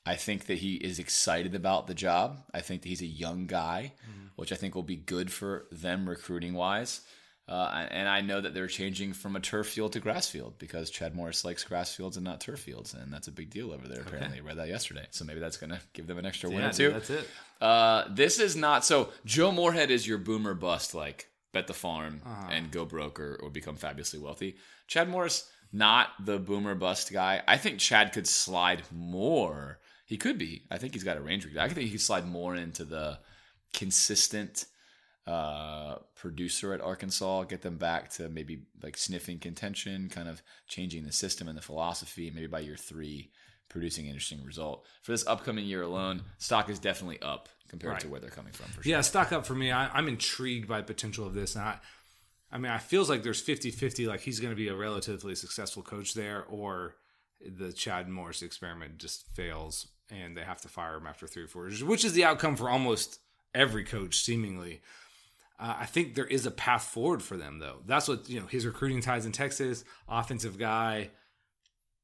I 0.07 0.15
think 0.15 0.47
that 0.47 0.59
he 0.59 0.77
is 0.77 0.99
excited 0.99 1.55
about 1.55 1.87
the 1.87 1.95
job. 1.95 2.41
I 2.55 2.61
think 2.61 2.81
that 2.83 2.89
he's 2.89 3.03
a 3.03 3.07
young 3.07 3.47
guy, 3.47 3.93
which 4.37 4.53
I 4.53 4.57
think 4.57 4.75
will 4.75 4.83
be 4.83 4.97
good 4.97 5.31
for 5.31 5.67
them 5.71 6.09
recruiting 6.09 6.55
wise. 6.55 7.03
Uh, 7.49 7.87
and 7.91 8.07
I 8.09 8.21
know 8.21 8.41
that 8.43 8.53
they're 8.53 8.67
changing 8.67 9.15
from 9.15 9.35
a 9.35 9.41
turf 9.41 9.69
field 9.69 9.93
to 9.95 10.01
grass 10.01 10.29
field 10.29 10.59
because 10.59 10.91
Chad 10.91 11.15
Morris 11.15 11.45
likes 11.47 11.65
grass 11.65 11.95
fields 11.95 12.17
and 12.19 12.25
not 12.25 12.43
turf 12.43 12.61
fields, 12.61 12.93
and 12.93 13.11
that's 13.11 13.27
a 13.29 13.33
big 13.33 13.49
deal 13.49 13.73
over 13.73 13.89
there. 13.89 14.03
Apparently, 14.03 14.39
I 14.39 14.43
read 14.43 14.59
that 14.59 14.69
yesterday, 14.69 15.07
so 15.11 15.25
maybe 15.25 15.41
that's 15.41 15.57
going 15.57 15.71
to 15.71 15.81
give 15.95 16.07
them 16.07 16.19
an 16.19 16.27
extra 16.27 16.51
win 16.51 16.59
Yeah, 16.59 16.69
or 16.69 16.73
two. 16.73 16.91
that's 16.93 17.09
it. 17.11 17.27
Uh, 17.61 18.05
this 18.11 18.39
is 18.39 18.55
not 18.55 18.85
so. 18.85 19.09
Joe 19.25 19.51
Moorhead 19.51 19.91
is 19.91 20.07
your 20.07 20.19
boomer 20.19 20.53
bust, 20.53 20.95
like 20.95 21.29
bet 21.55 21.67
the 21.67 21.73
farm 21.75 22.21
Uh-huh. 22.27 22.49
and 22.53 22.71
go 22.71 22.85
broke 22.85 23.19
or, 23.19 23.37
or 23.43 23.49
become 23.51 23.77
fabulously 23.77 24.19
wealthy. 24.21 24.57
Chad 24.87 25.09
Morris, 25.09 25.51
not 25.73 26.09
the 26.23 26.39
boomer 26.39 26.75
bust 26.75 27.11
guy. 27.13 27.43
I 27.49 27.57
think 27.57 27.79
Chad 27.79 28.13
could 28.13 28.27
slide 28.29 28.83
more. 28.93 29.79
He 30.05 30.19
could 30.19 30.37
be. 30.37 30.65
I 30.71 30.77
think 30.77 30.93
he's 30.93 31.05
got 31.05 31.17
a 31.17 31.21
range. 31.23 31.47
I 31.59 31.69
think 31.69 31.87
he 31.87 31.91
could 31.93 32.01
slide 32.03 32.27
more 32.27 32.55
into 32.57 32.85
the 32.85 33.19
consistent 33.73 34.67
uh, 35.29 35.97
producer 36.15 36.73
at 36.73 36.81
Arkansas, 36.81 37.45
get 37.45 37.63
them 37.63 37.77
back 37.77 38.09
to 38.11 38.29
maybe 38.29 38.63
like 38.83 38.97
sniffing 38.97 39.39
contention, 39.39 40.09
kind 40.09 40.29
of 40.29 40.43
changing 40.69 41.05
the 41.05 41.13
system 41.13 41.49
and 41.49 41.57
the 41.59 41.63
philosophy. 41.63 42.31
Maybe 42.35 42.47
by 42.47 42.61
year 42.61 42.77
three, 42.77 43.31
producing 43.69 44.07
an 44.07 44.13
interesting 44.13 44.43
result. 44.45 44.87
For 45.03 45.13
this 45.13 45.27
upcoming 45.27 45.67
year 45.67 45.83
alone, 45.83 46.23
stock 46.39 46.71
is 46.71 46.79
definitely 46.79 47.21
up 47.21 47.49
compared 47.69 47.93
Right. 47.95 48.01
to 48.01 48.09
where 48.09 48.21
they're 48.21 48.31
coming 48.31 48.53
from. 48.55 48.67
For 48.71 48.83
sure. 48.83 48.91
Yeah, 48.91 49.03
stock 49.03 49.31
up 49.33 49.45
for 49.45 49.55
me. 49.55 49.71
I, 49.71 49.89
I'm 49.89 50.09
intrigued 50.09 50.67
by 50.69 50.79
the 50.81 50.87
potential 50.87 51.27
of 51.27 51.35
this. 51.35 51.55
And 51.55 51.65
I, 51.65 51.79
I 52.51 52.57
mean, 52.57 52.73
I 52.73 52.79
feels 52.79 53.11
like 53.11 53.23
there's 53.23 53.43
50 53.43 53.71
50, 53.71 54.07
like 54.07 54.21
he's 54.21 54.41
going 54.41 54.53
to 54.53 54.57
be 54.57 54.69
a 54.69 54.75
relatively 54.75 55.35
successful 55.35 55.83
coach 55.83 56.15
there, 56.15 56.45
or 56.49 56.95
the 57.47 57.73
Chad 57.73 58.09
Morris 58.09 58.41
experiment 58.43 58.97
just 58.99 59.27
fails 59.35 59.89
and 60.11 60.35
they 60.35 60.41
have 60.43 60.63
to 60.63 60.69
fire 60.69 60.97
him 60.97 61.07
after 61.07 61.27
three 61.27 61.43
or 61.43 61.47
four 61.49 61.69
years, 61.69 61.85
which 61.85 62.03
is 62.05 62.15
the 62.15 62.25
outcome 62.25 62.57
for 62.57 62.71
almost 62.71 63.21
every 63.55 63.85
coach, 63.85 64.17
seemingly. 64.23 64.81
Uh, 65.59 65.77
I 65.81 65.87
think 65.87 66.15
there 66.15 66.27
is 66.27 66.47
a 66.47 66.51
path 66.51 66.85
forward 66.85 67.23
for 67.23 67.37
them, 67.37 67.59
though. 67.59 67.81
That's 67.85 68.09
what, 68.09 68.29
you 68.29 68.41
know, 68.41 68.47
his 68.47 68.65
recruiting 68.65 69.01
ties 69.01 69.27
in 69.27 69.33
Texas, 69.33 69.85
offensive 70.09 70.59
guy. 70.59 71.11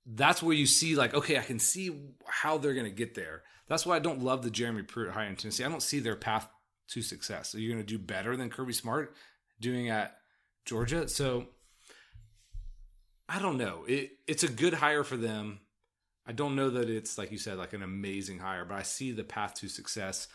That's 0.06 0.42
where 0.42 0.54
you 0.54 0.66
see, 0.66 0.96
like, 0.96 1.14
okay, 1.14 1.38
I 1.38 1.42
can 1.42 1.58
see 1.58 1.96
how 2.26 2.58
they're 2.58 2.74
going 2.74 2.84
to 2.84 2.90
get 2.90 3.14
there. 3.14 3.42
That's 3.68 3.86
why 3.86 3.96
I 3.96 4.00
don't 4.00 4.22
love 4.22 4.42
the 4.42 4.50
Jeremy 4.50 4.82
Pruitt 4.82 5.12
hire 5.12 5.28
in 5.28 5.36
Tennessee. 5.36 5.64
I 5.64 5.68
don't 5.68 5.82
see 5.82 6.00
their 6.00 6.16
path 6.16 6.48
to 6.88 7.00
success. 7.00 7.50
So 7.50 7.58
you're 7.58 7.72
going 7.72 7.84
to 7.84 7.92
do 7.92 7.98
better 7.98 8.36
than 8.36 8.50
Kirby 8.50 8.72
Smart 8.72 9.14
doing 9.60 9.88
at 9.88 10.16
Georgia. 10.64 11.08
So 11.08 11.46
I 13.28 13.38
don't 13.38 13.56
know. 13.56 13.84
It 13.88 14.10
it's 14.26 14.42
a 14.42 14.48
good 14.48 14.74
hire 14.74 15.04
for 15.04 15.16
them. 15.16 15.60
I 16.26 16.32
don't 16.32 16.56
know 16.56 16.70
that 16.70 16.88
it's 16.88 17.18
like 17.18 17.32
you 17.32 17.38
said, 17.38 17.58
like 17.58 17.72
an 17.72 17.82
amazing 17.82 18.38
hire, 18.38 18.64
but 18.64 18.76
I 18.76 18.82
see 18.82 19.12
the 19.12 19.24
path 19.24 19.54
to 19.54 19.68
success. 19.68 20.28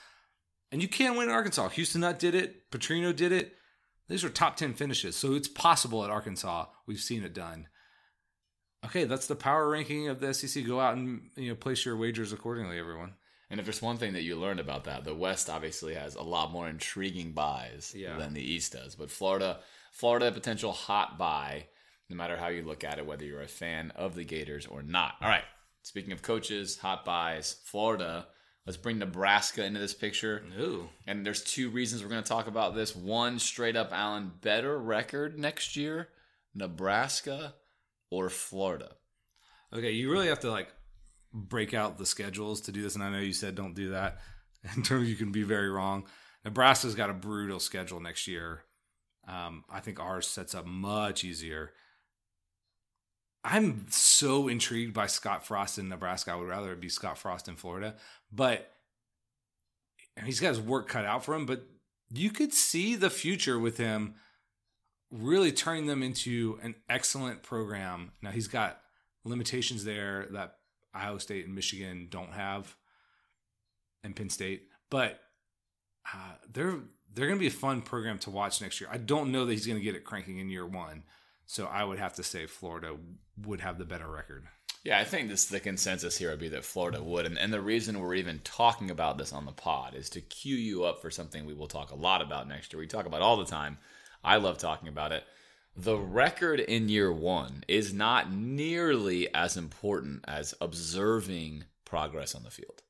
And 0.72 0.82
you 0.82 0.88
can't 0.88 1.18
win 1.18 1.30
in 1.30 1.34
Arkansas. 1.36 1.70
Houston 1.70 2.02
Nutt 2.02 2.20
did 2.20 2.36
it. 2.36 2.70
Petrino 2.72 3.16
did 3.16 3.32
it. 3.32 3.56
These 4.08 4.24
are 4.24 4.30
top 4.30 4.56
ten 4.58 4.74
finishes, 4.74 5.16
so 5.16 5.34
it's 5.34 5.48
possible 5.48 6.04
at 6.04 6.10
Arkansas. 6.10 6.66
We've 6.88 7.00
seen 7.00 7.24
it 7.24 7.34
done. 7.34 7.68
Okay, 8.86 9.04
that's 9.04 9.28
the 9.28 9.36
power 9.36 9.70
ranking 9.70 10.08
of 10.08 10.20
the 10.20 10.34
SEC. 10.34 10.66
Go 10.66 10.80
out 10.80 10.96
and 10.96 11.30
you 11.36 11.50
know 11.50 11.56
place 11.56 11.86
your 11.86 11.98
wagers 11.98 12.32
accordingly, 12.34 12.80
everyone. 12.80 13.14
And 13.52 13.60
if 13.60 13.66
there's 13.66 13.82
one 13.82 13.98
thing 13.98 14.14
that 14.14 14.22
you 14.24 14.36
learned 14.36 14.60
about 14.60 14.84
that, 14.86 15.04
the 15.04 15.16
West 15.16 15.50
obviously 15.50 15.96
has 15.96 16.14
a 16.16 16.22
lot 16.22 16.52
more 16.52 16.70
intriguing 16.70 17.32
buys 17.34 17.94
Yeah. 17.96 18.16
than 18.18 18.34
the 18.36 18.42
East 18.44 18.74
does. 18.74 18.94
But 18.96 19.10
Florida, 19.10 19.60
Florida, 19.92 20.28
a 20.28 20.32
potential 20.32 20.72
hot 20.72 21.18
buy, 21.18 21.66
no 22.10 22.16
matter 22.16 22.38
how 22.38 22.48
you 22.50 22.62
look 22.62 22.84
at 22.84 23.00
it, 23.00 23.08
whether 23.08 23.26
you're 23.26 23.42
a 23.42 23.48
fan 23.48 23.92
of 23.96 24.14
the 24.14 24.24
Gators 24.24 24.68
or 24.68 24.84
not. 24.84 25.16
All 25.20 25.28
right. 25.30 25.44
Speaking 25.82 26.12
of 26.12 26.22
coaches, 26.22 26.78
hot 26.78 27.04
buys, 27.06 27.56
Florida. 27.66 28.28
Let's 28.70 28.78
bring 28.78 29.00
Nebraska 29.00 29.66
into 29.66 29.80
this 29.80 29.96
picture. 29.96 30.44
Ooh. 30.60 30.90
And 31.08 31.26
there's 31.26 31.42
two 31.42 31.72
reasons 31.72 32.04
we're 32.04 32.10
going 32.12 32.22
to 32.22 32.30
talk 32.30 32.46
about 32.46 32.76
this. 32.76 32.96
One, 32.96 33.40
straight 33.40 33.76
up, 33.76 33.90
Allen, 33.92 34.32
better 34.42 34.78
record 34.78 35.40
next 35.40 35.76
year, 35.76 36.10
Nebraska 36.54 37.56
or 38.12 38.30
Florida. 38.30 38.92
Okay, 39.74 39.90
you 39.94 40.12
really 40.12 40.28
have 40.28 40.42
to 40.42 40.52
like 40.52 40.72
break 41.34 41.74
out 41.74 41.98
the 41.98 42.06
schedules 42.06 42.62
to 42.62 42.72
do 42.72 42.84
this, 42.84 42.94
and 42.94 43.04
I 43.04 43.10
know 43.10 43.18
you 43.18 43.34
said 43.34 43.56
don't 43.56 43.74
do 43.74 43.90
that. 43.90 44.20
In 44.76 44.84
terms, 44.84 45.10
you 45.10 45.16
can 45.16 45.32
be 45.32 45.42
very 45.42 45.72
wrong. 45.72 46.06
Nebraska's 46.46 46.94
got 46.94 47.10
a 47.10 47.14
brutal 47.14 47.60
schedule 47.60 48.00
next 48.00 48.28
year. 48.28 48.66
Um, 49.28 49.64
I 49.68 49.80
think 49.80 50.00
ours 50.00 50.28
sets 50.28 50.54
up 50.54 50.68
much 50.68 51.24
easier. 51.24 51.72
I'm 53.44 53.86
so 53.90 54.48
intrigued 54.48 54.94
by 54.94 55.08
Scott 55.08 55.46
Frost 55.46 55.78
in 55.78 55.90
Nebraska. 55.90 56.32
I 56.32 56.36
would 56.36 56.50
rather 56.50 56.74
it 56.74 56.82
be 56.82 56.90
Scott 56.90 57.18
Frost 57.18 57.48
in 57.48 57.56
Florida, 57.56 57.96
but 58.32 58.72
he's 60.24 60.40
got 60.40 60.50
his 60.50 60.62
work 60.62 60.88
cut 60.88 61.06
out 61.06 61.24
for 61.24 61.34
him. 61.34 61.46
But 61.46 61.64
you 62.12 62.32
could 62.32 62.54
see 62.54 62.96
the 62.96 63.10
future 63.10 63.58
with 63.58 63.78
him 63.78 64.16
really 65.12 65.52
turning 65.52 65.88
them 65.88 66.04
into 66.04 66.60
an 66.62 66.76
excellent 66.90 67.42
program. 67.44 68.12
Now 68.22 68.32
he's 68.32 68.48
got 68.48 68.82
limitations 69.24 69.84
there 69.84 70.28
that 70.32 70.58
Ohio 70.96 71.18
State 71.18 71.46
and 71.46 71.56
Michigan 71.56 72.08
don't 72.10 72.34
have, 72.34 72.76
and 74.04 74.16
Penn 74.16 74.30
State, 74.30 74.68
but 74.90 75.20
uh, 76.14 76.34
they're 76.52 76.80
they're 77.14 77.28
going 77.28 77.38
to 77.38 77.42
be 77.42 77.48
a 77.48 77.52
fun 77.52 77.82
program 77.82 78.20
to 78.20 78.30
watch 78.30 78.62
next 78.62 78.80
year. 78.80 78.90
I 78.92 78.98
don't 78.98 79.32
know 79.32 79.46
that 79.46 79.54
he's 79.54 79.66
going 79.66 79.80
to 79.80 79.84
get 79.84 79.96
it 79.96 80.04
cranking 80.04 80.38
in 80.38 80.50
year 80.50 80.66
one, 80.66 81.04
so 81.50 81.66
I 81.66 81.84
would 81.84 81.97
have 81.97 82.14
to 82.14 82.24
say 82.24 82.45
Florida 82.45 82.95
would 83.43 83.62
have 83.62 83.80
the 83.80 83.84
better 83.84 84.08
record. 84.08 84.45
Yeah, 84.84 85.00
I 85.00 85.04
think 85.04 85.30
this 85.30 85.45
the 85.45 85.60
consensus 85.60 86.16
here 86.16 86.30
would 86.30 86.39
be 86.39 86.50
that 86.50 86.64
Florida 86.64 87.02
would, 87.02 87.26
and, 87.26 87.39
and 87.39 87.52
the 87.52 87.60
reason 87.60 88.00
we're 88.00 88.14
even 88.14 88.41
talking 88.43 88.91
about 88.91 89.18
this 89.18 89.34
on 89.34 89.47
the 89.47 89.52
pod 89.52 89.95
is 89.95 90.12
to 90.12 90.22
cue 90.22 90.56
you 90.56 90.84
up 90.84 91.02
for 91.02 91.10
something 91.10 91.47
we 91.47 91.56
will 91.56 91.68
talk 91.68 91.89
a 91.89 91.95
lot 91.95 92.22
about 92.22 92.47
next 92.47 92.72
year. 92.72 92.80
We 92.80 92.86
talk 92.86 93.08
about 93.08 93.24
all 93.24 93.36
the 93.36 93.45
time. 93.45 93.80
I 94.24 94.36
love 94.36 94.60
talking 94.60 94.89
about 94.89 95.12
it. 95.12 95.24
The 95.76 95.97
record 95.97 96.60
in 96.60 96.88
year 96.88 97.12
one 97.12 97.64
is 97.68 97.95
not 97.95 98.32
nearly 98.32 99.34
as 99.34 99.58
important 99.58 100.26
as 100.28 100.54
observing 100.62 101.64
progress 101.84 102.36
on 102.36 102.43
the 102.43 102.52
field. 102.52 102.84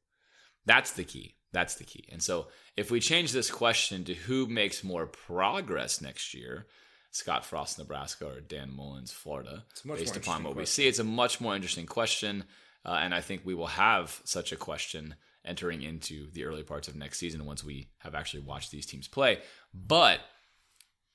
That's 0.65 0.91
the 0.91 1.05
key. 1.05 1.35
That's 1.53 1.75
the 1.75 1.85
key. 1.85 2.03
And 2.11 2.21
so, 2.21 2.47
if 2.75 2.91
we 2.91 2.99
change 2.99 3.31
this 3.31 3.49
question 3.49 4.03
to 4.03 4.13
who 4.13 4.47
makes 4.47 4.83
more 4.83 5.05
progress 5.05 6.01
next 6.01 6.33
year, 6.33 6.67
Scott 7.11 7.45
Frost, 7.45 7.79
Nebraska, 7.79 8.27
or 8.27 8.39
Dan 8.39 8.71
Mullen, 8.75 9.05
Florida, 9.05 9.65
based 9.85 10.15
upon 10.15 10.43
what 10.43 10.55
we 10.55 10.65
see, 10.65 10.87
it's 10.87 10.99
a 10.99 11.03
much 11.03 11.41
more 11.41 11.55
interesting 11.55 11.85
question. 11.85 12.43
Uh, 12.85 12.99
and 13.01 13.13
I 13.13 13.21
think 13.21 13.41
we 13.43 13.55
will 13.55 13.67
have 13.67 14.21
such 14.23 14.51
a 14.51 14.55
question 14.55 15.15
entering 15.43 15.81
into 15.81 16.29
the 16.31 16.45
early 16.45 16.63
parts 16.63 16.87
of 16.87 16.95
next 16.95 17.17
season 17.17 17.45
once 17.45 17.63
we 17.63 17.89
have 17.99 18.15
actually 18.15 18.41
watched 18.41 18.71
these 18.71 18.85
teams 18.85 19.07
play. 19.07 19.39
But 19.73 20.21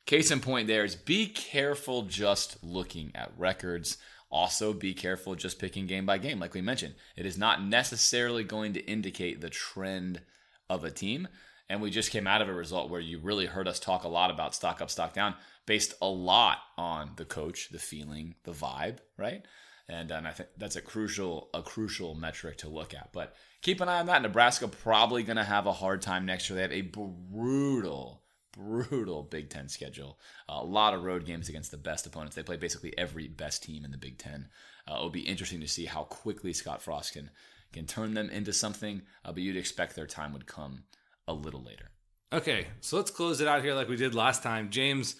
Case 0.07 0.30
in 0.30 0.40
point 0.40 0.68
there 0.68 0.84
is 0.84 0.97
be 0.97 1.26
careful 1.26 2.03
just 2.03 2.62
looking 2.62 3.11
at 3.14 3.32
records. 3.38 3.97
Also, 4.30 4.72
be 4.72 4.92
careful 4.92 5.34
just 5.34 5.59
picking 5.59 5.86
game 5.86 6.05
by 6.05 6.18
game, 6.18 6.40
like 6.40 6.55
we 6.55 6.61
mentioned. 6.61 6.95
It 7.16 7.24
is 7.24 7.38
not 7.38 7.64
necessarily 7.64 8.45
going 8.45 8.74
to 8.74 8.84
indicate 8.84 9.40
the 9.40 9.49
trend 9.49 10.20
of 10.68 10.84
a 10.84 10.90
team. 10.90 11.28
And 11.70 11.80
we 11.80 11.90
just 11.90 12.11
came 12.11 12.26
out 12.26 12.42
of 12.42 12.49
a 12.49 12.53
result 12.53 12.90
where 12.90 13.01
you 13.01 13.18
really 13.18 13.47
heard 13.47 13.66
us 13.66 13.80
talk 13.80 14.05
a 14.05 14.09
lot 14.09 14.30
about 14.30 14.55
stock 14.55 14.82
up, 14.82 14.90
stock 14.90 15.14
down, 15.14 15.34
based 15.67 15.95
a 16.03 16.09
lot 16.09 16.59
on 16.77 17.12
the 17.17 17.25
coach, 17.25 17.69
the 17.71 17.79
feeling, 17.79 18.35
the 18.45 18.53
vibe, 18.53 18.99
right? 19.17 19.45
And, 19.89 20.11
and 20.11 20.27
I 20.27 20.31
think 20.31 20.49
that's 20.57 20.77
a 20.77 20.81
crucial 20.81 21.51
a 21.53 21.62
crucial 21.62 22.15
metric 22.15 22.59
to 22.59 22.69
look 22.69 22.95
at. 22.95 23.12
But 23.12 23.35
keep 23.61 23.81
an 23.81 23.89
eye 23.89 24.01
on 24.01 24.07
that. 24.07 24.23
Nebraska 24.23 24.69
probably 24.69 25.23
going 25.23 25.37
to 25.37 25.45
have 25.45 25.67
a 25.67 25.73
hard 25.73 26.01
time 26.01 26.25
next 26.25 26.49
year. 26.49 26.57
They 26.57 26.62
have 26.62 26.73
a 26.73 26.91
brutal 26.91 28.23
brutal 28.57 29.23
Big 29.23 29.51
Ten 29.51 29.69
schedule. 29.69 30.19
a 30.49 30.65
lot 30.65 30.95
of 30.95 31.03
road 31.03 31.27
games 31.27 31.49
against 31.49 31.71
the 31.71 31.77
best 31.77 32.07
opponents. 32.07 32.37
They 32.37 32.43
play 32.43 32.57
basically 32.57 32.97
every 32.97 33.29
best 33.29 33.65
team 33.65 33.85
in 33.85 33.91
the 33.91 33.99
Big 33.99 34.19
Ten. 34.19 34.49
Uh, 34.89 34.95
it'll 34.95 35.11
be 35.11 35.21
interesting 35.21 35.61
to 35.61 35.69
see 35.69 35.87
how 35.87 36.05
quickly 36.05 36.53
Scott 36.53 36.83
Frost 36.83 37.12
can 37.12 37.31
can 37.73 37.87
turn 37.87 38.15
them 38.15 38.31
into 38.31 38.53
something. 38.53 39.03
Uh, 39.25 39.33
but 39.33 39.43
you'd 39.43 39.57
expect 39.57 39.97
their 39.97 40.07
time 40.07 40.33
would 40.33 40.47
come 40.47 40.85
a 41.27 41.35
little 41.35 41.62
later. 41.62 41.91
Okay, 42.33 42.69
so 42.81 42.97
let's 42.97 43.11
close 43.11 43.41
it 43.41 43.49
out 43.49 43.62
here 43.62 43.75
like 43.75 43.89
we 43.89 43.97
did 43.97 44.15
last 44.15 44.43
time. 44.43 44.71
James, 44.71 45.17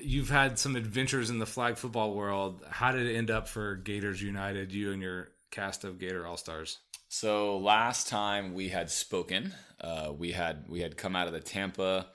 you've 0.00 0.30
had 0.30 0.58
some 0.58 0.76
adventures 0.76 1.30
in 1.30 1.38
the 1.38 1.46
flag 1.46 1.76
football 1.76 2.14
world. 2.14 2.64
How 2.68 2.92
did 2.92 3.06
it 3.06 3.16
end 3.16 3.30
up 3.30 3.48
for 3.48 3.76
Gators 3.76 4.22
United, 4.22 4.72
you 4.72 4.92
and 4.92 5.02
your 5.02 5.28
cast 5.50 5.84
of 5.84 5.98
Gator 5.98 6.26
All 6.26 6.36
Stars? 6.36 6.78
So 7.08 7.58
last 7.58 8.08
time 8.08 8.54
we 8.54 8.68
had 8.68 8.90
spoken, 8.90 9.52
uh, 9.80 10.12
we 10.16 10.32
had 10.32 10.64
we 10.68 10.80
had 10.80 10.96
come 10.96 11.14
out 11.14 11.26
of 11.26 11.34
the 11.34 11.40
Tampa 11.40 12.06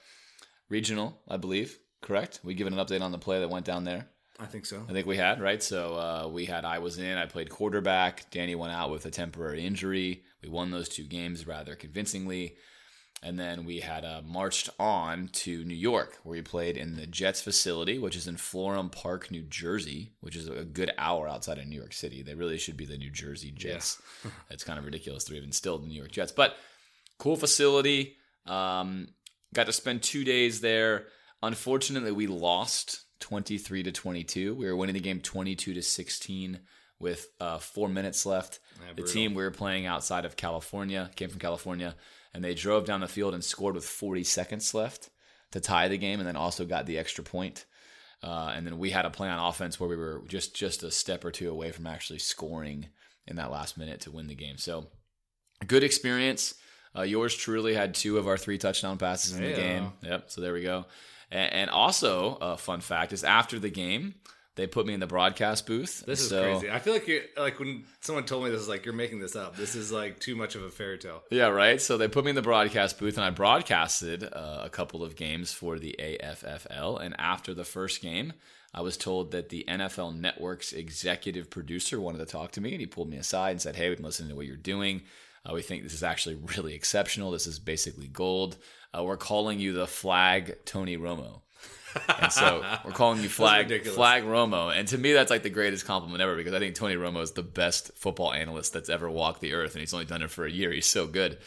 regional, 0.68 1.20
I 1.28 1.36
believe. 1.36 1.78
Correct? 2.00 2.40
We 2.42 2.54
given 2.54 2.76
an 2.76 2.84
update 2.84 3.00
on 3.00 3.12
the 3.12 3.18
play 3.18 3.40
that 3.40 3.50
went 3.50 3.64
down 3.64 3.84
there. 3.84 4.08
I 4.40 4.46
think 4.46 4.66
so. 4.66 4.84
I 4.88 4.92
think 4.92 5.06
we 5.06 5.16
had, 5.16 5.40
right? 5.40 5.60
So 5.60 5.94
uh, 5.94 6.28
we 6.28 6.44
had, 6.44 6.64
I 6.64 6.78
was 6.78 6.98
in, 6.98 7.18
I 7.18 7.26
played 7.26 7.50
quarterback. 7.50 8.30
Danny 8.30 8.54
went 8.54 8.72
out 8.72 8.90
with 8.90 9.04
a 9.04 9.10
temporary 9.10 9.64
injury. 9.64 10.22
We 10.42 10.48
won 10.48 10.70
those 10.70 10.88
two 10.88 11.04
games 11.04 11.44
rather 11.44 11.74
convincingly. 11.74 12.56
And 13.22 13.38
then 13.38 13.64
we 13.64 13.80
had 13.80 14.04
uh, 14.04 14.22
marched 14.24 14.70
on 14.78 15.28
to 15.32 15.64
New 15.64 15.74
York, 15.74 16.18
where 16.22 16.36
we 16.36 16.42
played 16.42 16.76
in 16.76 16.96
the 16.96 17.06
Jets 17.06 17.42
facility, 17.42 17.98
which 17.98 18.14
is 18.14 18.28
in 18.28 18.36
Florham 18.36 18.90
Park, 18.90 19.30
New 19.30 19.42
Jersey, 19.42 20.12
which 20.20 20.36
is 20.36 20.48
a 20.48 20.64
good 20.64 20.92
hour 20.96 21.28
outside 21.28 21.58
of 21.58 21.66
New 21.66 21.78
York 21.78 21.92
City. 21.92 22.22
They 22.22 22.34
really 22.34 22.58
should 22.58 22.76
be 22.76 22.86
the 22.86 22.96
New 22.96 23.10
Jersey 23.10 23.50
Jets. 23.50 24.00
it's 24.50 24.64
kind 24.64 24.78
of 24.78 24.84
ridiculous 24.84 25.24
they're 25.24 25.36
even 25.36 25.52
still 25.52 25.78
the 25.78 25.88
New 25.88 25.98
York 25.98 26.12
Jets. 26.12 26.32
But 26.32 26.56
cool 27.18 27.36
facility. 27.36 28.16
Um, 28.46 29.08
got 29.52 29.66
to 29.66 29.72
spend 29.72 30.02
two 30.02 30.24
days 30.24 30.60
there. 30.60 31.06
Unfortunately, 31.42 32.12
we 32.12 32.26
lost 32.26 33.04
23 33.20 33.82
to 33.84 33.92
22. 33.92 34.54
We 34.54 34.66
were 34.66 34.76
winning 34.76 34.94
the 34.94 35.00
game 35.00 35.20
22 35.20 35.74
to 35.74 35.82
16 35.82 36.60
with 37.00 37.28
uh, 37.40 37.58
four 37.58 37.88
minutes 37.88 38.26
left. 38.26 38.60
the 38.96 39.02
team 39.02 39.34
we 39.34 39.42
were 39.42 39.50
playing 39.50 39.86
outside 39.86 40.24
of 40.24 40.36
California 40.36 41.10
came 41.14 41.28
from 41.30 41.38
California, 41.38 41.94
and 42.34 42.44
they 42.44 42.54
drove 42.54 42.84
down 42.84 43.00
the 43.00 43.08
field 43.08 43.34
and 43.34 43.44
scored 43.44 43.74
with 43.74 43.84
40 43.84 44.24
seconds 44.24 44.74
left 44.74 45.10
to 45.52 45.60
tie 45.60 45.88
the 45.88 45.98
game, 45.98 46.20
and 46.20 46.28
then 46.28 46.36
also 46.36 46.64
got 46.64 46.86
the 46.86 46.98
extra 46.98 47.24
point. 47.24 47.64
Uh, 48.22 48.52
and 48.54 48.66
then 48.66 48.78
we 48.78 48.90
had 48.90 49.04
a 49.04 49.10
play 49.10 49.28
on 49.28 49.38
offense 49.38 49.78
where 49.78 49.88
we 49.88 49.96
were 49.96 50.22
just 50.26 50.54
just 50.54 50.82
a 50.82 50.90
step 50.90 51.24
or 51.24 51.30
two 51.30 51.50
away 51.50 51.70
from 51.70 51.86
actually 51.86 52.18
scoring 52.18 52.88
in 53.26 53.36
that 53.36 53.50
last 53.50 53.78
minute 53.78 54.00
to 54.00 54.10
win 54.10 54.26
the 54.26 54.34
game. 54.34 54.58
So 54.58 54.88
good 55.66 55.84
experience. 55.84 56.54
Uh, 56.96 57.02
yours 57.02 57.34
truly 57.34 57.74
had 57.74 57.94
two 57.94 58.18
of 58.18 58.26
our 58.26 58.36
three 58.36 58.58
touchdown 58.58 58.98
passes 58.98 59.36
in 59.36 59.44
the 59.44 59.52
game. 59.52 59.92
Yep. 60.02 60.30
So 60.30 60.40
there 60.40 60.52
we 60.52 60.62
go. 60.62 60.86
And, 61.30 61.52
and 61.52 61.70
also, 61.70 62.38
a 62.40 62.56
fun 62.56 62.80
fact 62.80 63.12
is 63.12 63.22
after 63.22 63.58
the 63.58 63.70
game, 63.70 64.14
They 64.58 64.66
put 64.66 64.86
me 64.86 64.92
in 64.92 64.98
the 64.98 65.06
broadcast 65.06 65.68
booth. 65.68 66.04
This 66.04 66.20
is 66.20 66.30
so, 66.30 66.42
crazy. 66.42 66.68
I 66.68 66.80
feel 66.80 66.92
like 66.92 67.06
you 67.06 67.22
like 67.36 67.60
when 67.60 67.84
someone 68.00 68.24
told 68.24 68.42
me 68.42 68.50
this 68.50 68.60
is 68.60 68.68
like 68.68 68.84
you're 68.84 68.92
making 68.92 69.20
this 69.20 69.36
up. 69.36 69.56
This 69.56 69.76
is 69.76 69.92
like 69.92 70.18
too 70.18 70.34
much 70.34 70.56
of 70.56 70.64
a 70.64 70.68
fairy 70.68 70.98
tale. 70.98 71.22
Yeah, 71.30 71.46
right. 71.46 71.80
So 71.80 71.96
they 71.96 72.08
put 72.08 72.24
me 72.24 72.30
in 72.30 72.34
the 72.34 72.42
broadcast 72.42 72.98
booth, 72.98 73.16
and 73.16 73.24
I 73.24 73.30
broadcasted 73.30 74.24
uh, 74.24 74.62
a 74.64 74.68
couple 74.68 75.04
of 75.04 75.14
games 75.14 75.52
for 75.52 75.78
the 75.78 75.94
AFFL. 75.96 77.00
And 77.00 77.14
after 77.20 77.54
the 77.54 77.62
first 77.62 78.02
game, 78.02 78.32
I 78.74 78.80
was 78.80 78.96
told 78.96 79.30
that 79.30 79.48
the 79.48 79.64
NFL 79.68 80.18
Network's 80.18 80.72
executive 80.72 81.50
producer 81.50 82.00
wanted 82.00 82.18
to 82.18 82.26
talk 82.26 82.50
to 82.52 82.60
me, 82.60 82.72
and 82.72 82.80
he 82.80 82.86
pulled 82.86 83.10
me 83.10 83.18
aside 83.18 83.52
and 83.52 83.62
said, 83.62 83.76
"Hey, 83.76 83.88
we've 83.88 83.98
been 83.98 84.06
listening 84.06 84.30
to 84.30 84.34
what 84.34 84.46
you're 84.46 84.56
doing. 84.56 85.02
Uh, 85.48 85.54
we 85.54 85.62
think 85.62 85.84
this 85.84 85.94
is 85.94 86.02
actually 86.02 86.34
really 86.56 86.74
exceptional. 86.74 87.30
This 87.30 87.46
is 87.46 87.60
basically 87.60 88.08
gold. 88.08 88.56
Uh, 88.92 89.04
we're 89.04 89.16
calling 89.16 89.60
you 89.60 89.72
the 89.72 89.86
Flag 89.86 90.56
Tony 90.64 90.96
Romo." 90.96 91.42
And 92.20 92.32
so 92.32 92.64
we're 92.84 92.92
calling 92.92 93.22
you 93.22 93.28
Flag. 93.28 93.84
Flag 93.86 94.24
Romo. 94.24 94.74
And 94.74 94.88
to 94.88 94.98
me, 94.98 95.12
that's 95.12 95.30
like 95.30 95.42
the 95.42 95.50
greatest 95.50 95.84
compliment 95.84 96.20
ever 96.20 96.36
because 96.36 96.54
I 96.54 96.58
think 96.58 96.74
Tony 96.74 96.96
Romo 96.96 97.22
is 97.22 97.32
the 97.32 97.42
best 97.42 97.92
football 97.96 98.32
analyst 98.32 98.72
that's 98.72 98.88
ever 98.88 99.10
walked 99.10 99.40
the 99.40 99.54
earth, 99.54 99.72
and 99.74 99.80
he's 99.80 99.94
only 99.94 100.06
done 100.06 100.22
it 100.22 100.30
for 100.30 100.44
a 100.44 100.50
year. 100.50 100.72
He's 100.72 100.86
so 100.86 101.06
good. 101.06 101.38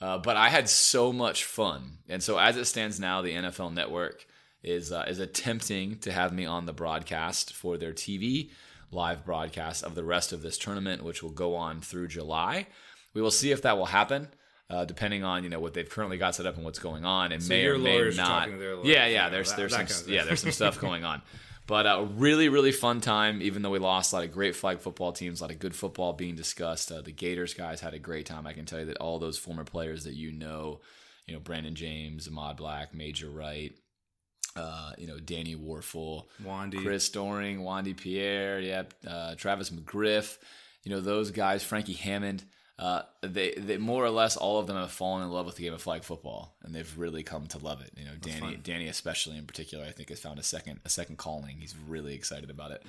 Uh, 0.00 0.18
but 0.18 0.36
I 0.36 0.48
had 0.48 0.68
so 0.68 1.12
much 1.12 1.44
fun, 1.44 1.98
and 2.08 2.22
so 2.22 2.38
as 2.38 2.56
it 2.56 2.64
stands 2.64 2.98
now, 2.98 3.20
the 3.20 3.32
NFL 3.32 3.74
Network 3.74 4.24
is 4.62 4.92
uh, 4.92 5.04
is 5.06 5.18
attempting 5.18 5.98
to 5.98 6.12
have 6.12 6.32
me 6.32 6.46
on 6.46 6.66
the 6.66 6.72
broadcast 6.72 7.52
for 7.52 7.76
their 7.76 7.92
TV 7.92 8.50
live 8.90 9.24
broadcast 9.24 9.84
of 9.84 9.94
the 9.94 10.04
rest 10.04 10.32
of 10.32 10.42
this 10.42 10.58
tournament, 10.58 11.04
which 11.04 11.22
will 11.22 11.30
go 11.30 11.54
on 11.54 11.80
through 11.80 12.08
July. 12.08 12.66
We 13.14 13.22
will 13.22 13.30
see 13.30 13.52
if 13.52 13.62
that 13.62 13.76
will 13.76 13.86
happen. 13.86 14.28
Uh, 14.70 14.84
depending 14.84 15.24
on 15.24 15.42
you 15.42 15.50
know 15.50 15.58
what 15.58 15.74
they've 15.74 15.90
currently 15.90 16.16
got 16.16 16.34
set 16.36 16.46
up 16.46 16.54
and 16.54 16.64
what's 16.64 16.78
going 16.78 17.04
on, 17.04 17.32
and 17.32 17.42
So 17.42 17.48
may 17.48 17.66
or 17.66 17.76
may 17.76 18.10
not. 18.16 18.48
lawyers, 18.48 18.86
yeah, 18.86 19.06
yeah. 19.06 19.28
There's 19.28 19.50
that- 19.50 19.56
there's 19.56 19.72
that 19.72 19.90
some 19.90 20.12
yeah 20.12 20.22
there's 20.24 20.40
some 20.40 20.52
stuff 20.52 20.78
going 20.86 21.04
on, 21.04 21.22
but 21.66 21.86
a 21.86 22.04
really 22.04 22.48
really 22.48 22.70
fun 22.70 23.00
time. 23.00 23.42
Even 23.42 23.62
though 23.62 23.70
we 23.70 23.80
lost 23.80 24.12
a 24.12 24.16
lot 24.16 24.24
of 24.24 24.32
great 24.32 24.54
flag 24.54 24.78
football 24.78 25.10
teams, 25.12 25.40
a 25.40 25.44
lot 25.44 25.50
of 25.50 25.58
good 25.58 25.74
football 25.74 26.12
being 26.12 26.36
discussed. 26.36 26.92
Uh, 26.92 27.00
the 27.02 27.10
Gators 27.10 27.52
guys 27.52 27.80
had 27.80 27.94
a 27.94 27.98
great 27.98 28.26
time. 28.26 28.46
I 28.46 28.52
can 28.52 28.64
tell 28.64 28.78
you 28.78 28.86
that 28.86 28.98
all 28.98 29.18
those 29.18 29.36
former 29.38 29.64
players 29.64 30.04
that 30.04 30.14
you 30.14 30.30
know, 30.30 30.80
you 31.26 31.34
know 31.34 31.40
Brandon 31.40 31.74
James, 31.74 32.28
Ahmad 32.28 32.56
Black, 32.56 32.94
Major 32.94 33.28
Wright, 33.28 33.72
uh, 34.54 34.92
you 34.98 35.06
know 35.08 35.18
Danny 35.18 35.56
Wuerffel, 35.56 36.26
Wondy. 36.44 36.80
Chris 36.82 37.08
Doering, 37.08 37.60
Wondy 37.62 37.96
Pierre, 37.96 38.60
yep, 38.60 38.94
uh, 39.04 39.34
Travis 39.34 39.70
McGriff, 39.70 40.38
you 40.84 40.92
know 40.92 41.00
those 41.00 41.32
guys, 41.32 41.64
Frankie 41.64 41.94
Hammond. 41.94 42.44
Uh, 42.80 43.02
they, 43.20 43.52
they 43.58 43.76
more 43.76 44.02
or 44.02 44.08
less 44.08 44.38
all 44.38 44.58
of 44.58 44.66
them 44.66 44.76
have 44.76 44.90
fallen 44.90 45.22
in 45.22 45.30
love 45.30 45.44
with 45.44 45.56
the 45.56 45.62
game 45.62 45.74
of 45.74 45.82
flag 45.82 46.02
football, 46.02 46.56
and 46.62 46.74
they've 46.74 46.98
really 46.98 47.22
come 47.22 47.46
to 47.46 47.58
love 47.58 47.82
it. 47.82 47.90
You 47.94 48.06
know, 48.06 48.12
Danny, 48.18 48.56
Danny 48.56 48.88
especially 48.88 49.36
in 49.36 49.44
particular, 49.44 49.84
I 49.84 49.90
think 49.90 50.08
has 50.08 50.18
found 50.18 50.38
a 50.38 50.42
second 50.42 50.80
a 50.86 50.88
second 50.88 51.18
calling. 51.18 51.58
He's 51.58 51.76
really 51.76 52.14
excited 52.14 52.48
about 52.48 52.70
it. 52.70 52.82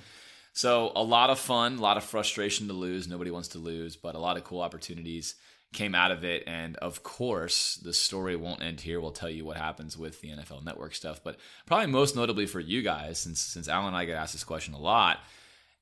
So 0.54 0.92
a 0.96 1.02
lot 1.02 1.28
of 1.28 1.38
fun, 1.38 1.76
a 1.76 1.82
lot 1.82 1.98
of 1.98 2.04
frustration 2.04 2.68
to 2.68 2.72
lose. 2.72 3.06
Nobody 3.06 3.30
wants 3.30 3.48
to 3.48 3.58
lose, 3.58 3.94
but 3.94 4.14
a 4.14 4.18
lot 4.18 4.38
of 4.38 4.44
cool 4.44 4.62
opportunities 4.62 5.34
came 5.74 5.94
out 5.94 6.10
of 6.10 6.24
it. 6.24 6.44
And 6.46 6.76
of 6.76 7.02
course, 7.02 7.76
the 7.76 7.92
story 7.92 8.34
won't 8.34 8.62
end 8.62 8.80
here. 8.80 8.98
We'll 8.98 9.10
tell 9.10 9.30
you 9.30 9.44
what 9.44 9.58
happens 9.58 9.98
with 9.98 10.22
the 10.22 10.28
NFL 10.28 10.64
Network 10.64 10.94
stuff, 10.94 11.20
but 11.22 11.36
probably 11.66 11.88
most 11.88 12.16
notably 12.16 12.46
for 12.46 12.60
you 12.60 12.80
guys, 12.80 13.18
since 13.18 13.40
since 13.40 13.68
Alan 13.68 13.88
and 13.88 13.96
I 13.96 14.06
get 14.06 14.16
asked 14.16 14.32
this 14.32 14.42
question 14.42 14.72
a 14.72 14.80
lot, 14.80 15.18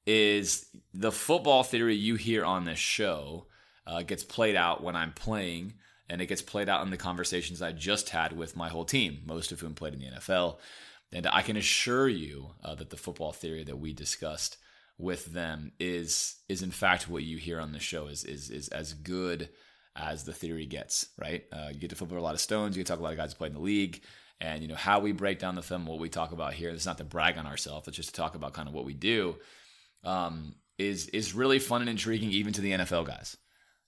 is 0.05 0.67
the 0.93 1.13
football 1.13 1.63
theory 1.63 1.95
you 1.95 2.17
hear 2.17 2.45
on 2.45 2.65
this 2.65 2.81
show 2.81 3.47
uh, 3.91 4.03
gets 4.03 4.23
played 4.23 4.55
out 4.55 4.83
when 4.83 4.95
I'm 4.95 5.13
playing, 5.13 5.75
and 6.09 6.23
it 6.23 6.27
gets 6.27 6.43
played 6.43 6.69
out 6.69 6.85
in 6.85 6.91
the 6.91 6.97
conversations 6.97 7.61
I 7.61 7.73
just 7.73 8.11
had 8.11 8.33
with 8.37 8.57
my 8.57 8.69
whole 8.69 8.85
team, 8.85 9.23
most 9.27 9.51
of 9.51 9.61
whom 9.61 9.75
played 9.75 9.95
in 9.95 10.01
the 10.01 10.07
NFL. 10.07 10.59
And 11.13 11.27
I 11.27 11.43
can 11.43 11.57
assure 11.57 12.09
you 12.09 12.53
uh, 12.63 12.77
that 12.77 12.91
the 12.91 12.97
football 12.97 13.33
theory 13.33 13.65
that 13.65 13.79
we 13.79 13.93
discussed 13.93 14.59
with 14.97 15.25
them 15.33 15.73
is 15.81 16.37
is 16.49 16.63
in 16.63 16.71
fact 16.71 17.09
what 17.09 17.23
you 17.23 17.39
hear 17.39 17.59
on 17.59 17.73
the 17.73 17.81
show 17.81 18.07
is 18.07 18.23
is 18.23 18.51
is 18.51 18.69
as 18.69 18.93
good 18.93 19.49
as 19.97 20.23
the 20.25 20.33
theory 20.33 20.67
gets. 20.67 21.07
Right? 21.19 21.45
Uh, 21.53 21.71
you 21.73 21.81
get 21.81 21.91
to 21.91 21.97
flip 21.97 22.11
over 22.11 22.19
a 22.19 22.23
lot 22.23 22.35
of 22.35 22.41
stones. 22.41 22.77
You 22.77 22.85
to 22.85 22.89
talk 22.89 23.01
a 23.01 23.03
lot 23.03 23.13
of 23.13 23.19
guys 23.19 23.33
who 23.33 23.39
played 23.39 23.53
in 23.53 23.59
the 23.59 23.61
league, 23.61 24.03
and 24.41 24.63
you 24.63 24.69
know 24.69 24.77
how 24.77 25.01
we 25.01 25.11
break 25.11 25.41
down 25.41 25.57
the 25.57 25.63
film. 25.63 25.87
What 25.87 25.99
we 25.99 26.09
talk 26.09 26.31
about 26.31 26.55
here. 26.55 26.71
It's 26.71 26.87
not 26.87 26.99
to 26.99 27.05
brag 27.05 27.39
on 27.39 27.47
ourselves. 27.47 27.89
It's 27.89 27.97
just 27.97 28.11
to 28.11 28.21
talk 28.21 28.37
about 28.37 28.53
kind 28.53 28.69
of 28.69 28.75
what 28.75 28.85
we 28.85 28.95
do. 28.95 29.37
Um, 30.05 30.55
is 30.79 31.09
is 31.09 31.35
really 31.35 31.59
fun 31.59 31.81
and 31.81 31.91
intriguing 31.91 32.31
even 32.31 32.53
to 32.53 32.61
the 32.61 32.71
NFL 32.71 33.07
guys. 33.07 33.37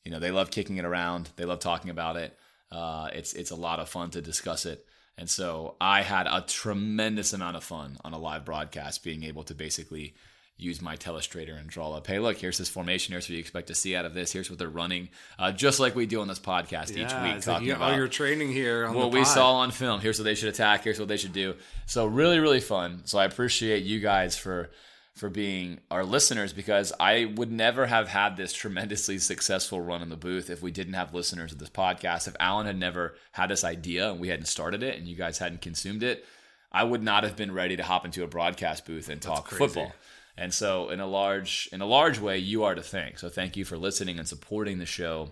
You 0.05 0.11
know, 0.11 0.19
they 0.19 0.31
love 0.31 0.51
kicking 0.51 0.77
it 0.79 0.85
around. 0.85 1.31
They 1.37 1.45
love 1.45 1.61
talking 1.61 1.91
about 1.91 2.17
it. 2.17 2.37
Uh, 2.71 3.09
it's 3.13 3.33
it's 3.35 3.51
a 3.51 3.57
lot 3.57 3.79
of 3.81 3.89
fun 3.89 4.11
to 4.11 4.23
discuss 4.23 4.67
it. 4.67 4.87
And 5.19 5.29
so 5.29 5.77
I 5.81 6.03
had 6.03 6.27
a 6.27 6.41
tremendous 6.41 7.33
amount 7.33 7.57
of 7.57 7.65
fun 7.65 7.99
on 8.03 8.13
a 8.13 8.19
live 8.19 8.45
broadcast, 8.45 9.05
being 9.05 9.25
able 9.25 9.43
to 9.45 9.55
basically 9.55 10.15
use 10.57 10.81
my 10.81 10.97
telestrator 10.97 11.59
and 11.59 11.69
draw 11.69 11.93
up. 11.93 12.07
Hey, 12.07 12.19
look, 12.19 12.39
here's 12.39 12.57
this 12.59 12.69
formation. 12.69 13.13
Here's 13.13 13.25
what 13.25 13.31
you 13.35 13.39
expect 13.39 13.67
to 13.67 13.75
see 13.75 13.95
out 13.97 14.05
of 14.05 14.15
this. 14.15 14.33
Here's 14.33 14.49
what 14.49 14.59
they're 14.59 14.69
running, 14.69 15.09
uh, 15.39 15.51
just 15.53 15.81
like 15.81 15.95
we 15.95 16.07
do 16.07 16.21
on 16.21 16.29
this 16.29 16.39
podcast 16.39 16.91
each 16.93 16.97
week, 16.99 17.11
like 17.13 17.41
talking 17.41 17.69
you- 17.69 17.75
about 17.75 17.93
oh, 17.93 17.97
you're 17.97 18.09
training 18.09 18.53
here. 18.53 18.87
On 18.87 18.95
what 18.95 19.11
we 19.13 19.21
pod. 19.21 19.27
saw 19.29 19.53
on 19.57 19.71
film. 19.71 20.01
Here's 20.01 20.19
what 20.19 20.25
they 20.25 20.35
should 20.35 20.49
attack. 20.49 20.85
Here's 20.85 20.99
what 20.99 21.09
they 21.09 21.17
should 21.17 21.33
do. 21.33 21.55
So 21.87 22.07
really, 22.07 22.39
really 22.39 22.61
fun. 22.61 23.03
So 23.05 23.19
I 23.19 23.25
appreciate 23.25 23.83
you 23.85 24.01
guys 24.01 24.37
for 24.39 24.71
for 25.15 25.29
being 25.29 25.81
our 25.91 26.05
listeners 26.05 26.53
because 26.53 26.93
I 26.99 27.33
would 27.37 27.53
never 27.53 27.87
have 27.87 28.09
had 28.09 28.37
this 28.37 28.53
tremendously 28.53 29.19
successful 29.19 29.81
run 29.81 30.03
in 30.03 30.09
the 30.09 30.17
booth 30.17 30.49
if 30.49 30.63
we 30.63 30.71
didn't 30.71 30.95
have 30.95 31.13
listeners 31.13 31.53
of 31.53 31.59
this 31.59 31.69
podcast. 31.69 32.27
If 32.27 32.37
Alan 32.41 32.67
had 32.67 32.79
never 32.79 33.15
had 33.33 33.51
this 33.51 33.63
idea 33.63 34.11
and 34.11 34.21
we 34.21 34.29
hadn't 34.29 34.47
started 34.47 34.83
it 34.83 34.99
and 34.99 35.07
you 35.07 35.15
guys 35.15 35.39
hadn't 35.39 35.61
consumed 35.61 36.03
it, 36.03 36.25
I 36.73 36.85
would 36.85 37.03
not 37.03 37.25
have 37.25 37.37
been 37.37 37.53
ready 37.53 37.77
to 37.77 37.83
hop 37.83 38.07
into 38.07 38.25
a 38.25 38.27
broadcast 38.27 38.87
booth 38.87 39.11
and 39.11 39.21
talk 39.21 39.49
football. 39.49 39.93
And 40.37 40.55
so 40.55 40.89
in 40.89 41.01
a 41.01 41.07
large 41.07 41.69
in 41.73 41.83
a 41.83 41.87
large 41.87 42.19
way, 42.19 42.39
you 42.39 42.65
are 42.65 42.75
to 42.75 42.83
thank. 42.83 43.19
So 43.19 43.29
thank 43.29 43.57
you 43.57 43.67
for 43.67 43.77
listening 43.77 44.19
and 44.19 44.27
supporting 44.27 44.79
the 44.79 44.87
show. 44.87 45.31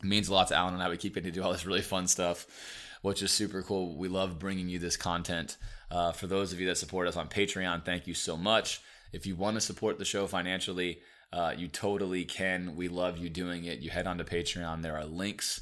It 0.00 0.06
means 0.06 0.28
a 0.28 0.34
lot 0.34 0.46
to 0.48 0.54
Alan 0.54 0.74
and 0.74 0.82
I. 0.82 0.88
We 0.88 0.96
keep 0.96 1.14
getting 1.14 1.32
to 1.32 1.34
do 1.40 1.44
all 1.44 1.50
this 1.50 1.66
really 1.66 1.82
fun 1.82 2.06
stuff, 2.06 2.46
which 3.02 3.20
is 3.20 3.32
super 3.32 3.62
cool. 3.62 3.96
We 3.98 4.06
love 4.06 4.38
bringing 4.38 4.68
you 4.68 4.78
this 4.78 4.96
content. 4.96 5.56
Uh, 5.90 6.12
for 6.12 6.28
those 6.28 6.52
of 6.52 6.60
you 6.60 6.68
that 6.68 6.78
support 6.78 7.08
us 7.08 7.16
on 7.16 7.28
Patreon, 7.28 7.84
thank 7.84 8.06
you 8.06 8.14
so 8.14 8.36
much. 8.36 8.80
If 9.12 9.26
you 9.26 9.36
want 9.36 9.56
to 9.56 9.60
support 9.60 9.98
the 9.98 10.04
show 10.04 10.26
financially, 10.26 11.00
uh, 11.32 11.54
you 11.56 11.68
totally 11.68 12.24
can. 12.24 12.76
We 12.76 12.88
love 12.88 13.18
you 13.18 13.28
doing 13.28 13.64
it. 13.64 13.80
You 13.80 13.90
head 13.90 14.06
on 14.06 14.18
to 14.18 14.24
Patreon. 14.24 14.82
There 14.82 14.96
are 14.96 15.04
links 15.04 15.60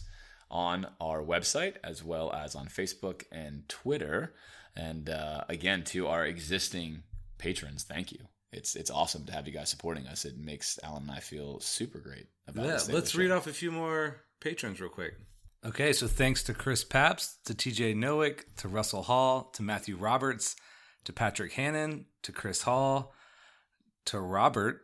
on 0.50 0.86
our 1.00 1.22
website 1.22 1.74
as 1.82 2.04
well 2.04 2.32
as 2.32 2.54
on 2.54 2.66
Facebook 2.66 3.24
and 3.32 3.68
Twitter. 3.68 4.34
And 4.76 5.08
uh, 5.10 5.44
again, 5.48 5.84
to 5.84 6.06
our 6.06 6.24
existing 6.24 7.02
patrons, 7.38 7.84
thank 7.84 8.12
you. 8.12 8.20
It's 8.52 8.76
it's 8.76 8.90
awesome 8.90 9.26
to 9.26 9.32
have 9.32 9.46
you 9.46 9.52
guys 9.52 9.68
supporting 9.68 10.06
us. 10.06 10.24
It 10.24 10.38
makes 10.38 10.78
Alan 10.82 11.02
and 11.02 11.10
I 11.10 11.20
feel 11.20 11.60
super 11.60 11.98
great 11.98 12.26
about 12.46 12.64
Yeah, 12.64 12.72
this 12.72 12.86
thing 12.86 12.94
let's 12.94 13.14
read 13.14 13.30
off 13.30 13.46
a 13.46 13.52
few 13.52 13.72
more 13.72 14.22
patrons 14.40 14.80
real 14.80 14.90
quick. 14.90 15.14
Okay, 15.64 15.92
so 15.92 16.06
thanks 16.06 16.44
to 16.44 16.54
Chris 16.54 16.84
Pabst, 16.84 17.44
to 17.46 17.54
TJ 17.54 17.96
Nowick, 17.96 18.44
to 18.58 18.68
Russell 18.68 19.02
Hall, 19.02 19.50
to 19.54 19.62
Matthew 19.62 19.96
Roberts, 19.96 20.54
to 21.04 21.12
Patrick 21.12 21.54
Hannon, 21.54 22.06
to 22.22 22.30
Chris 22.30 22.62
Hall, 22.62 23.12
to 24.06 24.20
Robert 24.20 24.82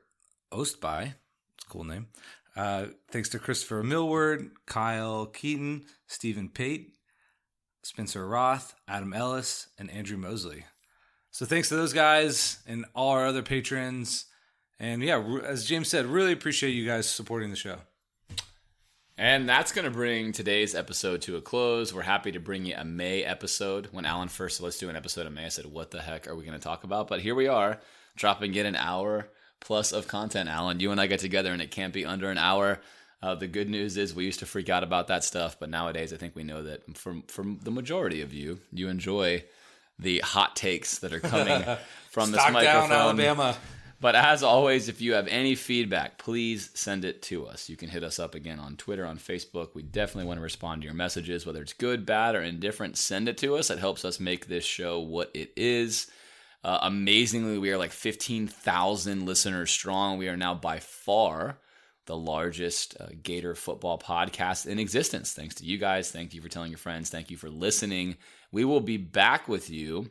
Ostby. 0.52 1.14
It's 1.54 1.64
a 1.64 1.68
cool 1.68 1.84
name. 1.84 2.09
Uh, 2.55 2.86
thanks 3.10 3.30
to 3.30 3.38
Christopher 3.38 3.82
Millward, 3.82 4.51
Kyle 4.66 5.26
Keaton, 5.26 5.84
Stephen 6.06 6.48
Pate, 6.48 6.94
Spencer 7.82 8.26
Roth, 8.26 8.74
Adam 8.86 9.12
Ellis, 9.12 9.68
and 9.78 9.90
Andrew 9.90 10.18
Mosley. 10.18 10.64
So 11.30 11.47
thanks 11.47 11.70
to 11.70 11.76
those 11.76 11.94
guys 11.94 12.59
and 12.66 12.84
all 12.94 13.10
our 13.10 13.26
other 13.26 13.42
patrons. 13.42 14.26
And 14.78 15.02
yeah, 15.02 15.22
as 15.44 15.64
James 15.64 15.88
said, 15.88 16.06
really 16.06 16.32
appreciate 16.32 16.72
you 16.72 16.84
guys 16.84 17.09
supporting 17.09 17.51
the 17.51 17.56
show. 17.56 17.78
And 19.16 19.48
that's 19.48 19.72
going 19.72 19.84
to 19.84 19.90
bring 19.90 20.32
today's 20.32 20.74
episode 20.74 21.22
to 21.22 21.36
a 21.36 21.40
close. 21.40 21.94
We're 21.94 22.02
happy 22.02 22.32
to 22.32 22.40
bring 22.40 22.64
you 22.64 22.74
a 22.76 22.84
May 22.84 23.22
episode. 23.22 23.88
When 23.92 24.05
Alan 24.05 24.28
first 24.28 24.56
said, 24.56 24.64
let's 24.64 24.78
do 24.78 24.88
an 24.90 24.97
episode 24.97 25.26
of 25.26 25.32
May, 25.32 25.47
I 25.47 25.48
said, 25.48 25.66
what 25.66 25.90
the 25.90 26.02
heck 26.02 26.26
are 26.26 26.34
we 26.34 26.44
going 26.44 26.59
to 26.59 26.62
talk 26.62 26.84
about? 26.84 27.09
But 27.09 27.20
here 27.20 27.34
we 27.34 27.47
are, 27.47 27.78
dropping 28.16 28.51
in 28.51 28.55
get 28.55 28.66
an 28.66 28.76
hour 28.76 29.28
plus 29.60 29.93
of 29.93 30.09
content, 30.09 30.48
Alan. 30.48 30.80
You 30.80 30.90
and 30.90 31.01
I 31.01 31.06
get 31.06 31.20
together, 31.20 31.52
and 31.52 31.62
it 31.62 31.70
can't 31.70 31.93
be 31.93 32.05
under 32.05 32.30
an 32.30 32.39
hour. 32.39 32.80
Uh, 33.22 33.36
the 33.36 33.47
good 33.47 33.70
news 33.70 33.97
is 33.97 34.14
we 34.14 34.24
used 34.24 34.40
to 34.40 34.47
freak 34.47 34.68
out 34.68 34.82
about 34.82 35.06
that 35.06 35.22
stuff, 35.22 35.56
but 35.60 35.70
nowadays 35.70 36.12
I 36.12 36.16
think 36.16 36.34
we 36.34 36.43
know 36.43 36.64
that 36.64 36.97
from 36.97 37.22
from 37.22 37.60
the 37.62 37.70
majority 37.70 38.20
of 38.20 38.32
you, 38.32 38.59
you 38.72 38.89
enjoy 38.89 39.44
the 39.98 40.18
hot 40.20 40.56
takes 40.56 40.98
that 40.98 41.12
are 41.12 41.20
coming 41.20 41.62
from 42.10 42.32
this 42.32 42.40
Stock 42.40 42.52
microphone. 42.52 42.90
down, 42.90 42.93
Alabama. 42.93 43.56
But 44.01 44.16
as 44.16 44.43
always, 44.43 44.89
if 44.89 45.01
you 45.01 45.12
have 45.12 45.28
any 45.28 45.55
feedback, 45.55 46.18
please 46.18 46.70
send 46.74 47.05
it 47.05 47.22
to 47.22 47.47
us. 47.47 47.68
You 47.68 47.76
can 47.76 47.89
hit 47.89 48.02
us 48.02 48.18
up 48.18 48.34
again 48.34 48.59
on 48.59 48.74
Twitter, 48.74 49.06
on 49.06 49.16
Facebook. 49.16 49.76
We 49.76 49.82
definitely 49.84 50.26
want 50.26 50.39
to 50.39 50.43
respond 50.43 50.82
to 50.82 50.86
your 50.86 50.94
messages, 50.94 51.47
whether 51.47 51.62
it's 51.62 51.72
good, 51.72 52.05
bad, 52.05 52.34
or 52.34 52.43
indifferent. 52.43 52.98
Send 52.98 53.28
it 53.28 53.39
to 53.39 53.55
us. 53.55 53.70
It 53.70 53.78
helps 53.78 54.05
us 54.05 54.18
make 54.18 54.48
this 54.48 54.64
show 54.64 54.98
what 54.98 55.30
it 55.34 55.52
is. 55.56 56.09
Uh, 56.64 56.78
amazingly, 56.82 57.59
we 57.59 57.70
are 57.70 57.78
like 57.78 57.90
15,000 57.90 59.26
listeners 59.26 59.70
strong. 59.70 60.18
We 60.18 60.28
are 60.28 60.36
now 60.36 60.55
by 60.55 60.78
far 60.78 61.59
the 62.06 62.16
largest 62.16 62.97
uh, 63.01 63.06
Gator 63.22 63.55
football 63.55 63.98
podcast 63.98 64.66
in 64.66 64.78
existence. 64.78 65.32
Thanks 65.32 65.56
to 65.56 65.64
you 65.64 65.78
guys. 65.78 66.10
Thank 66.10 66.34
you 66.34 66.40
for 66.40 66.48
telling 66.48 66.70
your 66.70 66.78
friends. 66.78 67.10
Thank 67.10 67.30
you 67.30 67.36
for 67.36 67.48
listening. 67.48 68.16
We 68.51 68.64
will 68.64 68.80
be 68.80 68.97
back 68.97 69.48
with 69.48 69.70
you 69.70 70.10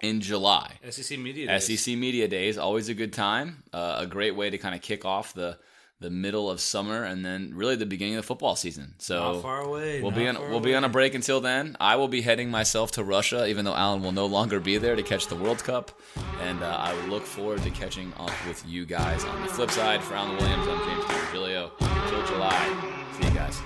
in 0.00 0.20
July. 0.20 0.78
SEC 0.88 1.18
Media 1.18 1.46
Days. 1.46 1.82
SEC 1.82 1.96
Media 1.96 2.28
Days, 2.28 2.58
always 2.58 2.88
a 2.88 2.94
good 2.94 3.12
time. 3.12 3.62
Uh, 3.72 3.96
a 3.98 4.06
great 4.06 4.34
way 4.36 4.50
to 4.50 4.58
kind 4.58 4.74
of 4.74 4.82
kick 4.82 5.04
off 5.04 5.34
the 5.34 5.58
the 6.00 6.10
middle 6.10 6.50
of 6.50 6.60
summer 6.60 7.04
and 7.04 7.24
then 7.24 7.52
really 7.54 7.76
the 7.76 7.84
beginning 7.84 8.14
of 8.14 8.22
the 8.22 8.26
football 8.26 8.56
season. 8.56 8.94
So 8.98 9.34
Not 9.34 9.42
far 9.42 9.60
away. 9.60 10.00
We'll 10.00 10.10
be 10.10 10.26
on 10.26 10.38
we'll 10.50 10.60
be 10.60 10.74
on 10.74 10.82
a 10.82 10.88
break 10.88 11.14
until 11.14 11.40
then. 11.40 11.76
I 11.78 11.96
will 11.96 12.08
be 12.08 12.22
heading 12.22 12.50
myself 12.50 12.92
to 12.92 13.04
Russia, 13.04 13.46
even 13.46 13.64
though 13.66 13.74
Alan 13.74 14.02
will 14.02 14.12
no 14.12 14.26
longer 14.26 14.60
be 14.60 14.78
there 14.78 14.96
to 14.96 15.02
catch 15.02 15.26
the 15.26 15.36
World 15.36 15.62
Cup. 15.62 15.92
And 16.40 16.62
uh, 16.62 16.76
I 16.78 16.94
look 17.06 17.24
forward 17.24 17.62
to 17.62 17.70
catching 17.70 18.12
up 18.18 18.32
with 18.48 18.64
you 18.66 18.86
guys 18.86 19.24
on 19.24 19.42
the 19.42 19.48
flip 19.48 19.70
side. 19.70 20.02
For 20.02 20.14
Alan 20.14 20.36
Williams, 20.38 20.66
I'm 20.66 20.78
James 20.88 21.04
Virgilio. 21.04 21.70
Until 21.80 22.26
July, 22.26 23.04
see 23.20 23.28
you 23.28 23.34
guys. 23.34 23.60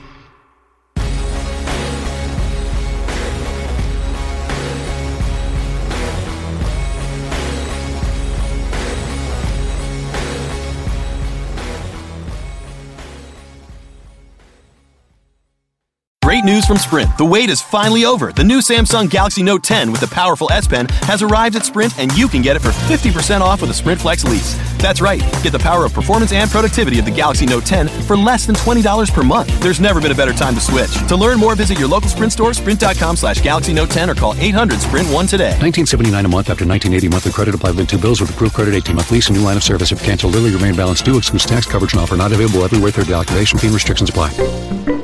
Great 16.35 16.45
news 16.45 16.67
from 16.67 16.79
Sprint. 16.79 17.17
The 17.17 17.25
wait 17.25 17.49
is 17.49 17.63
finally 17.63 18.05
over. 18.05 18.33
The 18.33 18.43
new 18.43 18.59
Samsung 18.59 19.09
Galaxy 19.09 19.41
Note 19.45 19.63
10 19.63 19.93
with 19.93 20.01
the 20.01 20.09
powerful 20.09 20.51
S 20.51 20.67
Pen 20.67 20.89
has 21.03 21.23
arrived 21.23 21.55
at 21.55 21.65
Sprint, 21.65 21.97
and 21.97 22.13
you 22.19 22.27
can 22.27 22.43
get 22.43 22.57
it 22.57 22.59
for 22.59 22.71
50% 22.71 23.41
off 23.41 23.61
with 23.61 23.71
a 23.71 23.73
Sprint 23.73 24.01
Flex 24.01 24.25
lease. 24.25 24.59
That's 24.79 25.01
right. 25.01 25.21
Get 25.45 25.53
the 25.53 25.61
power 25.61 25.85
of 25.85 25.95
performance 25.95 26.33
and 26.33 26.51
productivity 26.51 26.99
of 26.99 27.05
the 27.05 27.13
Galaxy 27.13 27.47
Note 27.47 27.65
10 27.65 27.87
for 27.87 28.17
less 28.17 28.47
than 28.47 28.57
$20 28.57 29.15
per 29.15 29.23
month. 29.23 29.47
There's 29.61 29.79
never 29.79 30.01
been 30.01 30.11
a 30.11 30.15
better 30.17 30.33
time 30.33 30.57
to 30.57 30.61
switch. 30.61 30.91
To 31.07 31.15
learn 31.15 31.39
more, 31.39 31.55
visit 31.55 31.79
your 31.79 31.87
local 31.87 32.09
Sprint 32.09 32.33
store, 32.33 32.53
sprint.com 32.53 33.15
slash 33.15 33.41
Galaxy 33.41 33.73
Note 33.73 33.91
10, 33.91 34.11
or 34.11 34.17
call 34.17 34.35
800 34.35 34.81
Sprint 34.81 35.07
1 35.07 35.29
today. 35.29 35.55
1979 35.63 36.27
a 36.27 36.29
month 36.29 36.51
after 36.51 36.67
1980 36.67 37.09
monthly 37.11 37.31
credit 37.31 37.55
applied 37.55 37.77
within 37.77 37.87
two 37.87 37.99
bills 37.99 38.21
with 38.21 38.31
approved 38.31 38.55
credit 38.55 38.75
18 38.75 38.97
month 38.97 39.13
lease 39.13 39.29
and 39.29 39.39
new 39.39 39.45
line 39.45 39.57
of 39.57 39.63
service. 39.63 39.93
If 39.93 40.03
canceled 40.03 40.35
early, 40.35 40.51
remain 40.51 40.75
balance 40.75 41.01
due. 41.01 41.17
Excludes 41.17 41.47
tax 41.47 41.65
coverage 41.65 41.93
and 41.93 42.03
offer 42.03 42.17
not 42.17 42.33
available 42.33 42.65
everywhere. 42.65 42.91
Third 42.91 43.07
day 43.07 43.15
activation 43.15 43.57
fee 43.57 43.69
restrictions 43.69 44.11
apply. 44.11 45.04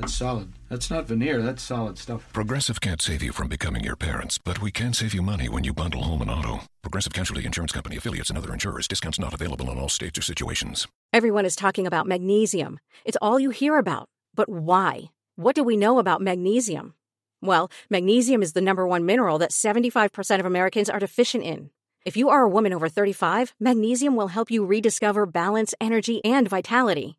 That's 0.00 0.14
solid. 0.14 0.50
That's 0.70 0.90
not 0.90 1.06
veneer. 1.06 1.42
That's 1.42 1.62
solid 1.62 1.98
stuff. 1.98 2.32
Progressive 2.32 2.80
can't 2.80 3.02
save 3.02 3.22
you 3.22 3.32
from 3.32 3.48
becoming 3.48 3.84
your 3.84 3.96
parents, 3.96 4.38
but 4.38 4.62
we 4.62 4.70
can 4.70 4.94
save 4.94 5.12
you 5.12 5.20
money 5.20 5.50
when 5.50 5.62
you 5.62 5.74
bundle 5.74 6.04
home 6.04 6.22
and 6.22 6.30
auto. 6.30 6.60
Progressive 6.80 7.12
Casualty 7.12 7.44
Insurance 7.44 7.72
Company 7.72 7.98
affiliates 7.98 8.30
and 8.30 8.38
other 8.38 8.52
insurers. 8.54 8.88
Discounts 8.88 9.18
not 9.18 9.34
available 9.34 9.70
in 9.70 9.78
all 9.78 9.90
states 9.90 10.18
or 10.18 10.22
situations. 10.22 10.88
Everyone 11.12 11.44
is 11.44 11.54
talking 11.54 11.86
about 11.86 12.06
magnesium. 12.06 12.80
It's 13.04 13.18
all 13.20 13.38
you 13.38 13.50
hear 13.50 13.76
about. 13.76 14.08
But 14.34 14.48
why? 14.48 15.10
What 15.36 15.54
do 15.54 15.62
we 15.62 15.76
know 15.76 15.98
about 15.98 16.22
magnesium? 16.22 16.94
Well, 17.42 17.70
magnesium 17.90 18.42
is 18.42 18.54
the 18.54 18.62
number 18.62 18.86
one 18.86 19.04
mineral 19.04 19.36
that 19.38 19.50
75% 19.50 20.40
of 20.40 20.46
Americans 20.46 20.88
are 20.88 20.98
deficient 20.98 21.44
in. 21.44 21.70
If 22.06 22.16
you 22.16 22.30
are 22.30 22.40
a 22.40 22.48
woman 22.48 22.72
over 22.72 22.88
35, 22.88 23.54
magnesium 23.60 24.16
will 24.16 24.28
help 24.28 24.50
you 24.50 24.64
rediscover 24.64 25.26
balance, 25.26 25.74
energy, 25.78 26.24
and 26.24 26.48
vitality. 26.48 27.18